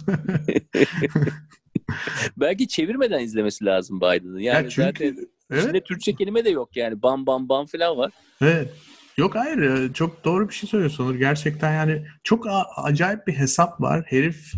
Belki 2.37 2.69
çevirmeden 2.69 3.21
izlemesi 3.21 3.65
lazım 3.65 4.01
Biden'ı. 4.01 4.43
Yani 4.43 4.65
ya 4.65 4.71
çünkü, 4.71 4.83
zaten 4.83 5.29
evet. 5.51 5.63
içinde 5.63 5.81
Türkçe 5.81 6.15
kelime 6.15 6.45
de 6.45 6.51
yok 6.51 6.77
yani. 6.77 7.03
Bam 7.03 7.27
bam 7.27 7.49
bam 7.49 7.67
falan 7.67 7.97
var. 7.97 8.13
Evet. 8.41 8.71
Yok 9.17 9.35
hayır 9.35 9.93
çok 9.93 10.25
doğru 10.25 10.49
bir 10.49 10.55
şey 10.55 10.69
söylüyorsun 10.69 11.05
Onur. 11.05 11.15
Gerçekten 11.15 11.73
yani 11.73 12.07
çok 12.25 12.47
acayip 12.77 13.27
bir 13.27 13.33
hesap 13.33 13.81
var. 13.81 14.05
Herif 14.07 14.53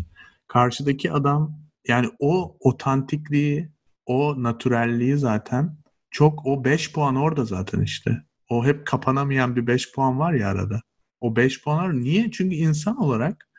karşıdaki 0.47 1.11
adam 1.11 1.59
yani 1.87 2.09
o 2.19 2.57
otantikliği 2.59 3.71
o 4.05 4.43
natürelliği 4.43 5.17
zaten 5.17 5.77
çok 6.11 6.45
o 6.45 6.63
5 6.63 6.93
puan 6.93 7.15
orada 7.15 7.45
zaten 7.45 7.81
işte. 7.81 8.11
O 8.49 8.65
hep 8.65 8.87
kapanamayan 8.87 9.55
bir 9.55 9.67
5 9.67 9.91
puan 9.91 10.19
var 10.19 10.33
ya 10.33 10.49
arada. 10.49 10.81
O 11.21 11.35
5 11.35 11.63
puanlar 11.63 11.93
niye? 11.93 12.31
Çünkü 12.31 12.55
insan 12.55 12.97
olarak 12.97 13.49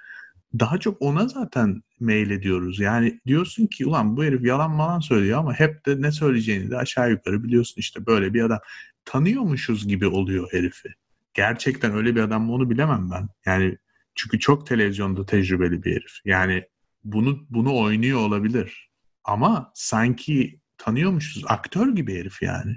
daha 0.58 0.78
çok 0.78 1.02
ona 1.02 1.28
zaten 1.28 1.82
mail 2.00 2.30
ediyoruz. 2.30 2.80
Yani 2.80 3.20
diyorsun 3.26 3.66
ki 3.66 3.86
ulan 3.86 4.16
bu 4.16 4.24
herif 4.24 4.44
yalan 4.44 4.70
malan 4.70 5.00
söylüyor 5.00 5.38
ama 5.38 5.54
hep 5.54 5.86
de 5.86 6.02
ne 6.02 6.12
söyleyeceğini 6.12 6.70
de 6.70 6.76
aşağı 6.76 7.10
yukarı 7.10 7.44
biliyorsun 7.44 7.74
işte 7.76 8.06
böyle 8.06 8.34
bir 8.34 8.42
adam. 8.42 8.58
Tanıyormuşuz 9.04 9.88
gibi 9.88 10.06
oluyor 10.06 10.48
herifi. 10.52 10.88
Gerçekten 11.34 11.94
öyle 11.94 12.16
bir 12.16 12.20
adam 12.20 12.44
mı 12.44 12.52
onu 12.52 12.70
bilemem 12.70 13.10
ben. 13.10 13.28
Yani 13.46 13.76
çünkü 14.14 14.38
çok 14.38 14.66
televizyonda 14.66 15.26
tecrübeli 15.26 15.82
bir 15.82 15.90
herif. 15.90 16.12
Yani 16.24 16.64
bunu 17.04 17.46
bunu 17.50 17.76
oynuyor 17.76 18.20
olabilir. 18.20 18.90
Ama 19.24 19.72
sanki 19.74 20.60
tanıyormuşuz. 20.78 21.44
Aktör 21.46 21.94
gibi 21.94 22.18
herif 22.18 22.42
yani. 22.42 22.76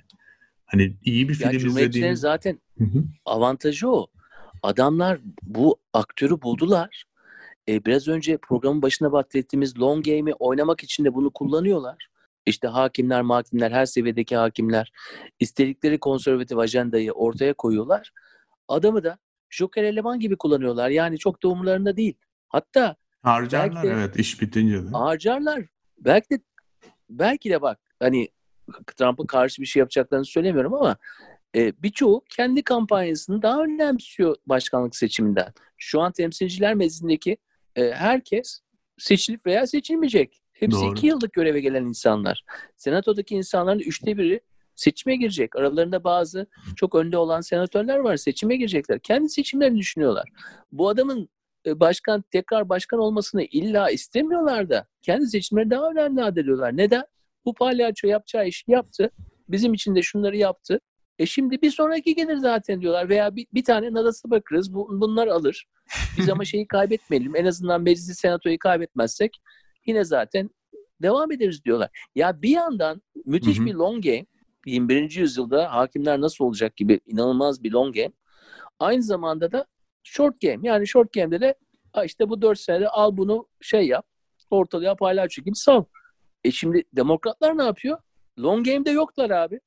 Hani 0.66 0.98
iyi 1.04 1.30
bir 1.30 1.34
film 1.34 1.68
izlediğimiz... 1.68 2.20
zaten 2.20 2.60
Hı-hı. 2.78 3.04
avantajı 3.26 3.90
o. 3.90 4.08
Adamlar 4.64 5.20
bu 5.44 5.78
aktörü 5.94 6.42
buldular. 6.42 7.04
Ee, 7.72 7.86
biraz 7.86 8.08
önce 8.08 8.38
programın 8.38 8.82
başına 8.82 9.12
bahsettiğimiz 9.12 9.80
long 9.80 10.06
game'i 10.06 10.34
oynamak 10.34 10.84
için 10.84 11.06
de 11.06 11.14
bunu 11.14 11.30
kullanıyorlar. 11.32 12.08
İşte 12.46 12.68
hakimler, 12.68 13.22
mahkimler, 13.22 13.72
her 13.72 13.86
seviyedeki 13.86 14.36
hakimler 14.36 14.92
istedikleri 15.40 16.00
konservatif 16.00 16.58
ajandayı 16.58 17.12
ortaya 17.12 17.54
koyuyorlar. 17.54 18.12
Adamı 18.68 19.04
da 19.04 19.18
Joker 19.50 19.84
eleman 19.84 20.20
gibi 20.20 20.38
kullanıyorlar. 20.38 20.90
Yani 20.90 21.18
çok 21.18 21.44
da 21.44 21.48
umurlarında 21.48 21.98
değil. 21.98 22.14
Hatta 22.50 22.96
harcarlar 23.22 23.84
de, 23.84 23.88
evet 23.88 24.16
iş 24.16 24.42
bitince 24.42 24.84
de. 24.84 24.90
Harcarlar 24.90 25.62
belki 25.98 26.30
de 26.30 26.40
belki 27.10 27.50
de 27.50 27.62
bak 27.62 27.80
hani 28.00 28.30
Trump'a 28.98 29.28
karşı 29.28 29.62
bir 29.62 29.68
şey 29.68 29.80
yapacaklarını 29.80 30.26
söylemiyorum 30.26 30.74
ama 30.74 30.98
e, 31.56 31.84
birçoğu 31.84 32.24
kendi 32.30 32.64
kampanyasını 32.64 33.42
daha 33.42 33.64
önemsiyor 33.64 34.36
başkanlık 34.46 34.96
seçiminden. 34.96 35.54
Şu 35.78 36.02
an 36.02 36.12
temsilciler 36.12 36.74
meclisindeki 36.74 37.38
e, 37.76 37.92
herkes 37.92 38.60
seçilip 38.98 39.46
veya 39.46 39.68
seçilmeyecek. 39.68 40.42
Hepsi 40.54 40.82
Doğru. 40.82 40.92
iki 40.92 41.08
yıllık 41.08 41.34
göreve 41.34 41.62
gelen 41.62 41.84
insanlar. 41.86 42.44
Senatodaki 42.78 43.36
insanların 43.36 43.80
üçte 43.80 44.18
biri 44.18 44.42
seçime 44.76 45.16
girecek. 45.16 45.56
Aralarında 45.56 46.04
bazı 46.04 46.48
çok 46.76 46.96
önde 46.96 47.18
olan 47.18 47.42
senatörler 47.42 47.98
var. 47.98 48.18
Seçime 48.18 48.56
girecekler. 48.56 49.00
Kendi 49.00 49.30
seçimlerini 49.30 49.78
düşünüyorlar. 49.78 50.30
Bu 50.72 50.90
adamın 50.90 51.30
e, 51.66 51.80
başkan 51.80 52.24
tekrar 52.32 52.70
başkan 52.70 53.00
olmasını 53.00 53.44
illa 53.44 53.90
istemiyorlar 53.90 54.70
da 54.70 54.88
kendi 55.02 55.28
seçimleri 55.28 55.70
daha 55.70 55.90
önemli 55.90 56.24
adediyorlar. 56.24 56.78
Neden? 56.78 57.04
Bu 57.46 57.54
palyaço 57.54 58.08
yapacağı 58.08 58.48
işi 58.48 58.72
yaptı. 58.72 59.12
Bizim 59.50 59.74
için 59.74 59.96
de 59.96 60.02
şunları 60.02 60.38
yaptı. 60.38 60.80
E 61.22 61.26
şimdi 61.26 61.62
bir 61.62 61.72
sonraki 61.72 62.16
gelir 62.16 62.38
zaten 62.38 62.82
diyorlar 62.82 63.10
veya 63.10 63.36
bir, 63.36 63.48
bir 63.54 63.64
tane 63.64 63.94
nadası 63.94 64.32
bakarız 64.32 64.74
bu, 64.74 65.02
bunlar 65.02 65.28
alır. 65.28 65.68
Biz 66.18 66.30
ama 66.30 66.46
şeyi 66.46 66.68
kaybetmeyelim. 66.68 67.36
En 67.36 67.46
azından 67.46 67.82
meclisi 67.82 68.16
senatoyu 68.16 68.60
kaybetmezsek 68.60 69.42
yine 69.86 70.04
zaten 70.04 70.50
devam 71.02 71.32
ederiz 71.32 71.66
diyorlar. 71.66 71.90
Ya 72.16 72.42
bir 72.42 72.50
yandan 72.50 73.02
müthiş 73.26 73.60
bir 73.60 73.74
long 73.74 74.04
game 74.04 74.26
21. 74.66 75.12
yüzyılda 75.12 75.74
hakimler 75.74 76.22
nasıl 76.22 76.46
olacak 76.46 76.76
gibi 76.76 77.00
inanılmaz 77.06 77.64
bir 77.64 77.72
long 77.72 77.96
game. 77.96 78.12
Aynı 78.80 79.04
zamanda 79.04 79.52
da 79.52 79.66
short 80.04 80.42
game. 80.42 80.60
Yani 80.64 80.88
short 80.88 81.14
game'de 81.14 81.42
de 81.42 81.56
işte 82.06 82.30
bu 82.30 82.42
4 82.42 82.60
senede 82.60 82.88
al 82.88 83.18
bunu 83.18 83.48
şey 83.62 83.88
yap 83.88 84.06
ortalığa 84.50 84.96
paylaş 84.96 85.36
gibi 85.36 85.56
sal. 85.56 85.84
E 86.44 86.52
şimdi 86.52 86.84
demokratlar 86.96 87.58
ne 87.58 87.64
yapıyor? 87.64 87.98
Long 88.40 88.66
game'de 88.66 88.92
yoklar 88.92 89.30
abi. 89.30 89.60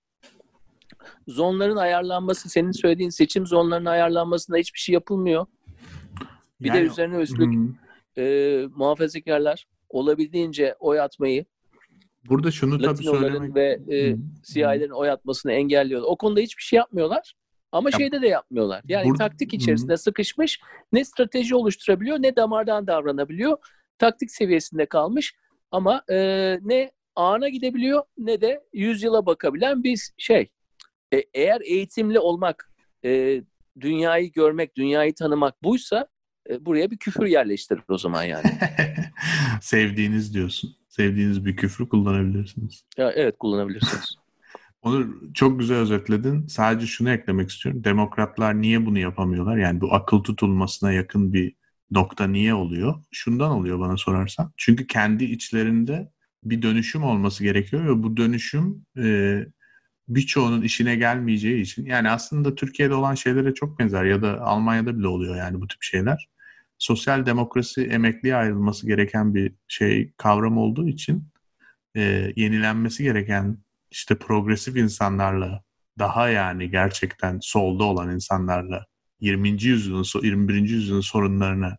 Zonların 1.28 1.76
ayarlanması, 1.76 2.48
senin 2.48 2.72
söylediğin 2.72 3.10
seçim 3.10 3.46
zonlarının 3.46 3.90
ayarlanmasında 3.90 4.56
hiçbir 4.56 4.78
şey 4.78 4.92
yapılmıyor. 4.92 5.46
Bir 6.60 6.68
yani, 6.68 6.80
de 6.80 6.82
üzerine 6.82 7.16
üstlük 7.16 7.54
hmm. 7.54 7.74
e, 8.16 8.66
muhafazakarlar 8.76 9.66
olabildiğince 9.88 10.74
oy 10.80 11.00
atmayı 11.00 11.44
Burada 12.28 12.50
şunu 12.50 12.82
tabii 12.82 13.04
söylemek... 13.04 13.54
ve 13.54 13.80
e, 13.90 14.16
CIA'lerin 14.42 14.90
oy 14.90 15.10
atmasını 15.10 15.52
engelliyorlar. 15.52 16.08
O 16.08 16.16
konuda 16.16 16.40
hiçbir 16.40 16.62
şey 16.62 16.76
yapmıyorlar. 16.76 17.34
Ama 17.72 17.90
ya, 17.92 17.98
şeyde 17.98 18.22
de 18.22 18.28
yapmıyorlar. 18.28 18.82
Yani 18.88 19.08
burada, 19.08 19.18
taktik 19.18 19.54
içerisinde 19.54 19.92
hı. 19.92 19.98
sıkışmış 19.98 20.60
ne 20.92 21.04
strateji 21.04 21.54
oluşturabiliyor 21.54 22.22
ne 22.22 22.36
damardan 22.36 22.86
davranabiliyor. 22.86 23.56
Taktik 23.98 24.30
seviyesinde 24.30 24.86
kalmış 24.86 25.34
ama 25.70 26.02
e, 26.10 26.16
ne 26.62 26.92
ana 27.16 27.48
gidebiliyor 27.48 28.02
ne 28.18 28.40
de 28.40 28.64
yüzyıla 28.72 29.26
bakabilen 29.26 29.84
bir 29.84 30.10
şey. 30.18 30.50
E, 31.14 31.24
eğer 31.34 31.60
eğitimli 31.60 32.18
olmak, 32.18 32.72
e, 33.04 33.42
dünyayı 33.80 34.32
görmek, 34.32 34.76
dünyayı 34.76 35.14
tanımak 35.14 35.62
buysa 35.62 36.08
e, 36.50 36.66
buraya 36.66 36.90
bir 36.90 36.96
küfür 36.96 37.26
yerleştirir 37.26 37.82
o 37.88 37.98
zaman 37.98 38.22
yani. 38.22 38.46
Sevdiğiniz 39.60 40.34
diyorsun. 40.34 40.76
Sevdiğiniz 40.88 41.44
bir 41.44 41.56
küfrü 41.56 41.88
kullanabilirsiniz. 41.88 42.84
Ya, 42.98 43.12
evet 43.12 43.38
kullanabilirsiniz. 43.38 44.14
Onu 44.82 45.14
çok 45.34 45.58
güzel 45.58 45.76
özetledin. 45.76 46.46
Sadece 46.46 46.86
şunu 46.86 47.10
eklemek 47.10 47.50
istiyorum. 47.50 47.84
Demokratlar 47.84 48.60
niye 48.60 48.86
bunu 48.86 48.98
yapamıyorlar? 48.98 49.56
Yani 49.56 49.80
bu 49.80 49.94
akıl 49.94 50.22
tutulmasına 50.22 50.92
yakın 50.92 51.32
bir 51.32 51.54
nokta 51.90 52.26
niye 52.26 52.54
oluyor? 52.54 52.94
Şundan 53.10 53.50
oluyor 53.50 53.78
bana 53.80 53.96
sorarsan. 53.96 54.52
Çünkü 54.56 54.86
kendi 54.86 55.24
içlerinde 55.24 56.10
bir 56.44 56.62
dönüşüm 56.62 57.04
olması 57.04 57.44
gerekiyor 57.44 57.84
ve 57.84 58.02
bu 58.02 58.16
dönüşüm 58.16 58.86
e, 58.98 59.46
birçoğunun 60.08 60.62
işine 60.62 60.96
gelmeyeceği 60.96 61.62
için 61.62 61.86
yani 61.86 62.10
aslında 62.10 62.54
Türkiye'de 62.54 62.94
olan 62.94 63.14
şeylere 63.14 63.54
çok 63.54 63.78
benzer 63.78 64.04
ya 64.04 64.22
da 64.22 64.40
Almanya'da 64.40 64.98
bile 64.98 65.08
oluyor 65.08 65.36
yani 65.36 65.60
bu 65.60 65.68
tip 65.68 65.82
şeyler 65.82 66.28
sosyal 66.78 67.26
demokrasi 67.26 67.84
emekliye 67.84 68.36
ayrılması 68.36 68.86
gereken 68.86 69.34
bir 69.34 69.52
şey 69.68 70.12
kavram 70.16 70.58
olduğu 70.58 70.88
için 70.88 71.28
e, 71.96 72.32
yenilenmesi 72.36 73.02
gereken 73.02 73.58
işte 73.90 74.18
progresif 74.18 74.76
insanlarla 74.76 75.62
daha 75.98 76.28
yani 76.28 76.70
gerçekten 76.70 77.38
solda 77.42 77.84
olan 77.84 78.10
insanlarla 78.10 78.86
20. 79.20 79.48
yüzyılın 79.48 80.04
21. 80.22 80.54
yüzyılın 80.54 81.00
sorunlarına 81.00 81.76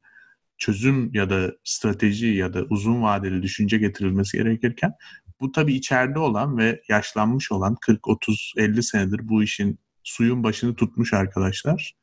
çözüm 0.58 1.14
ya 1.14 1.30
da 1.30 1.54
strateji 1.64 2.28
ya 2.28 2.54
da 2.54 2.64
uzun 2.64 3.02
vadeli 3.02 3.44
düşünce 3.44 3.78
getirilmesi 3.78 4.38
gerekirken 4.38 4.94
bu 5.40 5.52
tabii 5.52 5.74
içeride 5.74 6.20
olan 6.20 6.58
ve 6.58 6.82
yaşlanmış 6.90 7.52
olan 7.52 7.76
40 7.82 8.08
30 8.08 8.54
50 8.58 8.84
senedir 8.84 9.30
bu 9.30 9.44
işin 9.44 9.80
suyun 10.04 10.44
başını 10.44 10.76
tutmuş 10.76 11.14
arkadaşlar 11.14 11.96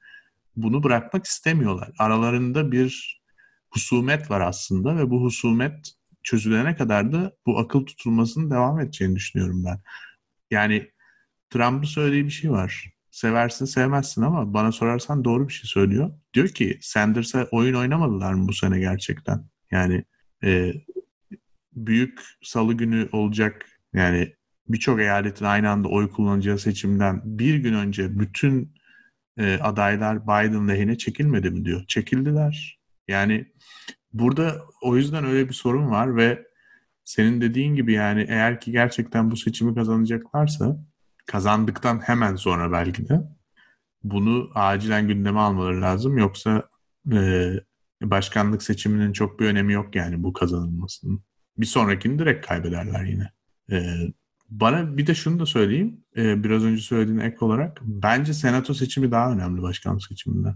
bunu 0.57 0.83
bırakmak 0.83 1.27
istemiyorlar. 1.27 1.91
Aralarında 1.99 2.73
bir 2.73 3.23
husumet 3.71 4.31
var 4.31 4.41
aslında 4.41 4.97
ve 4.97 5.11
bu 5.11 5.23
husumet 5.23 5.93
çözülene 6.23 6.77
kadar 6.77 7.13
da 7.13 7.33
bu 7.47 7.59
akıl 7.59 7.87
tutulmasının 7.87 8.51
devam 8.51 8.81
edeceğini 8.81 9.17
düşünüyorum 9.17 9.65
ben. 9.65 9.81
Yani 10.51 10.91
Trump'ın 11.51 11.87
söylediği 11.87 12.25
bir 12.25 12.31
şey 12.31 12.51
var. 12.51 12.93
Seversin 13.11 13.65
sevmezsin 13.65 14.23
ama 14.23 14.55
bana 14.55 14.73
sorarsan 14.73 15.25
doğru 15.25 15.49
bir 15.49 15.53
şey 15.53 15.69
söylüyor. 15.69 16.11
Diyor 16.35 16.49
ki 16.49 16.79
Sanders'a 16.83 17.49
oyun 17.51 17.75
oynamadılar 17.75 18.33
mı 18.33 18.49
bu 18.49 18.53
sene 18.53 18.79
gerçekten? 18.79 19.45
Yani 19.71 20.05
e, 20.45 20.73
büyük 21.73 22.21
salı 22.43 22.75
günü 22.75 23.09
olacak 23.13 23.67
yani 23.93 24.33
birçok 24.69 25.01
eyaletin 25.01 25.45
aynı 25.45 25.71
anda 25.71 25.89
oy 25.89 26.11
kullanacağı 26.11 26.59
seçimden 26.59 27.21
bir 27.25 27.55
gün 27.55 27.75
önce 27.75 28.19
bütün 28.19 28.75
e, 29.39 29.59
adaylar 29.59 30.23
Biden 30.25 30.69
lehine 30.69 30.99
çekilmedi 30.99 31.51
mi 31.51 31.65
diyor. 31.65 31.85
Çekildiler. 31.87 32.81
Yani 33.09 33.53
burada 34.13 34.63
o 34.83 34.97
yüzden 34.97 35.25
öyle 35.25 35.49
bir 35.49 35.55
sorun 35.55 35.91
var 35.91 36.17
ve 36.17 36.47
senin 37.05 37.41
dediğin 37.41 37.75
gibi 37.75 37.93
yani 37.93 38.27
eğer 38.29 38.61
ki 38.61 38.73
gerçekten 38.73 39.31
bu 39.31 39.37
seçimi 39.37 39.75
kazanacaklarsa 39.75 40.77
kazandıktan 41.27 42.01
hemen 42.01 42.37
sonra 42.37 42.73
belki 42.73 43.09
de 43.09 43.21
bunu 44.05 44.51
acilen 44.55 45.09
gündeme 45.09 45.41
almaları 45.41 45.83
lazım. 45.83 46.19
Yoksa 46.19 46.69
e, 47.13 47.53
başkanlık 48.03 48.63
seçiminin 48.63 49.13
çok 49.13 49.41
bir 49.41 49.47
önemi 49.47 49.73
yok 49.73 49.97
yani 49.97 50.23
bu 50.23 50.33
kazanılmasının. 50.33 51.23
Bir 51.59 51.67
sonrakini 51.67 52.19
direkt 52.19 52.47
kaybederler 52.47 53.05
yine. 53.05 53.31
E, 53.73 53.97
bana 54.49 54.97
bir 54.97 55.07
de 55.07 55.15
şunu 55.15 55.39
da 55.39 55.47
söyleyeyim. 55.47 56.05
E, 56.17 56.45
biraz 56.45 56.65
önce 56.65 56.83
söylediğin 56.83 57.19
ek 57.19 57.37
olarak. 57.41 57.79
Bence 57.83 58.35
senato 58.35 58.75
seçimi 58.75 59.11
daha 59.11 59.33
önemli 59.33 59.63
başkanlık 59.63 60.03
seçiminden. 60.05 60.55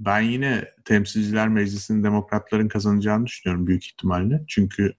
Ben 0.00 0.20
yine 0.20 0.64
temsilciler 0.84 1.48
meclisinin 1.48 2.04
demokratların 2.04 2.68
kazanacağını 2.68 3.26
düşünüyorum 3.26 3.66
büyük 3.66 3.86
ihtimalle. 3.86 4.44
Çünkü 4.48 4.94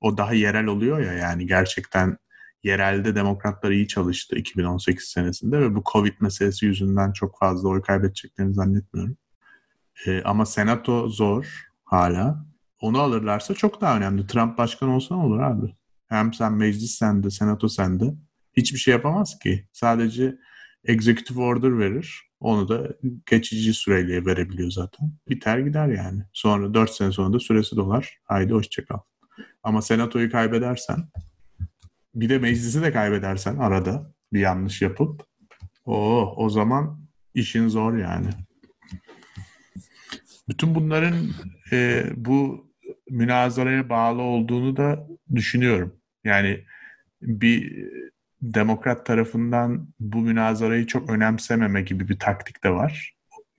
o 0.00 0.16
daha 0.18 0.34
yerel 0.34 0.66
oluyor 0.66 1.00
ya 1.00 1.12
yani 1.12 1.46
gerçekten 1.46 2.18
yerelde 2.62 3.14
demokratlar 3.14 3.70
iyi 3.70 3.88
çalıştı 3.88 4.36
2018 4.36 5.04
senesinde 5.04 5.60
ve 5.60 5.74
bu 5.74 5.82
Covid 5.92 6.12
meselesi 6.20 6.66
yüzünden 6.66 7.12
çok 7.12 7.38
fazla 7.38 7.68
oy 7.68 7.82
kaybedeceklerini 7.82 8.54
zannetmiyorum. 8.54 9.16
Ee, 10.06 10.22
ama 10.24 10.46
senato 10.46 11.08
zor 11.08 11.68
hala. 11.84 12.49
Onu 12.80 13.00
alırlarsa 13.00 13.54
çok 13.54 13.80
daha 13.80 13.96
önemli. 13.96 14.26
Trump 14.26 14.58
başkan 14.58 14.88
olsa 14.88 15.16
ne 15.16 15.22
olur 15.22 15.40
abi? 15.40 15.74
Hem 16.08 16.34
sen 16.34 16.52
meclis 16.52 16.94
sende, 16.94 17.30
senato 17.30 17.68
sende. 17.68 18.04
Hiçbir 18.56 18.78
şey 18.78 18.92
yapamaz 18.92 19.38
ki. 19.38 19.68
Sadece 19.72 20.38
executive 20.84 21.42
order 21.42 21.78
verir. 21.78 22.30
Onu 22.40 22.68
da 22.68 22.88
geçici 23.26 23.74
süreyle 23.74 24.26
verebiliyor 24.26 24.70
zaten. 24.70 25.12
Biter 25.28 25.58
gider 25.58 25.88
yani. 25.88 26.22
Sonra 26.32 26.74
4 26.74 26.90
sene 26.90 27.12
sonra 27.12 27.32
da 27.32 27.40
süresi 27.40 27.76
dolar. 27.76 28.18
Haydi 28.24 28.52
hoşçakal. 28.52 28.98
Ama 29.62 29.82
senatoyu 29.82 30.30
kaybedersen 30.30 31.08
bir 32.14 32.28
de 32.28 32.38
meclisi 32.38 32.82
de 32.82 32.92
kaybedersen 32.92 33.56
arada 33.56 34.14
bir 34.32 34.40
yanlış 34.40 34.82
yapıp 34.82 35.26
o 35.84 36.22
o 36.36 36.50
zaman 36.50 37.00
işin 37.34 37.68
zor 37.68 37.96
yani. 37.96 38.30
Bütün 40.48 40.74
bunların 40.74 41.14
e, 41.72 42.06
bu 42.16 42.69
münazaraya 43.10 43.88
bağlı 43.88 44.22
olduğunu 44.22 44.76
da 44.76 45.06
düşünüyorum. 45.34 45.96
Yani 46.24 46.64
bir 47.22 47.88
demokrat 48.42 49.06
tarafından 49.06 49.88
bu 50.00 50.18
münazarayı 50.18 50.86
çok 50.86 51.10
önemsememe 51.10 51.82
gibi 51.82 52.08
bir 52.08 52.18
taktik 52.18 52.64
de 52.64 52.70
var. 52.70 53.14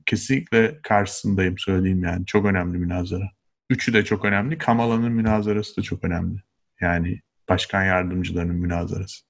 Kesinlikle 0.06 0.80
karşısındayım 0.84 1.58
söyleyeyim 1.58 2.04
yani. 2.04 2.26
Çok 2.26 2.46
önemli 2.46 2.78
münazara. 2.78 3.32
Üçü 3.70 3.94
de 3.94 4.06
çok 4.06 4.26
önemli. 4.26 4.58
Kamala'nın 4.58 5.12
münazarası 5.12 5.78
da 5.78 5.82
çok 5.82 6.04
önemli. 6.04 6.40
Yani 6.82 7.20
başkan 7.50 7.84
yardımcılarının 7.84 8.56
münazarası. 8.56 9.26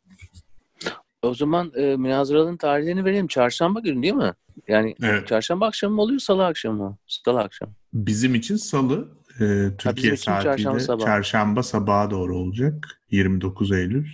O 1.21 1.33
zaman 1.33 1.71
e, 1.75 1.95
münazaraların 1.95 2.57
tarihlerini 2.57 3.05
verelim. 3.05 3.27
Çarşamba 3.27 3.79
günü 3.79 4.03
değil 4.03 4.13
mi? 4.13 4.33
Yani 4.67 4.95
evet. 5.03 5.27
çarşamba 5.27 5.67
akşamı 5.67 5.95
mı 5.95 6.01
oluyor, 6.01 6.19
salı 6.19 6.45
akşamı 6.45 6.83
mı? 6.83 6.97
Salı 7.07 7.39
akşamı. 7.39 7.73
Bizim 7.93 8.35
için 8.35 8.55
salı, 8.55 9.09
e, 9.41 9.77
Türkiye 9.77 10.17
saatiyle 10.17 10.55
çarşamba, 10.55 10.79
sabah. 10.79 11.05
çarşamba 11.05 11.63
sabaha 11.63 12.11
doğru 12.11 12.37
olacak. 12.37 13.01
29 13.11 13.71
Eylül. 13.71 14.07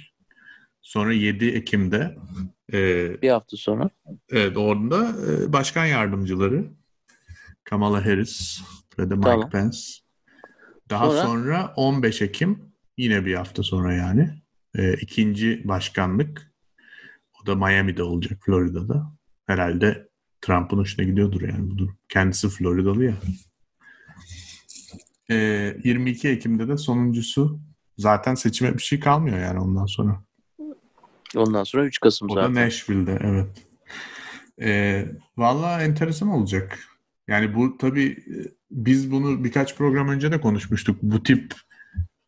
Sonra 0.81 1.13
7 1.13 1.45
Ekim'de 1.45 2.17
e, 2.73 3.21
bir 3.21 3.29
hafta 3.29 3.57
sonra. 3.57 3.89
Evet 4.29 4.57
orada 4.57 5.15
e, 5.27 5.53
başkan 5.53 5.85
yardımcıları 5.85 6.65
Kamala 7.63 8.05
Harris 8.05 8.61
ve 8.99 9.09
de 9.09 9.15
Mike 9.15 9.29
tamam. 9.29 9.49
Pence. 9.49 9.77
Daha 10.89 11.11
sonra, 11.11 11.23
sonra 11.23 11.73
15 11.75 12.21
Ekim 12.21 12.73
yine 12.97 13.25
bir 13.25 13.35
hafta 13.35 13.63
sonra 13.63 13.93
yani 13.93 14.29
e, 14.77 14.93
ikinci 14.93 15.61
başkanlık 15.65 16.51
o 17.41 17.45
da 17.45 17.55
Miami'de 17.55 18.03
olacak 18.03 18.39
Florida'da. 18.45 19.17
Herhalde 19.45 20.09
Trump'ın 20.41 20.77
hoşuna 20.77 21.05
gidiyordur 21.05 21.41
yani 21.41 21.71
bu 21.71 21.77
durum. 21.77 21.97
Kendisi 22.09 22.49
Floridalı 22.49 23.05
ya. 23.05 23.13
E, 25.31 25.35
22 25.83 26.29
Ekim'de 26.29 26.67
de 26.67 26.77
sonuncusu. 26.77 27.59
Zaten 27.97 28.35
seçime 28.35 28.73
bir 28.73 28.83
şey 28.83 28.99
kalmıyor 28.99 29.39
yani 29.39 29.59
ondan 29.59 29.85
sonra. 29.85 30.23
Ondan 31.35 31.63
sonra 31.63 31.85
3 31.85 31.99
Kasım 31.99 32.31
o 32.31 32.33
zaten. 32.33 32.51
O 32.51 32.55
da 32.55 32.65
Nashville'de 32.65 33.17
evet. 33.21 33.63
E, 34.61 35.05
Valla 35.37 35.81
enteresan 35.81 36.29
olacak. 36.29 36.79
Yani 37.27 37.55
bu 37.55 37.77
tabii 37.77 38.17
biz 38.71 39.11
bunu 39.11 39.43
birkaç 39.43 39.75
program 39.75 40.09
önce 40.09 40.31
de 40.31 40.41
konuşmuştuk. 40.41 40.97
Bu 41.01 41.23
tip 41.23 41.53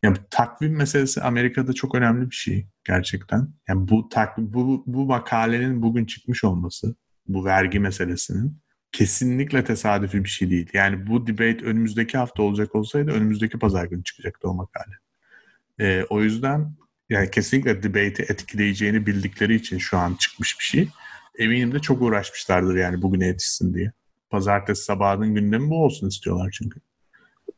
yani 0.04 0.18
takvim 0.32 0.76
meselesi 0.76 1.22
Amerika'da 1.22 1.74
çok 1.74 1.96
önemli 1.96 2.30
bir 2.30 2.36
şey 2.36 2.68
gerçekten. 2.84 3.48
Yani 3.68 3.88
bu 3.88 4.10
tak 4.10 4.38
bu 4.38 4.84
bu 4.88 5.06
makalenin 5.06 5.82
bugün 5.82 6.06
çıkmış 6.06 6.44
olması, 6.44 6.96
bu 7.28 7.46
vergi 7.46 7.80
meselesinin 7.80 8.62
kesinlikle 8.92 9.64
tesadüfi 9.64 10.24
bir 10.24 10.30
şey 10.30 10.50
değil. 10.50 10.70
Yani 10.74 11.08
bu 11.08 11.28
debate 11.28 11.66
önümüzdeki 11.66 12.18
hafta 12.18 12.44
olacak 12.44 12.76
olsaydı 12.76 13.12
önümüzdeki 13.12 13.60
pazar 13.60 13.86
günü 13.86 14.04
çıkacaktı 14.04 14.50
o 14.50 14.54
makale. 14.54 14.96
Ee, 15.80 16.06
o 16.10 16.22
yüzden 16.22 16.74
yani 17.10 17.32
kesinlikle 17.32 17.84
debate'i 17.84 18.26
etkileyeceğini 18.30 19.08
bildikleri 19.08 19.56
için 19.56 19.78
şu 19.78 19.98
an 19.98 20.16
çıkmış 20.20 20.60
bir 20.60 20.64
şey. 20.64 20.90
Eminim 21.38 21.74
de 21.74 21.80
çok 21.80 22.02
uğraşmışlardır 22.02 22.76
yani 22.76 23.02
bugüne 23.02 23.28
yetişsin 23.28 23.74
diye. 23.74 23.92
Pazartesi 24.30 24.84
sabahının 24.84 25.36
gündemi 25.36 25.70
bu 25.70 25.84
olsun 25.84 26.08
istiyorlar 26.08 26.50
çünkü. 26.58 26.80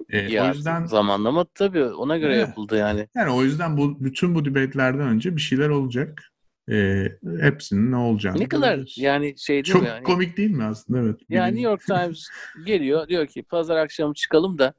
Ee, 0.09 0.17
ya, 0.17 0.45
o 0.45 0.47
yüzden 0.47 0.85
zamanlama 0.85 1.45
tabii 1.55 1.83
ona 1.83 2.17
göre 2.17 2.35
evet. 2.35 2.47
yapıldı 2.47 2.77
yani. 2.77 3.07
Yani 3.15 3.29
o 3.29 3.43
yüzden 3.43 3.77
bu 3.77 4.03
bütün 4.03 4.35
bu 4.35 4.45
debate'lerden 4.45 5.07
önce 5.07 5.35
bir 5.35 5.41
şeyler 5.41 5.69
olacak. 5.69 6.31
Ee, 6.71 7.07
hepsinin 7.41 7.91
ne 7.91 7.95
olacağını. 7.95 8.39
Ne 8.39 8.47
kadar 8.47 8.75
görürüz. 8.75 8.97
yani 8.97 9.35
şey 9.37 9.55
değil 9.55 9.73
Çok 9.73 9.81
mi? 9.81 9.87
Yani, 9.87 10.03
komik 10.03 10.37
değil 10.37 10.51
mi 10.51 10.63
aslında? 10.63 10.99
Evet. 10.99 11.19
Yani 11.29 11.55
New 11.55 11.69
York 11.69 11.81
Times 11.85 12.27
geliyor 12.65 13.07
diyor 13.07 13.27
ki 13.27 13.43
pazar 13.43 13.77
akşamı 13.77 14.13
çıkalım 14.13 14.57
da 14.57 14.73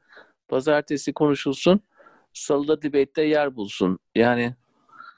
pazartesi 0.48 1.12
konuşulsun. 1.12 1.80
Salıda 2.32 2.82
debate'de 2.82 3.22
yer 3.22 3.56
bulsun. 3.56 3.98
Yani 4.14 4.54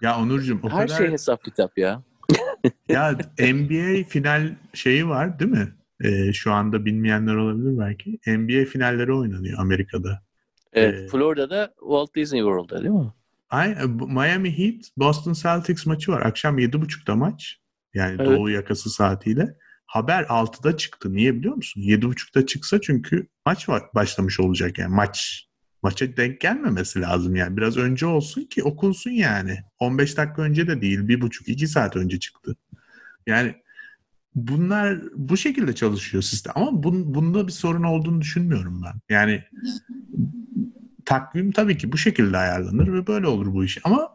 ya 0.00 0.18
Onurcuğum 0.20 0.60
o 0.62 0.70
her 0.70 0.86
kadar... 0.86 0.98
şey 0.98 1.10
hesap 1.10 1.44
kitap 1.44 1.78
ya. 1.78 2.02
ya 2.88 3.18
NBA 3.38 4.08
final 4.08 4.54
şeyi 4.74 5.08
var 5.08 5.38
değil 5.38 5.50
mi? 5.50 5.74
Ee, 6.04 6.32
şu 6.32 6.52
anda 6.52 6.84
bilmeyenler 6.84 7.34
olabilir 7.34 7.78
belki. 7.78 8.18
NBA 8.26 8.64
finalleri 8.64 9.12
oynanıyor 9.12 9.58
Amerika'da. 9.58 10.22
Evet, 10.72 11.00
ee, 11.00 11.08
Florida'da 11.08 11.74
Walt 11.78 12.14
Disney 12.14 12.40
World'da 12.40 12.78
değil 12.78 12.94
mi? 12.94 13.12
Aynen. 13.54 13.90
Miami 13.90 14.58
Heat 14.58 14.84
Boston 14.96 15.32
Celtics 15.32 15.86
maçı 15.86 16.12
var. 16.12 16.20
Akşam 16.20 16.58
7.30'da 16.58 17.16
maç. 17.16 17.60
Yani 17.94 18.16
evet. 18.18 18.26
doğu 18.26 18.50
yakası 18.50 18.90
saatiyle. 18.90 19.54
Haber 19.86 20.22
6'da 20.22 20.76
çıktı. 20.76 21.14
Niye 21.14 21.34
biliyor 21.34 21.54
musun? 21.54 21.80
7.30'da 21.80 22.46
çıksa 22.46 22.80
çünkü 22.80 23.26
maç 23.46 23.68
başlamış 23.94 24.40
olacak 24.40 24.78
yani. 24.78 24.94
Maç 24.94 25.46
maça 25.82 26.16
denk 26.16 26.40
gelmemesi 26.40 27.00
lazım 27.00 27.36
yani. 27.36 27.56
Biraz 27.56 27.76
önce 27.76 28.06
olsun 28.06 28.42
ki 28.42 28.62
okunsun 28.62 29.10
yani. 29.10 29.58
15 29.78 30.16
dakika 30.16 30.42
önce 30.42 30.68
de 30.68 30.80
değil. 30.80 30.98
1.5-2 30.98 31.66
saat 31.66 31.96
önce 31.96 32.18
çıktı. 32.18 32.56
Yani 33.26 33.54
bunlar 34.34 35.02
bu 35.14 35.36
şekilde 35.36 35.74
çalışıyor 35.74 36.22
sistem. 36.22 36.52
Ama 36.56 36.82
bun, 36.82 37.14
bunda 37.14 37.46
bir 37.46 37.52
sorun 37.52 37.82
olduğunu 37.82 38.20
düşünmüyorum 38.20 38.82
ben. 38.84 39.14
Yani 39.14 39.44
takvim 41.06 41.52
tabii 41.52 41.78
ki 41.78 41.92
bu 41.92 41.98
şekilde 41.98 42.36
ayarlanır 42.36 42.92
ve 42.92 43.06
böyle 43.06 43.26
olur 43.26 43.54
bu 43.54 43.64
iş. 43.64 43.78
Ama 43.84 44.08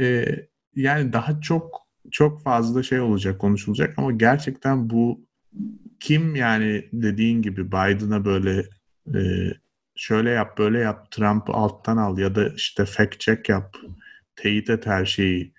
e, 0.00 0.26
yani 0.74 1.12
daha 1.12 1.40
çok 1.40 1.88
çok 2.10 2.42
fazla 2.42 2.82
şey 2.82 3.00
olacak, 3.00 3.40
konuşulacak 3.40 3.98
ama 3.98 4.12
gerçekten 4.12 4.90
bu 4.90 5.28
kim 6.00 6.36
yani 6.36 6.88
dediğin 6.92 7.42
gibi 7.42 7.68
Biden'a 7.68 8.24
böyle 8.24 8.64
e, 9.14 9.20
şöyle 9.96 10.30
yap, 10.30 10.58
böyle 10.58 10.78
yap, 10.78 11.10
Trump'ı 11.10 11.52
alttan 11.52 11.96
al 11.96 12.18
ya 12.18 12.34
da 12.34 12.48
işte 12.48 12.84
fact 12.84 13.20
check 13.20 13.48
yap, 13.48 13.76
teyit 14.36 14.70
et 14.70 14.86
her 14.86 15.04
şeyi 15.04 15.54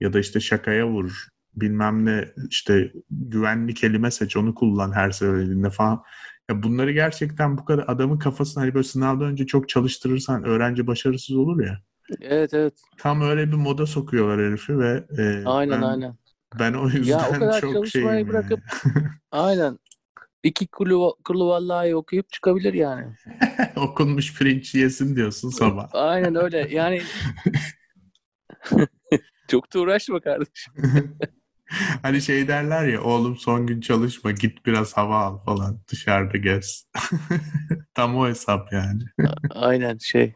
ya 0.00 0.12
da 0.12 0.18
işte 0.20 0.40
şakaya 0.40 0.88
vur, 0.88 1.26
bilmem 1.56 2.06
ne 2.06 2.28
işte 2.50 2.92
güvenli 3.10 3.74
kelime 3.74 4.10
seç 4.10 4.36
onu 4.36 4.54
kullan 4.54 4.92
her 4.92 5.10
söylediğinde 5.10 5.70
falan. 5.70 6.02
Ya 6.50 6.62
bunları 6.62 6.92
gerçekten 6.92 7.58
bu 7.58 7.64
kadar 7.64 7.84
adamın 7.88 8.18
kafasına 8.18 8.62
hani 8.62 8.74
böyle 8.74 8.84
sınavdan 8.84 9.26
önce 9.26 9.46
çok 9.46 9.68
çalıştırırsan 9.68 10.44
öğrenci 10.44 10.86
başarısız 10.86 11.36
olur 11.36 11.64
ya. 11.64 11.80
Evet 12.20 12.54
evet. 12.54 12.74
Tam 12.98 13.22
öyle 13.22 13.48
bir 13.48 13.56
moda 13.56 13.86
sokuyorlar 13.86 14.40
herifi 14.40 14.78
ve 14.78 15.04
e, 15.18 15.46
aynen 15.46 15.82
ben, 15.82 15.86
aynen. 15.86 16.14
Ben 16.58 16.74
o 16.74 16.88
yüzden 16.88 17.18
ya, 17.18 17.28
o 17.28 17.32
kadar 17.32 17.60
çok 17.60 17.86
şeyim 17.86 18.28
bırakıp 18.28 18.60
aynen 19.32 19.78
iki 20.42 20.66
kulu, 20.66 21.16
kulu 21.24 21.48
vallahi 21.48 21.96
okuyup 21.96 22.32
çıkabilir 22.32 22.74
yani. 22.74 23.06
Okunmuş 23.76 24.38
pirinç 24.38 24.74
yesin 24.74 25.16
diyorsun 25.16 25.50
sabah. 25.50 25.88
aynen 25.92 26.34
öyle 26.34 26.68
yani 26.70 27.02
çok 29.48 29.74
da 29.74 29.80
uğraşma 29.80 30.20
kardeşim. 30.20 30.74
hani 32.02 32.22
şey 32.22 32.48
derler 32.48 32.88
ya 32.88 33.02
oğlum 33.02 33.36
son 33.36 33.66
gün 33.66 33.80
çalışma 33.80 34.30
git 34.30 34.66
biraz 34.66 34.96
hava 34.96 35.18
al 35.18 35.38
falan 35.38 35.80
dışarıda 35.92 36.38
gez. 36.38 36.86
Tam 37.94 38.16
o 38.16 38.28
hesap 38.28 38.72
yani. 38.72 39.02
Aynen 39.50 39.98
şey. 39.98 40.34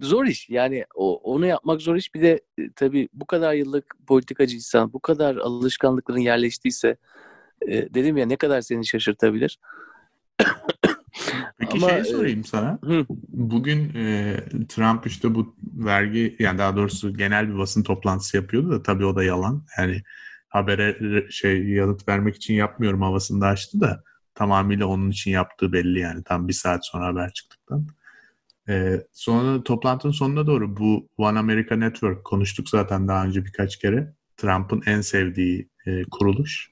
Zor 0.00 0.26
iş 0.26 0.50
yani 0.50 0.84
o, 0.94 1.16
onu 1.16 1.46
yapmak 1.46 1.82
zor 1.82 1.96
iş 1.96 2.14
bir 2.14 2.22
de 2.22 2.40
e, 2.58 2.72
tabii 2.76 3.08
bu 3.12 3.26
kadar 3.26 3.54
yıllık 3.54 3.94
politikacıysan 4.06 4.92
bu 4.92 5.00
kadar 5.00 5.36
alışkanlıkların 5.36 6.18
yerleştiyse 6.18 6.96
e, 7.68 7.94
dedim 7.94 8.16
ya 8.16 8.26
ne 8.26 8.36
kadar 8.36 8.60
seni 8.60 8.86
şaşırtabilir. 8.86 9.58
Peki 11.58 11.78
Ama, 11.78 11.88
şey 11.88 12.04
sorayım 12.04 12.44
sana. 12.44 12.78
Hı. 12.84 13.06
Bugün 13.28 13.94
e, 13.94 14.36
Trump 14.68 15.06
işte 15.06 15.34
bu 15.34 15.56
vergi 15.62 16.36
yani 16.38 16.58
daha 16.58 16.76
doğrusu 16.76 17.14
genel 17.14 17.48
bir 17.48 17.58
basın 17.58 17.82
toplantısı 17.82 18.36
yapıyordu 18.36 18.70
da 18.70 18.82
tabii 18.82 19.04
o 19.04 19.16
da 19.16 19.24
yalan. 19.24 19.66
Yani 19.78 20.02
habere 20.48 20.98
şey 21.30 21.68
yanıt 21.68 22.08
vermek 22.08 22.36
için 22.36 22.54
yapmıyorum 22.54 23.02
havasında 23.02 23.46
açtı 23.46 23.80
da 23.80 24.02
tamamıyla 24.34 24.86
onun 24.86 25.10
için 25.10 25.30
yaptığı 25.30 25.72
belli 25.72 25.98
yani 25.98 26.24
tam 26.24 26.48
bir 26.48 26.52
saat 26.52 26.86
sonra 26.86 27.06
haber 27.06 27.32
çıktıktan. 27.32 27.86
Ee, 28.68 29.02
sonra 29.12 29.62
toplantının 29.62 30.12
sonuna 30.12 30.46
doğru 30.46 30.76
bu 30.76 31.08
One 31.16 31.38
America 31.38 31.76
Network 31.76 32.24
konuştuk 32.24 32.68
zaten 32.68 33.08
daha 33.08 33.24
önce 33.24 33.44
birkaç 33.44 33.78
kere. 33.78 34.12
Trump'ın 34.36 34.82
en 34.86 35.00
sevdiği 35.00 35.68
e, 35.86 36.02
kuruluş. 36.10 36.70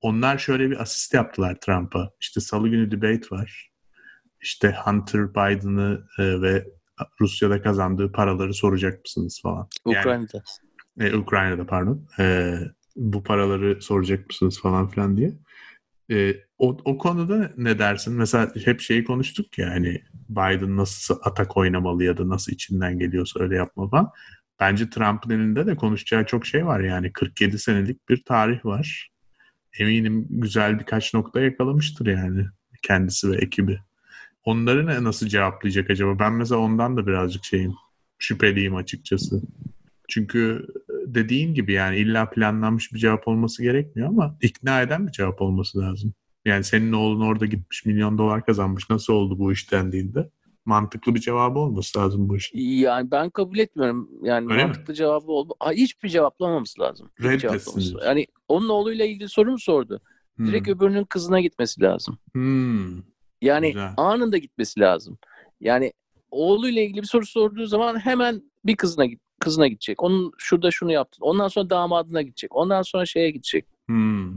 Onlar 0.00 0.38
şöyle 0.38 0.70
bir 0.70 0.80
asist 0.82 1.14
yaptılar 1.14 1.56
Trump'a. 1.60 2.10
İşte 2.20 2.40
salı 2.40 2.68
günü 2.68 2.90
debate 2.90 3.30
var. 3.30 3.71
İşte 4.42 4.76
Hunter 4.84 5.30
Biden'ı 5.30 6.06
e, 6.18 6.42
ve 6.42 6.66
Rusya'da 7.20 7.62
kazandığı 7.62 8.12
paraları 8.12 8.54
soracak 8.54 9.04
mısınız 9.04 9.40
falan. 9.42 9.68
Ukrayna'da. 9.84 10.42
Yani, 10.96 11.10
e, 11.10 11.16
Ukrayna'da 11.16 11.66
pardon. 11.66 12.08
E, 12.18 12.54
bu 12.96 13.22
paraları 13.22 13.82
soracak 13.82 14.26
mısınız 14.26 14.60
falan 14.60 14.88
filan 14.88 15.16
diye. 15.16 15.32
E, 16.10 16.36
o, 16.58 16.78
o 16.84 16.98
konuda 16.98 17.52
ne 17.56 17.78
dersin? 17.78 18.14
Mesela 18.14 18.52
hep 18.64 18.80
şeyi 18.80 19.04
konuştuk 19.04 19.58
ya 19.58 19.70
hani 19.70 20.02
Biden 20.28 20.76
nasıl 20.76 21.18
atak 21.22 21.56
oynamalı 21.56 22.04
ya 22.04 22.18
da 22.18 22.28
nasıl 22.28 22.52
içinden 22.52 22.98
geliyorsa 22.98 23.40
öyle 23.40 23.56
yapma 23.56 23.88
falan. 23.88 24.10
Bence 24.60 24.90
Trump'ın 24.90 25.30
elinde 25.30 25.66
de 25.66 25.76
konuşacağı 25.76 26.26
çok 26.26 26.46
şey 26.46 26.66
var 26.66 26.80
yani 26.80 27.12
47 27.12 27.58
senelik 27.58 28.08
bir 28.08 28.24
tarih 28.24 28.64
var. 28.64 29.10
Eminim 29.78 30.26
güzel 30.30 30.78
birkaç 30.78 31.14
nokta 31.14 31.40
yakalamıştır 31.40 32.06
yani 32.06 32.46
kendisi 32.82 33.30
ve 33.30 33.36
ekibi. 33.36 33.80
Onları 34.44 34.86
ne 34.86 35.04
nasıl 35.04 35.26
cevaplayacak 35.26 35.90
acaba? 35.90 36.18
Ben 36.18 36.32
mesela 36.32 36.60
ondan 36.60 36.96
da 36.96 37.06
birazcık 37.06 37.44
şeyim 37.44 37.74
şüpheliyim 38.18 38.74
açıkçası. 38.76 39.42
Çünkü 40.08 40.66
dediğin 41.06 41.54
gibi 41.54 41.72
yani 41.72 41.96
illa 41.96 42.30
planlanmış 42.30 42.92
bir 42.92 42.98
cevap 42.98 43.28
olması 43.28 43.62
gerekmiyor 43.62 44.08
ama 44.08 44.36
ikna 44.42 44.82
eden 44.82 45.06
bir 45.06 45.12
cevap 45.12 45.42
olması 45.42 45.78
lazım. 45.78 46.14
Yani 46.44 46.64
senin 46.64 46.92
oğlun 46.92 47.20
orada 47.20 47.46
gitmiş 47.46 47.86
milyon 47.86 48.18
dolar 48.18 48.44
kazanmış 48.46 48.90
nasıl 48.90 49.12
oldu 49.12 49.38
bu 49.38 49.52
iş 49.52 49.72
dendiğinde 49.72 50.30
mantıklı 50.64 51.14
bir 51.14 51.20
cevabı 51.20 51.58
olması 51.58 51.98
lazım 51.98 52.28
bu 52.28 52.36
işin. 52.36 52.58
Yani 52.58 53.10
ben 53.10 53.30
kabul 53.30 53.58
etmiyorum. 53.58 54.10
Yani 54.22 54.52
Öyle 54.52 54.64
mantıklı 54.64 54.92
mi? 54.92 54.96
cevabı 54.96 55.32
oldu. 55.32 55.54
Hiçbir 55.72 56.08
cevaplamaması 56.08 56.80
lazım. 56.80 57.10
Reddetsin. 57.22 57.98
Yani 58.06 58.26
onun 58.48 58.68
oğluyla 58.68 59.04
ilgili 59.04 59.28
soru 59.28 59.50
mu 59.50 59.58
sordu? 59.58 60.00
Hmm. 60.36 60.46
Direkt 60.46 60.68
öbürünün 60.68 61.04
kızına 61.04 61.40
gitmesi 61.40 61.80
lazım. 61.80 62.18
Hmm. 62.32 63.11
Yani 63.42 63.72
Güzel. 63.72 63.94
anında 63.96 64.38
gitmesi 64.38 64.80
lazım. 64.80 65.18
Yani 65.60 65.92
oğluyla 66.30 66.82
ilgili 66.82 67.02
bir 67.02 67.06
soru 67.06 67.26
sorduğu 67.26 67.66
zaman 67.66 67.98
hemen 67.98 68.42
bir 68.64 68.76
kızına 68.76 69.06
git 69.06 69.20
kızına 69.40 69.66
gidecek. 69.66 70.02
Onun 70.02 70.32
şurada 70.38 70.70
şunu 70.70 70.92
yaptın. 70.92 71.22
Ondan 71.22 71.48
sonra 71.48 71.70
damadına 71.70 72.22
gidecek. 72.22 72.56
Ondan 72.56 72.82
sonra 72.82 73.06
şeye 73.06 73.30
gidecek. 73.30 73.66
Hmm. 73.86 74.32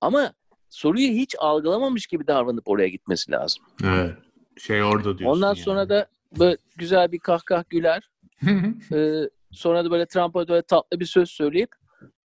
Ama 0.00 0.32
soruyu 0.70 1.08
hiç 1.08 1.34
algılamamış 1.38 2.06
gibi 2.06 2.26
davranıp 2.26 2.68
oraya 2.68 2.88
gitmesi 2.88 3.32
lazım. 3.32 3.64
Evet. 3.84 4.14
Şey 4.58 4.82
orada 4.82 5.18
diyorsun. 5.18 5.36
Ondan 5.36 5.54
yani. 5.54 5.64
sonra 5.64 5.88
da 5.88 6.06
böyle 6.38 6.56
güzel 6.76 7.12
bir 7.12 7.18
kahkah 7.18 7.64
güler. 7.68 8.10
ee, 8.92 9.22
sonra 9.50 9.84
da 9.84 9.90
böyle 9.90 10.06
Trump'a 10.06 10.48
böyle 10.48 10.62
tatlı 10.62 11.00
bir 11.00 11.06
söz 11.06 11.30
söyleyip 11.30 11.70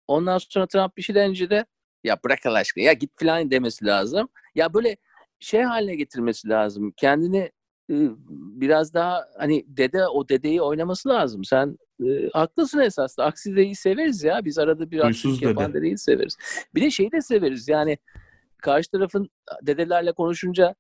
ondan 0.08 0.38
sonra 0.38 0.68
Trump 0.68 0.98
bir 0.98 1.02
şey 1.02 1.16
denince 1.16 1.50
de 1.50 1.66
ya 2.04 2.18
bırak 2.24 2.46
Allah 2.46 2.58
aşkına 2.58 2.84
ya 2.84 2.94
git 2.94 3.12
falan 3.20 3.52
demesi 3.52 3.86
lazım. 3.86 4.30
Ya 4.56 4.74
böyle 4.74 4.98
şey 5.42 5.62
haline 5.62 5.96
getirmesi 5.96 6.50
lazım. 6.50 6.94
Kendini 6.98 7.52
biraz 8.30 8.94
daha 8.94 9.26
hani 9.38 9.66
dede 9.68 10.08
o 10.08 10.30
dedeyi 10.30 10.62
oynaması 10.62 11.10
lazım. 11.10 11.44
Sen 11.44 11.78
e, 12.06 12.30
haklısın 12.34 12.80
esasında. 12.80 13.26
Aksi 13.26 13.52
dedeyi 13.52 13.76
severiz 13.76 14.24
ya. 14.24 14.46
Biz 14.46 14.60
arada 14.60 14.92
bir 14.92 15.08
aksilik 15.08 15.42
yapan 15.42 15.74
dedeyi 15.74 15.98
severiz. 15.98 16.38
Bir 16.76 16.82
de 16.82 16.92
şeyi 16.92 17.12
de 17.12 17.22
severiz. 17.22 17.68
Yani 17.68 17.98
karşı 18.62 18.92
tarafın 18.92 19.30
dedelerle 19.62 20.12
konuşunca 20.12 20.76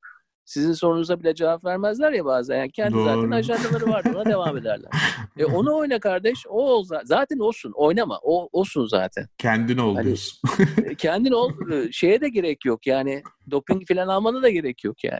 sizin 0.51 0.73
sorunuza 0.73 1.19
bile 1.19 1.35
cevap 1.35 1.65
vermezler 1.65 2.11
ya 2.11 2.25
bazen. 2.25 2.57
Yani 2.57 2.71
kendi 2.71 2.93
Doğru. 2.93 3.03
zaten 3.03 3.31
ajandaları 3.31 3.87
var. 3.91 4.05
Ona 4.05 4.25
devam 4.25 4.57
ederler. 4.57 4.91
E 5.37 5.45
onu 5.45 5.75
oyna 5.75 5.99
kardeş. 5.99 6.47
O 6.49 6.69
ol 6.71 6.85
zaten 7.03 7.39
olsun. 7.39 7.71
Oynama. 7.75 8.19
O 8.23 8.49
olsun 8.51 8.85
zaten. 8.85 9.27
Kendin 9.37 9.77
ol 9.77 9.95
hani, 9.95 10.05
diyorsun. 10.05 10.49
kendin 10.97 11.31
ol. 11.31 11.51
Şeye 11.91 12.21
de 12.21 12.29
gerek 12.29 12.65
yok. 12.65 12.87
Yani 12.87 13.23
doping 13.51 13.87
falan 13.87 14.07
almana 14.07 14.41
da 14.41 14.49
gerek 14.49 14.83
yok 14.83 15.03
yani. 15.03 15.19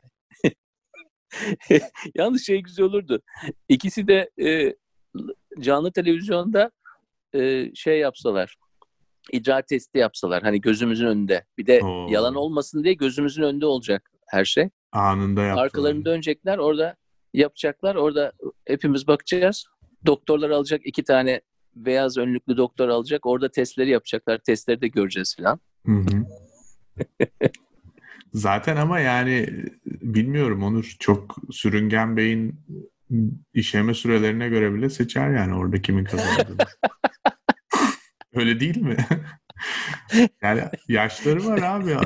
Yalnız 2.16 2.46
şey 2.46 2.62
güzel 2.62 2.86
olurdu. 2.86 3.22
İkisi 3.70 4.08
de 4.08 4.30
e, 4.42 4.76
canlı 5.60 5.92
televizyonda 5.92 6.72
e, 7.36 7.72
şey 7.76 8.00
yapsalar. 8.00 8.56
İdrar 9.32 9.62
testi 9.62 9.98
yapsalar. 9.98 10.44
Hani 10.44 10.62
gözümüzün 10.62 11.08
önünde. 11.08 11.46
Bir 11.58 11.66
de 11.66 11.82
Oo. 11.84 12.08
yalan 12.10 12.36
olmasın 12.36 12.84
diye 12.84 12.94
gözümüzün 12.94 13.44
önünde 13.44 13.66
olacak 13.66 14.12
her 14.28 14.46
şey. 14.46 14.70
Anında 14.92 15.44
yaptılar. 15.44 15.66
Arkalarını 15.66 16.06
dönecekler. 16.06 16.58
Orada 16.58 16.96
yapacaklar. 17.34 17.96
Orada 17.96 18.32
hepimiz 18.68 19.08
bakacağız. 19.08 19.66
Doktorlar 20.06 20.50
alacak 20.50 20.82
iki 20.86 21.04
tane 21.04 21.42
beyaz 21.76 22.18
önlüklü 22.18 22.58
doktor 22.58 22.90
alacak. 22.90 23.26
Orada 23.26 23.52
testleri 23.52 23.90
yapacaklar. 23.90 24.38
Testleri 24.38 24.82
de 24.82 24.88
göreceğiz 24.88 25.36
falan. 25.38 25.60
Hı 25.86 25.92
hı. 25.92 26.26
Zaten 28.34 28.78
ama 28.78 29.00
yani 29.00 29.66
bilmiyorum 29.86 30.64
Onur 30.64 30.96
çok 31.00 31.36
sürüngen 31.52 32.18
beyin 32.18 32.60
işleme 33.54 33.94
sürelerine 33.94 34.50
göre 34.50 34.74
bile 34.74 34.90
seçer 34.90 35.32
yani 35.32 35.56
orada 35.56 35.82
kimin 35.82 36.04
kazandığını. 36.04 36.58
Öyle 38.34 38.60
değil 38.60 38.78
mi? 38.78 38.98
Yani 40.42 40.64
yaşları 40.88 41.46
var 41.46 41.62
abi. 41.62 41.98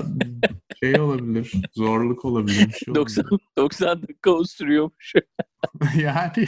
Şey 0.79 0.99
olabilir. 0.99 1.53
Zorluk 1.73 2.25
olabilir. 2.25 2.71
Şey 2.85 2.95
90, 2.95 3.25
90 3.57 4.01
dakika 4.01 4.31
o 4.31 4.43
sürüyormuş. 4.43 5.13
yani. 5.97 6.47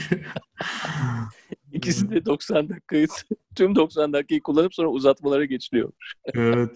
İkisi 1.71 2.09
de 2.09 2.25
90 2.25 2.69
dakikayı 2.69 3.07
tüm 3.55 3.75
90 3.75 4.13
dakikayı 4.13 4.41
kullanıp 4.41 4.73
sonra 4.73 4.87
uzatmalara 4.87 5.45
geçiliyormuş. 5.45 6.13
evet. 6.33 6.71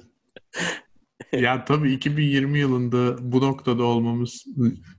ya 1.32 1.66
tabii 1.66 1.92
2020 1.94 2.60
yılında 2.60 3.16
bu 3.32 3.42
noktada 3.42 3.84
olmamız 3.84 4.46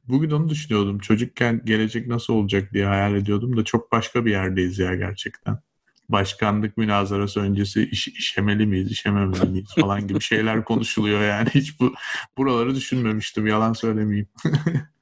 bugün 0.08 0.30
onu 0.30 0.48
düşünüyordum. 0.48 0.98
Çocukken 0.98 1.60
gelecek 1.64 2.06
nasıl 2.06 2.34
olacak 2.34 2.72
diye 2.72 2.86
hayal 2.86 3.14
ediyordum 3.14 3.56
da 3.56 3.64
çok 3.64 3.92
başka 3.92 4.24
bir 4.24 4.30
yerdeyiz 4.30 4.78
ya 4.78 4.94
gerçekten 4.94 5.58
başkanlık 6.08 6.76
münazarası 6.76 7.40
öncesi 7.40 7.82
iş, 7.82 8.08
işemeli 8.08 8.66
miyiz, 8.66 8.92
işememeli 8.92 9.48
miyiz 9.48 9.74
falan 9.80 10.08
gibi 10.08 10.20
şeyler 10.20 10.64
konuşuluyor 10.64 11.22
yani. 11.22 11.48
Hiç 11.48 11.80
bu 11.80 11.94
buraları 12.38 12.74
düşünmemiştim. 12.74 13.46
Yalan 13.46 13.72
söylemeyeyim. 13.72 14.28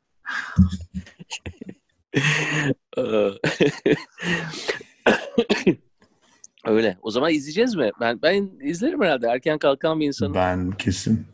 Öyle. 6.65 6.99
O 7.03 7.11
zaman 7.11 7.33
izleyeceğiz 7.33 7.75
mi? 7.75 7.91
Ben 8.01 8.23
ben 8.23 8.51
izlerim 8.63 9.03
herhalde. 9.03 9.27
Erken 9.27 9.59
kalkan 9.59 10.01
bir 10.01 10.07
insanım. 10.07 10.35
Ben 10.35 10.71
kesin. 10.71 11.27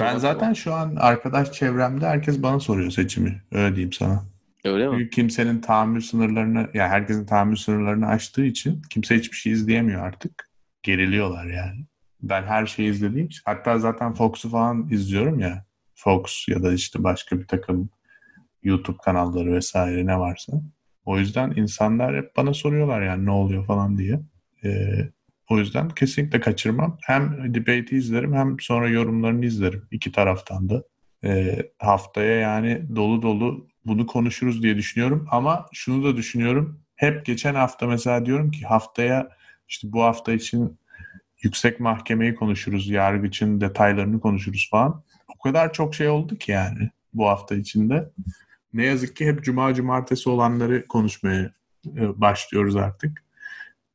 Ben 0.00 0.18
zaten 0.18 0.52
şu 0.52 0.74
an 0.74 0.96
arkadaş 0.96 1.52
çevremde 1.52 2.06
herkes 2.06 2.42
bana 2.42 2.60
soruyor 2.60 2.90
seçimi. 2.90 3.42
Öyle 3.52 3.76
diyeyim 3.76 3.92
sana. 3.92 4.24
Öyle 4.66 4.88
mi? 4.88 5.10
Kimsenin 5.10 5.60
tahammül 5.60 6.00
sınırlarını, 6.00 6.58
ya 6.58 6.68
yani 6.74 6.88
herkesin 6.88 7.26
tahammül 7.26 7.56
sınırlarını 7.56 8.06
aştığı 8.06 8.44
için 8.44 8.82
kimse 8.90 9.16
hiçbir 9.18 9.36
şey 9.36 9.52
izleyemiyor 9.52 10.06
artık. 10.06 10.50
Geriliyorlar 10.82 11.46
yani. 11.46 11.86
Ben 12.22 12.42
her 12.42 12.66
şeyi 12.66 12.90
izlediğim 12.90 13.26
için. 13.26 13.42
Hatta 13.44 13.78
zaten 13.78 14.14
Fox'u 14.14 14.50
falan 14.50 14.88
izliyorum 14.90 15.40
ya. 15.40 15.64
Fox 15.94 16.48
ya 16.48 16.62
da 16.62 16.72
işte 16.72 17.04
başka 17.04 17.40
bir 17.40 17.46
takım 17.46 17.90
YouTube 18.62 18.96
kanalları 19.04 19.52
vesaire 19.52 20.06
ne 20.06 20.18
varsa. 20.18 20.52
O 21.04 21.18
yüzden 21.18 21.52
insanlar 21.56 22.16
hep 22.16 22.36
bana 22.36 22.54
soruyorlar 22.54 23.02
yani 23.02 23.26
ne 23.26 23.30
oluyor 23.30 23.66
falan 23.66 23.98
diye. 23.98 24.20
Ee, 24.64 25.10
o 25.50 25.58
yüzden 25.58 25.88
kesinlikle 25.88 26.40
kaçırmam. 26.40 26.98
Hem 27.02 27.54
debate'i 27.54 27.98
izlerim 27.98 28.34
hem 28.34 28.56
sonra 28.60 28.88
yorumlarını 28.88 29.44
izlerim 29.44 29.88
iki 29.90 30.12
taraftan 30.12 30.68
da. 30.68 30.82
Ee, 31.24 31.58
haftaya 31.78 32.38
yani 32.40 32.82
dolu 32.96 33.22
dolu 33.22 33.68
bunu 33.86 34.06
konuşuruz 34.06 34.62
diye 34.62 34.76
düşünüyorum. 34.76 35.26
Ama 35.30 35.66
şunu 35.72 36.04
da 36.04 36.16
düşünüyorum. 36.16 36.80
Hep 36.96 37.26
geçen 37.26 37.54
hafta 37.54 37.86
mesela 37.86 38.26
diyorum 38.26 38.50
ki 38.50 38.64
haftaya 38.66 39.28
işte 39.68 39.92
bu 39.92 40.02
hafta 40.02 40.32
için 40.32 40.78
yüksek 41.42 41.80
mahkemeyi 41.80 42.34
konuşuruz, 42.34 42.88
yargıçın 42.88 43.60
detaylarını 43.60 44.20
konuşuruz 44.20 44.68
falan. 44.70 45.02
O 45.36 45.38
kadar 45.42 45.72
çok 45.72 45.94
şey 45.94 46.08
oldu 46.08 46.36
ki 46.38 46.52
yani 46.52 46.90
bu 47.14 47.28
hafta 47.28 47.54
içinde. 47.54 48.10
Ne 48.72 48.84
yazık 48.84 49.16
ki 49.16 49.26
hep 49.26 49.44
cuma 49.44 49.74
cumartesi 49.74 50.30
olanları 50.30 50.86
konuşmaya 50.88 51.50
e, 51.86 52.20
başlıyoruz 52.20 52.76
artık. 52.76 53.22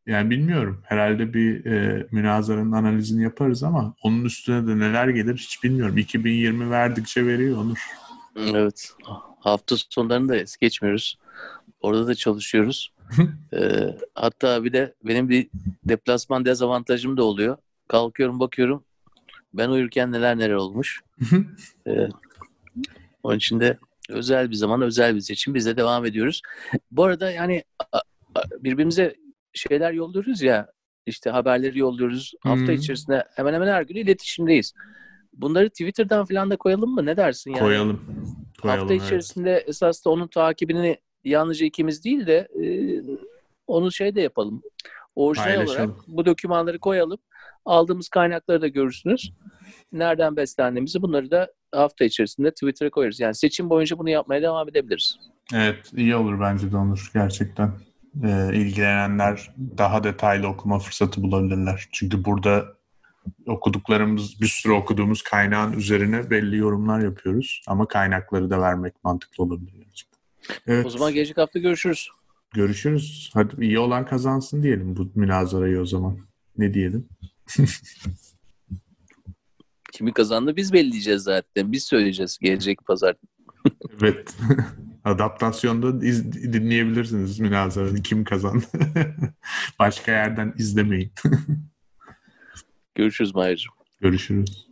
Yani 0.06 0.30
bilmiyorum. 0.30 0.82
Herhalde 0.84 1.34
bir 1.34 1.66
e, 1.66 2.08
münazaranın 2.12 2.72
analizini 2.72 3.24
yaparız 3.24 3.64
ama 3.64 3.96
onun 4.04 4.26
üstüne 4.26 4.68
de 4.68 4.80
neler 4.80 5.08
gelir 5.08 5.38
hiç 5.38 5.64
bilmiyorum. 5.64 5.98
2020 5.98 6.70
verdikçe 6.70 7.26
veriyor 7.26 7.58
Onur. 7.58 7.78
Evet 8.36 8.94
hafta 9.40 9.76
sonlarını 9.90 10.30
da 10.30 10.36
es 10.36 10.58
geçmiyoruz. 10.58 11.18
Orada 11.82 12.08
da 12.08 12.16
çalışıyoruz. 12.16 12.94
ee, 13.54 13.96
hatta 14.16 14.64
bir 14.64 14.74
de 14.74 14.96
benim 15.04 15.30
bir 15.30 15.50
deplasman 15.84 16.46
dezavantajım 16.46 17.18
da 17.18 17.24
oluyor. 17.24 17.58
Kalkıyorum 17.88 18.40
bakıyorum 18.40 18.84
ben 19.54 19.70
uyurken 19.70 20.12
neler 20.12 20.38
neler 20.38 20.54
olmuş. 20.54 21.02
ee, 21.88 22.08
onun 23.24 23.38
için 23.38 23.60
de 23.60 23.78
özel 24.10 24.50
bir 24.50 24.56
zaman, 24.56 24.82
özel 24.82 25.16
bir 25.16 25.22
seçim. 25.22 25.54
Biz 25.54 25.66
de 25.66 25.78
devam 25.78 26.06
ediyoruz. 26.06 26.42
Bu 26.92 27.04
arada 27.04 27.32
yani 27.32 27.64
birbirimize 28.60 29.16
şeyler 29.54 29.92
yolluyoruz 29.92 30.42
ya 30.42 30.72
işte 31.06 31.30
haberleri 31.30 31.80
yolluyoruz. 31.80 32.34
Hafta 32.42 32.72
içerisinde 32.72 33.28
hemen 33.36 33.54
hemen 33.54 33.68
her 33.68 33.82
gün 33.82 33.96
iletişimdeyiz. 33.96 34.74
Bunları 35.34 35.70
Twitter'dan 35.70 36.26
falan 36.26 36.52
da 36.52 36.58
koyalım 36.58 36.90
mı? 36.90 37.06
Ne 37.06 37.18
dersin 37.18 37.52
yani? 37.52 37.60
Koyalım. 37.60 38.02
koyalım 38.62 38.80
Hafta 38.80 38.94
evet. 38.94 39.06
içerisinde 39.06 39.64
esas 39.68 40.06
da 40.06 40.10
onun 40.10 40.28
takibini 40.28 40.98
yalnızca 41.24 41.66
ikimiz 41.66 42.04
değil 42.06 42.28
de 42.28 42.48
e, 42.64 42.66
onu 43.68 43.92
şey 43.92 44.16
de 44.16 44.22
yapalım. 44.22 44.62
Orijinal 45.16 45.66
olarak 45.66 45.90
bu 46.08 46.26
dokümanları 46.26 46.80
koyalım. 46.80 47.20
Aldığımız 47.66 48.10
kaynakları 48.10 48.62
da 48.62 48.68
görürsünüz. 48.68 49.34
Nereden 49.92 50.36
beslendiğimizi 50.36 51.02
bunları 51.02 51.32
da 51.32 51.52
hafta 51.72 52.06
içerisinde 52.06 52.52
Twitter'a 52.52 52.90
koyarız. 52.90 53.20
Yani 53.20 53.36
seçim 53.36 53.70
boyunca 53.70 53.98
bunu 53.98 54.10
yapmaya 54.10 54.42
devam 54.42 54.70
edebiliriz. 54.70 55.16
Evet 55.54 55.92
iyi 55.96 56.16
olur 56.16 56.40
bence 56.40 56.72
de 56.72 56.78
Onur 56.78 57.12
gerçekten. 57.14 57.72
Ee, 58.24 58.50
ilgilenenler 58.54 59.54
daha 59.78 60.04
detaylı 60.04 60.48
okuma 60.48 60.80
fırsatı 60.80 61.24
bulabilirler. 61.24 61.88
Çünkü 61.92 62.26
burada 62.26 62.66
okuduklarımız, 63.46 64.42
bir 64.42 64.48
sürü 64.48 64.74
okuduğumuz 64.74 65.22
kaynağın 65.22 65.74
üzerine 65.74 66.30
belli 66.30 66.58
yorumlar 66.58 67.00
yapıyoruz. 67.00 67.64
Ama 67.68 67.88
kaynakları 67.88 68.50
da 68.50 68.62
vermek 68.62 69.04
mantıklı 69.04 69.60
gerçekten. 69.60 70.20
Evet. 70.68 70.86
O 70.86 70.90
zaman 70.90 71.14
gelecek 71.14 71.38
hafta 71.38 71.60
görüşürüz. 71.60 72.10
Görüşürüz. 72.54 73.32
Hadi 73.34 73.66
iyi 73.66 73.80
olan 73.80 74.06
kazansın 74.06 74.64
diyelim 74.64 74.96
bu 74.96 75.12
münazarayı 75.16 75.80
o 75.80 75.86
zaman. 75.86 76.18
Ne 76.58 76.74
diyelim? 76.74 77.08
Kimi 79.92 80.14
kazandı 80.14 80.56
biz 80.56 80.74
belirleyeceğiz 80.74 81.24
zaten. 81.24 81.72
Biz 81.72 81.84
söyleyeceğiz 81.84 82.38
gelecek 82.42 82.86
pazar. 82.86 83.16
evet. 84.02 84.36
Adaptasyonda 85.04 86.06
iz, 86.06 86.34
dinleyebilirsiniz 86.54 87.40
münazaranın 87.40 88.02
kim 88.02 88.24
kazandı. 88.24 88.66
Başka 89.80 90.12
yerden 90.12 90.54
izlemeyin. 90.58 91.12
Görüşürüz 92.96 93.36
Mahir'cim. 93.36 93.72
Görüşürüz. 94.00 94.71